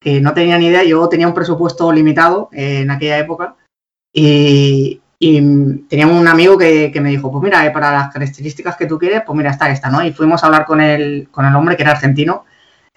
que 0.00 0.20
no 0.20 0.34
tenía 0.34 0.58
ni 0.58 0.66
idea, 0.66 0.84
yo 0.84 1.08
tenía 1.08 1.28
un 1.28 1.34
presupuesto 1.34 1.90
limitado 1.92 2.50
eh, 2.52 2.80
en 2.80 2.90
aquella 2.90 3.18
época 3.18 3.56
y, 4.12 5.00
y 5.18 5.78
tenía 5.88 6.06
un 6.06 6.28
amigo 6.28 6.58
que, 6.58 6.90
que 6.92 7.00
me 7.00 7.10
dijo, 7.10 7.30
pues 7.30 7.42
mira, 7.42 7.64
eh, 7.64 7.70
para 7.70 7.92
las 7.92 8.12
características 8.12 8.76
que 8.76 8.86
tú 8.86 8.98
quieres, 8.98 9.22
pues 9.24 9.36
mira, 9.36 9.50
está 9.50 9.70
esta, 9.70 9.88
¿no? 9.88 10.04
Y 10.04 10.12
fuimos 10.12 10.42
a 10.42 10.46
hablar 10.46 10.66
con 10.66 10.80
el, 10.80 11.28
con 11.30 11.46
el 11.46 11.54
hombre 11.54 11.76
que 11.76 11.82
era 11.82 11.92
argentino 11.92 12.44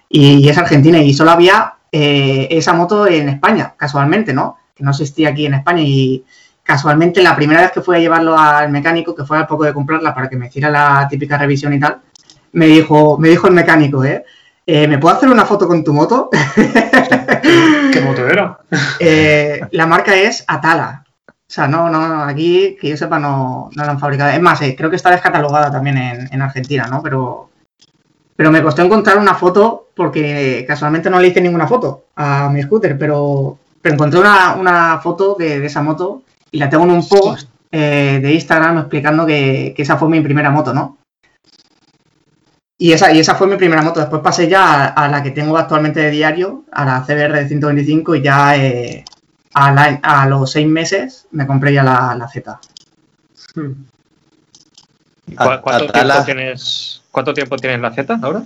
y 0.08 0.48
es 0.48 0.58
argentina 0.58 0.98
y 0.98 1.12
solo 1.14 1.30
había 1.30 1.74
eh, 1.92 2.48
esa 2.50 2.72
moto 2.72 3.06
en 3.06 3.28
España, 3.28 3.74
casualmente, 3.76 4.32
¿no? 4.32 4.58
Que 4.74 4.84
no 4.84 4.90
existía 4.90 5.30
aquí 5.30 5.46
en 5.46 5.54
España 5.54 5.82
y 5.82 6.24
casualmente 6.62 7.22
la 7.22 7.34
primera 7.34 7.62
vez 7.62 7.72
que 7.72 7.80
fui 7.80 7.96
a 7.96 7.98
llevarlo 7.98 8.38
al 8.38 8.70
mecánico, 8.70 9.14
que 9.14 9.24
fue 9.24 9.38
al 9.38 9.46
poco 9.46 9.64
de 9.64 9.72
comprarla 9.72 10.14
para 10.14 10.28
que 10.28 10.36
me 10.36 10.48
hiciera 10.48 10.70
la 10.70 11.06
típica 11.08 11.38
revisión 11.38 11.72
y 11.72 11.80
tal, 11.80 12.00
me 12.52 12.66
dijo, 12.66 13.18
me 13.18 13.28
dijo 13.30 13.46
el 13.46 13.54
mecánico, 13.54 14.04
¿eh? 14.04 14.24
eh 14.66 14.86
¿Me 14.86 14.98
puedo 14.98 15.16
hacer 15.16 15.28
una 15.28 15.44
foto 15.44 15.66
con 15.66 15.82
tu 15.82 15.92
moto? 15.92 16.28
¿Qué 17.92 18.00
moto 18.00 18.26
era? 18.28 18.58
Eh, 19.00 19.60
la 19.70 19.86
marca 19.86 20.14
es 20.14 20.44
Atala. 20.46 21.04
O 21.26 21.50
sea, 21.50 21.66
no, 21.66 21.88
no, 21.88 22.24
aquí, 22.24 22.76
que 22.78 22.90
yo 22.90 22.96
sepa, 22.98 23.18
no, 23.18 23.70
no 23.74 23.84
la 23.84 23.92
han 23.92 23.98
fabricado. 23.98 24.30
Es 24.30 24.40
más, 24.40 24.60
eh, 24.60 24.74
creo 24.76 24.90
que 24.90 24.96
está 24.96 25.10
descatalogada 25.10 25.70
también 25.70 25.96
en, 25.96 26.42
Argentina, 26.42 26.86
¿no? 26.90 27.02
Pero, 27.02 27.48
pero 28.38 28.52
me 28.52 28.62
costó 28.62 28.82
encontrar 28.82 29.18
una 29.18 29.34
foto 29.34 29.88
porque 29.96 30.64
casualmente 30.64 31.10
no 31.10 31.18
le 31.18 31.26
hice 31.26 31.40
ninguna 31.40 31.66
foto 31.66 32.04
a 32.14 32.48
mi 32.48 32.62
scooter, 32.62 32.96
pero, 32.96 33.58
pero 33.82 33.94
encontré 33.96 34.20
una, 34.20 35.00
foto 35.02 35.34
de, 35.36 35.66
esa 35.66 35.82
moto 35.82 36.22
y 36.52 36.58
la 36.58 36.70
tengo 36.70 36.84
en 36.84 36.92
un 36.92 37.08
post 37.08 37.48
eh, 37.72 38.20
de 38.22 38.32
Instagram 38.32 38.78
explicando 38.78 39.26
que, 39.26 39.74
esa 39.76 39.96
fue 39.96 40.08
mi 40.08 40.20
primera 40.20 40.52
moto, 40.52 40.72
¿no? 40.72 40.98
Y 42.78 42.92
esa, 42.92 43.12
y 43.12 43.18
esa 43.18 43.34
fue 43.34 43.48
mi 43.48 43.56
primera 43.56 43.82
moto. 43.82 43.98
Después 43.98 44.22
pasé 44.22 44.46
ya 44.46 44.84
a, 44.84 45.08
la 45.08 45.20
que 45.20 45.32
tengo 45.32 45.58
actualmente 45.58 45.98
de 45.98 46.12
diario, 46.12 46.62
a 46.70 46.84
la 46.84 47.02
CBR 47.02 47.40
de 47.40 47.48
125 47.48 48.14
y 48.14 48.22
ya 48.22 48.56
eh, 48.56 49.04
a, 49.52 50.26
los 50.28 50.52
seis 50.52 50.68
meses 50.68 51.26
me 51.32 51.44
compré 51.44 51.72
ya 51.72 51.82
la, 51.82 52.28
Z. 52.32 52.60
Hmm. 53.56 53.72
¿Cuánto, 55.34 55.92
tiempo 55.92 56.24
tienes, 56.24 57.02
¿Cuánto 57.18 57.34
tiempo 57.34 57.56
tienes 57.56 57.80
la 57.80 57.90
Z 57.90 58.16
ahora? 58.22 58.44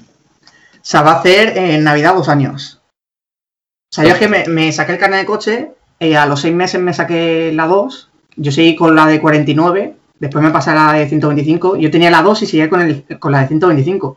Se 0.80 0.98
va 1.02 1.10
a 1.10 1.18
hacer 1.18 1.58
en 1.58 1.84
Navidad 1.84 2.14
dos 2.14 2.30
años. 2.30 2.80
O 3.90 3.94
sea, 3.94 4.04
yo 4.04 4.14
es 4.14 4.18
que 4.18 4.28
me, 4.28 4.72
saqué 4.72 4.92
el 4.92 4.98
carnet 4.98 5.20
de 5.20 5.26
coche, 5.26 5.72
y 6.00 6.14
a 6.14 6.24
los 6.24 6.40
seis 6.40 6.54
meses 6.54 6.80
me 6.80 6.94
saqué 6.94 7.52
la 7.52 7.66
2, 7.66 8.10
yo 8.36 8.50
seguí 8.50 8.74
con 8.74 8.96
la 8.96 9.04
de 9.04 9.20
49, 9.20 9.94
después 10.18 10.42
me 10.42 10.50
pasé 10.50 10.70
a 10.70 10.74
la 10.74 10.92
de 10.94 11.06
125, 11.06 11.76
yo 11.76 11.90
tenía 11.90 12.10
la 12.10 12.22
2 12.22 12.44
y 12.44 12.46
seguía 12.46 12.70
con, 12.70 12.80
el, 12.80 13.04
con 13.18 13.32
la 13.32 13.42
de 13.42 13.48
125. 13.48 14.16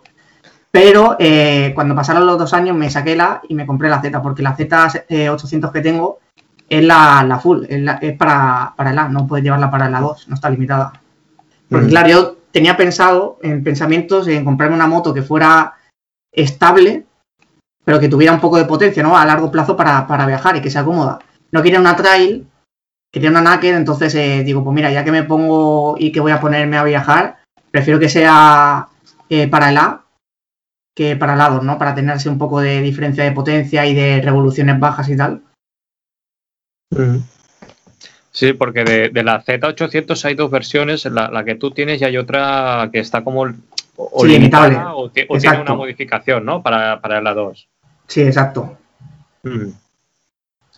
Pero 0.71 1.17
eh, 1.19 1.73
cuando 1.75 1.93
pasaron 1.93 2.25
los 2.25 2.39
dos 2.39 2.53
años 2.53 2.77
me 2.77 2.89
saqué 2.89 3.17
la 3.17 3.41
y 3.49 3.55
me 3.55 3.65
compré 3.65 3.89
la 3.89 4.01
Z, 4.01 4.21
porque 4.21 4.41
la 4.41 4.55
Z800 4.55 5.71
que 5.73 5.81
tengo 5.81 6.19
es 6.69 6.81
la, 6.81 7.39
full, 7.43 7.65
es, 7.67 8.17
para, 8.17 8.73
para 8.77 8.91
el 8.91 8.99
A, 8.99 9.09
no 9.09 9.27
puedes 9.27 9.43
llevarla 9.43 9.69
para 9.69 9.89
la 9.89 9.99
2, 9.99 10.29
no 10.29 10.35
está 10.35 10.49
limitada. 10.49 10.93
Porque 11.67 11.87
claro, 11.87 12.07
yo 12.07 12.37
tenía 12.55 12.77
pensado 12.77 13.37
en 13.41 13.65
pensamientos 13.65 14.29
en 14.29 14.45
comprarme 14.45 14.77
una 14.77 14.87
moto 14.87 15.13
que 15.13 15.21
fuera 15.21 15.73
estable, 16.31 17.05
pero 17.83 17.99
que 17.99 18.07
tuviera 18.07 18.31
un 18.31 18.39
poco 18.39 18.55
de 18.55 18.63
potencia, 18.63 19.03
¿no? 19.03 19.17
A 19.17 19.25
largo 19.25 19.51
plazo 19.51 19.75
para, 19.75 20.25
viajar 20.25 20.55
y 20.55 20.61
que 20.61 20.69
sea 20.69 20.85
cómoda. 20.85 21.19
No 21.51 21.61
quería 21.61 21.81
una 21.81 21.97
trail, 21.97 22.47
quería 23.11 23.29
una 23.29 23.41
naked, 23.41 23.75
entonces 23.75 24.15
eh, 24.15 24.41
digo, 24.45 24.63
pues 24.63 24.73
mira, 24.73 24.89
ya 24.89 25.03
que 25.03 25.11
me 25.11 25.23
pongo 25.23 25.97
y 25.99 26.13
que 26.13 26.21
voy 26.21 26.31
a 26.31 26.39
ponerme 26.39 26.77
a 26.77 26.85
viajar, 26.85 27.39
prefiero 27.71 27.99
que 27.99 28.07
sea 28.07 28.87
eh, 29.27 29.49
para 29.49 29.71
el 29.71 29.77
A 29.77 30.05
que 30.95 31.17
para 31.17 31.33
el 31.33 31.41
A2, 31.41 31.61
¿no? 31.61 31.77
Para 31.77 31.93
tenerse 31.93 32.29
un 32.29 32.37
poco 32.37 32.61
de 32.61 32.79
diferencia 32.79 33.25
de 33.25 33.33
potencia 33.33 33.85
y 33.85 33.93
de 33.93 34.21
revoluciones 34.21 34.79
bajas 34.79 35.09
y 35.09 35.17
tal. 35.17 35.43
Sí, 38.35 38.51
porque 38.51 38.83
de, 38.83 39.23
la 39.23 39.41
Z800 39.41 40.25
hay 40.25 40.35
dos 40.35 40.51
versiones, 40.51 41.05
la, 41.05 41.45
que 41.45 41.55
tú 41.55 41.71
tienes 41.71 42.01
y 42.01 42.03
hay 42.03 42.17
otra 42.17 42.89
que 42.91 42.99
está 42.99 43.23
como 43.23 43.45
o 43.95 44.25
limitada 44.25 44.93
o, 44.93 45.09
tiene 45.09 45.61
una 45.61 45.73
modificación, 45.73 46.43
¿no? 46.43 46.61
Para, 46.61 46.99
para 46.99 47.21
la 47.21 47.33
2. 47.33 47.69
Sí, 48.07 48.23
exacto. 48.23 48.77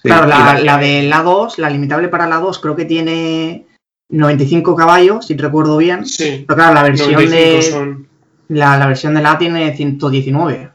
claro, 0.03 0.27
la, 0.27 0.77
de 0.77 1.01
la 1.01 1.23
2, 1.23 1.57
la 1.57 1.71
limitable 1.71 2.09
para 2.09 2.27
la 2.27 2.35
2 2.35 2.59
creo 2.59 2.75
que 2.75 2.85
tiene 2.85 3.65
95 4.09 4.75
caballos, 4.75 5.25
si 5.25 5.35
recuerdo 5.35 5.77
bien. 5.77 6.05
Sí. 6.05 6.45
Pero 6.47 6.57
claro, 6.57 6.75
la 6.75 6.83
versión 6.83 7.27
de 7.27 8.05
la, 8.49 8.85
versión 8.85 9.15
de 9.15 9.21
la 9.23 9.35
tiene 9.39 9.75
119. 9.75 10.69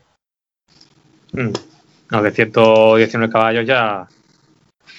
Mm. 1.31 1.49
No, 2.11 2.23
de 2.23 2.31
119 2.33 3.33
caballos 3.33 3.65
ya 3.65 4.09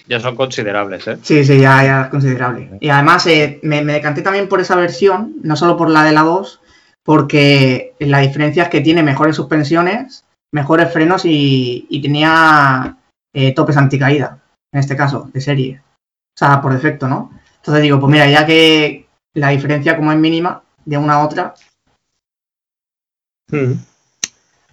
ya 0.07 0.19
son 0.19 0.35
considerables, 0.35 1.07
¿eh? 1.07 1.17
Sí, 1.21 1.43
sí, 1.45 1.59
ya, 1.59 1.83
ya 1.83 2.01
es 2.03 2.09
considerable. 2.09 2.77
Y 2.79 2.89
además 2.89 3.25
eh, 3.27 3.59
me, 3.63 3.83
decanté 3.83 4.21
también 4.21 4.49
por 4.49 4.59
esa 4.59 4.75
versión, 4.75 5.35
no 5.43 5.55
solo 5.55 5.77
por 5.77 5.89
la 5.89 6.03
de 6.03 6.11
la 6.11 6.23
2, 6.23 6.61
porque 7.03 7.93
la 7.99 8.19
diferencia 8.19 8.63
es 8.63 8.69
que 8.69 8.81
tiene 8.81 9.03
mejores 9.03 9.35
suspensiones, 9.35 10.25
mejores 10.51 10.91
frenos 10.91 11.23
y, 11.25 11.99
tenía 12.01 12.97
eh, 13.33 13.53
topes 13.53 13.77
anticaída, 13.77 14.39
en 14.71 14.79
este 14.79 14.95
caso, 14.97 15.29
de 15.33 15.41
serie. 15.41 15.81
O 16.35 16.37
sea, 16.37 16.61
por 16.61 16.73
defecto, 16.73 17.07
¿no? 17.07 17.31
Entonces 17.57 17.83
digo, 17.83 17.99
pues 17.99 18.11
mira, 18.11 18.29
ya 18.29 18.45
que 18.45 19.07
la 19.35 19.49
diferencia 19.49 19.95
como 19.95 20.11
es 20.11 20.17
mínima 20.17 20.63
de 20.85 20.97
una 20.97 21.13
a 21.13 21.25
otra. 21.25 21.53
Mm. 23.49 23.73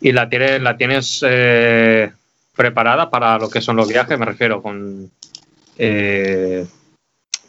¿Y 0.01 0.13
la 0.13 0.29
tienes, 0.29 0.63
la 0.63 0.77
tienes 0.77 1.25
eh, 1.27 2.13
preparada 2.57 3.11
para 3.11 3.39
lo 3.39 3.49
que 3.49 3.61
son 3.61 3.77
los 3.77 3.89
viajes? 3.89 4.19
Me 4.19 4.27
refiero 4.27 4.63
con 4.63 5.11
eh, 5.79 6.67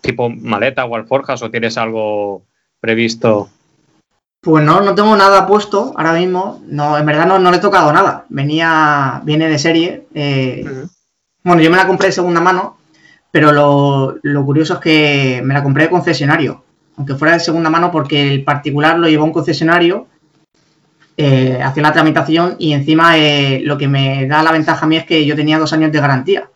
tipo 0.01 0.29
maleta 0.29 0.85
o 0.85 0.95
alforjas 0.95 1.41
o 1.43 1.51
tienes 1.51 1.77
algo 1.77 2.43
previsto? 2.79 3.49
Pues 4.41 4.65
no, 4.65 4.81
no 4.81 4.95
tengo 4.95 5.15
nada 5.15 5.45
puesto 5.45 5.93
ahora 5.95 6.13
mismo. 6.13 6.61
No, 6.65 6.97
en 6.97 7.05
verdad 7.05 7.27
no, 7.27 7.39
no 7.39 7.51
le 7.51 7.57
he 7.57 7.61
tocado 7.61 7.93
nada. 7.93 8.25
Venía, 8.29 9.21
viene 9.23 9.47
de 9.47 9.59
serie. 9.59 10.07
Eh, 10.13 10.65
bueno, 11.43 11.61
yo 11.61 11.69
me 11.69 11.77
la 11.77 11.87
compré 11.87 12.07
de 12.07 12.13
segunda 12.13 12.41
mano, 12.41 12.77
pero 13.29 13.51
lo, 13.51 14.45
curioso 14.45 14.75
es 14.75 14.79
que 14.79 15.41
me 15.43 15.53
la 15.53 15.63
compré 15.63 15.83
de 15.83 15.89
concesionario. 15.91 16.63
Aunque 16.97 17.15
fuera 17.15 17.35
de 17.35 17.39
segunda 17.39 17.69
mano, 17.69 17.91
porque 17.91 18.33
el 18.33 18.43
particular 18.43 18.97
lo 18.97 19.07
llevó 19.07 19.23
a 19.23 19.27
un 19.27 19.33
concesionario, 19.33 20.07
eh, 21.23 21.61
hacía 21.61 21.83
la 21.83 21.93
tramitación 21.93 22.55
y 22.57 22.73
encima 22.73 23.15
lo 23.61 23.77
que 23.77 23.87
me 23.87 24.25
da 24.27 24.41
la 24.41 24.51
ventaja 24.51 24.85
a 24.85 24.89
mí 24.89 24.97
es 24.97 25.05
que 25.05 25.25
yo 25.25 25.35
tenía 25.35 25.59
dos 25.59 25.73
años 25.73 25.91
de 25.91 25.99
garantía 25.99 26.49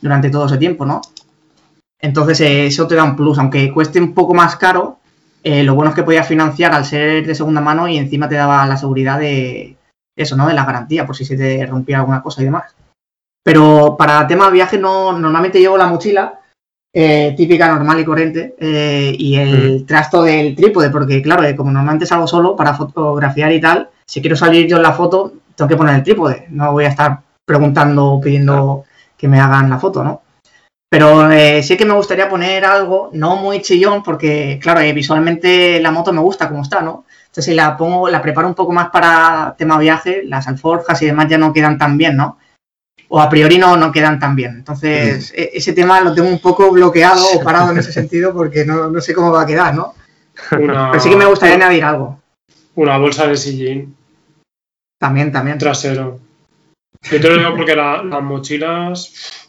durante 0.00 0.30
todo 0.30 0.46
ese 0.46 0.58
tiempo, 0.58 0.86
¿no? 0.86 1.00
Entonces 1.98 2.40
eh, 2.42 2.66
eso 2.66 2.86
te 2.86 2.94
da 2.94 3.02
un 3.02 3.16
plus, 3.16 3.38
aunque 3.38 3.72
cueste 3.72 3.98
un 3.98 4.12
poco 4.12 4.34
más 4.34 4.56
caro, 4.56 4.98
eh, 5.42 5.64
lo 5.64 5.74
bueno 5.74 5.90
es 5.90 5.96
que 5.96 6.02
podías 6.02 6.28
financiar 6.28 6.72
al 6.74 6.84
ser 6.84 7.26
de 7.26 7.34
segunda 7.34 7.60
mano 7.60 7.88
y 7.88 7.96
encima 7.96 8.28
te 8.28 8.34
daba 8.34 8.66
la 8.66 8.76
seguridad 8.76 9.18
de 9.18 9.76
eso, 10.14 10.36
¿no? 10.36 10.46
De 10.46 10.54
la 10.54 10.64
garantía, 10.64 11.06
por 11.06 11.16
si 11.16 11.24
se 11.24 11.36
te 11.36 11.64
rompía 11.66 11.98
alguna 11.98 12.22
cosa 12.22 12.42
y 12.42 12.44
demás. 12.44 12.76
Pero 13.42 13.96
para 13.98 14.26
tema 14.26 14.46
de 14.46 14.52
viaje 14.52 14.78
no, 14.78 15.18
normalmente 15.18 15.60
llevo 15.60 15.78
la 15.78 15.86
mochila, 15.86 16.40
eh, 16.92 17.34
típica, 17.36 17.68
normal 17.68 17.98
y 17.98 18.04
corriente, 18.04 18.54
y 18.60 19.36
el 19.36 19.84
trasto 19.86 20.22
del 20.22 20.54
trípode, 20.54 20.90
porque 20.90 21.20
claro, 21.20 21.42
como 21.56 21.72
normalmente 21.72 22.06
salgo 22.06 22.26
solo 22.26 22.54
para 22.54 22.74
fotografiar 22.74 23.50
y 23.52 23.60
tal, 23.60 23.90
si 24.06 24.20
quiero 24.20 24.36
salir 24.36 24.66
yo 24.66 24.76
en 24.76 24.82
la 24.82 24.92
foto, 24.92 25.32
tengo 25.54 25.68
que 25.68 25.76
poner 25.76 25.96
el 25.96 26.02
trípode, 26.02 26.46
no 26.50 26.72
voy 26.72 26.84
a 26.84 26.88
estar 26.88 27.20
preguntando 27.44 28.12
o 28.12 28.20
pidiendo 28.20 28.84
que 29.16 29.28
me 29.28 29.40
hagan 29.40 29.70
la 29.70 29.78
foto, 29.78 30.02
¿no? 30.02 30.22
Pero 30.94 31.30
eh, 31.32 31.60
sí 31.62 31.76
que 31.76 31.84
me 31.84 31.94
gustaría 31.94 32.28
poner 32.28 32.64
algo, 32.64 33.10
no 33.12 33.34
muy 33.34 33.60
chillón, 33.60 34.02
porque, 34.04 34.60
claro, 34.62 34.80
eh, 34.80 34.92
visualmente 34.92 35.80
la 35.80 35.90
moto 35.90 36.12
me 36.12 36.20
gusta 36.20 36.48
como 36.48 36.62
está, 36.62 36.82
¿no? 36.82 37.04
Entonces, 37.26 37.46
si 37.46 37.54
la 37.54 37.76
pongo, 37.76 38.08
la 38.08 38.22
preparo 38.22 38.46
un 38.46 38.54
poco 38.54 38.72
más 38.72 38.90
para 38.90 39.56
tema 39.58 39.76
viaje, 39.76 40.22
las 40.24 40.46
alforjas 40.46 41.02
y 41.02 41.06
demás 41.06 41.28
ya 41.28 41.36
no 41.36 41.52
quedan 41.52 41.78
tan 41.78 41.98
bien, 41.98 42.16
¿no? 42.16 42.38
O 43.08 43.20
a 43.20 43.28
priori 43.28 43.58
no, 43.58 43.76
no 43.76 43.90
quedan 43.90 44.20
tan 44.20 44.36
bien. 44.36 44.52
Entonces, 44.52 45.32
mm. 45.32 45.40
e, 45.40 45.50
ese 45.54 45.72
tema 45.72 46.00
lo 46.00 46.14
tengo 46.14 46.28
un 46.28 46.38
poco 46.38 46.70
bloqueado 46.70 47.26
o 47.34 47.42
parado 47.42 47.72
en 47.72 47.78
ese 47.78 47.92
sentido 48.00 48.32
porque 48.32 48.64
no, 48.64 49.00
sé 49.00 49.14
cómo 49.14 49.32
va 49.32 49.42
a 49.42 49.46
quedar, 49.46 49.74
¿no? 49.74 49.94
Pero 50.48 51.00
sí 51.00 51.10
que 51.10 51.16
me 51.16 51.26
gustaría 51.26 51.56
añadir 51.56 51.82
algo. 51.84 52.20
Una 52.76 52.98
bolsa 52.98 53.26
de 53.28 53.36
sillín. 53.36 53.96
También, 54.98 55.32
también. 55.32 55.58
Trasero. 55.58 56.20
Yo 57.02 57.20
te 57.20 57.28
lo 57.28 57.38
digo 57.38 57.56
porque 57.56 57.76
las 57.76 58.22
mochilas 58.22 59.42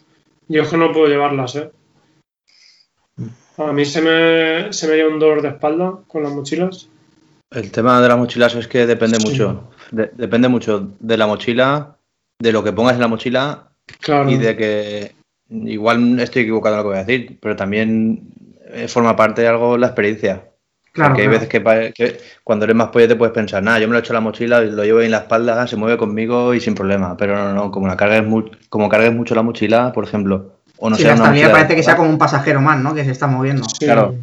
yo 0.48 0.62
es 0.62 0.68
que 0.68 0.76
no 0.76 0.92
puedo 0.92 1.08
llevarlas, 1.08 1.56
¿eh? 1.56 1.70
A 3.58 3.72
mí 3.72 3.84
se 3.84 4.02
me, 4.02 4.72
se 4.72 4.86
me 4.86 5.06
un 5.06 5.18
dolor 5.18 5.42
de 5.42 5.48
espalda 5.48 5.98
con 6.06 6.22
las 6.22 6.32
mochilas. 6.32 6.88
El 7.50 7.70
tema 7.70 8.00
de 8.00 8.08
las 8.08 8.18
mochilas 8.18 8.54
es 8.54 8.68
que 8.68 8.86
depende 8.86 9.18
mucho. 9.18 9.70
depende 9.90 10.48
mucho 10.48 10.92
de 11.00 11.16
la 11.16 11.26
mochila, 11.26 11.96
de 12.38 12.52
lo 12.52 12.62
que 12.62 12.72
pongas 12.72 12.94
en 12.94 13.00
la 13.00 13.08
mochila 13.08 13.70
y 14.28 14.36
de 14.36 14.56
que 14.56 15.14
igual 15.48 16.20
estoy 16.20 16.42
equivocado 16.42 16.74
en 16.74 16.78
lo 16.78 16.84
que 16.84 16.88
voy 16.88 16.98
a 16.98 17.04
decir, 17.04 17.38
pero 17.40 17.56
también 17.56 18.28
eh, 18.66 18.88
forma 18.88 19.16
parte 19.16 19.42
de 19.42 19.48
algo 19.48 19.78
la 19.78 19.86
experiencia. 19.86 20.50
Claro, 20.96 21.10
Porque 21.10 21.22
hay 21.22 21.28
veces 21.28 21.48
que, 21.48 22.18
cuando 22.42 22.64
eres 22.64 22.74
más 22.74 22.88
pollo 22.88 23.06
te 23.06 23.16
puedes 23.16 23.34
pensar, 23.34 23.62
nada, 23.62 23.78
yo 23.78 23.86
me 23.86 23.92
lo 23.92 23.98
echo 23.98 24.12
en 24.12 24.14
la 24.14 24.20
mochila, 24.20 24.62
lo 24.62 24.82
llevo 24.82 25.02
en 25.02 25.10
la 25.10 25.18
espalda, 25.18 25.66
se 25.66 25.76
mueve 25.76 25.98
conmigo 25.98 26.54
y 26.54 26.60
sin 26.60 26.74
problema. 26.74 27.18
Pero 27.18 27.36
no, 27.36 27.52
no, 27.52 27.70
como 27.70 27.86
la 27.86 27.98
cargues, 27.98 28.24
como 28.70 28.88
cargues 28.88 29.14
mucho 29.14 29.34
la 29.34 29.42
mochila, 29.42 29.92
por 29.92 30.04
ejemplo, 30.04 30.56
o 30.78 30.88
no 30.88 30.96
sí, 30.96 31.04
la 31.04 31.12
estabilidad 31.12 31.52
parece 31.52 31.76
que 31.76 31.82
sea 31.82 31.96
como 31.96 32.08
un 32.08 32.16
pasajero 32.16 32.62
más, 32.62 32.80
¿no? 32.80 32.94
Que 32.94 33.04
se 33.04 33.10
está 33.10 33.26
moviendo. 33.26 33.66
Claro, 33.78 34.14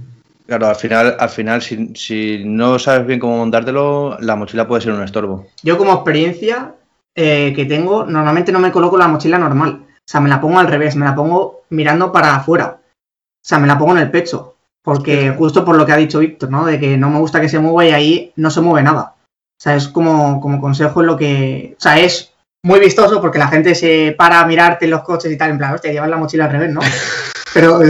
claro, 0.48 0.68
al 0.68 0.76
final, 0.76 1.16
al 1.20 1.30
final 1.30 1.62
si, 1.62 1.94
si, 1.96 2.42
no 2.44 2.80
sabes 2.80 3.06
bien 3.06 3.20
cómo 3.20 3.38
montártelo, 3.38 4.18
la 4.20 4.36
mochila 4.36 4.68
puede 4.68 4.82
ser 4.82 4.94
un 4.94 5.04
estorbo. 5.04 5.46
Yo 5.62 5.78
como 5.78 5.94
experiencia, 5.94 6.74
eh, 7.14 7.54
que 7.56 7.66
tengo, 7.66 8.04
normalmente 8.06 8.52
no 8.52 8.58
me 8.58 8.72
coloco 8.72 8.98
la 8.98 9.08
mochila 9.08 9.38
normal. 9.38 9.86
O 9.86 10.06
sea, 10.06 10.22
me 10.22 10.30
la 10.30 10.42
pongo 10.42 10.58
al 10.58 10.68
revés, 10.68 10.96
me 10.96 11.06
la 11.06 11.14
pongo 11.14 11.66
mirando 11.70 12.12
para 12.12 12.36
afuera. 12.36 12.80
O 12.82 13.46
sea, 13.46 13.60
me 13.60 13.68
la 13.68 13.78
pongo 13.78 13.94
en 13.94 14.00
el 14.00 14.10
pecho. 14.12 14.53
Porque 14.84 15.32
justo 15.38 15.64
por 15.64 15.78
lo 15.78 15.86
que 15.86 15.94
ha 15.94 15.98
dicho 15.98 16.20
Víctor, 16.20 16.50
¿no? 16.52 16.66
De 16.66 16.80
que 16.80 16.98
no 16.98 17.10
me 17.10 17.20
gusta 17.20 17.40
que 17.40 17.48
se 17.50 17.60
mueva 17.60 17.86
y 17.86 17.92
ahí 17.92 18.34
no 18.36 18.50
se 18.52 18.62
mueve 18.62 18.84
nada. 18.84 19.16
O 19.18 19.62
sea, 19.64 19.76
es 19.76 19.88
como, 19.88 20.42
como 20.42 20.60
consejo 20.60 21.02
en 21.02 21.08
lo 21.08 21.16
que. 21.18 21.76
O 21.78 21.82
sea, 21.82 22.00
es 22.00 22.34
muy 22.66 22.80
vistoso 22.82 23.22
porque 23.22 23.40
la 23.40 23.48
gente 23.48 23.76
se 23.76 24.14
para 24.18 24.42
a 24.42 24.46
mirarte 24.46 24.86
en 24.86 24.92
los 24.92 25.04
coches 25.04 25.32
y 25.32 25.38
tal, 25.38 25.52
en 25.52 25.58
plan, 25.58 25.74
hostia, 25.74 25.92
llevas 25.94 26.10
la 26.10 26.18
mochila 26.18 26.46
al 26.46 26.52
revés, 26.52 26.74
¿no? 26.74 26.82
Pero. 27.54 27.80
Que 27.80 27.88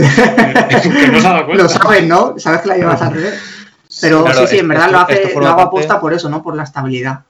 no 1.10 1.20
se 1.20 1.26
ha 1.26 1.32
dado 1.32 1.46
cuenta. 1.46 1.62
lo 1.64 1.68
sabes, 1.68 2.06
¿no? 2.06 2.34
Sabes 2.38 2.60
que 2.60 2.68
la 2.68 2.76
llevas 2.76 3.02
al 3.02 3.14
revés. 3.14 3.42
Pero 4.00 4.24
Claro, 4.24 4.40
sí, 4.40 4.46
sí, 4.46 4.58
en 4.58 4.68
verdad 4.68 4.86
esto- 4.86 4.92
lo, 4.96 5.00
hace, 5.28 5.40
lo 5.40 5.48
hago 5.48 5.60
aposta 5.62 6.00
por 6.00 6.12
eso, 6.12 6.28
¿no? 6.28 6.42
Por 6.42 6.54
la 6.56 6.62
estabilidad. 6.64 7.24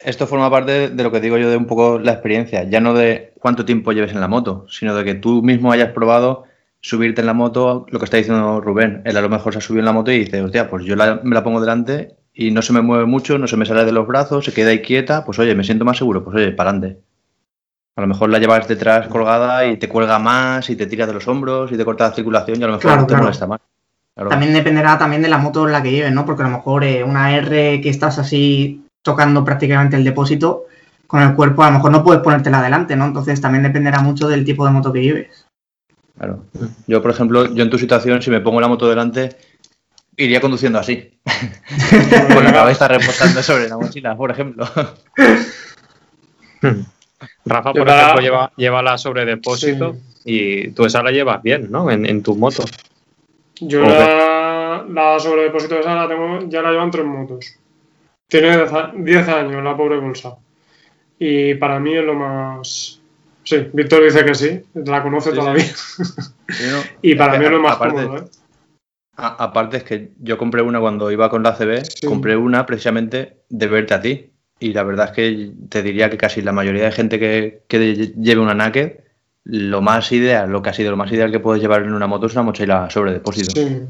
Esto 0.00 0.26
forma 0.26 0.50
parte 0.50 0.88
de 0.90 1.02
lo 1.04 1.12
que 1.12 1.20
digo 1.20 1.38
yo 1.38 1.48
de 1.48 1.56
un 1.56 1.66
poco 1.66 2.00
la 2.00 2.12
experiencia, 2.12 2.64
ya 2.64 2.80
no 2.80 2.94
de 2.94 3.32
cuánto 3.38 3.64
tiempo 3.64 3.92
lleves 3.92 4.10
en 4.12 4.20
la 4.20 4.26
moto, 4.26 4.66
sino 4.68 4.94
de 4.96 5.04
que 5.04 5.14
tú 5.14 5.42
mismo 5.42 5.70
hayas 5.70 5.90
probado 5.92 6.44
subirte 6.82 7.20
en 7.22 7.26
la 7.28 7.32
moto, 7.32 7.86
lo 7.90 7.98
que 7.98 8.04
está 8.04 8.16
diciendo 8.18 8.60
Rubén. 8.60 9.02
Él 9.04 9.16
a 9.16 9.20
lo 9.22 9.28
mejor 9.30 9.52
se 9.52 9.58
ha 9.60 9.62
subido 9.62 9.80
en 9.80 9.86
la 9.86 9.92
moto 9.92 10.10
y 10.10 10.18
dice, 10.18 10.42
hostia, 10.42 10.68
pues 10.68 10.84
yo 10.84 10.96
la- 10.96 11.20
me 11.22 11.34
la 11.34 11.42
pongo 11.44 11.60
delante 11.60 12.16
y 12.34 12.50
no 12.50 12.60
se 12.60 12.72
me 12.72 12.82
mueve 12.82 13.06
mucho, 13.06 13.38
no 13.38 13.46
se 13.46 13.56
me 13.56 13.64
sale 13.64 13.84
de 13.84 13.92
los 13.92 14.06
brazos, 14.06 14.44
se 14.44 14.52
queda 14.52 14.70
ahí 14.70 14.82
quieta, 14.82 15.24
pues 15.24 15.38
oye, 15.38 15.54
me 15.54 15.64
siento 15.64 15.84
más 15.84 15.96
seguro, 15.96 16.24
pues 16.24 16.36
oye, 16.36 16.50
para 16.52 16.70
adelante. 16.70 17.00
A 17.94 18.00
lo 18.00 18.06
mejor 18.08 18.30
la 18.30 18.38
llevas 18.38 18.66
detrás 18.66 19.06
colgada 19.08 19.64
y 19.66 19.76
te 19.76 19.88
cuelga 19.88 20.18
más 20.18 20.68
y 20.70 20.76
te 20.76 20.86
tira 20.86 21.06
de 21.06 21.12
los 21.12 21.28
hombros 21.28 21.70
y 21.70 21.76
te 21.76 21.84
corta 21.84 22.08
la 22.08 22.14
circulación 22.14 22.58
y 22.60 22.64
a 22.64 22.66
lo 22.66 22.72
mejor 22.72 22.82
Claro, 22.82 23.02
te 23.02 23.06
claro. 23.08 23.22
molesta 23.24 23.46
más. 23.46 23.60
Claro. 24.14 24.30
También 24.30 24.52
dependerá 24.52 24.98
también 24.98 25.22
de 25.22 25.28
la 25.28 25.38
moto 25.38 25.66
en 25.66 25.72
la 25.72 25.82
que 25.82 25.90
lleves, 25.92 26.12
¿no? 26.12 26.24
Porque 26.26 26.42
a 26.42 26.46
lo 26.48 26.56
mejor 26.56 26.84
eh, 26.84 27.04
una 27.04 27.34
R 27.36 27.80
que 27.80 27.88
estás 27.90 28.18
así 28.18 28.84
tocando 29.02 29.44
prácticamente 29.44 29.96
el 29.96 30.04
depósito 30.04 30.64
con 31.06 31.22
el 31.22 31.34
cuerpo, 31.34 31.62
a 31.62 31.66
lo 31.70 31.76
mejor 31.76 31.92
no 31.92 32.02
puedes 32.02 32.22
ponértela 32.22 32.58
adelante, 32.60 32.96
¿no? 32.96 33.04
Entonces 33.06 33.40
también 33.40 33.62
dependerá 33.62 34.00
mucho 34.00 34.28
del 34.28 34.44
tipo 34.44 34.64
de 34.66 34.72
moto 34.72 34.92
que 34.92 35.02
lleves. 35.02 35.46
Claro. 36.22 36.44
Yo, 36.86 37.02
por 37.02 37.10
ejemplo, 37.10 37.52
yo 37.52 37.64
en 37.64 37.70
tu 37.70 37.78
situación, 37.78 38.22
si 38.22 38.30
me 38.30 38.40
pongo 38.40 38.60
la 38.60 38.68
moto 38.68 38.88
delante, 38.88 39.30
iría 40.16 40.40
conduciendo 40.40 40.78
así. 40.78 41.18
Con 42.32 42.44
la 42.44 42.52
cabeza 42.52 42.86
reposando 42.86 43.42
sobre 43.42 43.68
la 43.68 43.76
mochila, 43.76 44.16
por 44.16 44.30
ejemplo. 44.30 44.64
Rafa, 47.44 47.72
por 47.72 47.88
ejemplo, 47.88 48.20
lleva, 48.20 48.52
lleva 48.56 48.82
la 48.82 48.96
sobre 48.98 49.24
depósito 49.24 49.96
y 50.24 50.68
tú 50.70 50.84
esa 50.84 51.02
la 51.02 51.10
llevas 51.10 51.42
bien, 51.42 51.70
¿no? 51.72 51.90
En, 51.90 52.06
en 52.06 52.22
tu 52.22 52.36
moto. 52.36 52.62
Yo 53.60 53.80
la, 53.82 54.84
la 54.88 55.18
sobredepósito 55.18 55.78
esa 55.80 55.94
la 55.96 56.08
tengo, 56.08 56.48
ya 56.48 56.62
la 56.62 56.70
llevan 56.70 56.90
tres 56.92 57.04
motos. 57.04 57.56
Tiene 58.28 58.56
10 58.56 58.72
a- 58.72 58.92
10 58.94 59.28
años 59.28 59.62
la 59.64 59.76
pobre 59.76 59.98
bolsa. 59.98 60.36
Y 61.18 61.54
para 61.56 61.78
mí 61.80 61.94
es 61.96 62.04
lo 62.04 62.14
más... 62.14 63.01
Sí, 63.44 63.68
Víctor 63.72 64.04
dice 64.04 64.24
que 64.24 64.34
sí, 64.34 64.60
la 64.74 65.02
conoce 65.02 65.30
Sí, 65.30 65.36
todavía. 65.36 65.64
Sí, 65.64 66.02
¿no? 66.70 66.78
Y 67.02 67.14
para 67.16 67.38
mí 67.38 67.44
es 67.44 67.50
lo 67.50 67.60
más 67.60 67.76
aparte, 67.76 68.02
cómodo, 68.04 68.18
¿eh? 68.18 68.24
a- 69.16 69.44
aparte 69.44 69.76
es 69.78 69.84
que 69.84 70.10
yo 70.20 70.38
compré 70.38 70.62
una 70.62 70.80
cuando 70.80 71.10
iba 71.10 71.28
con 71.28 71.42
la 71.42 71.54
CB, 71.56 71.84
Sí. 71.84 72.06
compré 72.06 72.36
una 72.36 72.64
precisamente 72.66 73.38
de 73.48 73.66
verte 73.66 73.94
a 73.94 74.00
ti. 74.00 74.30
Y 74.60 74.72
la 74.72 74.84
verdad 74.84 75.06
es 75.06 75.12
que 75.12 75.50
te 75.68 75.82
diría 75.82 76.08
que 76.08 76.16
casi 76.16 76.40
la 76.40 76.52
mayoría 76.52 76.84
de 76.84 76.92
gente 76.92 77.18
que, 77.18 77.62
que 77.66 77.94
lleve 78.16 78.40
una 78.40 78.54
Naked, 78.54 78.92
lo 79.44 79.82
más 79.82 80.12
ideal, 80.12 80.50
lo 80.50 80.62
que 80.62 80.70
ha 80.70 80.72
sido 80.72 80.92
lo 80.92 80.96
más 80.96 81.10
ideal 81.10 81.32
que 81.32 81.40
puedes 81.40 81.60
llevar 81.60 81.82
en 81.82 81.92
una 81.94 82.06
moto 82.06 82.26
es 82.26 82.32
una 82.34 82.44
mochila 82.44 82.88
sobre 82.90 83.12
depósito. 83.12 83.50
Sí. 83.60 83.80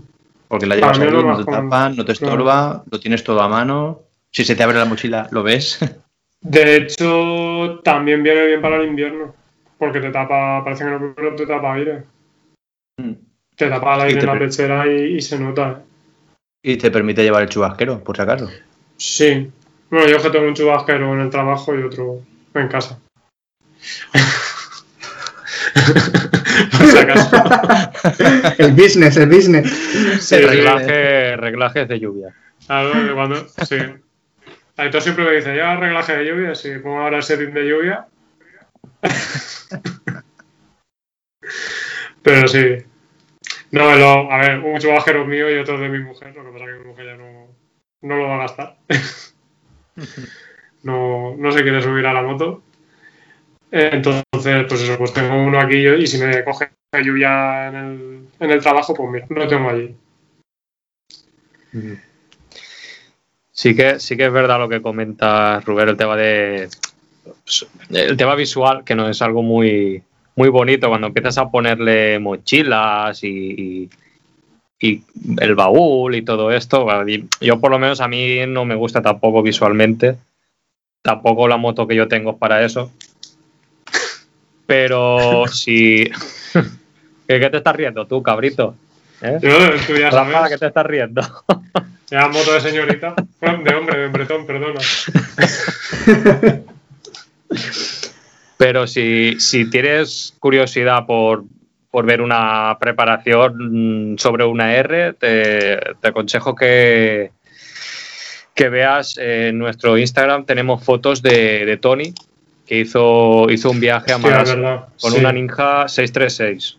Porque 0.49 0.67
la 0.67 0.77
llevas 0.77 0.99
ahí, 0.99 1.11
no 1.11 1.37
te 1.37 1.45
tapan, 1.45 1.95
no 1.95 2.05
te 2.07 2.15
claro. 2.15 2.33
estorba, 2.35 2.85
lo 2.91 3.01
tienes 3.01 3.23
todo 3.23 3.43
a 3.43 3.49
mano. 3.49 4.01
Si 4.31 4.45
se 4.45 4.55
te 4.57 4.63
abre 4.63 4.79
la 4.79 4.87
mochila, 4.87 5.29
lo 5.31 5.43
ves. 5.43 5.79
De 6.41 6.77
hecho, 6.77 7.81
también 7.85 8.23
viene 8.23 8.47
bien 8.47 8.61
para 8.63 8.77
el 8.79 8.89
invierno. 8.89 9.35
Porque 9.83 9.99
te 9.99 10.11
tapa, 10.11 10.63
parece 10.63 10.85
que 10.85 10.91
no, 10.91 11.13
pero 11.13 11.35
te 11.35 11.45
tapa 11.45 11.75
aire. 11.75 12.05
Te 13.57 13.69
tapa 13.69 13.97
el 13.97 14.01
Y 14.01 14.05
aire 14.05 14.21
en 14.21 14.27
la 14.27 14.39
pechera 14.39 14.87
y, 14.87 15.17
y 15.17 15.21
se 15.21 15.41
nota. 15.41 15.73
¿eh? 15.73 15.77
y 16.63 16.77
te 16.77 16.89
permite 16.93 17.25
llevar 17.25 17.43
el 17.43 17.49
chubasquero, 17.49 17.99
por 18.05 18.15
si 18.15 18.23
acaso. 18.23 18.49
Sí. 18.97 19.51
Bueno, 19.91 20.07
yo 20.07 20.19
es 20.19 20.23
que 20.23 20.31
tengo 20.31 20.47
un 20.47 20.55
chubasquero 20.55 21.13
en 21.15 21.23
el 21.23 21.31
trabajo 21.31 21.77
y 21.77 21.83
otro 21.83 22.21
en 22.55 22.69
casa. 22.69 23.01
Por 26.79 26.87
si 26.87 26.99
acaso. 26.99 27.43
El 28.59 28.75
business, 28.75 29.17
el 29.17 29.29
business. 29.29 29.69
Sí, 30.21 30.37
reglaje, 30.37 31.37
reglajes 31.39 31.89
de 31.89 31.99
lluvia. 31.99 32.33
Claro, 32.69 32.93
cuando, 33.17 33.49
sí. 33.67 33.79
Aitor 34.77 35.03
siempre 35.03 35.25
me 35.25 35.33
dice, 35.33 35.57
¿ya 35.57 35.75
reglaje 35.75 36.19
de 36.19 36.25
lluvia? 36.25 36.55
Sí, 36.55 36.71
pongo 36.81 37.01
ahora 37.01 37.17
el 37.17 37.25
setting 37.25 37.53
de 37.53 37.69
lluvia. 37.69 38.07
Pero 42.23 42.49
sí. 42.49 42.77
No, 43.73 43.97
lo- 43.97 44.33
a 44.33 44.39
ver, 44.39 44.59
un 44.61 44.79
chubasquero 44.81 45.27
mío 45.27 45.51
y 45.51 45.59
otro 45.59 45.79
de 45.79 45.89
mi 45.89 46.01
mujer. 46.01 46.35
Lo 46.37 46.45
que 46.45 46.53
pasa 46.53 46.67
es 46.67 46.73
que 46.73 46.79
mi 46.81 46.87
mujer 46.87 47.07
ya 47.07 47.17
no, 47.17 47.49
no 48.03 48.17
lo 48.17 48.29
va 48.29 48.37
a 48.37 48.41
gastar. 48.41 48.79
no, 50.83 51.37
no 51.37 51.53
se 51.53 51.63
quiere 51.63 51.83
subir 51.83 52.07
a 52.07 52.13
la 52.13 52.23
moto. 52.23 52.63
Entonces, 53.71 54.23
pues 54.31 54.83
eso, 54.83 54.99
pues 54.99 55.13
tengo 55.13 55.43
uno 55.43 55.59
aquí 55.59 55.77
y 55.87 56.07
si 56.07 56.19
me 56.19 56.45
coge 56.45 56.71
lluvia 57.03 57.69
en 57.69 57.75
el, 57.75 58.29
en 58.39 58.51
el 58.51 58.61
trabajo, 58.61 58.93
pues 58.95 59.11
mira, 59.11 59.27
lo 59.31 59.49
tengo 59.49 59.71
allí. 59.71 59.95
Sí 63.51 63.75
que, 63.77 64.01
sí 64.01 64.17
que 64.17 64.27
es 64.27 64.33
verdad 64.33 64.59
lo 64.59 64.69
que 64.69 64.83
comenta 64.83 65.61
Rubén, 65.61 65.89
el 65.91 65.97
tema 65.97 66.17
de 66.17 66.69
el 67.91 68.17
tema 68.17 68.35
visual, 68.35 68.85
que 68.85 68.95
no 68.95 69.09
es 69.09 69.21
algo 69.23 69.43
muy, 69.43 70.03
muy 70.37 70.49
bonito 70.49 70.89
cuando 70.89 71.09
empiezas 71.09 71.39
a 71.39 71.51
ponerle 71.51 72.19
mochilas 72.19 73.23
y, 73.25 73.29
y- 73.29 73.91
y 74.85 75.05
el 75.39 75.55
baúl 75.55 76.15
y 76.17 76.23
todo 76.23 76.51
esto. 76.51 76.87
Yo 77.41 77.61
por 77.61 77.71
lo 77.71 77.79
menos 77.79 78.01
a 78.01 78.09
mí 78.09 78.41
no 78.49 78.65
me 78.65 78.75
gusta 78.75 79.01
tampoco 79.03 79.43
visualmente. 79.43 80.17
Tampoco 81.03 81.47
la 81.49 81.57
moto 81.57 81.87
que 81.87 81.95
yo 81.97 82.09
tengo 82.09 82.33
es 82.33 82.37
para 82.39 82.65
eso. 82.65 82.93
Pero 84.67 85.45
si... 85.53 86.05
¿Qué, 87.29 87.39
qué 87.41 87.51
te 87.51 87.57
estás 87.59 87.77
riendo 87.77 88.07
tú, 88.07 88.23
cabrito? 88.23 88.75
¿Eh? 89.21 89.39
Yo, 89.41 89.51
tú 89.87 89.97
ya 89.97 90.11
Rafa, 90.11 90.33
sabes. 90.33 90.51
¿qué 90.53 90.59
te 90.59 90.67
estás 90.67 90.87
riendo? 90.87 91.23
Ya 92.11 92.29
moto 92.29 92.53
de 92.53 92.61
señorita. 92.61 93.15
De 93.41 93.75
hombre, 93.75 93.99
de 94.01 94.09
bretón, 94.09 94.45
perdona. 94.45 94.81
Pero 98.57 98.87
si, 98.87 99.41
si 99.41 99.69
tienes 99.69 100.35
curiosidad 100.39 101.05
por, 101.05 101.45
por 101.91 102.07
ver 102.07 102.23
una 102.23 102.77
preparación 102.79 104.17
sobre 104.19 104.45
una 104.45 104.75
R, 104.77 105.15
te, 105.15 105.79
te 106.01 106.09
aconsejo 106.09 106.55
que, 106.55 107.33
que 108.55 108.69
veas 108.69 109.19
en 109.19 109.59
nuestro 109.59 109.99
Instagram. 109.99 110.45
Tenemos 110.45 110.85
fotos 110.85 111.23
de, 111.23 111.67
de 111.67 111.77
Tony, 111.77 112.15
que 112.67 112.81
hizo, 112.81 113.51
hizo 113.51 113.71
un 113.71 113.81
viaje 113.81 114.13
a 114.13 114.19
Malasia 114.19 114.87
con 115.01 115.13
sí. 115.13 115.19
una 115.19 115.33
Ninja 115.33 115.89
636. 115.89 116.79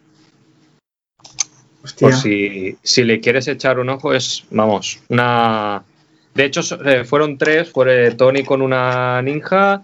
Hostia. 1.84 2.08
Por 2.08 2.18
si, 2.18 2.78
si 2.82 3.04
le 3.04 3.20
quieres 3.20 3.48
echar 3.48 3.80
un 3.80 3.90
ojo, 3.90 4.14
es, 4.14 4.46
vamos, 4.52 5.02
una... 5.10 5.84
De 6.34 6.46
hecho, 6.46 6.62
eh, 6.86 7.04
fueron 7.04 7.38
tres, 7.38 7.70
fue 7.72 8.12
Tony 8.16 8.44
con 8.44 8.62
una 8.62 9.22
Ninja 9.22 9.84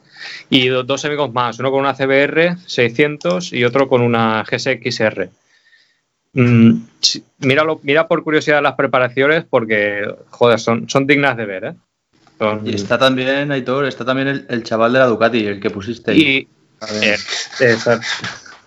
y 0.50 0.68
do- 0.68 0.84
dos 0.84 1.06
amigos 1.06 1.32
más, 1.32 1.60
uno 1.60 1.70
con 1.72 1.82
una 1.82 1.94
CBR 1.94 2.58
600 2.66 3.54
y 3.54 3.64
otro 3.66 3.88
con 3.88 4.02
una 4.02 4.44
GSXR. 4.50 5.30
Mm, 6.34 6.74
sí, 7.02 7.24
míralo, 7.40 7.80
mira 7.84 8.08
por 8.08 8.24
curiosidad 8.24 8.62
las 8.64 8.74
preparaciones 8.76 9.46
porque, 9.50 10.04
joder, 10.30 10.60
son, 10.60 10.90
son 10.90 11.06
dignas 11.06 11.38
de 11.38 11.46
ver, 11.46 11.64
¿eh? 11.66 11.74
Son- 12.40 12.68
Y 12.68 12.74
está 12.76 12.98
también, 12.98 13.52
Aitor, 13.52 13.86
está 13.86 14.04
también 14.06 14.28
el, 14.30 14.46
el 14.50 14.64
chaval 14.64 14.94
de 14.94 15.00
la 15.00 15.06
Ducati, 15.06 15.46
el 15.46 15.60
que 15.60 15.70
pusiste. 15.70 16.16
y- 16.16 16.48
eh, 17.02 17.18
esa- 17.60 18.00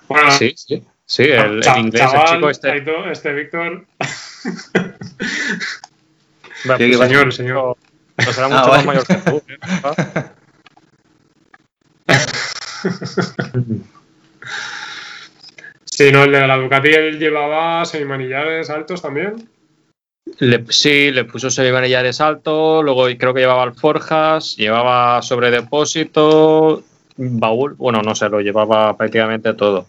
Bueno, 0.07 0.31
sí, 0.33 0.53
sí, 0.57 0.83
sí, 1.05 1.23
el, 1.25 1.63
inglés, 1.79 2.03
el 2.15 2.25
chico 2.35 2.51
este. 2.51 2.85
Este 3.11 3.33
Víctor. 3.33 3.87
Bueno, 6.65 6.79
¿Qué- 6.79 6.97
pues? 6.97 7.09
Señor, 7.09 7.33
señor. 7.33 7.77
no 8.19 8.33
será 8.33 8.47
Ah, 8.47 8.51
mucho 8.51 8.71
vale. 8.71 8.77
más 8.77 8.87
mayor 8.87 9.07
que 9.07 9.31
tú. 9.31 9.43
¿eh? 9.49 9.59
Sí, 15.85 16.11
no, 16.11 16.25
el 16.25 16.33
de 16.33 16.47
la 16.47 16.57
Ducati 16.57 16.89
él 16.89 17.19
llevaba 17.19 17.85
semimanillares 17.85 18.71
altos 18.71 19.03
también. 19.03 19.47
Le- 20.39 20.65
sí, 20.71 21.11
le 21.11 21.25
puso 21.25 21.51
semimanillares 21.51 22.21
alto, 22.21 22.83
luego 22.83 23.05
creo 23.19 23.35
que 23.35 23.41
llevaba 23.41 23.63
alforjas, 23.65 24.57
llevaba 24.57 25.21
sobre 25.21 25.51
depósito, 25.51 26.83
baúl, 27.17 27.75
bueno, 27.75 28.01
no 28.03 28.15
sé, 28.15 28.31
lo 28.31 28.41
llevaba 28.41 28.97
prácticamente 28.97 29.53
todo. 29.53 29.87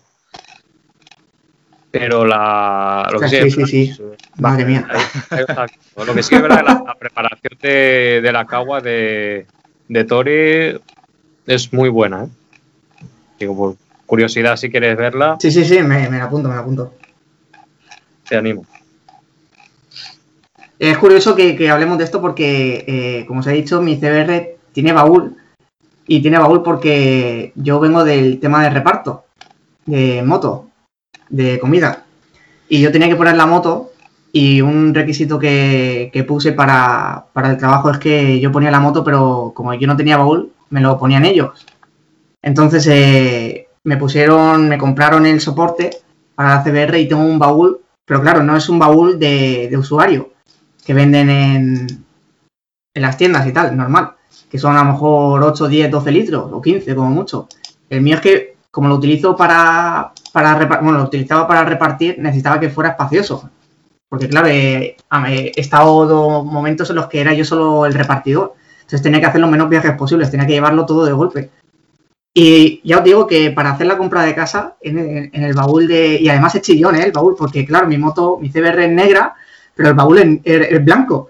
Pero 1.93 2.25
la. 2.25 3.07
Lo 3.13 3.19
que 3.19 3.27
Sí, 3.29 3.51
sí, 3.51 3.65
sí, 3.67 3.93
sí. 3.93 4.03
Madre 4.39 4.65
mía. 4.65 4.87
Lo 5.95 6.15
que 6.15 6.23
sí 6.23 6.33
es 6.33 6.41
verdad, 6.41 6.63
la, 6.65 6.83
la 6.87 6.95
preparación 6.95 7.53
de, 7.61 8.19
de 8.23 8.31
la 8.31 8.45
cagua 8.45 8.81
de, 8.81 9.45
de 9.87 10.03
Tori 10.03 10.81
es 11.45 11.71
muy 11.71 11.89
buena. 11.89 12.23
¿eh? 12.23 12.27
Digo, 13.39 13.55
por 13.55 13.75
curiosidad, 14.07 14.55
si 14.57 14.71
quieres 14.71 14.97
verla, 14.97 15.37
Sí, 15.39 15.51
sí, 15.51 15.63
sí, 15.63 15.83
me, 15.83 16.09
me 16.09 16.17
la 16.17 16.23
apunto, 16.23 16.49
me 16.49 16.55
la 16.55 16.61
apunto. 16.61 16.93
te 18.27 18.37
animo. 18.37 18.65
Es 20.79 20.97
curioso 20.97 21.35
que, 21.35 21.55
que 21.55 21.69
hablemos 21.69 21.99
de 21.99 22.03
esto 22.05 22.19
porque, 22.19 22.83
eh, 22.87 23.25
como 23.27 23.39
os 23.41 23.47
he 23.47 23.51
dicho, 23.53 23.81
mi 23.81 23.97
CBR 23.97 24.57
tiene 24.71 24.93
baúl. 24.93 25.37
Y 26.07 26.21
tiene 26.21 26.39
baúl 26.39 26.63
porque 26.63 27.53
yo 27.55 27.79
vengo 27.79 28.03
del 28.03 28.39
tema 28.39 28.63
de 28.63 28.71
reparto, 28.71 29.25
de 29.85 30.21
moto, 30.23 30.69
de 31.33 31.59
comida. 31.59 32.05
Y 32.69 32.79
yo 32.79 32.91
tenía 32.91 33.09
que 33.09 33.15
poner 33.15 33.35
la 33.35 33.47
moto 33.47 33.91
y 34.31 34.61
un 34.61 34.93
requisito 34.93 35.39
que, 35.39 36.09
que 36.13 36.23
puse 36.23 36.53
para, 36.53 37.25
para 37.33 37.51
el 37.51 37.57
trabajo 37.57 37.89
es 37.89 37.97
que 37.97 38.39
yo 38.39 38.51
ponía 38.51 38.71
la 38.71 38.79
moto, 38.79 39.03
pero 39.03 39.51
como 39.55 39.73
yo 39.73 39.87
no 39.87 39.97
tenía 39.97 40.17
baúl, 40.17 40.51
me 40.69 40.79
lo 40.79 40.97
ponían 40.97 41.25
ellos. 41.25 41.65
Entonces 42.41 42.85
eh, 42.87 43.67
me 43.83 43.97
pusieron, 43.97 44.69
me 44.69 44.77
compraron 44.77 45.25
el 45.25 45.41
soporte 45.41 45.89
para 46.35 46.55
la 46.55 46.63
CBR 46.63 46.99
y 46.99 47.07
tengo 47.07 47.23
un 47.23 47.39
baúl, 47.39 47.81
pero 48.05 48.21
claro, 48.21 48.43
no 48.43 48.55
es 48.55 48.69
un 48.69 48.79
baúl 48.79 49.17
de, 49.17 49.67
de 49.69 49.77
usuario 49.77 50.29
que 50.85 50.93
venden 50.93 51.29
en, 51.29 51.87
en 52.93 53.01
las 53.01 53.17
tiendas 53.17 53.47
y 53.47 53.53
tal, 53.53 53.75
normal, 53.75 54.13
que 54.49 54.59
son 54.59 54.75
a 54.75 54.83
lo 54.83 54.91
mejor 54.91 55.41
8, 55.41 55.67
10, 55.67 55.89
12 55.89 56.11
litros 56.11 56.49
o 56.51 56.61
15 56.61 56.95
como 56.95 57.09
mucho. 57.09 57.47
El 57.89 58.01
mío 58.01 58.15
es 58.15 58.21
que, 58.21 58.57
como 58.69 58.87
lo 58.87 58.95
utilizo 58.95 59.35
para, 59.35 60.13
para 60.33 60.55
bueno, 60.81 60.97
lo 60.97 61.03
utilizaba 61.05 61.47
para 61.47 61.63
repartir, 61.63 62.17
necesitaba 62.19 62.59
que 62.59 62.69
fuera 62.69 62.89
espacioso. 62.91 63.49
Porque 64.09 64.27
claro, 64.27 64.47
eh, 64.47 64.97
he 65.27 65.51
estado 65.55 66.05
dos 66.05 66.45
momentos 66.45 66.89
en 66.89 66.97
los 66.97 67.07
que 67.07 67.21
era 67.21 67.33
yo 67.33 67.45
solo 67.45 67.85
el 67.85 67.93
repartidor. 67.93 68.55
Entonces 68.81 69.01
tenía 69.01 69.19
que 69.21 69.27
hacer 69.27 69.39
los 69.41 69.49
menos 69.49 69.69
viajes 69.69 69.93
posibles, 69.95 70.29
tenía 70.29 70.45
que 70.45 70.53
llevarlo 70.53 70.85
todo 70.85 71.05
de 71.05 71.13
golpe. 71.13 71.49
Y 72.35 72.81
ya 72.83 72.97
os 72.97 73.03
digo 73.03 73.27
que 73.27 73.51
para 73.51 73.71
hacer 73.71 73.87
la 73.87 73.97
compra 73.97 74.23
de 74.23 74.35
casa, 74.35 74.75
en 74.81 75.29
el, 75.33 75.53
baúl 75.53 75.87
de... 75.87 76.19
Y 76.19 76.29
además 76.29 76.55
es 76.55 76.63
chillón, 76.63 76.95
¿eh? 76.95 77.03
El 77.03 77.11
baúl, 77.11 77.35
porque 77.37 77.65
claro, 77.65 77.87
mi 77.87 77.97
moto, 77.97 78.37
mi 78.41 78.49
CBR 78.49 78.85
es 78.85 78.91
negra, 78.91 79.35
pero 79.75 79.89
el 79.89 79.95
baúl 79.95 80.17
es, 80.17 80.39
es- 80.43 80.71
es 80.71 80.83
blanco. 80.83 81.29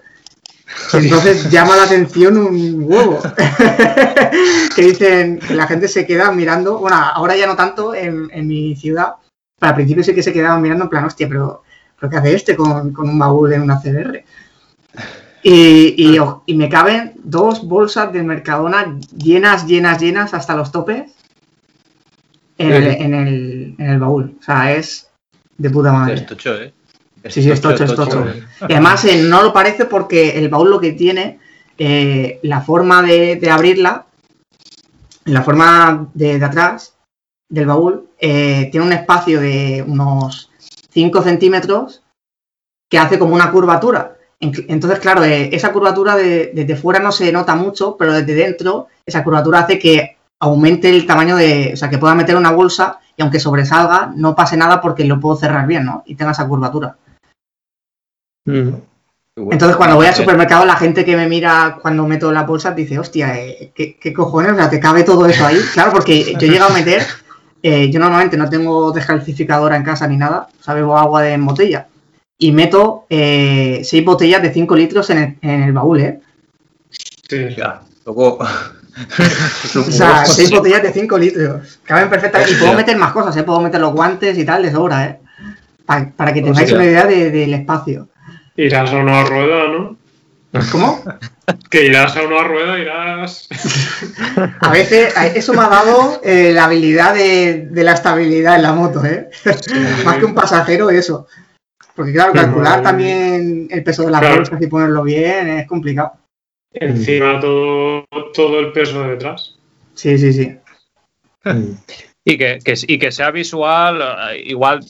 Entonces 0.92 1.50
llama 1.50 1.76
la 1.76 1.84
atención 1.84 2.36
un 2.36 2.84
huevo. 2.84 3.20
que 4.76 4.82
dicen 4.82 5.38
que 5.38 5.54
la 5.54 5.66
gente 5.66 5.88
se 5.88 6.06
queda 6.06 6.32
mirando, 6.32 6.78
bueno, 6.78 6.96
ahora 6.96 7.36
ya 7.36 7.46
no 7.46 7.56
tanto 7.56 7.94
en, 7.94 8.28
en 8.32 8.46
mi 8.46 8.76
ciudad, 8.76 9.14
pero 9.58 9.70
al 9.70 9.76
principio 9.76 10.04
sí 10.04 10.14
que 10.14 10.22
se 10.22 10.32
quedaban 10.32 10.62
mirando 10.62 10.84
en 10.84 10.90
plan, 10.90 11.04
hostia, 11.04 11.28
pero, 11.28 11.62
pero 11.98 12.10
¿qué 12.10 12.16
hace 12.16 12.34
este 12.34 12.56
con, 12.56 12.92
con 12.92 13.08
un 13.08 13.18
baúl 13.18 13.52
en 13.52 13.62
una 13.62 13.80
CBR? 13.80 14.24
Y, 15.42 16.16
y, 16.46 16.54
me 16.54 16.70
caben 16.70 17.12
dos 17.22 17.68
bolsas 17.68 18.10
del 18.12 18.24
Mercadona 18.24 18.98
llenas, 19.14 19.66
llenas, 19.66 20.00
llenas 20.00 20.32
hasta 20.32 20.56
los 20.56 20.72
topes 20.72 21.12
en 22.56 22.72
el, 22.72 22.86
en 22.86 23.14
el, 23.14 23.74
en 23.78 23.86
el 23.86 23.98
baúl. 23.98 24.38
O 24.40 24.42
sea, 24.42 24.72
es 24.72 25.10
de 25.58 25.68
puta 25.68 25.92
madre. 25.92 26.14
Es 26.14 26.26
tocho, 26.26 26.54
¿eh? 26.56 26.72
Sí, 27.28 27.42
sí, 27.42 27.50
es 27.50 27.60
tocho, 27.60 27.84
es 27.84 27.94
tocho. 27.94 28.24
Y 28.68 28.72
además 28.72 29.04
eh, 29.04 29.22
no 29.22 29.42
lo 29.42 29.52
parece 29.52 29.84
porque 29.86 30.38
el 30.38 30.48
baúl 30.48 30.70
lo 30.70 30.80
que 30.80 30.92
tiene, 30.92 31.38
eh, 31.78 32.38
la 32.42 32.60
forma 32.60 33.02
de, 33.02 33.36
de 33.36 33.50
abrirla, 33.50 34.06
la 35.24 35.42
forma 35.42 36.08
de, 36.14 36.38
de 36.38 36.44
atrás 36.44 36.94
del 37.48 37.66
baúl, 37.66 38.08
eh, 38.18 38.68
tiene 38.70 38.86
un 38.86 38.92
espacio 38.92 39.40
de 39.40 39.84
unos 39.86 40.50
5 40.90 41.22
centímetros 41.22 42.02
que 42.90 42.98
hace 42.98 43.18
como 43.18 43.34
una 43.34 43.50
curvatura. 43.50 44.16
En- 44.40 44.52
Entonces, 44.68 44.98
claro, 45.00 45.24
esa 45.24 45.72
curvatura 45.72 46.16
de- 46.16 46.50
desde 46.54 46.76
fuera 46.76 47.00
no 47.00 47.12
se 47.12 47.32
nota 47.32 47.54
mucho, 47.54 47.96
pero 47.96 48.12
desde 48.12 48.34
dentro 48.34 48.88
esa 49.06 49.24
curvatura 49.24 49.60
hace 49.60 49.78
que 49.78 50.16
aumente 50.40 50.90
el 50.90 51.06
tamaño 51.06 51.36
de, 51.36 51.70
o 51.72 51.76
sea, 51.76 51.88
que 51.88 51.98
pueda 51.98 52.14
meter 52.14 52.36
una 52.36 52.50
bolsa 52.50 52.98
y 53.16 53.22
aunque 53.22 53.40
sobresalga, 53.40 54.12
no 54.16 54.34
pase 54.34 54.56
nada 54.56 54.80
porque 54.80 55.04
lo 55.04 55.20
puedo 55.20 55.36
cerrar 55.36 55.66
bien, 55.66 55.84
¿no? 55.86 56.02
Y 56.06 56.16
tenga 56.16 56.32
esa 56.32 56.46
curvatura. 56.48 56.96
Entonces, 59.36 59.76
cuando 59.76 59.96
voy 59.96 60.06
al 60.06 60.14
supermercado, 60.14 60.64
la 60.64 60.76
gente 60.76 61.04
que 61.04 61.16
me 61.16 61.28
mira 61.28 61.78
cuando 61.82 62.06
meto 62.06 62.30
las 62.30 62.46
bolsas 62.46 62.76
dice, 62.76 62.98
hostia, 62.98 63.36
eh, 63.40 63.72
¿qué, 63.74 63.96
qué 63.98 64.12
cojones? 64.12 64.52
O 64.52 64.56
sea, 64.56 64.70
¿te 64.70 64.78
cabe 64.78 65.02
todo 65.02 65.26
eso 65.26 65.44
ahí? 65.44 65.58
Claro, 65.72 65.92
porque 65.92 66.34
yo 66.38 66.46
he 66.46 66.50
llegado 66.50 66.70
a 66.70 66.74
meter, 66.74 67.04
eh, 67.62 67.90
yo 67.90 67.98
normalmente 67.98 68.36
no 68.36 68.48
tengo 68.48 68.92
descalcificadora 68.92 69.76
en 69.76 69.82
casa 69.82 70.06
ni 70.06 70.16
nada, 70.16 70.48
o 70.60 70.62
sea, 70.62 70.74
bebo 70.74 70.96
agua 70.96 71.22
de 71.22 71.32
en 71.32 71.44
botella. 71.44 71.88
Y 72.38 72.52
meto 72.52 73.06
eh, 73.10 73.80
seis 73.84 74.04
botellas 74.04 74.42
de 74.42 74.52
5 74.52 74.74
litros 74.76 75.08
en 75.10 75.18
el, 75.18 75.36
en 75.40 75.62
el 75.62 75.72
baúl, 75.72 76.00
¿eh? 76.00 76.20
Sí. 77.28 77.48
Ya, 77.56 77.80
luego. 78.04 78.38
O 79.76 79.82
sea, 79.90 80.24
seis 80.24 80.52
botellas 80.52 80.80
de 80.82 80.92
5 80.92 81.18
litros. 81.18 81.80
Caben 81.82 82.08
perfectamente. 82.08 82.52
Y 82.52 82.56
puedo 82.56 82.74
meter 82.74 82.96
más 82.96 83.10
cosas, 83.12 83.36
¿eh? 83.36 83.42
Puedo 83.42 83.60
meter 83.60 83.80
los 83.80 83.92
guantes 83.92 84.38
y 84.38 84.44
tal 84.44 84.62
de 84.62 84.70
sobra, 84.70 85.04
¿eh? 85.06 85.18
Pa- 85.84 86.12
para 86.16 86.32
que 86.32 86.42
tengáis 86.42 86.70
Hostia. 86.70 86.76
una 86.76 86.84
idea 86.84 87.04
de- 87.06 87.30
del 87.32 87.54
espacio. 87.54 88.08
Irás 88.56 88.90
a 88.92 88.96
una 88.98 89.24
rueda, 89.24 89.68
¿no? 89.68 89.96
¿Cómo? 90.70 91.02
Que 91.68 91.86
irás 91.86 92.16
a 92.16 92.22
una 92.22 92.44
rueda, 92.44 92.78
irás. 92.78 93.48
A 94.60 94.70
veces 94.70 95.12
eso 95.34 95.52
me 95.52 95.62
ha 95.62 95.68
dado 95.68 96.20
eh, 96.22 96.52
la 96.54 96.64
habilidad 96.66 97.14
de, 97.14 97.66
de 97.70 97.82
la 97.84 97.92
estabilidad 97.94 98.54
en 98.56 98.62
la 98.62 98.72
moto, 98.72 99.04
¿eh? 99.04 99.28
Más 100.04 100.16
que 100.18 100.24
un 100.24 100.34
pasajero, 100.34 100.90
eso. 100.90 101.26
Porque 101.96 102.12
claro, 102.12 102.32
calcular 102.32 102.70
madre 102.78 102.82
también 102.84 103.68
el 103.70 103.82
peso 103.82 104.04
de 104.04 104.10
las 104.12 104.20
Claro. 104.20 104.36
bolsas 104.36 104.62
y 104.62 104.66
ponerlo 104.68 105.02
bien 105.02 105.48
es 105.48 105.66
complicado. 105.66 106.12
Encima 106.72 107.40
todo, 107.40 108.04
todo 108.32 108.60
el 108.60 108.72
peso 108.72 109.02
de 109.02 109.10
detrás. 109.10 109.56
Sí, 109.94 110.16
sí, 110.18 110.32
sí. 110.32 110.56
Y 112.24 112.38
que, 112.38 112.58
que- 112.64 112.74
y 112.86 112.98
que 112.98 113.12
sea 113.12 113.30
visual, 113.30 114.00
eh, 114.32 114.42
igual 114.46 114.80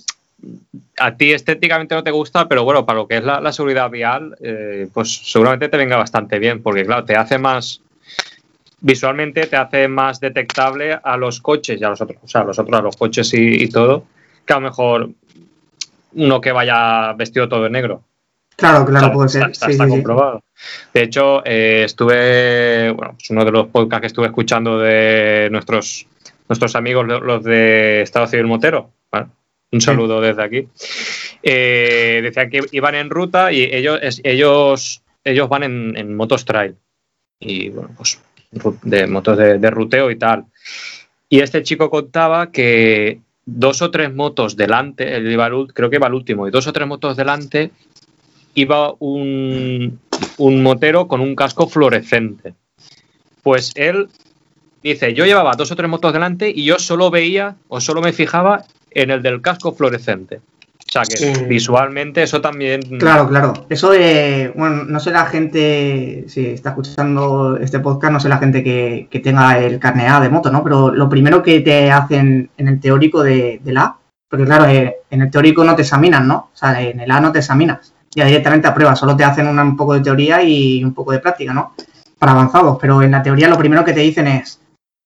a 0.99 1.16
ti 1.16 1.33
estéticamente 1.33 1.95
no 1.95 2.05
te 2.05 2.11
gusta, 2.11 2.49
pero 2.49 2.65
bueno, 2.65 2.85
para 2.87 2.99
lo 3.01 3.09
que 3.09 3.16
es 3.19 3.25
la, 3.25 3.41
la 3.41 3.53
seguridad 3.53 3.91
vial, 3.91 4.37
eh, 4.41 4.89
pues 4.93 5.12
seguramente 5.31 5.69
te 5.69 5.77
venga 5.77 5.97
bastante 5.97 6.39
bien, 6.39 6.62
porque 6.62 6.85
claro, 6.85 7.05
te 7.05 7.16
hace 7.16 7.39
más, 7.39 7.81
visualmente 8.81 9.47
te 9.47 9.57
hace 9.57 9.89
más 9.89 10.21
detectable 10.21 10.99
a 11.03 11.16
los 11.16 11.41
coches 11.41 11.81
y 11.81 11.85
a 11.85 11.89
los 11.91 12.01
otros, 12.01 12.19
o 12.23 12.29
sea, 12.29 12.43
a 12.43 12.45
los 12.45 12.59
otros, 12.59 12.79
a 12.79 12.83
los 12.83 12.97
coches 12.97 13.33
y, 13.35 13.65
y 13.65 13.69
todo, 13.69 14.05
que 14.45 14.53
a 14.53 14.57
lo 14.57 14.62
mejor 14.62 15.11
uno 16.15 16.41
que 16.41 16.53
vaya 16.53 17.12
vestido 17.15 17.49
todo 17.49 17.65
de 17.65 17.71
negro. 17.71 18.03
Claro, 18.57 18.85
claro, 18.87 19.07
sea, 19.07 19.12
puede 19.12 19.27
está, 19.27 19.41
ser. 19.41 19.51
está- 19.51 19.66
Sí, 19.66 19.73
está 19.73 19.85
sí, 19.85 19.91
sí. 19.91 19.97
comprobado. 19.97 20.43
De 20.93 21.03
hecho, 21.03 21.43
eh, 21.45 21.83
estuve, 21.87 22.93
bueno, 22.93 23.16
es 23.21 23.31
uno 23.31 23.45
de 23.45 23.51
los 23.51 23.66
podcasts 23.66 24.01
que 24.03 24.07
estuve 24.07 24.27
escuchando 24.27 24.79
de 24.79 25.49
nuestros, 25.51 26.07
nuestros 26.49 26.77
amigos, 26.77 27.05
lo- 27.07 27.19
los 27.21 27.43
de 27.43 28.03
Estado 28.03 28.29
Civil 28.29 28.47
Motero. 28.47 28.91
¿vale? 29.11 29.27
Un 29.74 29.80
saludo 29.80 30.20
desde 30.20 30.42
aquí. 30.42 30.68
Eh, 31.42 32.20
decían 32.22 32.48
que 32.51 32.60
iban 32.72 32.94
en 32.94 33.10
ruta 33.10 33.51
y 33.52 33.62
ellos, 33.64 33.98
es- 34.02 34.20
ellos, 34.24 35.02
ellos 35.24 35.48
van 35.48 35.64
en, 35.64 35.96
en 35.96 36.14
motos 36.14 36.44
trail. 36.44 36.76
Y 37.40 37.70
bueno, 37.70 37.90
pues 37.98 38.18
de 38.82 39.06
motos 39.06 39.36
de, 39.36 39.59
de 39.59 39.70
ruteo 39.70 40.10
y 40.10 40.16
tal. 40.16 40.44
Y 41.28 41.40
este 41.40 41.62
chico 41.62 41.90
contaba 41.90 42.52
que 42.52 43.18
dos 43.44 43.82
o 43.82 43.90
tres 43.90 44.14
motos 44.14 44.56
delante, 44.56 45.16
él 45.16 45.30
iba 45.30 45.46
al 45.46 45.66
creo 45.74 45.90
que 45.90 45.96
iba 45.96 46.06
al 46.06 46.14
último, 46.14 46.46
y 46.46 46.51
dos 46.51 46.66
o 46.66 46.72
tres 46.72 46.86
motos 46.86 47.16
delante 47.16 47.72
iba 48.55 48.94
un, 49.01 49.98
un 50.38 50.62
motero 50.62 51.09
con 51.09 51.20
un 51.20 51.34
casco 51.34 51.66
fluorescente. 51.68 52.55
Pues 53.42 53.72
él 53.74 54.09
dice, 54.82 55.12
yo 55.14 55.26
llevaba 55.26 55.56
dos 55.56 55.72
o 55.72 55.76
tres 55.76 55.90
motos 55.90 56.12
delante 56.12 56.48
y 56.55 56.64
yo 56.64 56.78
solo 56.78 57.10
veía 57.10 57.56
o 57.68 57.80
solo 57.80 58.01
me 58.01 58.12
fijaba 58.12 58.64
en 58.95 59.11
el 59.11 59.23
del 59.23 59.41
casco 59.43 59.73
fluorescente. 59.73 60.41
O 60.87 60.93
sea 60.95 61.03
que 61.03 61.47
visualmente 61.47 62.23
eso 62.23 62.41
también... 62.41 62.81
Claro, 62.99 63.29
claro. 63.29 63.53
Eso 63.69 63.91
de, 63.91 64.53
bueno, 64.55 64.85
no 64.85 65.01
sé 65.01 65.11
la 65.11 65.27
gente, 65.27 66.25
si 66.29 66.47
está 66.47 66.71
escuchando 66.71 67.57
este 67.57 67.81
podcast, 67.81 68.12
no 68.12 68.21
sé 68.21 68.29
la 68.29 68.39
gente 68.39 68.62
que, 68.62 69.09
que 69.11 69.21
tenga 69.21 69.59
el 69.59 69.81
carnet 69.81 70.09
A 70.09 70.21
de 70.21 70.29
moto, 70.29 70.53
¿no? 70.53 70.62
Pero 70.62 70.93
lo 70.95 71.09
primero 71.09 71.43
que 71.43 71.61
te 71.61 71.91
hacen 71.91 72.51
en 72.57 72.69
el 72.69 72.79
teórico 72.81 73.23
de, 73.23 73.61
del 73.65 73.79
A, 73.79 73.97
porque 74.29 74.45
claro, 74.45 74.66
eh, 74.66 74.97
en 75.11 75.23
el 75.23 75.31
teórico 75.31 75.65
no 75.65 75.75
te 75.75 75.83
examinan, 75.83 76.29
¿no? 76.29 76.51
O 76.53 76.57
sea, 76.57 76.81
en 76.81 77.01
el 77.01 77.11
A 77.11 77.21
no 77.21 77.33
te 77.33 77.39
examinas, 77.41 77.93
ya 78.15 78.27
directamente 78.27 78.69
a 78.69 78.75
prueba, 78.75 78.95
solo 78.95 79.16
te 79.16 79.25
hacen 79.25 79.49
una- 79.49 79.65
un 79.65 79.77
poco 79.77 79.95
de 79.95 80.01
teoría 80.01 80.43
y 80.43 80.85
un 80.85 80.95
poco 80.95 81.11
de 81.12 81.19
práctica, 81.19 81.53
¿no? 81.53 81.75
Para 82.19 82.33
avanzados, 82.33 82.79
pero 82.81 83.03
en 83.03 83.11
la 83.11 83.23
teoría 83.23 83.49
lo 83.49 83.59
primero 83.59 83.85
que 83.85 83.95
te 83.95 84.01
dicen 84.01 84.29
es, 84.29 84.61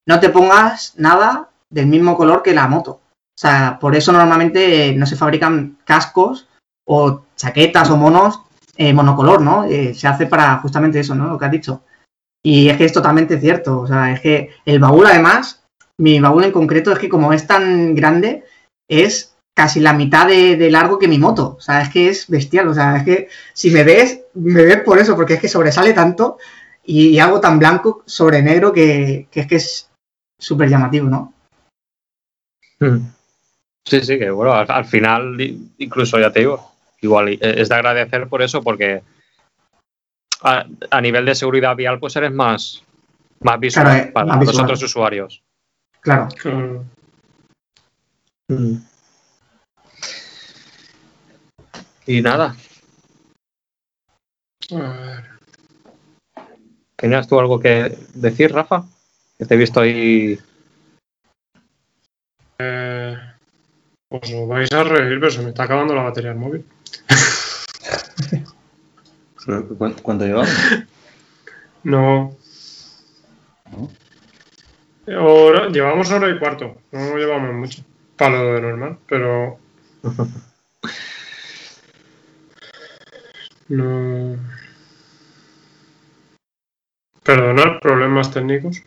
no 0.07 0.21
te 0.21 0.29
pongas 0.29 0.95
nada 0.99 1.49
del 1.71 1.87
mismo 1.87 2.17
color 2.17 2.43
que 2.43 2.55
la 2.55 2.67
moto. 2.69 3.01
O 3.39 3.41
sea, 3.41 3.79
por 3.81 3.95
eso 3.95 4.11
normalmente 4.11 4.89
eh, 4.89 4.95
no 4.97 5.07
se 5.07 5.15
fabrican 5.15 5.79
cascos 5.85 6.49
o 6.85 7.23
chaquetas 7.37 7.89
o 7.89 7.97
monos 7.97 8.41
eh, 8.77 8.93
monocolor, 8.93 9.41
¿no? 9.41 9.63
Eh, 9.63 9.95
se 9.95 10.09
hace 10.09 10.27
para 10.27 10.57
justamente 10.59 10.99
eso, 10.99 11.15
¿no? 11.15 11.29
Lo 11.29 11.39
que 11.39 11.45
has 11.45 11.53
dicho. 11.53 11.85
Y 12.43 12.69
es 12.69 12.77
que 12.77 12.85
es 12.85 12.93
totalmente 12.93 13.39
cierto. 13.39 13.79
O 13.79 13.87
sea, 13.87 14.13
es 14.13 14.21
que 14.21 14.51
el 14.65 14.81
baúl, 14.81 15.07
además, 15.07 15.63
mi 15.99 16.19
baúl 16.19 16.43
en 16.43 16.51
concreto, 16.51 16.91
es 16.91 16.99
que 16.99 17.09
como 17.09 17.33
es 17.33 17.47
tan 17.47 17.95
grande, 17.95 18.43
es 18.91 19.37
casi 19.57 19.79
la 19.79 19.93
mitad 19.93 20.27
de, 20.27 20.69
largo 20.69 20.99
que 20.99 21.07
mi 21.07 21.19
moto. 21.19 21.55
O 21.59 21.61
sea, 21.61 21.81
es 21.83 21.91
que 21.91 22.09
es 22.09 22.29
bestial. 22.29 22.67
O 22.67 22.75
sea, 22.75 22.97
es 22.97 23.05
que 23.05 23.29
si 23.53 23.71
me 23.71 23.85
ves, 23.85 24.23
me 24.35 24.65
ves 24.65 24.81
por 24.81 24.99
eso, 24.99 25.15
porque 25.15 25.35
es 25.35 25.41
que 25.41 25.49
sobresale 25.49 25.93
tanto 25.93 26.39
y, 26.85 27.11
y 27.11 27.21
algo 27.21 27.41
tan 27.41 27.61
blanco 27.61 28.03
sobre 28.05 28.43
negro 28.43 28.73
que, 28.73 29.29
que 29.31 29.41
es 29.43 29.47
que 29.47 29.57
es, 29.57 29.91
súper 30.41 30.69
llamativo, 30.69 31.09
¿no? 31.09 31.35
Sí, 33.89 34.01
sí, 34.03 34.19
que 34.19 34.31
bueno, 34.31 34.53
al, 34.53 34.71
al 34.71 34.85
final, 34.85 35.37
incluso 35.79 36.19
ya 36.19 36.31
te 36.31 36.41
digo, 36.41 36.73
igual 37.01 37.29
eh, 37.31 37.39
es 37.41 37.69
de 37.69 37.75
agradecer 37.75 38.29
por 38.29 38.43
eso, 38.43 38.63
porque 38.63 39.03
a, 40.43 40.67
a 40.91 41.01
nivel 41.01 41.25
de 41.25 41.35
seguridad 41.35 41.75
vial, 41.75 41.99
pues 41.99 42.15
eres 42.17 42.33
más, 42.33 42.85
más 43.41 43.59
visual 43.59 43.87
Claro, 43.87 44.05
eh, 44.05 44.13
para 44.13 44.27
más 44.27 44.37
los 44.41 44.49
visual. 44.49 44.65
otros 44.65 44.83
usuarios. 44.83 45.43
Claro. 46.01 46.29
Claro. 46.37 46.85
Y 52.07 52.23
nada. 52.23 52.57
¿tenías 56.97 57.27
tú 57.29 57.39
algo 57.41 57.59
que 57.61 57.97
decir, 58.15 58.53
Rafa? 58.53 58.85
Que 59.39 59.47
te 59.47 59.55
he 59.55 59.59
visto 59.59 59.81
ahí. 59.81 60.39
Eh, 62.59 63.17
os 64.11 64.29
vais 64.49 64.71
a 64.73 64.83
reír, 64.85 65.19
pero 65.21 65.31
se 65.31 65.43
me 65.43 65.51
está 65.51 65.65
acabando 65.65 65.95
la 65.95 66.03
batería 66.09 66.31
del 66.31 66.39
móvil. 66.39 66.65
¿Cu- 69.45 69.95
¿Cuánto 70.03 70.25
llevamos? 70.27 70.51
No. 71.85 72.37
¿No? 73.71 73.91
Hora- 75.21 75.69
llevamos 75.69 76.11
hora 76.11 76.29
y 76.29 76.39
cuarto. 76.39 76.77
No 76.93 77.17
llevamos 77.17 77.55
mucho. 77.55 77.83
Para 78.17 78.43
lo 78.43 78.55
de 78.55 78.61
normal, 78.61 78.99
pero. 79.09 79.59
No. 83.69 84.39
Perdonad, 87.23 87.81
problemas 87.83 88.31
técnicos. 88.31 88.83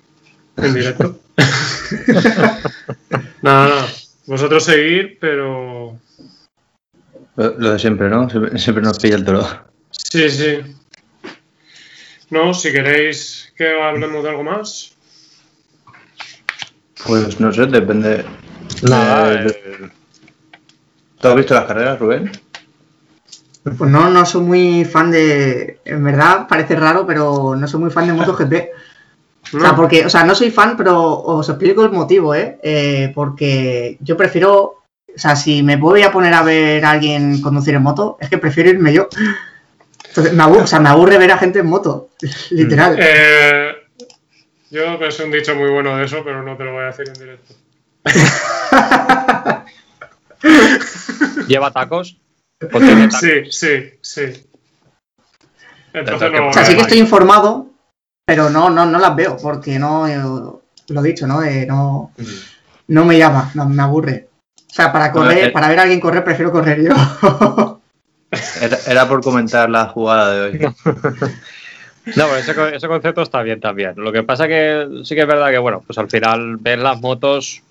En 0.58 0.74
directo. 0.74 1.20
nada, 3.44 3.68
nada. 3.70 3.88
Vosotros 4.26 4.64
seguir, 4.64 5.18
pero. 5.20 5.98
Lo, 7.36 7.58
lo 7.58 7.72
de 7.72 7.80
siempre, 7.80 8.10
¿no? 8.10 8.30
Siempre, 8.30 8.58
siempre 8.60 8.84
nos 8.84 9.00
pilla 9.00 9.16
el 9.16 9.26
toro. 9.26 9.48
Sí, 9.92 10.30
sí. 10.30 10.60
No, 12.30 12.54
si 12.54 12.72
queréis 12.72 13.54
que 13.58 13.82
hablemos 13.82 14.24
de 14.24 14.30
algo 14.30 14.44
más. 14.44 14.96
Pues 17.06 17.40
no 17.40 17.52
sé, 17.52 17.66
depende. 17.66 18.24
Nada, 18.84 19.34
Eh, 19.34 19.48
eh, 19.66 19.90
¿Tú 21.20 21.28
has 21.28 21.36
visto 21.36 21.54
las 21.54 21.66
carreras, 21.66 22.00
Rubén? 22.00 22.32
Pues 23.64 23.92
no, 23.92 24.10
no 24.10 24.26
soy 24.26 24.42
muy 24.42 24.86
fan 24.86 25.12
de. 25.12 25.80
En 25.86 26.04
verdad 26.04 26.48
parece 26.48 26.76
raro, 26.76 27.06
pero 27.06 27.56
no 27.56 27.68
soy 27.68 27.80
muy 27.82 27.92
fan 27.92 28.08
de 28.08 28.14
MotoGP. 28.14 28.54
O 29.54 29.60
sea, 29.60 29.70
No. 29.72 29.76
porque, 29.76 30.06
o 30.06 30.10
sea, 30.10 30.24
no 30.24 30.34
soy 30.36 30.52
fan, 30.52 30.78
pero 30.78 31.20
os 31.20 31.50
explico 31.50 31.84
el 31.84 31.92
motivo, 31.92 32.34
¿eh? 32.36 32.58
Eh, 32.64 33.12
porque 33.14 33.98
yo 34.02 34.16
prefiero. 34.18 34.78
O 35.14 35.20
sea, 35.20 35.36
si 35.36 35.62
me 35.62 35.76
voy 35.76 36.04
a 36.04 36.12
poner 36.12 36.34
a 36.34 36.42
ver 36.42 36.86
a 36.86 36.92
alguien 36.92 37.42
conducir 37.42 37.76
en 37.76 37.84
moto, 37.84 38.18
es 38.22 38.30
que 38.30 38.38
prefiero 38.38 38.70
irme 38.70 38.94
yo. 38.94 39.10
Entonces, 40.08 40.34
me 40.34 40.44
aburre, 40.44 40.62
o 40.62 40.68
sea, 40.68 40.80
me 40.80 40.88
aburre 40.90 41.18
ver 41.18 41.32
a 41.32 41.38
gente 41.38 41.60
en 41.60 41.68
moto, 41.68 42.10
literal. 42.52 42.96
Eh, 42.98 43.72
yo 44.70 44.98
pensé 44.98 45.26
un 45.26 45.32
dicho 45.32 45.54
muy 45.56 45.70
bueno 45.70 45.98
de 45.98 46.06
eso, 46.06 46.22
pero 46.24 46.42
no 46.44 46.56
te 46.56 46.64
lo 46.64 46.72
voy 46.74 46.84
a 46.84 46.88
decir 46.88 47.08
en 47.10 47.14
directo. 47.14 47.54
¿Lleva 51.48 51.72
tacos? 51.72 52.18
¿O 52.72 52.80
tiene 52.80 53.08
tacos? 53.08 53.20
Sí, 53.20 53.52
sí, 53.52 53.90
sí. 54.02 54.48
Entonces 55.94 56.32
no. 56.32 56.50
O 56.50 56.54
sea, 56.54 56.66
sí 56.66 56.76
que 56.76 56.82
estoy 56.82 57.00
informado, 57.00 57.71
pero 58.32 58.50
no, 58.50 58.70
no, 58.70 58.86
no 58.86 58.98
las 58.98 59.14
veo, 59.14 59.36
porque 59.36 59.78
no, 59.78 60.08
eh, 60.08 60.16
lo 60.88 61.02
dicho, 61.02 61.28
¿no? 61.28 61.44
Eh, 61.44 61.66
no, 61.66 62.14
no 62.88 63.04
me 63.04 63.18
llama, 63.18 63.52
no, 63.56 63.68
me 63.68 63.84
aburre. 63.84 64.30
O 64.56 64.74
sea, 64.74 64.90
para 64.90 65.12
correr, 65.12 65.52
para 65.52 65.68
ver 65.68 65.80
a 65.80 65.82
alguien 65.82 66.00
correr, 66.00 66.24
prefiero 66.24 66.50
correr 66.50 66.82
yo. 66.82 66.94
Era, 68.62 68.78
era 68.88 69.10
por 69.10 69.22
comentar 69.22 69.70
la 69.70 69.88
jugada 69.88 70.34
de 70.34 70.42
hoy. 70.42 70.74
No, 72.16 72.24
pero 72.26 72.38
ese, 72.38 72.56
co- 72.56 72.68
ese 72.68 72.88
concepto 72.88 73.22
está 73.22 73.42
bien 73.44 73.60
también. 73.60 73.94
Lo 73.98 74.12
que 74.14 74.24
pasa 74.24 74.48
que 74.48 74.88
sí 75.04 75.14
que 75.14 75.22
es 75.22 75.28
verdad 75.28 75.50
que, 75.52 75.58
bueno, 75.58 75.84
pues 75.86 75.98
al 76.00 76.10
final 76.10 76.56
ves 76.58 76.80
las 76.80 77.00
motos 77.02 77.62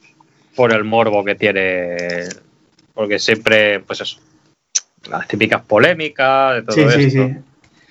por 0.55 0.73
el 0.75 0.85
morbo 0.85 1.25
que 1.25 1.35
tiene. 1.37 2.29
Porque 2.95 3.19
siempre, 3.19 3.81
pues 3.81 4.03
eso, 4.03 4.19
las 5.09 5.27
típicas 5.27 5.63
polémicas, 5.63 6.55
de 6.57 6.63
todo 6.63 6.75
sí, 6.91 7.01
sí, 7.01 7.11
sí. 7.11 7.35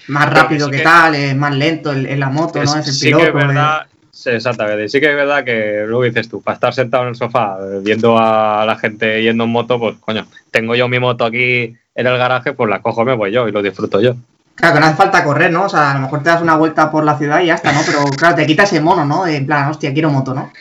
Más 0.08 0.26
que 0.30 0.36
rápido 0.36 0.66
sí 0.68 0.72
que, 0.72 0.78
que- 0.78 0.84
tal, 0.84 1.16
es 1.16 1.36
más 1.36 1.56
lento 1.56 1.92
en, 1.94 2.06
en 2.06 2.20
la 2.20 2.30
moto, 2.30 2.64
¿no? 2.64 2.76
Es 2.76 2.88
el 2.88 2.94
sí 2.94 3.06
piloto. 3.08 3.24
que 3.24 3.30
es 3.30 3.36
eh. 3.36 3.48
verdad, 3.48 3.86
sí, 4.12 4.30
exactamente. 4.32 4.90
Sí 4.90 5.00
que 5.00 5.10
es 5.10 5.16
verdad 5.16 5.44
que 5.44 5.84
luego 5.86 6.04
dices 6.04 6.30
tú, 6.30 6.42
para 6.42 6.56
estar 6.56 6.74
sentado 6.74 7.04
en 7.04 7.10
el 7.10 7.16
sofá 7.16 7.58
eh, 7.62 7.80
viendo 7.84 8.18
a 8.18 8.66
la 8.66 8.76
gente 8.78 9.22
yendo 9.22 9.44
en 9.44 9.50
moto, 9.52 9.80
pues 9.80 9.96
coño, 10.00 10.26
tengo 10.52 10.76
yo 10.76 10.88
mi 10.88 11.00
moto 11.00 11.26
aquí 11.26 11.76
en 11.96 12.08
el 12.08 12.18
garaje, 12.18 12.54
pues 12.54 12.70
la 12.70 12.82
cojo, 12.82 13.06
me 13.06 13.14
voy 13.16 13.32
yo 13.32 13.48
y 13.48 13.52
lo 13.52 13.62
disfruto 13.62 14.02
yo. 14.02 14.16
Claro, 14.56 14.74
que 14.76 14.80
no 14.82 14.86
hace 14.88 14.96
falta 14.96 15.24
correr, 15.24 15.52
¿no? 15.52 15.66
O 15.66 15.70
sea, 15.70 15.92
a 15.92 15.94
lo 15.94 16.02
mejor 16.02 16.22
te 16.24 16.30
das 16.30 16.42
una 16.42 16.56
vuelta 16.58 16.92
por 16.92 17.04
la 17.06 17.18
ciudad 17.18 17.40
y 17.42 17.46
ya 17.48 17.56
está, 17.56 17.72
¿no? 17.72 17.80
Pero 17.86 18.04
claro, 18.18 18.36
te 18.36 18.46
quita 18.46 18.64
ese 18.64 18.82
mono, 18.82 19.06
¿no? 19.06 19.26
En 19.28 19.46
plan, 19.46 19.70
hostia, 19.70 19.94
quiero 19.94 20.10
moto, 20.10 20.34
¿no? 20.34 20.52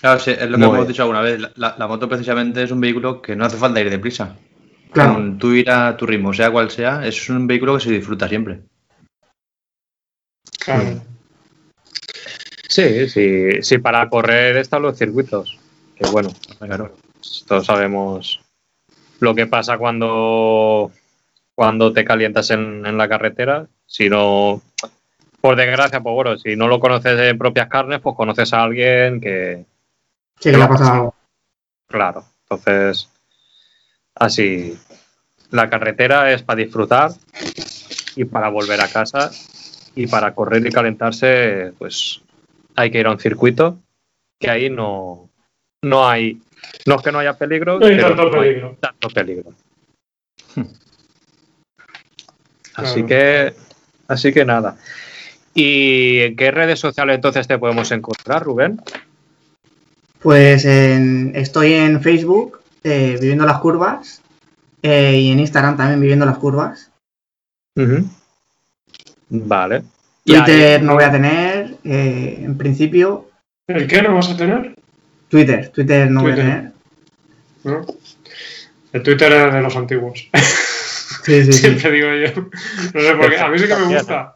Claro, 0.00 0.18
sí, 0.18 0.30
es 0.30 0.48
lo 0.48 0.52
que 0.52 0.56
Muy 0.56 0.64
hemos 0.64 0.76
bien. 0.78 0.88
dicho 0.88 1.02
alguna 1.02 1.20
vez. 1.20 1.38
La, 1.40 1.52
la- 1.56 1.74
la 1.78 1.86
moto 1.86 2.08
precisamente 2.08 2.62
es 2.62 2.70
un 2.70 2.80
vehículo 2.80 3.20
que 3.20 3.36
no 3.36 3.44
hace 3.44 3.56
falta 3.58 3.80
ir 3.80 3.90
deprisa. 3.90 4.34
Claro. 4.92 5.14
Con 5.14 5.38
tú 5.38 5.52
ir 5.52 5.70
a 5.70 5.96
tu 5.96 6.06
ritmo, 6.06 6.32
sea 6.34 6.50
cual 6.50 6.70
sea, 6.70 7.06
es 7.06 7.28
un 7.30 7.46
vehículo 7.46 7.74
que 7.76 7.84
se 7.84 7.90
disfruta 7.92 8.28
siempre. 8.28 8.60
Claro. 10.64 11.00
Sí, 12.68 13.08
sí, 13.08 13.62
sí, 13.62 13.78
para 13.78 14.08
correr 14.08 14.56
están 14.56 14.82
los 14.82 14.96
circuitos. 14.96 15.58
Que 15.96 16.08
bueno, 16.10 16.30
Claro. 16.58 16.94
todos 17.46 17.66
sabemos 17.66 18.40
lo 19.20 19.34
que 19.34 19.46
pasa 19.46 19.76
cuando, 19.78 20.90
cuando 21.54 21.92
te 21.92 22.04
calientas 22.04 22.50
en, 22.50 22.86
en 22.86 22.96
la 22.96 23.08
carretera. 23.08 23.66
Si 23.86 24.08
no, 24.08 24.62
por 25.40 25.56
desgracia, 25.56 26.00
pues 26.00 26.14
bueno, 26.14 26.38
si 26.38 26.56
no 26.56 26.68
lo 26.68 26.80
conoces 26.80 27.18
en 27.18 27.38
propias 27.38 27.68
carnes, 27.68 28.00
pues 28.00 28.16
conoces 28.16 28.52
a 28.52 28.62
alguien 28.62 29.20
que, 29.20 29.64
Sí, 30.38 30.50
que 30.50 30.56
le 30.56 30.62
ha 30.62 30.68
pasado 30.68 30.92
algo. 30.92 31.14
claro, 31.88 32.24
entonces, 32.48 33.10
así, 34.20 34.78
la 35.50 35.68
carretera 35.68 36.32
es 36.32 36.42
para 36.42 36.58
disfrutar 36.62 37.10
y 38.14 38.24
para 38.24 38.48
volver 38.50 38.80
a 38.80 38.86
casa 38.88 39.30
y 39.96 40.06
para 40.06 40.34
correr 40.34 40.64
y 40.64 40.70
calentarse, 40.70 41.72
pues 41.78 42.20
hay 42.76 42.90
que 42.92 43.00
ir 43.00 43.06
a 43.06 43.10
un 43.12 43.18
circuito 43.18 43.78
que 44.38 44.48
ahí 44.50 44.70
no, 44.70 45.28
no 45.82 46.08
hay, 46.08 46.40
no 46.86 46.94
es 46.96 47.02
que 47.02 47.10
no 47.12 47.18
haya 47.18 47.36
peligro, 47.36 47.80
No 47.80 47.86
hay 47.86 47.96
pero 47.96 48.08
tanto 48.14 48.30
no 48.30 48.40
hay 48.40 48.48
peligro. 48.48 48.76
tanto 48.80 49.08
peligro. 49.10 49.52
Así 52.74 53.02
Claro. 53.02 53.06
que, 53.06 53.54
así 54.08 54.32
que 54.32 54.44
nada. 54.44 54.76
¿Y 55.54 56.20
en 56.20 56.36
qué 56.36 56.50
redes 56.52 56.78
sociales 56.78 57.16
entonces 57.16 57.46
te 57.48 57.58
podemos 57.58 57.90
encontrar, 57.90 58.42
Rubén? 58.44 58.80
Pues 60.20 60.64
en- 60.64 61.32
estoy 61.34 61.72
en 61.74 62.00
Facebook, 62.00 62.59
eh, 62.84 63.16
viviendo 63.20 63.44
las 63.46 63.58
curvas, 63.60 64.22
eh, 64.82 65.18
y 65.20 65.30
en 65.32 65.40
Instagram 65.40 65.76
también 65.76 66.00
viviendo 66.00 66.26
las 66.26 66.38
curvas. 66.38 66.90
Vale. 69.28 69.76
Ahí- 69.76 69.84
Twitter 70.44 70.82
no 70.82 70.94
voy 70.94 71.04
a 71.04 71.10
tener, 71.12 71.76
eh, 71.84 72.40
en 72.42 72.56
principio. 72.58 73.30
¿El 73.66 73.86
qué 73.86 74.02
no 74.02 74.14
vas 74.14 74.30
a 74.30 74.36
tener? 74.36 74.74
Twitter, 75.28 75.68
Twitter 75.70 76.10
no 76.10 76.22
voy 76.22 76.32
a 76.32 76.34
Twitter. 76.34 76.52
tener. 76.54 76.72
¿No? 77.64 77.86
El 78.92 79.02
Twitter 79.02 79.32
es 79.32 79.54
de 79.54 79.60
los 79.60 79.76
antiguos. 79.76 80.28
Sí, 81.24 81.44
sí, 81.44 81.52
sí. 81.52 81.52
Siempre 81.60 81.90
digo 81.92 82.08
yo. 82.14 82.42
No 82.94 83.00
sé 83.00 83.14
por 83.14 83.30
qué. 83.30 83.38
A 83.38 83.48
mí 83.48 83.58
sí 83.58 83.66
que 83.68 83.76
me 83.76 83.94
gusta. 83.94 84.34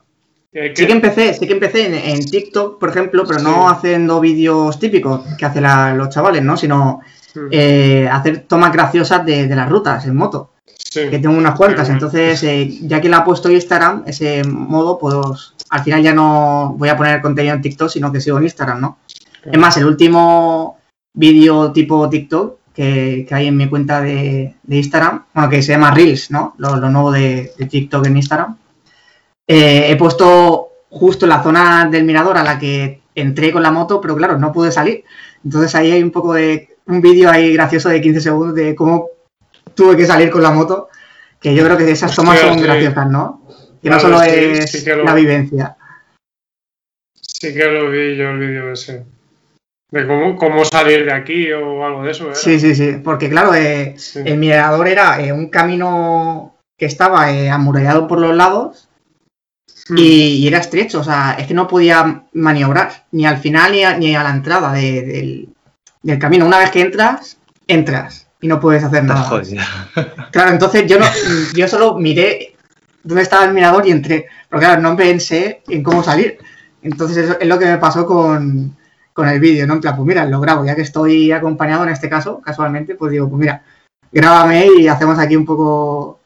Que- 0.53 0.73
Sí 0.77 0.87
que 0.87 0.93
empecé, 0.93 1.35
sí 1.35 1.47
que 1.49 1.55
empecé 1.55 1.87
en, 1.87 1.95
en 1.95 2.25
TikTok, 2.25 2.79
por 2.79 2.89
ejemplo, 2.91 3.25
pero 3.27 3.41
no 3.41 3.69
Sí. 3.69 3.75
haciendo 3.77 4.21
vídeos 4.21 4.79
típicos 4.79 5.23
que 5.37 5.45
hacen 5.47 5.65
la- 5.65 5.95
los 5.95 6.11
chavales, 6.11 6.43
¿no? 6.45 6.57
Sino 6.57 7.01
Eh, 7.51 8.09
hacer 8.11 8.45
tomas 8.47 8.73
graciosas 8.73 9.25
de, 9.27 9.49
de 9.49 9.57
las 9.57 9.69
rutas 9.69 10.07
en 10.07 10.17
moto, 10.17 10.53
sí. 10.65 11.09
que 11.11 11.19
tengo 11.19 11.37
unas 11.37 11.57
cuantas. 11.57 11.89
Entonces, 11.89 12.43
eh, 12.45 12.79
ya 12.83 13.01
que 13.01 13.09
la 13.09 13.19
ha 13.19 13.25
puesto 13.25 13.51
Instagram, 13.51 14.05
ese 14.07 14.45
modo, 14.45 14.99
pues 14.99 15.55
al 15.71 15.83
final 15.83 16.03
ya 16.03 16.15
no 16.15 16.75
voy 16.79 16.89
a 16.89 16.97
poner 16.97 17.21
contenido 17.21 17.55
en 17.55 17.63
TikTok, 17.63 17.89
sino 17.89 18.13
que 18.13 18.21
sigo 18.21 18.39
en 18.39 18.45
Instagram, 18.45 18.81
¿no? 18.81 18.99
Es 19.45 19.59
más, 19.59 19.77
el 19.77 19.87
último 19.87 20.79
vídeo 21.13 21.73
tipo 21.73 22.09
TikTok 22.09 22.59
que, 22.73 23.27
que 23.29 23.35
hay 23.35 23.49
en 23.49 23.57
mi 23.57 23.69
cuenta 23.69 24.01
de, 24.01 24.55
de 24.63 24.77
Instagram, 24.77 25.25
bueno, 25.35 25.51
que 25.51 25.63
se 25.63 25.73
llama 25.73 25.91
Reels, 25.91 26.31
¿no? 26.31 26.55
Lo, 26.59 26.77
lo 26.77 26.91
nuevo 26.91 27.11
de, 27.13 27.53
de 27.59 27.67
TikTok 27.67 28.07
en 28.07 28.17
Instagram. 28.17 28.57
Eh, 29.47 29.87
he 29.91 29.97
puesto 29.97 30.69
justo 30.89 31.27
la 31.27 31.43
zona 31.43 31.89
del 31.91 32.05
mirador 32.05 32.39
a 32.39 32.43
la 32.43 32.59
que 32.59 33.03
entré 33.15 33.53
con 33.53 33.63
la 33.63 33.71
moto, 33.71 34.01
pero 34.01 34.17
claro, 34.17 34.39
no 34.39 34.53
pude 34.53 34.73
salir. 34.73 35.05
Entonces 35.45 35.75
ahí 35.75 35.91
hay 35.91 36.03
un 36.03 36.11
poco 36.11 36.33
de 36.33 36.74
un 36.87 37.01
vídeo 37.01 37.31
ahí 37.31 37.53
gracioso 37.55 37.89
de 37.89 38.01
15 38.01 38.21
segundos 38.21 38.55
de 38.55 38.75
cómo 38.75 39.09
tuve 39.75 39.97
que 39.97 40.07
salir 40.07 40.31
con 40.31 40.43
la 40.43 40.51
moto, 40.51 40.89
que 41.41 41.55
yo 41.55 41.65
creo 41.65 41.77
que 41.77 41.91
esas 41.91 42.15
tomas 42.15 42.37
Hostia, 42.37 42.49
son 42.51 42.59
sí. 42.59 42.65
graciosas, 42.65 43.11
¿no? 43.11 43.43
Que 43.83 43.89
Claro, 43.89 44.09
no 44.09 44.17
solo 44.19 44.21
sí, 44.25 44.31
es 44.31 44.71
sí 44.71 44.85
que 44.85 44.97
lo- 44.97 45.05
la 45.05 45.15
vivencia. 45.15 45.77
Sí, 47.21 47.53
que 47.53 47.65
lo 47.65 47.91
vi 47.91 48.17
yo 48.17 48.31
el 48.31 48.39
vídeo 48.39 48.73
ese. 48.73 49.05
De 49.91 50.07
cómo, 50.07 50.37
cómo 50.37 50.65
salir 50.65 51.05
de 51.05 51.13
aquí 51.13 51.53
o 51.53 51.85
algo 51.85 52.03
de 52.05 52.11
eso. 52.11 52.27
¿era? 52.27 52.35
Sí, 52.35 52.59
sí, 52.59 52.75
sí. 52.75 52.97
Porque 53.05 53.29
claro, 53.29 53.55
eh, 53.55 53.95
el 54.25 54.39
mirador 54.39 54.89
era 54.89 55.21
eh, 55.21 55.33
un 55.33 55.49
camino 55.51 56.57
que 56.79 56.87
estaba 56.87 57.31
eh, 57.33 57.51
amurallado 57.51 58.07
por 58.09 58.19
los 58.21 58.35
lados 58.35 58.89
Hmm. 59.87 59.99
y, 59.99 60.37
y 60.39 60.49
era 60.49 60.59
estrecho. 60.61 61.01
O 61.01 61.05
sea, 61.05 61.37
es 61.39 61.47
que 61.47 61.53
no 61.53 61.69
podía 61.69 62.25
maniobrar 62.33 63.05
ni 63.13 63.27
al 63.27 63.37
final 63.37 63.73
ni 63.73 63.85
a, 63.85 63.99
ni 63.99 64.17
a 64.17 64.23
la 64.23 64.31
entrada 64.31 64.73
de- 64.73 65.03
del, 65.03 65.54
del 66.05 66.19
camino. 66.19 66.47
Una 66.47 66.59
vez 66.59 66.71
que 66.71 66.81
entras, 66.81 67.39
entras 67.67 68.29
y 68.41 68.47
no 68.47 68.61
puedes 68.61 68.85
hacer 68.85 69.03
nada. 69.03 69.43
Claro, 70.31 70.51
entonces 70.51 70.87
yo 70.87 70.99
no, 70.99 71.07
yo 71.55 71.67
solo 71.67 71.97
miré 71.97 72.55
dónde 73.03 73.23
estaba 73.23 73.45
el 73.45 73.55
mirador 73.55 73.87
y 73.87 73.91
entré. 73.91 74.27
Pero 74.49 74.61
claro, 74.61 74.81
no 74.81 74.97
pensé 74.97 75.63
en 75.69 75.83
cómo 75.83 76.03
salir. 76.03 76.39
Entonces 76.83 77.17
eso 77.17 77.39
es 77.41 77.49
lo 77.49 77.59
que 77.59 77.67
me 77.67 77.79
pasó 77.79 78.05
con, 78.05 78.77
con 79.13 79.29
el 79.29 79.41
vídeo, 79.41 79.67
¿no? 79.67 79.75
En 79.75 79.81
plan, 79.81 79.97
pues 79.97 80.07
mira, 80.07 80.27
lo 80.27 80.41
grabo, 80.41 80.65
ya 80.65 80.75
que 80.75 80.83
estoy 80.83 81.33
acompañado 81.33 81.85
en 81.85 81.91
este 81.91 82.11
caso, 82.11 82.41
casualmente, 82.43 82.97
pues 82.97 83.13
digo, 83.13 83.29
pues 83.29 83.41
mira, 83.41 83.63
grábame 84.13 84.69
y 84.79 84.89
hacemos 84.89 85.19
aquí 85.19 85.37
un 85.37 85.47
poco. 85.47 86.21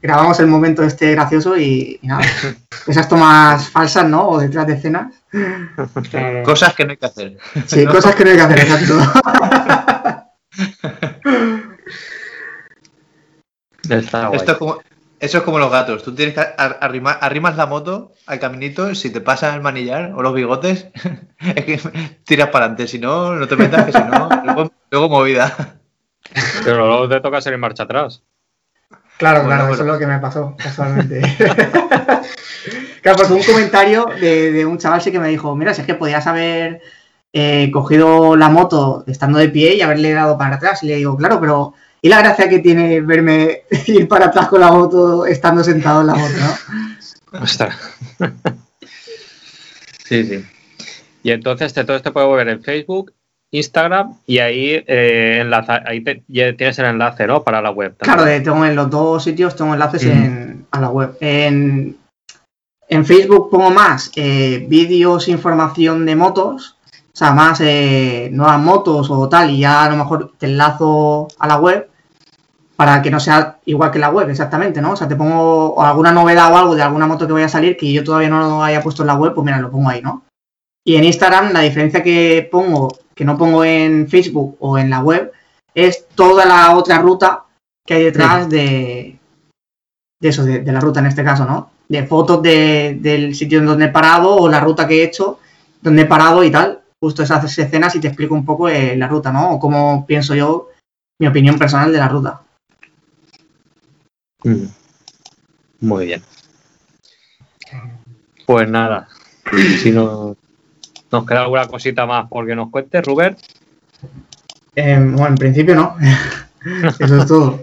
Grabamos 0.00 0.40
el 0.40 0.46
momento 0.46 0.82
este 0.82 1.12
gracioso 1.12 1.56
y, 1.56 1.98
y 2.02 2.06
nada. 2.06 2.24
Esas 2.86 3.08
tomas 3.08 3.68
falsas, 3.68 4.08
¿no? 4.08 4.28
O 4.28 4.38
detrás 4.38 4.66
de 4.66 4.74
escenas. 4.74 5.14
Cosas 6.44 6.74
que 6.74 6.84
no 6.84 6.90
hay 6.90 6.96
que 6.96 7.06
hacer. 7.06 7.38
Sí, 7.66 7.86
cosas 7.86 8.14
que 8.14 8.24
no 8.24 8.30
hay 8.30 8.36
que 8.36 8.42
hacer, 8.42 8.58
exacto. 8.60 8.98
Está 13.88 14.28
guay. 14.28 14.38
Esto 14.38 14.52
es 14.52 14.58
como, 14.58 14.78
eso 15.18 15.38
es 15.38 15.44
como 15.44 15.58
los 15.58 15.70
gatos. 15.70 16.02
Tú 16.02 16.14
tienes 16.14 16.34
que 16.34 16.46
arrimar, 16.56 17.18
arrimas 17.20 17.56
la 17.56 17.66
moto 17.66 18.12
al 18.26 18.38
caminito, 18.38 18.94
si 18.94 19.10
te 19.10 19.20
pasa 19.20 19.54
el 19.54 19.62
manillar 19.62 20.12
o 20.14 20.22
los 20.22 20.34
bigotes, 20.34 20.88
es 21.40 21.64
que 21.64 21.80
tiras 22.24 22.48
para 22.48 22.66
adelante. 22.66 22.86
Si 22.86 22.98
no, 22.98 23.34
no 23.34 23.48
te 23.48 23.56
metas, 23.56 23.86
que 23.86 23.92
si 23.92 23.98
no, 23.98 24.28
luego, 24.44 24.72
luego 24.90 25.08
movida. 25.08 25.78
Pero 26.64 26.86
luego 26.86 27.08
te 27.08 27.20
toca 27.20 27.40
salir 27.40 27.58
marcha 27.58 27.82
atrás. 27.82 28.22
Claro, 29.18 29.40
Bueno, 29.44 29.48
claro, 29.48 29.62
bueno. 29.68 29.74
eso 29.74 29.82
es 29.82 29.86
lo 29.88 29.98
que 29.98 30.06
me 30.06 30.18
pasó 30.18 30.54
casualmente. 30.56 31.20
claro, 33.02 33.18
pues 33.18 33.30
un 33.30 33.42
comentario 33.42 34.06
de, 34.20 34.52
de 34.52 34.66
un 34.66 34.78
chaval 34.78 35.00
sí 35.02 35.12
que 35.12 35.20
me 35.20 35.28
dijo, 35.28 35.54
mira, 35.54 35.72
si 35.72 35.80
es 35.82 35.86
que 35.86 35.94
podías 35.94 36.26
haber 36.26 36.82
eh, 37.32 37.70
cogido 37.72 38.36
la 38.36 38.48
moto 38.48 39.04
estando 39.06 39.38
de 39.38 39.48
pie 39.48 39.74
y 39.76 39.82
haberle 39.82 40.12
dado 40.12 40.36
para 40.38 40.56
atrás. 40.56 40.82
Y 40.82 40.86
le 40.88 40.96
digo, 40.96 41.16
claro, 41.16 41.40
pero 41.40 41.74
¿y 42.02 42.08
la 42.08 42.18
gracia 42.18 42.48
que 42.48 42.58
tiene 42.60 43.00
verme 43.00 43.62
ir 43.86 44.08
para 44.08 44.26
atrás 44.26 44.48
con 44.48 44.60
la 44.60 44.70
moto 44.72 45.26
estando 45.26 45.62
sentado 45.64 46.00
en 46.02 46.06
la 46.08 46.14
moto, 46.14 46.34
no? 47.32 47.40
Ostras. 47.42 47.76
Sí, 50.06 50.22
sí. 50.24 50.44
Y 51.22 51.30
entonces 51.30 51.72
todo 51.72 51.96
esto 51.96 52.12
puede 52.12 52.30
ver 52.34 52.48
en 52.48 52.62
Facebook, 52.62 53.14
Instagram 53.56 54.14
y 54.26 54.38
ahí, 54.38 54.82
eh, 54.86 55.38
enlaza- 55.42 55.82
ahí 55.86 56.02
te- 56.02 56.22
tienes 56.26 56.78
el 56.78 56.86
enlace, 56.86 57.26
¿no? 57.26 57.42
Para 57.42 57.60
la 57.62 57.70
web. 57.70 57.94
también. 57.96 58.16
Claro, 58.16 58.24
de- 58.30 58.40
tengo 58.40 58.64
en 58.64 58.74
los 58.76 58.90
dos 58.90 59.22
sitios 59.24 59.54
tengo 59.56 59.72
enlaces 59.74 60.04
Mm. 60.04 60.10
en, 60.10 60.66
a 60.70 60.80
la 60.80 60.88
web. 60.90 61.16
En, 61.20 61.96
en 62.88 63.04
Facebook 63.06 63.50
pongo 63.50 63.70
más 63.70 64.10
eh, 64.16 64.64
vídeos, 64.68 65.28
información 65.28 66.04
de 66.06 66.16
motos, 66.16 66.76
o 67.12 67.16
sea, 67.16 67.32
más 67.32 67.60
eh, 67.62 68.28
nuevas 68.32 68.58
motos 68.60 69.08
o 69.10 69.28
tal, 69.28 69.50
y 69.50 69.60
ya 69.60 69.84
a 69.84 69.90
lo 69.90 69.96
mejor 69.96 70.32
te 70.38 70.46
enlazo 70.46 71.28
a 71.38 71.46
la 71.46 71.56
web 71.56 71.88
para 72.76 73.00
que 73.02 73.10
no 73.10 73.20
sea 73.20 73.58
igual 73.66 73.92
que 73.92 74.00
la 74.00 74.10
web, 74.10 74.28
exactamente, 74.28 74.82
¿no? 74.82 74.92
O 74.92 74.96
sea, 74.96 75.06
te 75.06 75.14
pongo 75.14 75.80
alguna 75.80 76.10
novedad 76.10 76.52
o 76.52 76.56
algo 76.56 76.74
de 76.74 76.82
alguna 76.82 77.06
moto 77.06 77.24
que 77.24 77.32
vaya 77.32 77.46
a 77.46 77.48
salir 77.48 77.76
que 77.76 77.92
yo 77.92 78.02
todavía 78.02 78.28
no 78.28 78.40
lo 78.40 78.64
haya 78.64 78.82
puesto 78.82 79.04
en 79.04 79.06
la 79.06 79.14
web, 79.14 79.32
pues 79.32 79.44
mira, 79.44 79.60
lo 79.60 79.70
pongo 79.70 79.88
ahí, 79.90 80.02
¿no? 80.02 80.24
Y 80.84 80.96
en 80.96 81.04
Instagram 81.04 81.52
la 81.52 81.60
diferencia 81.60 82.02
que 82.02 82.46
pongo, 82.50 82.88
que 83.14 83.24
no 83.24 83.36
pongo 83.38 83.64
en 83.64 84.08
Facebook 84.08 84.56
o 84.60 84.78
en 84.78 84.90
la 84.90 85.00
web, 85.00 85.32
es 85.74 86.06
toda 86.14 86.44
la 86.44 86.76
otra 86.76 86.98
ruta 86.98 87.44
que 87.86 87.94
hay 87.94 88.04
detrás 88.04 88.48
de, 88.48 89.18
de 90.20 90.28
eso, 90.28 90.44
de, 90.44 90.60
de 90.60 90.72
la 90.72 90.80
ruta 90.80 91.00
en 91.00 91.06
este 91.06 91.24
caso, 91.24 91.44
¿no? 91.44 91.70
De 91.88 92.06
fotos 92.06 92.42
de- 92.42 92.96
del 93.00 93.34
sitio 93.34 93.58
en 93.58 93.66
donde 93.66 93.86
he 93.86 93.88
parado 93.88 94.34
o 94.36 94.48
la 94.48 94.60
ruta 94.60 94.86
que 94.88 95.00
he 95.00 95.04
hecho, 95.04 95.38
donde 95.82 96.02
he 96.02 96.06
parado 96.06 96.42
y 96.44 96.50
tal. 96.50 96.80
Justo 97.02 97.22
esas 97.22 97.58
escenas 97.58 97.94
y 97.94 98.00
te 98.00 98.08
explico 98.08 98.34
un 98.34 98.46
poco 98.46 98.68
eh, 98.68 98.96
la 98.96 99.06
ruta, 99.08 99.30
¿no? 99.30 99.52
O 99.52 99.58
cómo 99.58 100.06
pienso 100.06 100.34
yo, 100.34 100.70
mi 101.20 101.26
opinión 101.26 101.58
personal 101.58 101.92
de 101.92 101.98
la 101.98 102.08
ruta. 102.08 102.40
Mm. 104.44 104.64
Muy 105.80 106.06
bien. 106.06 106.22
Pues 108.46 108.68
nada, 108.68 109.08
si 109.82 109.90
no, 109.90 110.36
nos 111.14 111.26
queda 111.26 111.42
alguna 111.42 111.66
cosita 111.68 112.06
más 112.06 112.26
porque 112.28 112.54
nos 112.54 112.70
cuentes, 112.70 113.04
Rubén. 113.04 113.36
Eh, 114.76 114.98
bueno, 114.98 115.28
en 115.28 115.34
principio 115.36 115.74
no. 115.74 115.96
Eso 116.98 117.16
es 117.18 117.26
todo. 117.26 117.60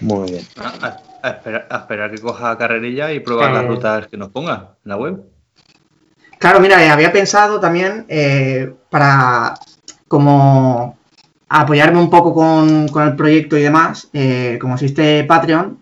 Muy 0.00 0.30
bien. 0.30 0.44
A, 0.56 0.86
a- 0.86 1.00
a 1.22 1.30
esperar, 1.30 1.66
a 1.70 1.76
esperar 1.78 2.10
que 2.10 2.20
coja 2.20 2.58
carrerilla 2.58 3.10
y 3.12 3.20
probar 3.20 3.50
las 3.52 3.66
rutas 3.66 4.06
que 4.08 4.16
nos 4.18 4.28
ponga 4.28 4.74
en 4.84 4.88
la 4.90 4.96
web. 4.96 5.22
Claro, 6.38 6.60
mira, 6.60 6.84
eh, 6.84 6.90
había 6.90 7.10
pensado 7.12 7.58
también 7.58 8.04
eh, 8.08 8.74
para 8.90 9.54
como 10.06 10.98
apoyarme 11.48 11.98
un 11.98 12.10
poco 12.10 12.34
con, 12.34 12.88
con 12.88 13.04
el 13.04 13.16
proyecto 13.16 13.56
y 13.56 13.62
demás, 13.62 14.08
eh, 14.12 14.58
como 14.60 14.74
existe 14.74 15.24
Patreon, 15.24 15.78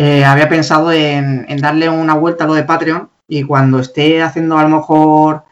eh, 0.00 0.24
había 0.24 0.48
pensado 0.48 0.92
en, 0.92 1.44
darle 1.56 1.88
una 1.88 2.14
vuelta 2.14 2.44
a 2.44 2.46
lo 2.46 2.54
de 2.54 2.62
Patreon 2.62 3.10
y 3.26 3.42
cuando 3.42 3.80
esté 3.80 4.22
haciendo 4.22 4.56
a 4.56 4.62
lo 4.62 4.68
mejor 4.68 5.42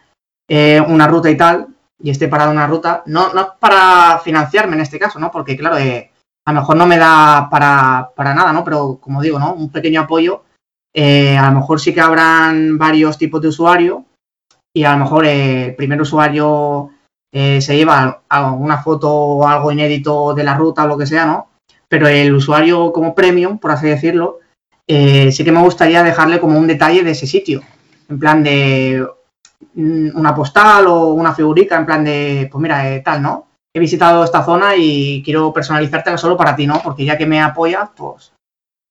eh, 0.48 0.80
una 0.86 1.08
ruta 1.08 1.28
y 1.28 1.36
tal, 1.36 1.66
y 2.00 2.10
esté 2.10 2.28
parado 2.28 2.52
una 2.52 2.68
ruta, 2.68 3.02
no, 3.06 3.34
no 3.34 3.54
para 3.58 4.20
financiarme 4.20 4.76
en 4.76 4.82
este 4.82 5.00
caso, 5.00 5.18
¿no? 5.18 5.32
Porque 5.32 5.56
claro, 5.56 5.78
eh, 5.78 6.12
a 6.46 6.52
lo 6.52 6.60
mejor 6.60 6.76
no 6.76 6.86
me 6.86 6.96
da 6.96 7.48
para, 7.50 8.12
para 8.14 8.34
nada, 8.34 8.52
¿no? 8.52 8.62
Pero 8.62 8.98
como 9.00 9.20
digo, 9.20 9.40
¿no? 9.40 9.52
Un 9.52 9.72
pequeño 9.72 10.02
apoyo. 10.02 10.44
a 10.94 11.50
lo 11.50 11.60
mejor 11.60 11.80
sí 11.80 11.92
que 11.92 12.00
habrán 12.00 12.78
varios 12.78 13.18
tipos 13.18 13.42
de 13.42 13.48
usuarios 13.48 14.04
y 14.72 14.84
a 14.84 14.92
lo 14.92 14.98
mejor 14.98 15.26
el 15.26 15.74
primer 15.74 16.00
usuario 16.00 16.90
se 17.32 17.76
lleva 17.76 18.22
alguna 18.28 18.78
foto 18.78 19.12
o 19.12 19.48
algo 19.48 19.72
inédito 19.72 20.34
de 20.34 20.44
la 20.44 20.56
ruta 20.56 20.84
o 20.84 20.86
lo 20.86 20.96
que 20.96 21.06
sea, 21.06 21.26
¿no? 21.26 21.55
Pero 21.88 22.08
el 22.08 22.34
usuario 22.34 22.92
como 22.92 23.14
premium, 23.14 23.58
por 23.58 23.70
así 23.70 23.86
decirlo, 23.86 24.40
eh, 24.88 25.32
sí 25.32 25.44
que 25.44 25.52
me 25.52 25.62
gustaría 25.62 26.02
dejarle 26.02 26.40
como 26.40 26.58
un 26.58 26.66
detalle 26.66 27.02
de 27.02 27.10
ese 27.10 27.26
sitio. 27.26 27.62
En 28.08 28.18
plan 28.18 28.42
de 28.42 29.06
mm, 29.74 30.16
una 30.16 30.34
postal 30.34 30.86
o 30.86 31.08
una 31.08 31.34
figurica, 31.34 31.76
en 31.76 31.86
plan 31.86 32.04
de, 32.04 32.48
pues 32.50 32.62
mira, 32.62 32.88
eh, 32.88 33.00
tal, 33.00 33.22
¿no? 33.22 33.46
He 33.74 33.80
visitado 33.80 34.24
esta 34.24 34.44
zona 34.44 34.76
y 34.76 35.22
quiero 35.24 35.52
personalizártela 35.52 36.16
solo 36.16 36.36
para 36.36 36.56
ti, 36.56 36.66
¿no? 36.66 36.80
Porque 36.82 37.04
ya 37.04 37.18
que 37.18 37.26
me 37.26 37.40
apoyas, 37.40 37.90
pues 37.94 38.32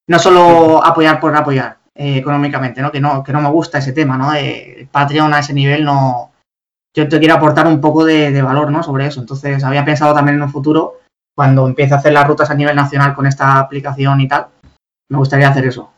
no 0.08 0.20
solo 0.20 0.86
apoyar 0.86 1.20
por 1.20 1.36
apoyar 1.36 1.78
eh, 1.96 2.18
económicamente, 2.18 2.82
¿no? 2.82 2.92
Que 2.92 3.00
no, 3.00 3.24
que 3.24 3.34
no 3.34 3.42
me 3.42 3.50
gusta 3.50 3.80
ese 3.80 3.94
tema, 3.94 4.18
¿no? 4.18 4.34
El 4.34 4.88
Patreon 4.92 5.34
a 5.34 5.40
ese 5.40 5.54
nivel 5.54 5.84
no. 5.86 6.32
Yo 6.94 7.10
te 7.10 7.20
quiero 7.20 7.36
aportar 7.36 7.68
un 7.68 7.82
poco 7.82 8.06
de, 8.06 8.32
de 8.32 8.42
valor, 8.42 8.72
¿no? 8.72 8.84
Sobre 8.84 9.08
eso. 9.08 9.20
Entonces, 9.20 9.64
había 9.64 9.84
pensado 9.84 10.14
también 10.14 10.38
en 10.38 10.44
un 10.44 10.52
futuro, 10.52 11.00
cuando 11.36 11.68
empiece 11.68 11.94
a 11.94 11.98
hacer 11.98 12.14
las 12.14 12.28
rutas 12.28 12.50
a 12.50 12.56
nivel 12.56 12.76
nacional 12.76 13.14
con 13.14 13.28
esta 13.28 13.60
aplicación 13.60 14.22
y 14.22 14.28
tal, 14.28 14.48
me 15.10 15.18
gustaría 15.18 15.50
hacer 15.50 15.66
eso. 15.66 15.92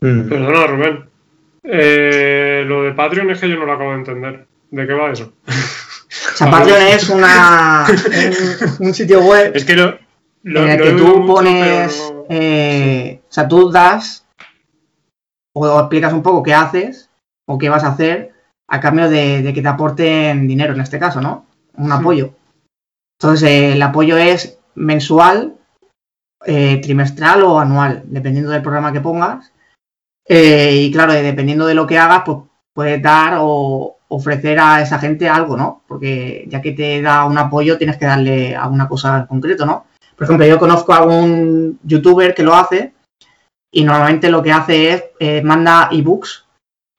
Perdona, 0.00 0.66
Rubén. 0.66 1.08
Eh, 1.62 2.62
lo 2.66 2.82
de 2.82 2.92
Patreon 2.92 3.30
es 3.30 3.40
que 3.40 3.48
yo 3.48 3.56
no 3.56 3.64
lo 3.64 3.72
acabo 3.72 3.90
de 3.92 3.96
entender. 3.96 4.46
¿De 4.70 4.86
qué 4.86 4.92
va 4.92 5.10
eso? 5.10 5.32
O 5.46 6.36
sea, 6.36 6.50
Patreon 6.50 6.82
es 6.88 7.08
una, 7.08 7.86
un, 8.80 8.86
un 8.88 8.94
sitio 8.94 9.20
web 9.22 9.52
Es 9.54 9.64
que 9.64 9.74
lo, 9.76 9.98
lo- 10.42 10.62
en 10.64 10.68
el 10.70 10.82
que 10.82 10.90
tú 10.92 11.20
mucho, 11.20 11.26
pones, 11.26 12.02
pero 12.08 12.26
eh, 12.28 13.20
o 13.28 13.32
sea, 13.32 13.48
tú 13.48 13.70
das 13.70 14.26
o 15.54 15.78
explicas 15.80 16.12
un 16.12 16.22
poco 16.22 16.42
qué 16.42 16.52
haces 16.52 17.08
o 17.46 17.56
qué 17.56 17.68
vas 17.70 17.84
a 17.84 17.88
hacer 17.88 18.32
a 18.68 18.80
cambio 18.80 19.08
de, 19.08 19.40
de 19.42 19.54
que 19.54 19.62
te 19.62 19.68
aporten 19.68 20.46
dinero 20.48 20.74
en 20.74 20.80
este 20.80 20.98
caso, 20.98 21.20
¿no? 21.20 21.46
Un 21.76 21.92
apoyo. 21.92 22.34
Entonces, 23.24 23.48
eh, 23.48 23.72
el 23.72 23.82
apoyo 23.82 24.18
es 24.18 24.58
mensual, 24.74 25.54
eh, 26.44 26.78
trimestral 26.82 27.42
o 27.42 27.58
anual, 27.58 28.02
dependiendo 28.04 28.50
del 28.50 28.60
programa 28.60 28.92
que 28.92 29.00
pongas. 29.00 29.50
Eh, 30.28 30.82
y 30.82 30.92
claro, 30.92 31.14
dependiendo 31.14 31.64
de 31.64 31.74
lo 31.74 31.86
que 31.86 31.96
hagas, 31.98 32.22
pues 32.26 32.38
puedes 32.74 33.00
dar 33.00 33.38
o 33.40 33.96
ofrecer 34.08 34.58
a 34.60 34.82
esa 34.82 34.98
gente 34.98 35.26
algo, 35.26 35.56
¿no? 35.56 35.82
Porque 35.88 36.44
ya 36.48 36.60
que 36.60 36.72
te 36.72 37.00
da 37.00 37.24
un 37.24 37.38
apoyo, 37.38 37.78
tienes 37.78 37.96
que 37.96 38.04
darle 38.04 38.54
alguna 38.54 38.88
cosa 38.88 39.20
en 39.20 39.26
concreto, 39.26 39.64
¿no? 39.64 39.86
Por 40.16 40.24
ejemplo, 40.24 40.44
yo 40.46 40.58
conozco 40.58 40.92
a 40.92 41.04
un 41.06 41.80
youtuber 41.82 42.34
que 42.34 42.42
lo 42.42 42.54
hace 42.54 42.92
y 43.72 43.84
normalmente 43.84 44.28
lo 44.30 44.42
que 44.42 44.52
hace 44.52 44.90
es 44.92 45.04
eh, 45.18 45.40
manda 45.42 45.88
ebooks 45.90 46.44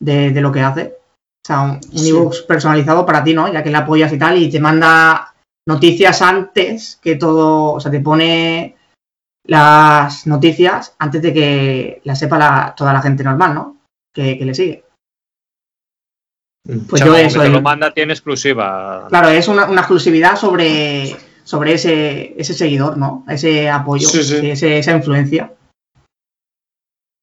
de, 0.01 0.31
de 0.31 0.41
lo 0.41 0.51
que 0.51 0.61
hace. 0.61 0.95
O 1.45 1.45
sea, 1.45 1.61
un, 1.61 1.83
Sí. 1.83 2.09
ebooks 2.09 2.41
personalizado 2.41 3.05
para 3.05 3.23
ti, 3.23 3.35
¿no? 3.35 3.47
Ya 3.53 3.61
que 3.61 3.69
le 3.69 3.77
apoyas 3.77 4.11
y 4.11 4.17
tal, 4.17 4.39
y 4.39 4.49
te 4.49 4.59
manda 4.59 5.34
noticias 5.67 6.21
antes 6.21 6.99
que 7.01 7.15
todo, 7.15 7.73
o 7.73 7.79
sea, 7.79 7.91
te 7.91 7.99
pone 7.99 8.75
las 9.47 10.25
noticias 10.27 10.95
antes 10.99 11.21
de 11.21 11.33
que 11.33 12.01
las 12.03 12.19
sepa 12.19 12.37
la- 12.37 12.73
toda 12.75 12.93
la 12.93 13.01
gente 13.01 13.23
normal, 13.23 13.53
¿no? 13.53 13.77
Que, 14.13 14.37
que 14.37 14.45
le 14.45 14.53
sigue. 14.55 14.83
Pues 16.89 17.01
yo 17.01 17.07
como 17.07 17.17
que 17.17 17.25
eso, 17.25 17.41
te 17.41 17.49
lo 17.49 17.61
manda 17.61 17.93
tiene 17.93 18.13
exclusiva. 18.13 19.05
Claro, 19.09 19.29
es 19.29 19.47
una, 19.47 19.65
una 19.69 19.81
exclusividad 19.81 20.35
sobre, 20.35 21.15
sobre 21.43 21.73
ese, 21.73 22.33
ese 22.39 22.53
seguidor, 22.55 22.97
¿no? 22.97 23.23
Ese 23.29 23.69
apoyo, 23.69 24.07
Sí, 24.07 24.23
sí. 24.23 24.39
sí, 24.39 24.49
ese- 24.51 24.79
esa 24.79 24.91
influencia. 24.93 25.53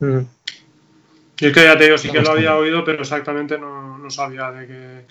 Mm. 0.01 0.21
Yo 1.39 1.49
es 1.49 1.55
que 1.55 1.65
ya 1.65 1.77
te 1.77 1.85
digo, 1.85 1.99
sí 1.99 2.09
que 2.11 2.21
lo 2.23 2.31
había 2.31 2.55
oído, 2.57 2.85
pero 2.85 3.03
exactamente 3.03 3.59
no 3.59 3.92
sabía 4.13 4.51
de 4.53 4.67
que. 4.67 5.07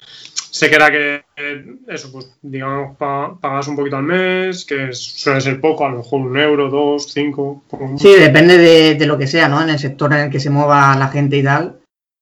Sé 0.52 0.70
que 0.70 0.76
era 0.76 0.92
que, 0.92 1.24
eh, 1.38 1.66
eso, 1.88 2.12
pues, 2.12 2.30
digamos, 2.42 2.98
pa- 2.98 3.36
pagas 3.40 3.68
un 3.70 3.76
poquito 3.78 3.96
al 3.98 4.04
mes, 4.04 4.66
que 4.66 4.94
suele 4.94 5.40
ser 5.42 5.62
poco, 5.62 5.86
a 5.86 5.90
lo 5.90 5.98
mejor 6.00 6.22
un 6.22 6.38
euro, 6.38 6.70
dos, 6.70 7.12
cinco. 7.12 7.64
como. 7.70 7.98
Sí, 7.98 8.14
depende 8.20 8.58
de, 8.58 8.96
de 8.96 9.06
lo 9.08 9.18
que 9.18 9.28
sea, 9.28 9.48
¿no? 9.48 9.62
En 9.62 9.70
el 9.70 9.80
sector 9.80 10.12
en 10.14 10.20
el 10.20 10.30
que 10.30 10.40
se 10.42 10.50
mueva 10.50 10.96
la 10.98 11.08
gente 11.08 11.38
y 11.38 11.44
tal. 11.44 11.80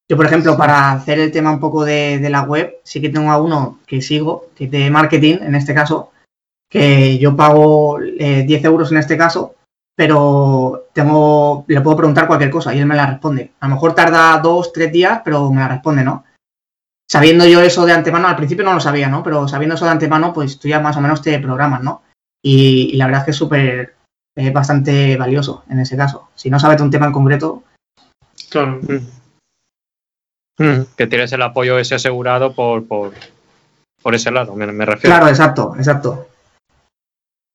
Yo, 0.09 0.15
por 0.17 0.25
ejemplo, 0.25 0.57
para 0.57 0.91
hacer 0.91 1.19
el 1.19 1.31
tema 1.31 1.51
un 1.51 1.59
poco 1.59 1.85
de, 1.85 2.17
de 2.19 2.29
la 2.29 2.41
web, 2.43 2.77
sí 2.83 2.99
que 3.01 3.09
tengo 3.09 3.31
a 3.31 3.41
uno 3.41 3.79
que 3.85 4.01
sigo, 4.01 4.47
que 4.55 4.65
es 4.65 4.71
de 4.71 4.89
marketing, 4.89 5.37
en 5.41 5.53
este 5.55 5.73
caso, 5.75 6.11
que 6.69 7.17
yo 7.19 7.35
pago 7.35 7.99
eh, 8.01 8.43
10 8.45 8.63
euros 8.65 8.91
en 8.91 8.97
este 8.99 9.17
caso, 9.17 9.55
pero 9.95 10.85
tengo, 10.93 11.65
le 11.67 11.81
puedo 11.81 11.97
preguntar 11.97 12.25
cualquier 12.27 12.49
cosa 12.51 12.73
y 12.73 12.79
él 12.79 12.85
me 12.85 12.95
la 12.95 13.05
responde. 13.07 13.51
A 13.59 13.67
lo 13.67 13.75
mejor 13.75 13.93
tarda 13.93 14.37
dos, 14.39 14.71
tres 14.71 14.91
días, 14.91 15.21
pero 15.25 15.51
me 15.51 15.59
la 15.61 15.67
responde, 15.67 16.03
¿no? 16.03 16.23
Sabiendo 17.11 17.45
yo 17.47 17.61
eso 17.61 17.85
de 17.85 17.93
antemano, 17.93 18.27
al 18.27 18.35
principio 18.35 18.63
no 18.63 18.73
lo 18.73 18.79
sabía, 18.79 19.09
¿no? 19.09 19.23
Pero 19.23 19.47
sabiendo 19.47 19.75
eso 19.75 19.85
de 19.85 19.91
antemano, 19.91 20.31
pues 20.33 20.59
tú 20.59 20.67
ya 20.67 20.79
más 20.79 20.95
o 20.97 21.01
menos 21.01 21.21
te 21.21 21.39
programas, 21.39 21.81
¿no? 21.81 22.03
Y, 22.43 22.91
y 22.93 22.97
la 22.97 23.05
verdad 23.07 23.21
es 23.21 23.25
que 23.25 23.31
es 23.31 23.37
súper, 23.37 23.95
es 24.35 24.53
bastante 24.53 25.17
valioso 25.17 25.63
en 25.69 25.79
ese 25.79 25.97
caso. 25.97 26.29
Si 26.35 26.49
no 26.49 26.59
sabes 26.59 26.79
un 26.81 26.91
tema 26.91 27.07
en 27.07 27.11
concreto, 27.13 27.63
Claro. 28.49 28.79
Mm. 30.57 30.81
Que 30.97 31.07
tienes 31.07 31.31
el 31.31 31.41
apoyo 31.41 31.77
ese 31.79 31.95
asegurado 31.95 32.53
por, 32.53 32.85
por, 32.85 33.13
por 34.01 34.15
ese 34.15 34.29
lado, 34.31 34.55
me, 34.55 34.65
me 34.67 34.85
refiero. 34.85 35.15
claro, 35.15 35.29
exacto, 35.29 35.73
exacto. 35.77 36.27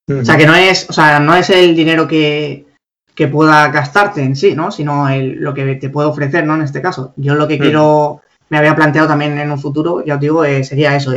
Mm. 0.09 0.19
O 0.21 0.25
sea, 0.25 0.37
que 0.37 0.45
no 0.47 0.55
es, 0.55 0.89
o 0.89 0.93
sea, 0.93 1.19
no 1.19 1.35
es 1.35 1.49
el 1.49 1.75
dinero 1.75 2.07
que, 2.07 2.65
que 3.13 3.27
pueda 3.27 3.67
gastarte 3.69 4.23
en 4.23 4.35
sí, 4.35 4.55
¿no? 4.55 4.71
Sino 4.71 5.07
el- 5.09 5.35
lo 5.35 5.53
que 5.53 5.75
te 5.75 5.89
puede 5.89 6.07
ofrecer, 6.07 6.45
¿no? 6.47 6.55
En 6.55 6.61
este 6.63 6.81
caso. 6.81 7.13
Yo 7.15 7.35
lo 7.35 7.47
que 7.47 7.57
Mm. 7.57 7.61
quiero, 7.61 8.21
me 8.49 8.57
había 8.57 8.75
planteado 8.75 9.07
también 9.07 9.37
en 9.37 9.51
un 9.51 9.59
futuro, 9.59 10.03
ya 10.05 10.15
os 10.15 10.19
digo, 10.19 10.45
eh, 10.45 10.63
sería 10.63 10.95
eso, 10.95 11.13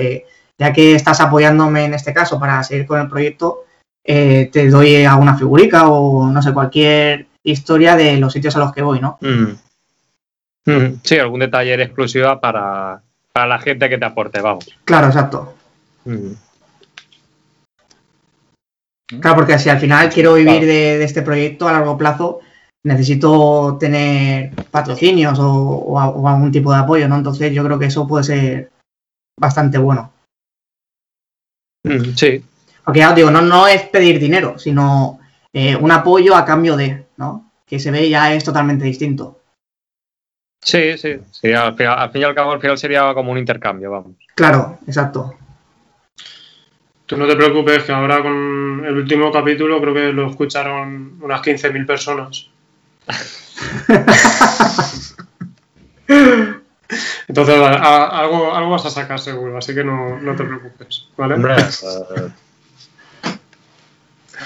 ya 0.58 0.72
que 0.72 0.94
estás 0.94 1.20
apoyándome 1.20 1.84
en 1.84 1.94
este 1.94 2.12
caso 2.12 2.38
para 2.38 2.62
seguir 2.64 2.86
con 2.86 3.00
el 3.00 3.08
proyecto, 3.08 3.64
eh, 4.04 4.48
te 4.52 4.68
doy 4.70 5.04
alguna 5.04 5.36
figurica 5.36 5.88
o 5.88 6.26
no 6.28 6.42
sé, 6.42 6.52
cualquier 6.52 7.26
historia 7.42 7.94
de 7.96 8.16
los 8.16 8.32
sitios 8.32 8.56
a 8.56 8.60
los 8.60 8.72
que 8.72 8.82
voy, 8.82 9.00
¿no? 9.00 9.18
Mm. 9.20 9.52
Mm. 10.70 11.00
Sí, 11.02 11.18
algún 11.18 11.40
detalle 11.40 11.74
exclusiva 11.82 12.40
para, 12.40 13.00
para 13.32 13.46
la 13.46 13.58
gente 13.58 13.88
que 13.88 13.98
te 13.98 14.04
aporte, 14.04 14.40
vamos. 14.40 14.68
Claro, 14.84 15.08
exacto. 15.08 15.54
Mm. 16.04 16.32
Claro, 19.20 19.36
porque 19.36 19.58
si 19.58 19.70
al 19.70 19.78
final 19.80 20.10
quiero 20.10 20.34
vivir 20.34 20.52
Claro. 20.52 20.66
de, 20.66 20.98
de 20.98 21.04
este 21.04 21.22
proyecto 21.22 21.66
a 21.66 21.72
largo 21.72 21.96
plazo, 21.96 22.40
necesito 22.88 23.76
tener 23.78 24.52
patrocinios 24.70 25.38
o, 25.38 25.46
o 25.52 26.00
a- 26.00 26.08
o 26.10 26.28
algún 26.28 26.50
tipo 26.50 26.72
de 26.72 26.78
apoyo, 26.80 27.08
¿no? 27.08 27.16
Entonces 27.16 27.52
yo 27.52 27.62
creo 27.64 27.78
que 27.78 27.86
eso 27.86 28.06
puede 28.08 28.24
ser 28.24 28.70
bastante 29.38 29.78
bueno. 29.78 30.12
Mm. 31.84 32.14
Sí, 32.16 32.44
Porque 32.84 33.00
ya 33.00 33.10
os 33.10 33.14
digo, 33.16 33.30
no, 33.30 33.40
no 33.42 33.66
es 33.68 33.82
pedir 33.88 34.18
dinero, 34.18 34.58
sino 34.58 35.20
eh, 35.52 35.76
un 35.76 35.90
apoyo 35.92 36.34
a 36.34 36.44
cambio 36.44 36.76
de, 36.76 37.06
¿no? 37.18 37.50
Que 37.66 37.78
se 37.78 37.90
ve 37.90 38.08
ya 38.08 38.32
es 38.34 38.42
totalmente 38.44 38.84
distinto. 38.84 39.40
sí, 40.62 40.98
sí. 40.98 41.16
sí 41.30 41.52
al, 41.52 41.76
final- 41.76 41.98
al 41.98 42.10
fin 42.10 42.22
y 42.22 42.24
al 42.24 42.34
cabo, 42.34 42.52
al 42.52 42.60
final 42.60 42.78
sería 42.78 43.12
como 43.14 43.30
un 43.32 43.38
intercambio, 43.38 43.90
vamos. 43.90 44.12
Claro, 44.34 44.78
exacto. 44.86 45.34
Tú 47.06 47.16
no 47.16 47.26
te 47.26 47.36
preocupes, 47.36 47.84
que 47.84 47.92
ahora 47.92 48.20
con 48.22 48.84
el 48.84 48.94
último 48.96 49.30
capítulo 49.32 49.80
creo 49.80 49.94
que 49.94 50.12
lo 50.12 50.28
escucharon 50.28 51.18
unas 51.22 51.40
15.000 51.40 51.86
personas. 51.86 52.50
Entonces, 57.28 57.56
a- 57.60 57.74
a- 57.76 58.20
algo, 58.20 58.54
algo 58.54 58.70
vas 58.70 58.86
a 58.86 58.90
sacar 58.90 59.18
seguro, 59.20 59.58
así 59.58 59.74
que 59.74 59.84
no, 59.84 60.18
no 60.20 60.34
te 60.34 60.44
preocupes, 60.44 61.08
¿vale? 61.16 61.34
Hombre, 61.34 61.54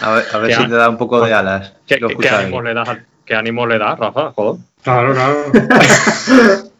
A 0.00 0.10
ver, 0.14 0.24
a 0.32 0.38
ver 0.38 0.54
si 0.54 0.62
te 0.68 0.74
da 0.74 0.88
un 0.88 0.98
poco 0.98 1.24
de 1.24 1.32
alas. 1.32 1.74
¿qué, 1.86 2.00
ánimo 2.30 2.62
le 2.62 2.74
das, 2.74 2.88
¿Qué 3.24 3.34
ánimo 3.36 3.66
le 3.66 3.78
das, 3.78 3.98
Rafa? 3.98 4.32
Joder. 4.32 4.60
Claro, 4.82 5.12
claro. 5.14 5.44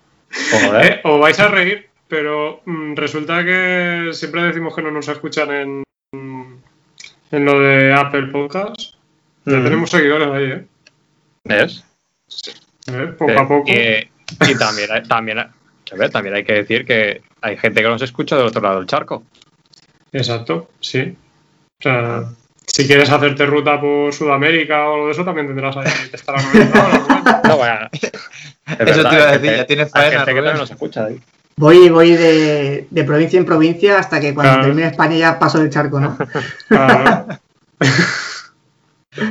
Joder. 0.51 0.87
Eh, 0.87 1.01
os 1.05 1.21
vais 1.21 1.39
a 1.39 1.49
reír, 1.49 1.89
pero 2.09 2.63
mm, 2.65 2.95
resulta 2.97 3.45
que 3.45 4.09
siempre 4.13 4.43
decimos 4.43 4.75
que 4.75 4.83
no 4.83 4.91
nos 4.91 5.07
escuchan 5.09 5.51
en, 5.53 5.83
en 7.31 7.45
lo 7.45 7.61
de 7.61 7.93
Apple 7.95 8.29
Podcast. 8.33 8.95
Ya 9.45 9.59
Mm. 9.59 9.65
tenemos 9.65 9.91
seguidores 9.91 10.29
ahí, 10.29 10.45
¿eh? 10.45 10.67
¿Ves? 11.45 11.85
¿Eh? 12.87 13.15
Poco 13.19 13.39
a 13.39 13.49
poco. 13.49 13.65
Eh, 13.69 14.09
y 14.49 14.55
también, 14.57 14.91
hay- 14.93 15.03
también, 15.03 15.39
hay- 15.39 15.47
a 15.47 16.09
también 16.09 16.35
hay 16.35 16.45
que 16.45 16.55
decir 16.55 16.87
que 16.87 17.23
hay 17.43 17.57
gente 17.57 17.83
que 17.83 17.89
nos 17.89 18.01
escucha 18.03 18.37
del 18.37 18.47
otro 18.47 18.63
lado 18.63 18.79
del 18.79 18.87
charco. 18.87 19.25
Exacto, 20.13 20.71
sí. 20.81 21.17
O 21.81 21.83
sea, 21.83 22.25
si 22.67 22.87
quieres 22.87 23.11
hacerte 23.11 23.45
ruta 23.47 23.81
por 23.81 24.13
Sudamérica 24.13 24.89
o 24.89 24.95
algo 24.95 25.07
de 25.07 25.13
eso, 25.13 25.25
también 25.25 25.49
tendrás 25.49 25.77
ahí 25.77 25.91
te 26.11 26.17
estarán 26.17 26.45
oyendo 26.47 26.81
ahora, 26.81 26.99
¿no? 27.09 27.43
No, 27.49 27.57
bueno, 27.59 27.89
es 27.93 28.03
Eso 28.03 28.15
verdad, 28.79 29.11
te 29.11 29.17
iba 29.17 29.25
a 29.25 29.29
hay 29.31 29.33
decir, 29.39 29.41
gente- 29.51 29.57
ya 29.57 29.67
tienes 29.67 29.87
hay 29.95 30.03
faena, 30.03 30.17
gente 30.19 30.31
que 30.33 30.37
también 30.41 30.57
nos 30.59 30.71
escucha 30.71 31.05
ahí. 31.07 31.21
Voy, 31.57 31.89
voy 31.91 32.13
de, 32.13 32.87
de 32.91 33.05
provincia 33.05 33.39
en 33.39 33.45
provincia 33.45 33.99
hasta 33.99 34.19
que 34.21 34.33
cuando 34.35 34.53
Claro. 34.55 34.67
termine 34.69 34.89
España 34.89 35.17
ya 35.17 35.39
paso 35.39 35.61
el 35.61 35.69
charco, 35.71 36.01
¿no? 36.01 36.17
Claro. 36.69 37.27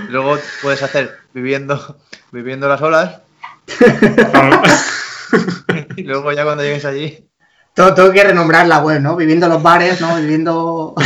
Luego 0.09 0.37
puedes 0.61 0.83
hacer 0.83 1.17
viviendo, 1.33 1.97
viviendo 2.31 2.67
las 2.67 2.81
olas 2.81 3.21
y 5.95 6.03
luego 6.03 6.31
ya 6.31 6.43
cuando 6.43 6.63
llegues 6.63 6.85
allí. 6.85 7.27
Tengo, 7.73 7.93
tengo 7.93 8.11
que 8.11 8.23
renombrar 8.23 8.67
la 8.67 8.79
web, 8.79 9.01
¿no? 9.01 9.15
Viviendo 9.15 9.47
los 9.47 9.63
bares, 9.63 10.01
¿no? 10.01 10.15
Viviendo... 10.17 10.95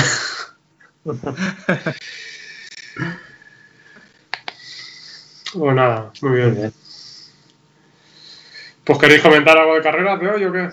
Pues 5.58 5.74
nada, 5.74 6.12
muy 6.22 6.36
bien. 6.36 6.74
Pues 8.84 9.00
queréis 9.00 9.22
comentar 9.22 9.58
algo 9.58 9.76
de 9.76 9.82
carrera, 9.82 10.18
veo 10.18 10.38
yo 10.38 10.52
qué. 10.52 10.70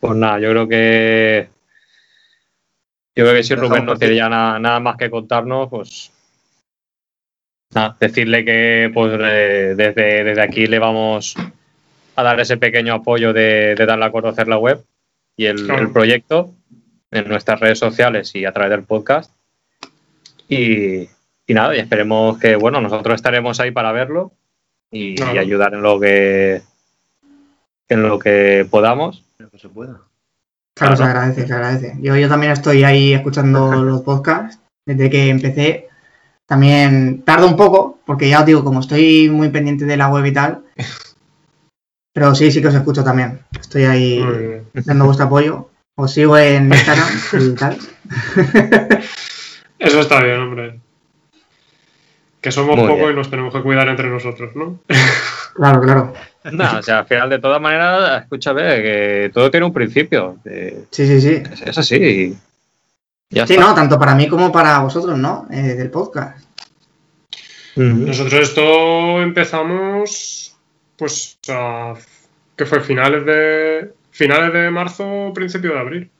Pues 0.00 0.16
nada, 0.16 0.40
yo 0.40 0.50
creo 0.50 0.68
que. 0.68 1.48
Yo 3.14 3.24
creo 3.24 3.34
que 3.34 3.42
si 3.44 3.54
Rubén 3.54 3.86
no 3.86 3.96
tiene 3.96 4.14
ti. 4.14 4.18
ya 4.18 4.28
nada, 4.28 4.58
nada 4.58 4.80
más 4.80 4.96
que 4.96 5.08
contarnos, 5.08 5.68
pues. 5.68 6.10
Nada, 7.74 7.96
decirle 8.00 8.44
que 8.44 8.90
pues 8.92 9.12
eh, 9.20 9.74
desde, 9.76 10.24
desde 10.24 10.42
aquí 10.42 10.66
le 10.66 10.78
vamos 10.78 11.34
a 12.16 12.22
dar 12.22 12.40
ese 12.40 12.56
pequeño 12.56 12.94
apoyo 12.94 13.32
de, 13.32 13.74
de 13.76 13.86
darle 13.86 14.06
a 14.06 14.10
conocer 14.10 14.48
la 14.48 14.58
web 14.58 14.82
y 15.36 15.46
el, 15.46 15.66
Claro. 15.66 15.82
el 15.82 15.92
proyecto 15.92 16.50
en 17.10 17.28
nuestras 17.28 17.60
redes 17.60 17.78
sociales 17.78 18.34
y 18.34 18.44
a 18.44 18.52
través 18.52 18.70
del 18.70 18.82
podcast. 18.84 19.32
Y, 20.48 21.02
y 21.46 21.54
nada, 21.54 21.76
y 21.76 21.78
esperemos 21.80 22.38
que, 22.38 22.56
bueno, 22.56 22.80
nosotros 22.80 23.14
estaremos 23.16 23.60
ahí 23.60 23.70
para 23.70 23.92
verlo 23.92 24.32
y, 24.90 25.14
Claro. 25.16 25.34
y 25.34 25.38
ayudar 25.38 25.74
en 25.74 25.82
lo 25.82 26.00
que 26.00 26.62
en 27.90 28.02
lo 28.02 28.18
que 28.18 28.66
podamos. 28.70 29.24
Pero 29.36 29.50
que 29.50 29.58
se 29.58 29.68
pueda. 29.68 30.00
Claro, 30.74 30.96
se 30.96 31.02
agradece, 31.04 31.46
se 31.46 31.52
agradece. 31.52 31.94
Yo, 32.00 32.16
yo 32.16 32.28
también 32.28 32.52
estoy 32.52 32.84
ahí 32.84 33.12
escuchando 33.12 33.72
los 33.82 34.02
podcasts 34.02 34.60
desde 34.86 35.10
que 35.10 35.28
empecé. 35.28 35.87
También 36.48 37.22
tardo 37.26 37.46
un 37.46 37.56
poco, 37.56 37.98
porque 38.06 38.28
ya 38.30 38.40
os 38.40 38.46
digo, 38.46 38.64
como 38.64 38.80
estoy 38.80 39.28
muy 39.28 39.50
pendiente 39.50 39.84
de 39.84 39.98
la 39.98 40.08
web 40.08 40.24
y 40.24 40.32
tal. 40.32 40.64
Pero 42.14 42.34
sí, 42.34 42.50
sí 42.50 42.62
que 42.62 42.68
os 42.68 42.74
escucho 42.74 43.04
también. 43.04 43.40
Estoy 43.60 43.84
ahí 43.84 44.24
dando 44.72 45.04
vuestro 45.04 45.26
apoyo. 45.26 45.68
Os 45.94 46.12
sigo 46.12 46.38
en 46.38 46.66
Instagram 46.72 47.08
y 47.40 47.54
tal. 47.54 47.78
Eso 49.78 50.00
está 50.00 50.22
bien, 50.24 50.40
hombre. 50.40 50.80
Que 52.40 52.50
somos 52.50 52.76
Muy 52.76 52.86
pocos 52.86 52.98
bien. 53.00 53.12
y 53.12 53.14
nos 53.16 53.30
tenemos 53.30 53.52
que 53.52 53.62
cuidar 53.62 53.88
entre 53.88 54.08
nosotros, 54.08 54.54
¿no? 54.56 54.80
Claro, 55.54 55.80
claro. 55.82 56.14
No, 56.52 56.78
o 56.78 56.82
sea, 56.82 57.00
al 57.00 57.06
final, 57.06 57.28
de 57.30 57.40
todas 57.40 57.60
maneras, 57.60 58.22
escúchame, 58.22 58.62
que 58.80 59.30
todo 59.34 59.50
tiene 59.50 59.66
un 59.66 59.72
principio. 59.72 60.38
eh, 60.44 60.84
Sí, 60.90 61.06
sí, 61.06 61.20
sí. 61.20 61.42
es, 61.52 61.62
es 61.62 61.78
así. 61.78 62.36
Ya 63.30 63.46
Sí, 63.46 63.54
está. 63.54 63.66
no, 63.66 63.74
tanto 63.74 63.98
para 63.98 64.14
mí 64.14 64.28
como 64.28 64.50
para 64.50 64.78
vosotros, 64.80 65.18
¿no? 65.18 65.46
Eh, 65.50 65.74
del 65.74 65.90
podcast. 65.90 66.44
Nosotros 67.76 68.34
esto 68.34 69.22
empezamos, 69.22 70.56
pues, 70.96 71.38
a, 71.48 71.94
que 72.56 72.66
fue 72.66 72.80
finales 72.80 73.24
de 73.24 73.92
finales 74.10 74.52
de 74.52 74.70
marzo, 74.70 75.30
principio 75.32 75.74
de 75.74 75.78
abril. 75.78 76.10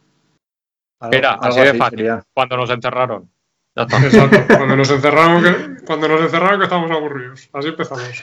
Era 1.11 1.33
así 1.35 1.61
de 1.61 1.75
fácil. 1.75 1.99
sería. 1.99 2.25
Cuando 2.33 2.57
nos 2.57 2.71
encerraron. 2.71 3.29
Ya 3.75 3.83
está. 3.83 3.99
Exacto. 4.05 4.57
Cuando 4.57 4.77
nos 4.77 4.91
encerraron, 4.91 5.43
que, 5.43 5.85
cuando 5.85 6.09
nos 6.09 6.21
encerraron 6.21 6.59
que 6.61 6.65
estábamos 6.65 6.91
aburridos. 6.93 7.49
Así 7.53 7.69
empezamos. 7.69 8.23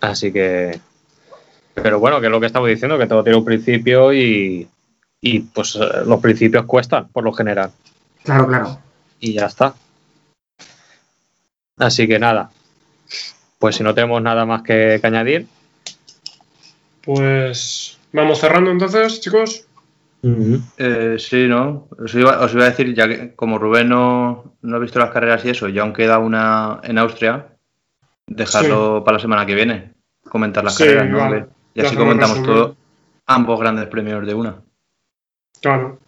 Así 0.00 0.32
que. 0.32 0.78
Pero 1.74 2.00
bueno, 2.00 2.20
que 2.20 2.26
es 2.26 2.32
lo 2.32 2.40
que 2.40 2.46
estamos 2.46 2.68
diciendo, 2.68 2.98
que 2.98 3.06
todo 3.06 3.22
tiene 3.22 3.38
un 3.38 3.44
principio 3.44 4.12
y. 4.12 4.68
Y 5.20 5.40
pues 5.40 5.76
eh, 5.76 6.02
los 6.06 6.20
principios 6.20 6.64
cuestan, 6.64 7.08
por 7.08 7.24
lo 7.24 7.32
general. 7.32 7.70
Claro, 8.24 8.46
claro. 8.46 8.78
Y 9.18 9.34
ya 9.34 9.46
está. 9.46 9.74
Así 11.78 12.06
que 12.08 12.18
nada. 12.18 12.50
Pues 13.58 13.76
si 13.76 13.82
no 13.82 13.94
tenemos 13.94 14.22
nada 14.22 14.46
más 14.46 14.62
que, 14.62 14.98
que 15.00 15.06
añadir. 15.06 15.46
Pues 17.02 17.98
vamos 18.12 18.38
cerrando 18.38 18.70
entonces, 18.70 19.20
chicos. 19.20 19.66
Eh, 20.22 21.16
sí, 21.18 21.46
¿no? 21.48 21.88
Os 21.98 22.14
iba, 22.14 22.40
os 22.40 22.52
iba 22.52 22.64
a 22.64 22.70
decir, 22.70 22.94
ya 22.94 23.08
que 23.08 23.34
como 23.34 23.58
Rubén 23.58 23.88
no, 23.88 24.54
no 24.60 24.76
ha 24.76 24.78
visto 24.78 24.98
las 24.98 25.10
carreras 25.10 25.44
y 25.46 25.50
eso, 25.50 25.68
y 25.68 25.78
aún 25.78 25.94
queda 25.94 26.18
una 26.18 26.80
en 26.82 26.98
Austria, 26.98 27.46
dejarlo 28.26 29.02
para 29.02 29.16
la 29.16 29.22
semana 29.22 29.46
que 29.46 29.54
viene, 29.54 29.94
comentar 30.28 30.62
las 30.62 30.74
Sí, 30.74 30.84
carreras, 30.84 31.08
¿no? 31.08 31.18
vale. 31.18 31.46
Y 31.74 31.80
Ya 31.80 31.86
así 31.86 31.96
comentamos 31.96 32.42
todo, 32.42 32.76
ambos 33.26 33.58
grandes 33.60 33.86
premios 33.86 34.26
de 34.26 34.34
una. 34.34 34.56
Claro. 35.60 35.98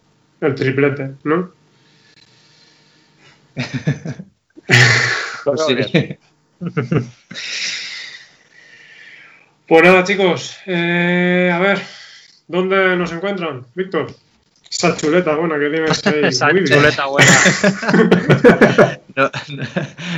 El 0.41 0.55
triplete, 0.55 1.11
¿no? 1.23 1.51
Veo 5.45 5.57
Sí. 5.67 5.75
bien. 5.75 6.17
Pues 9.65 9.81
nada, 9.83 10.03
chicos. 10.03 10.57
eh, 10.65 11.49
a 11.51 11.57
ver, 11.59 11.79
¿dónde 12.47 12.95
nos 12.97 13.13
encuentran, 13.13 13.65
Víctor? 13.73 14.07
Esa 14.69 14.95
chuleta 14.97 15.35
buena 15.35 15.57
que 15.57 15.69
tienes 15.69 16.05
ahí. 16.13 16.19
Esa 16.25 16.47
Muy 16.47 16.55
bien. 16.61 16.65
chuleta 16.79 17.05
buena. 17.05 17.31
No- 19.15 19.31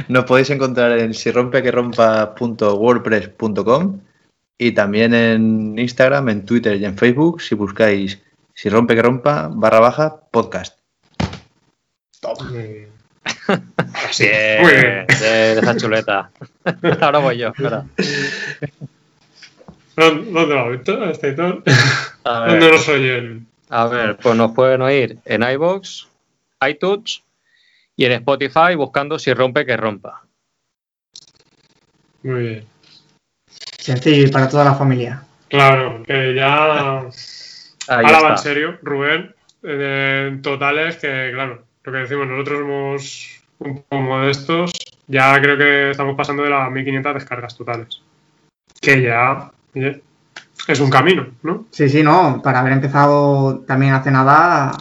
Nos 0.07 0.24
podéis 0.26 0.49
encontrar 0.49 0.98
en 0.98 1.14
sirompequerompa.wordpress.com 1.14 3.99
y 4.57 4.72
también 4.72 5.14
en 5.14 5.78
Instagram, 5.78 6.30
en 6.30 6.44
Twitter 6.45 6.78
y 6.78 6.86
en 6.86 6.98
Facebook 6.98 7.41
si 7.41 7.53
buscáis 7.56 8.20
si 8.56 8.69
rompe 8.69 8.95
que 8.95 9.02
rompa 9.03 9.49
barra 9.52 9.80
baja 9.80 10.19
podcast. 10.32 10.80
Muy 12.49 12.57
bien. 12.64 12.90
Sí, 14.11 14.27
Muy 14.61 14.72
bien. 14.72 15.06
de 15.07 15.53
esa 15.60 15.76
chuleta. 15.76 16.32
Ahora 17.02 17.19
voy 17.19 17.38
yo. 17.38 17.49
espera. 17.49 17.86
¿Dónde 19.95 20.32
dónde 20.32 20.56
va, 20.56 20.69
Víctor? 20.69 21.03
¿Este 21.10 21.30
Víctor? 21.30 21.64
A 22.23 22.40
ver. 22.41 22.49
¿Dónde 22.52 22.72
nos 22.72 22.88
oyen? 22.90 23.48
A 23.69 23.88
ver, 23.88 24.18
pues 24.18 24.36
nos 24.36 24.52
pueden 24.52 24.82
oír 24.82 25.18
en 25.26 25.44
iBox, 25.44 26.07
iTunes 26.68 27.23
y 27.95 28.06
en 28.06 28.11
Spotify 28.14 28.76
buscando 28.76 29.18
si 29.19 29.34
rompe 29.34 29.65
que 29.65 29.76
rompa. 29.77 30.23
Muy 32.23 32.41
bien. 32.41 32.65
Sencillo 33.77 34.27
y 34.27 34.32
para 34.32 34.49
toda 34.49 34.65
la 34.65 34.76
familia. 34.76 35.23
Claro, 35.49 36.03
que 36.03 36.36
ya. 36.36 37.06
Ahí 37.88 38.06
Ahora 38.06 38.22
va 38.22 38.30
en 38.32 38.38
serio, 38.38 38.78
Rubén. 38.82 39.34
eh, 39.64 40.28
En 40.30 40.41
totales, 40.41 40.98
que 40.98 41.32
claro, 41.34 41.64
lo 41.84 41.91
que 41.91 41.98
decimos, 41.99 42.28
nosotros 42.28 42.60
somos 42.60 43.41
un 43.60 43.84
poco 43.84 44.02
modestos. 44.02 44.72
Ya 45.07 45.40
creo 45.40 45.57
que 45.57 45.91
estamos 45.91 46.16
pasando 46.16 46.44
de 46.44 46.49
las 46.49 46.72
1500 46.72 47.14
descargas 47.14 47.56
totales. 47.57 48.02
Que 48.82 49.02
ya 49.02 49.52
es 50.68 50.80
un 50.80 50.90
camino, 50.90 51.28
¿no? 51.44 51.68
Sí, 51.70 51.90
sí, 51.90 52.02
no. 52.02 52.41
Para 52.44 52.60
haber 52.60 52.74
empezado 52.74 53.60
también 53.68 53.94
hace 53.94 54.10
nada. 54.12 54.72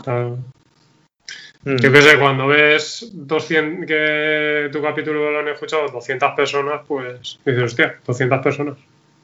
Mm. 1.65 1.77
Yo 1.77 1.93
qué 1.93 2.03
sé, 2.03 2.19
cuando 2.19 2.47
ves 2.47 3.11
200, 3.13 3.87
que 3.87 4.69
tu 4.73 4.83
capítulo 4.83 5.31
lo 5.31 5.39
han 5.39 5.49
escuchado 5.49 5.89
200 5.89 6.33
personas, 6.33 6.83
pues 6.87 7.39
dices, 7.45 7.63
hostia, 7.63 7.99
200 8.07 8.39
personas. 8.41 8.77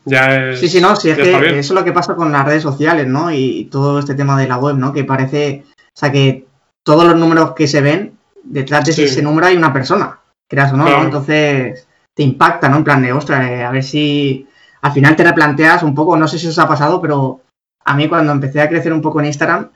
Ya 0.04 0.50
es. 0.50 0.60
Sí, 0.60 0.68
sí, 0.68 0.80
no. 0.80 0.96
Sí, 0.96 1.10
es 1.10 1.16
que 1.18 1.58
eso 1.58 1.58
es 1.58 1.70
lo 1.70 1.84
que 1.84 1.92
pasa 1.92 2.14
con 2.14 2.32
las 2.32 2.44
redes 2.44 2.62
sociales, 2.62 3.06
¿no? 3.06 3.30
Y 3.30 3.68
todo 3.70 3.98
este 3.98 4.14
tema 4.14 4.38
de 4.38 4.48
la 4.48 4.56
web, 4.58 4.76
¿no? 4.76 4.92
Que 4.92 5.04
parece. 5.04 5.64
O 5.76 5.98
sea, 5.98 6.10
que 6.10 6.46
todos 6.82 7.04
los 7.04 7.16
números 7.16 7.52
que 7.54 7.68
se 7.68 7.80
ven, 7.80 8.16
detrás 8.42 8.84
de 8.86 8.92
Sí. 8.92 9.04
ese 9.04 9.22
número 9.22 9.46
hay 9.46 9.56
una 9.56 9.72
persona, 9.72 10.18
creas 10.48 10.72
o 10.72 10.76
no, 10.76 10.88
¿no? 10.88 11.02
Entonces 11.04 11.86
te 12.14 12.22
impacta, 12.22 12.68
¿no? 12.68 12.78
En 12.78 12.84
plan 12.84 13.02
de, 13.02 13.12
ostras, 13.12 13.48
eh, 13.48 13.62
a 13.64 13.70
ver 13.70 13.82
si 13.82 14.46
al 14.82 14.92
final 14.92 15.14
te 15.16 15.24
replanteas 15.24 15.82
un 15.82 15.94
poco, 15.94 16.16
no 16.16 16.26
sé 16.26 16.38
si 16.38 16.48
os 16.48 16.58
ha 16.58 16.66
pasado, 16.66 17.00
pero 17.00 17.40
a 17.84 17.94
mí 17.94 18.08
cuando 18.08 18.32
empecé 18.32 18.60
a 18.60 18.68
crecer 18.68 18.92
un 18.92 19.02
poco 19.02 19.20
en 19.20 19.26
Instagram, 19.26 19.70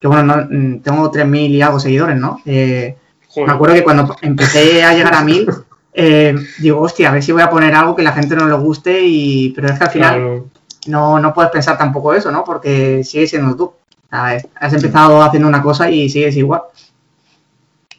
que 0.00 0.08
bueno, 0.08 0.22
no, 0.22 0.46
mm, 0.50 0.80
tengo 0.80 1.10
3.000 1.10 1.50
y 1.50 1.62
algo 1.62 1.78
seguidores, 1.78 2.16
¿no? 2.16 2.40
Eh, 2.46 2.96
me 3.36 3.52
acuerdo 3.52 3.74
que 3.74 3.84
cuando 3.84 4.16
empecé 4.22 4.82
a 4.82 4.94
llegar 4.94 5.14
a 5.14 5.22
1.000, 5.22 5.46
eh, 5.98 6.34
digo, 6.58 6.80
hostia, 6.82 7.08
a 7.08 7.12
ver 7.12 7.22
si 7.22 7.32
voy 7.32 7.40
a 7.42 7.48
poner 7.50 7.74
algo 7.74 7.96
que 7.96 8.02
la 8.02 8.12
gente 8.12 8.36
no 8.36 8.46
le 8.46 8.54
guste, 8.54 9.00
y 9.02 9.50
pero 9.50 9.68
es 9.68 9.78
que 9.78 9.84
al 9.84 9.90
final 9.90 10.14
Claro. 10.14 10.46
no, 10.86 11.18
no 11.18 11.32
puedes 11.34 11.50
pensar 11.50 11.78
tampoco 11.78 12.12
eso, 12.14 12.30
¿no? 12.30 12.44
Porque 12.44 13.02
sigues 13.02 13.30
siendo 13.30 13.56
tú. 13.56 13.72
Has 14.10 14.72
empezado 14.72 15.20
haciendo 15.22 15.48
una 15.48 15.62
cosa 15.62 15.90
y 15.90 16.08
sigues 16.08 16.36
igual. 16.36 16.62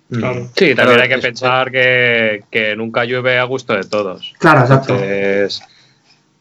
Claro. 0.09 0.47
Sí, 0.55 0.73
también 0.73 1.01
hay 1.01 1.09
que 1.09 1.17
pensar 1.17 1.69
que, 1.71 2.43
que 2.49 2.75
nunca 2.77 3.03
llueve 3.03 3.37
a 3.39 3.43
gusto 3.43 3.73
de 3.73 3.83
todos. 3.83 4.33
Claro, 4.39 4.61
exacto. 4.61 4.93
Entonces, 4.93 5.61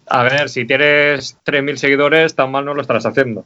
a 0.08 0.22
ver, 0.22 0.48
si 0.48 0.64
tienes 0.66 1.36
3.000 1.44 1.76
seguidores, 1.76 2.34
tan 2.36 2.52
mal 2.52 2.64
no 2.64 2.74
lo 2.74 2.80
estarás 2.82 3.06
haciendo. 3.06 3.44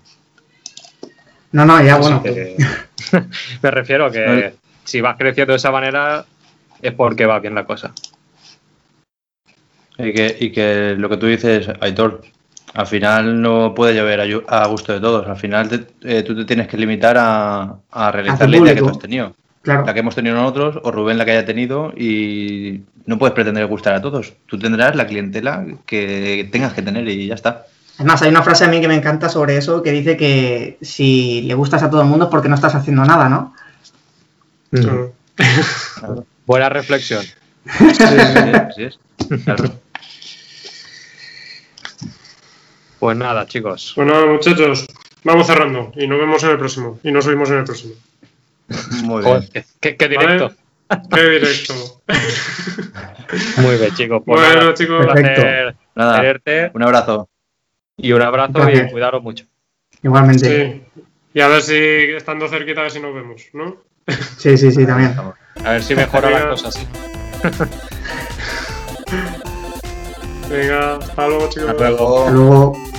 No, 1.53 1.65
no, 1.65 1.83
ya 1.83 1.95
Así 1.95 2.03
bueno. 2.03 2.23
que- 2.23 2.57
me 3.63 3.71
refiero 3.71 4.07
a 4.07 4.13
que 4.13 4.55
si 4.85 5.01
vas 5.01 5.17
creciendo 5.17 5.53
de 5.53 5.57
esa 5.57 5.71
manera 5.71 6.25
es 6.83 6.93
porque 6.93 7.27
va 7.27 7.39
bien 7.41 7.55
la 7.55 7.65
cosa. 7.67 7.93
Y 9.99 10.13
que, 10.13 10.37
y 10.41 10.51
que 10.51 10.95
lo 10.97 11.09
que 11.09 11.17
tú 11.19 11.27
dices, 11.27 11.69
Aitor, 11.81 12.23
al 12.75 12.87
final 12.87 13.43
no 13.43 13.75
puede 13.75 13.95
llover 13.95 14.45
a, 14.49 14.67
gusto 14.67 14.93
de 14.93 15.01
todos. 15.01 15.27
Al 15.29 15.37
final 15.37 15.69
te- 15.69 15.87
eh, 16.03 16.23
tú 16.23 16.35
te 16.35 16.45
tienes 16.45 16.69
que 16.69 16.77
limitar 16.77 17.17
a, 17.19 17.77
a 17.91 18.13
realizar 18.13 18.49
la 18.49 18.57
idea 18.57 18.75
que 18.75 18.81
tú 18.81 18.89
has 18.89 18.99
tenido. 18.99 19.35
Claro. 19.63 19.85
La 19.85 19.93
que 19.93 20.01
hemos 20.01 20.15
tenido 20.15 20.35
nosotros 20.37 20.79
o 20.83 20.91
Rubén 20.91 21.19
la 21.19 21.27
que 21.27 21.33
haya 21.33 21.45
tenido 21.45 21.93
y 21.95 22.83
no 23.05 23.19
puedes 23.19 23.35
pretender 23.35 23.67
gustar 23.67 23.95
a 23.95 24.01
todos. 24.01 24.33
Tú 24.47 24.59
tendrás 24.59 24.97
la 24.97 25.07
clientela 25.07 25.67
que 25.85 26.49
tengas 26.51 26.73
que 26.73 26.81
tener 26.81 27.07
y 27.09 27.27
ya 27.27 27.35
está. 27.35 27.67
Además, 27.99 28.23
hay 28.23 28.31
una 28.31 28.43
frase 28.43 28.65
a 28.65 28.69
mí 28.69 28.81
que 28.81 28.89
me 28.89 28.95
encanta 28.95 29.29
sobre 29.29 29.59
eso 29.59 29.83
que 29.83 29.93
dice 29.93 30.17
que 30.17 30.79
si 30.81 31.43
le 31.43 31.53
gustas 31.53 31.83
a 31.83 31.91
todo 31.91 32.01
el 32.01 32.09
mundo 32.09 32.25
es 32.27 32.31
porque 32.31 32.49
no 32.49 32.55
estás 32.55 32.75
haciendo 32.75 33.05
nada, 33.05 33.29
¿no? 33.29 33.55
claro. 34.71 35.13
Buena 36.51 36.69
reflexión. 36.69 37.25
Sí. 38.75 38.89
Claro. 39.45 39.65
Pues 42.99 43.17
nada, 43.17 43.47
chicos. 43.47 43.93
Bueno, 43.95 44.27
muchachos, 44.27 44.89
vamos 45.23 45.47
cerrando 45.47 45.93
y 45.95 46.09
nos 46.09 46.19
vemos 46.19 46.43
en 46.43 46.51
el 46.51 46.59
próximo. 46.59 46.99
Y 47.05 47.13
nos 47.13 47.25
oímos 47.29 47.51
en 47.51 47.59
el 47.59 47.65
próximo. 47.65 47.95
Muy 49.05 49.23
bien. 49.25 49.49
qué, 49.53 49.65
qué- 49.81 49.97
qué 49.97 50.09
directo. 50.09 50.53
Qué 51.15 51.23
directo. 51.31 52.03
Muy 53.59 53.77
bien, 53.77 53.95
chicos. 53.95 54.23
Pues 54.27 54.41
bueno, 54.41 54.61
nada, 54.61 54.75
chicos, 54.75 55.01
un 55.03 55.07
Perfecto. 55.07 55.41
placer 55.43 55.77
Nada, 55.95 56.21
tenerte 56.21 56.71
un 56.75 56.83
abrazo. 56.83 57.29
y 57.97 58.11
un 58.11 58.23
abrazo 58.23 58.53
Gracias. 58.55 58.89
y 58.89 58.91
cuidaros 58.91 59.23
mucho. 59.23 59.45
Igualmente. 60.03 60.83
sí. 60.97 61.03
Y 61.33 61.41
a 61.43 61.47
ver 61.47 61.63
si 61.63 61.77
estando 61.77 62.49
cerquita, 62.49 62.81
a 62.81 62.83
ver 62.83 62.91
si 62.93 62.99
nos 62.99 63.15
vemos, 63.15 63.41
¿no? 63.53 63.77
Sí, 64.37 64.57
sí, 64.59 64.73
sí, 64.73 64.85
también. 64.85 65.15
A 65.65 65.73
ver 65.73 65.83
si 65.83 65.95
mejora 65.95 66.31
las 66.31 66.45
cosas. 66.45 66.75
sí. 66.75 66.87
Venga, 70.51 70.97
hasta 70.97 71.29
luego, 71.29 71.49
chicos. 71.49 71.71
Hasta 71.71 71.91
luego. 71.91 72.19
Hasta 72.21 72.31
luego. 72.33 72.90